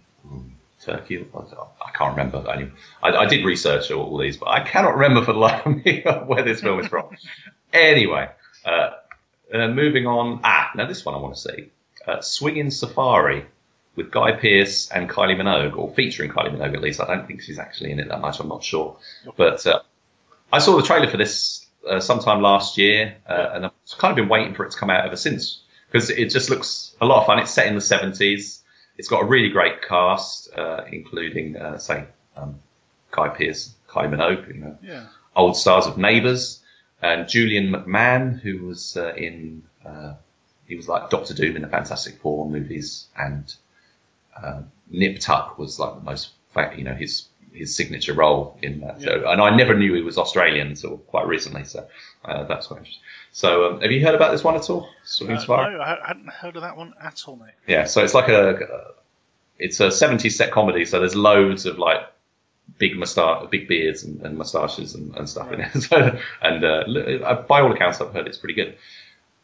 Turkey. 0.81 1.25
I 1.35 1.91
can't 1.91 2.17
remember. 2.17 2.49
Anyway, 2.49 2.71
I, 3.03 3.09
I, 3.09 3.25
did 3.25 3.45
research 3.45 3.91
all 3.91 4.17
these, 4.17 4.37
but 4.37 4.49
I 4.49 4.61
cannot 4.61 4.95
remember 4.95 5.23
for 5.23 5.33
the 5.33 5.39
life 5.39 5.65
of 5.65 5.85
me 5.85 6.03
where 6.25 6.43
this 6.43 6.61
film 6.61 6.79
is 6.79 6.87
from. 6.87 7.09
anyway, 7.73 8.29
uh, 8.65 8.91
uh, 9.53 9.67
moving 9.67 10.07
on. 10.07 10.39
Ah, 10.43 10.71
now 10.75 10.87
this 10.87 11.05
one 11.05 11.15
I 11.15 11.17
want 11.19 11.35
to 11.35 11.41
see. 11.41 11.69
Uh, 12.07 12.21
Swinging 12.21 12.71
Safari 12.71 13.45
with 13.95 14.09
Guy 14.09 14.31
Pearce 14.31 14.89
and 14.89 15.09
Kylie 15.09 15.35
Minogue, 15.35 15.77
or 15.77 15.93
featuring 15.93 16.31
Kylie 16.31 16.55
Minogue 16.55 16.73
at 16.73 16.81
least. 16.81 17.01
I 17.01 17.07
don't 17.07 17.27
think 17.27 17.41
she's 17.41 17.59
actually 17.59 17.91
in 17.91 17.99
it 17.99 18.07
that 18.07 18.21
much. 18.21 18.39
I'm 18.39 18.47
not 18.47 18.63
sure, 18.63 18.97
but 19.37 19.65
uh, 19.67 19.81
I 20.51 20.59
saw 20.59 20.77
the 20.77 20.83
trailer 20.83 21.09
for 21.09 21.17
this 21.17 21.67
uh, 21.89 21.99
sometime 21.99 22.41
last 22.41 22.77
year, 22.77 23.17
uh, 23.27 23.49
and 23.53 23.65
I've 23.65 23.71
kind 23.97 24.11
of 24.11 24.15
been 24.15 24.29
waiting 24.29 24.53
for 24.53 24.65
it 24.65 24.71
to 24.71 24.77
come 24.77 24.89
out 24.89 25.05
ever 25.05 25.15
since 25.15 25.61
because 25.91 26.09
it 26.09 26.29
just 26.29 26.49
looks 26.49 26.95
a 27.01 27.05
lot 27.05 27.21
of 27.21 27.25
fun. 27.25 27.39
It's 27.39 27.51
set 27.51 27.67
in 27.67 27.75
the 27.75 27.81
70s. 27.81 28.59
It's 28.97 29.07
got 29.07 29.23
a 29.23 29.25
really 29.25 29.49
great 29.49 29.81
cast, 29.81 30.53
uh, 30.55 30.83
including, 30.91 31.57
uh, 31.57 31.77
say, 31.77 32.05
um, 32.35 32.59
Guy 33.11 33.29
Pearce, 33.29 33.73
Kylie 33.89 34.09
Minogue, 34.09 34.47
you 34.47 34.61
know, 34.61 34.77
Yeah. 34.81 35.05
old 35.35 35.57
stars 35.57 35.85
of 35.87 35.97
Neighbours, 35.97 36.61
and 37.01 37.27
Julian 37.27 37.71
McMahon, 37.71 38.39
who 38.39 38.67
was 38.67 38.95
uh, 38.95 39.13
in, 39.15 39.63
uh, 39.85 40.13
he 40.67 40.75
was 40.75 40.87
like 40.87 41.09
Doctor 41.09 41.33
Doom 41.33 41.55
in 41.55 41.61
the 41.63 41.67
Fantastic 41.67 42.19
Four 42.21 42.49
movies, 42.49 43.07
and 43.17 43.53
Nip 44.89 45.19
Tuck 45.19 45.57
was 45.57 45.79
like 45.79 45.95
the 45.95 46.01
most, 46.01 46.31
you 46.77 46.83
know, 46.83 46.93
his 46.93 47.27
his 47.53 47.75
signature 47.75 48.13
role 48.13 48.57
in 48.61 48.81
that 48.81 49.01
show. 49.01 49.29
And 49.29 49.41
I 49.41 49.55
never 49.55 49.75
knew 49.75 49.93
he 49.93 50.01
was 50.01 50.17
Australian 50.17 50.67
until 50.69 50.97
quite 50.97 51.27
recently, 51.27 51.63
so 51.63 51.87
uh, 52.25 52.43
that's 52.45 52.67
quite 52.67 52.79
interesting. 52.79 53.03
So, 53.31 53.65
um, 53.65 53.81
have 53.81 53.91
you 53.91 54.05
heard 54.05 54.15
about 54.15 54.31
this 54.31 54.43
one 54.43 54.55
at 54.55 54.69
all? 54.69 54.89
Swinging 55.03 55.37
Uh, 55.37 55.69
no, 55.69 55.81
I 55.81 55.99
hadn't 56.05 56.29
heard 56.29 56.55
of 56.55 56.63
that 56.63 56.77
one 56.77 56.93
at 57.01 57.21
all, 57.27 57.35
mate. 57.35 57.53
Yeah, 57.67 57.85
so 57.85 58.03
it's 58.03 58.13
like 58.13 58.29
a, 58.29 58.59
it's 59.57 59.79
a 59.79 59.87
70s 59.87 60.33
set 60.33 60.51
comedy, 60.51 60.85
so 60.85 60.99
there's 60.99 61.15
loads 61.15 61.65
of 61.65 61.77
like 61.77 62.01
big 62.77 62.97
moustache, 62.97 63.47
big 63.49 63.67
beards 63.67 64.03
and, 64.03 64.21
and 64.21 64.37
moustaches 64.37 64.95
and, 64.95 65.15
and 65.15 65.29
stuff 65.29 65.51
in 65.51 65.61
it. 65.61 65.71
So, 65.81 66.17
and 66.41 66.63
uh, 66.63 67.25
uh, 67.25 67.41
by 67.43 67.61
all 67.61 67.71
accounts, 67.71 68.01
I've 68.01 68.13
heard 68.13 68.27
it's 68.27 68.37
pretty 68.37 68.55
good. 68.55 68.77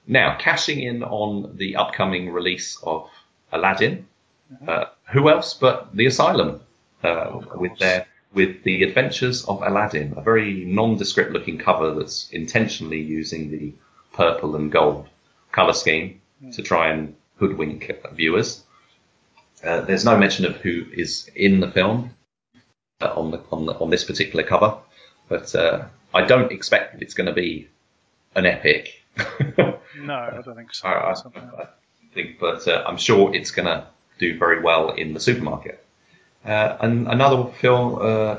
Now, 0.07 0.37
cashing 0.37 0.79
in 0.81 1.03
on 1.03 1.57
the 1.57 1.75
upcoming 1.75 2.31
release 2.31 2.77
of 2.81 3.09
Aladdin, 3.51 4.07
uh, 4.67 4.85
who 5.11 5.29
else 5.29 5.53
but 5.53 5.95
the 5.95 6.05
Asylum 6.05 6.61
uh, 7.03 7.39
with 7.55 7.77
their 7.79 8.07
with 8.33 8.63
the 8.63 8.83
Adventures 8.83 9.45
of 9.45 9.61
Aladdin, 9.63 10.13
a 10.17 10.21
very 10.21 10.65
nondescript 10.65 11.31
looking 11.31 11.57
cover 11.57 11.93
that's 11.93 12.29
intentionally 12.31 13.01
using 13.01 13.49
the 13.49 13.73
purple 14.13 14.55
and 14.55 14.71
gold 14.71 15.07
color 15.51 15.73
scheme 15.73 16.21
to 16.51 16.61
try 16.61 16.89
and 16.89 17.15
hoodwink 17.37 17.91
viewers. 18.13 18.63
Uh, 19.63 19.81
there's 19.81 20.05
no 20.05 20.17
mention 20.17 20.45
of 20.45 20.55
who 20.57 20.85
is 20.93 21.31
in 21.35 21.59
the 21.59 21.71
film 21.71 22.11
uh, 23.01 23.13
on 23.15 23.31
the, 23.31 23.41
on 23.51 23.65
the 23.65 23.73
on 23.73 23.89
this 23.89 24.03
particular 24.03 24.43
cover, 24.43 24.77
but 25.29 25.53
uh, 25.55 25.85
I 26.13 26.25
don't 26.25 26.51
expect 26.51 27.01
it's 27.01 27.13
going 27.13 27.27
to 27.27 27.33
be 27.33 27.67
an 28.35 28.45
epic. 28.45 29.01
No, 29.99 30.13
I 30.13 30.41
don't 30.43 30.55
think 30.55 30.73
so. 30.73 30.87
I, 30.87 31.11
I, 31.11 31.63
I 31.63 31.67
think, 32.13 32.39
but 32.39 32.67
uh, 32.67 32.83
I'm 32.85 32.97
sure 32.97 33.33
it's 33.33 33.51
going 33.51 33.65
to 33.65 33.87
do 34.19 34.37
very 34.37 34.61
well 34.61 34.91
in 34.91 35.13
the 35.13 35.19
supermarket. 35.19 35.83
Uh, 36.47 36.77
and 36.79 37.07
another 37.09 37.51
film, 37.59 37.99
uh, 38.01 38.35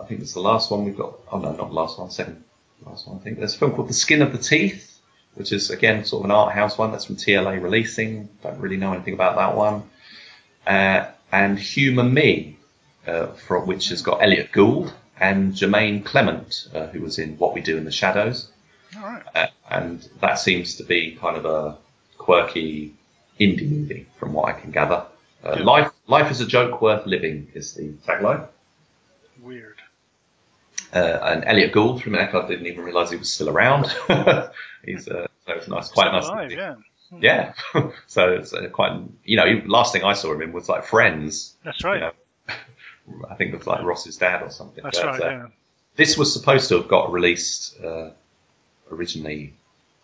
I 0.00 0.04
think 0.06 0.20
it's 0.20 0.32
the 0.34 0.40
last 0.40 0.70
one 0.70 0.84
we've 0.84 0.96
got. 0.96 1.14
Oh 1.32 1.38
no, 1.38 1.50
not 1.52 1.68
the 1.68 1.74
last 1.74 1.98
one, 1.98 2.10
second 2.10 2.44
last 2.86 3.08
one. 3.08 3.18
I 3.18 3.20
think 3.20 3.38
there's 3.38 3.54
a 3.54 3.58
film 3.58 3.72
called 3.72 3.88
The 3.88 3.94
Skin 3.94 4.22
of 4.22 4.30
the 4.32 4.38
Teeth, 4.38 5.00
which 5.34 5.50
is 5.52 5.70
again 5.70 6.04
sort 6.04 6.20
of 6.20 6.26
an 6.26 6.30
art 6.30 6.54
house 6.54 6.78
one 6.78 6.92
that's 6.92 7.06
from 7.06 7.16
TLA 7.16 7.60
releasing. 7.60 8.28
Don't 8.42 8.58
really 8.60 8.76
know 8.76 8.92
anything 8.92 9.14
about 9.14 9.36
that 9.36 9.56
one. 9.56 9.82
Uh, 10.66 11.10
and 11.32 11.58
Humor 11.58 12.04
Me, 12.04 12.56
uh, 13.06 13.26
from 13.28 13.66
which 13.66 13.88
has 13.88 14.02
got 14.02 14.22
Elliott 14.22 14.52
Gould 14.52 14.92
and 15.20 15.52
Jemaine 15.54 16.04
Clement, 16.04 16.68
uh, 16.74 16.86
who 16.86 17.00
was 17.00 17.18
in 17.18 17.36
What 17.38 17.54
We 17.54 17.60
Do 17.60 17.76
in 17.76 17.84
the 17.84 17.90
Shadows. 17.90 18.50
All 18.96 19.02
right. 19.02 19.22
Uh, 19.34 19.46
and 19.70 20.08
that 20.20 20.38
seems 20.38 20.76
to 20.76 20.84
be 20.84 21.16
kind 21.20 21.36
of 21.36 21.44
a 21.44 21.76
quirky 22.18 22.94
indie 23.40 23.68
movie, 23.70 24.06
from 24.18 24.32
what 24.32 24.48
I 24.48 24.52
can 24.60 24.70
gather. 24.70 25.04
Uh, 25.44 25.56
Yeah. 25.58 25.64
Life, 25.64 25.90
life 26.08 26.30
is 26.30 26.40
a 26.40 26.46
joke 26.46 26.82
worth 26.82 27.06
living 27.06 27.48
is 27.54 27.74
the 27.74 27.90
tagline. 28.06 28.46
Weird. 29.40 29.76
Uh, 30.92 31.18
and 31.22 31.44
Elliott 31.44 31.72
Gould 31.72 32.02
from 32.02 32.14
Echo, 32.14 32.46
didn't 32.48 32.66
even 32.66 32.82
realise 32.82 33.10
he 33.10 33.16
was 33.16 33.30
still 33.32 33.48
around. 33.50 33.86
He's 34.84 35.06
uh, 35.06 35.26
so 35.46 35.52
it's 35.52 35.68
nice, 35.68 35.88
quite 35.88 36.10
nice. 36.12 36.26
Alive, 36.26 36.50
yeah. 36.52 36.74
Yeah. 37.20 37.52
so 38.06 38.32
it's 38.32 38.52
uh, 38.52 38.68
quite, 38.68 39.00
you 39.24 39.36
know, 39.36 39.62
last 39.66 39.92
thing 39.92 40.02
I 40.04 40.14
saw 40.14 40.32
him 40.32 40.42
in 40.42 40.52
was 40.52 40.68
like 40.68 40.84
Friends. 40.84 41.54
That's 41.64 41.84
right. 41.84 41.94
You 41.96 42.00
know, 42.00 42.54
I 43.30 43.34
think 43.34 43.52
it 43.52 43.58
was 43.58 43.66
like 43.66 43.82
Ross's 43.84 44.16
dad 44.16 44.42
or 44.42 44.50
something. 44.50 44.82
That's 44.82 44.98
But, 44.98 45.06
right. 45.06 45.22
uh, 45.22 45.30
Yeah. 45.30 45.46
this 45.96 46.16
was 46.18 46.32
supposed 46.32 46.68
to 46.70 46.76
have 46.78 46.88
got 46.88 47.12
released 47.12 47.78
uh, 47.82 48.10
originally 48.90 49.52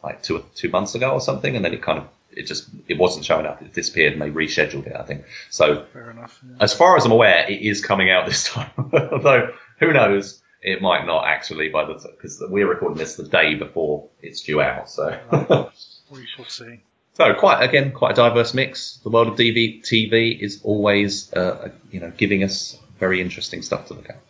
like 0.03 0.23
two 0.23 0.45
two 0.55 0.69
months 0.69 0.95
ago 0.95 1.13
or 1.13 1.21
something, 1.21 1.57
and 1.57 1.65
then 1.65 1.73
it 1.73 1.81
kind 1.83 1.99
of 1.99 2.09
it 2.37 2.47
just 2.47 2.69
it 2.89 2.99
wasn't 2.99 3.25
showing 3.25 3.47
up. 3.47 3.63
It 3.63 3.73
disappeared, 3.73 4.15
and 4.15 4.23
they 4.23 4.31
rescheduled 4.31 4.87
it. 4.87 4.97
I 4.97 5.03
think 5.03 5.25
so. 5.51 5.85
Fair 5.93 6.11
enough. 6.11 6.41
Yeah. 6.47 6.57
As 6.61 6.75
far 6.75 6.97
as 6.97 7.05
I'm 7.05 7.13
aware, 7.13 7.45
it 7.49 7.63
is 7.63 7.85
coming 7.85 8.11
out 8.11 8.27
this 8.27 8.45
time. 8.53 8.71
Although 8.79 9.55
who 9.79 9.93
knows, 9.93 10.43
it 10.63 10.81
might 10.83 11.07
not 11.07 11.27
actually 11.27 11.69
by 11.69 11.85
the 11.85 11.95
because 11.95 12.43
we're 12.49 12.69
recording 12.69 12.99
this 12.99 13.17
the 13.17 13.25
day 13.25 13.55
before 13.55 14.09
it's 14.23 14.43
due 14.43 14.61
out. 14.61 14.91
So. 14.91 15.71
We 16.11 16.27
shall 16.27 16.45
see. 16.45 16.81
So 17.15 17.33
quite 17.35 17.63
again, 17.63 17.93
quite 17.93 18.13
a 18.13 18.15
diverse 18.15 18.55
mix. 18.55 18.99
The 19.03 19.11
world 19.11 19.29
of 19.29 19.35
DTV 19.37 20.41
is 20.41 20.61
always, 20.63 21.33
uh, 21.33 21.71
you 21.91 22.01
know, 22.01 22.13
giving 22.17 22.43
us 22.43 22.79
very 22.99 23.21
interesting 23.21 23.63
stuff 23.63 23.89
to 23.89 23.95
look 23.95 24.11
at. 24.11 24.21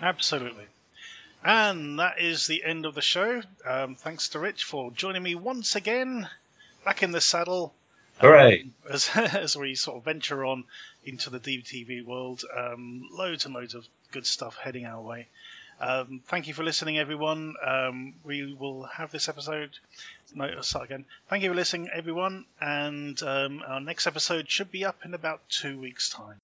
Absolutely. 0.00 0.64
And 1.44 1.98
that 1.98 2.20
is 2.20 2.46
the 2.46 2.64
end 2.64 2.86
of 2.86 2.94
the 2.94 3.02
show. 3.02 3.42
Um, 3.64 3.94
thanks 3.94 4.30
to 4.30 4.38
Rich 4.38 4.64
for 4.64 4.90
joining 4.92 5.22
me 5.22 5.34
once 5.34 5.76
again, 5.76 6.28
back 6.84 7.02
in 7.02 7.12
the 7.12 7.20
saddle. 7.20 7.74
Hooray! 8.18 8.70
as, 8.88 9.10
as 9.14 9.56
we 9.56 9.74
sort 9.74 9.96
of 9.96 10.04
venture 10.04 10.44
on 10.44 10.64
into 11.04 11.30
the 11.30 11.40
DTV 11.40 12.04
world. 12.04 12.44
Um, 12.56 13.08
loads 13.12 13.44
and 13.44 13.54
loads 13.54 13.74
of 13.74 13.86
good 14.12 14.26
stuff 14.26 14.56
heading 14.56 14.86
our 14.86 15.00
way. 15.00 15.28
Um, 15.80 16.20
thank 16.26 16.46
you 16.46 16.54
for 16.54 16.62
listening, 16.62 16.98
everyone. 16.98 17.54
Um, 17.64 18.14
we 18.22 18.54
will 18.54 18.84
have 18.84 19.10
this 19.10 19.28
episode. 19.28 19.70
No, 20.32 20.44
I'll 20.44 20.62
start 20.62 20.84
again. 20.84 21.04
Thank 21.28 21.42
you 21.42 21.50
for 21.50 21.56
listening, 21.56 21.88
everyone. 21.92 22.44
And 22.60 23.20
um, 23.22 23.62
our 23.66 23.80
next 23.80 24.06
episode 24.06 24.48
should 24.48 24.70
be 24.70 24.84
up 24.84 25.04
in 25.04 25.14
about 25.14 25.40
two 25.48 25.80
weeks' 25.80 26.10
time. 26.10 26.43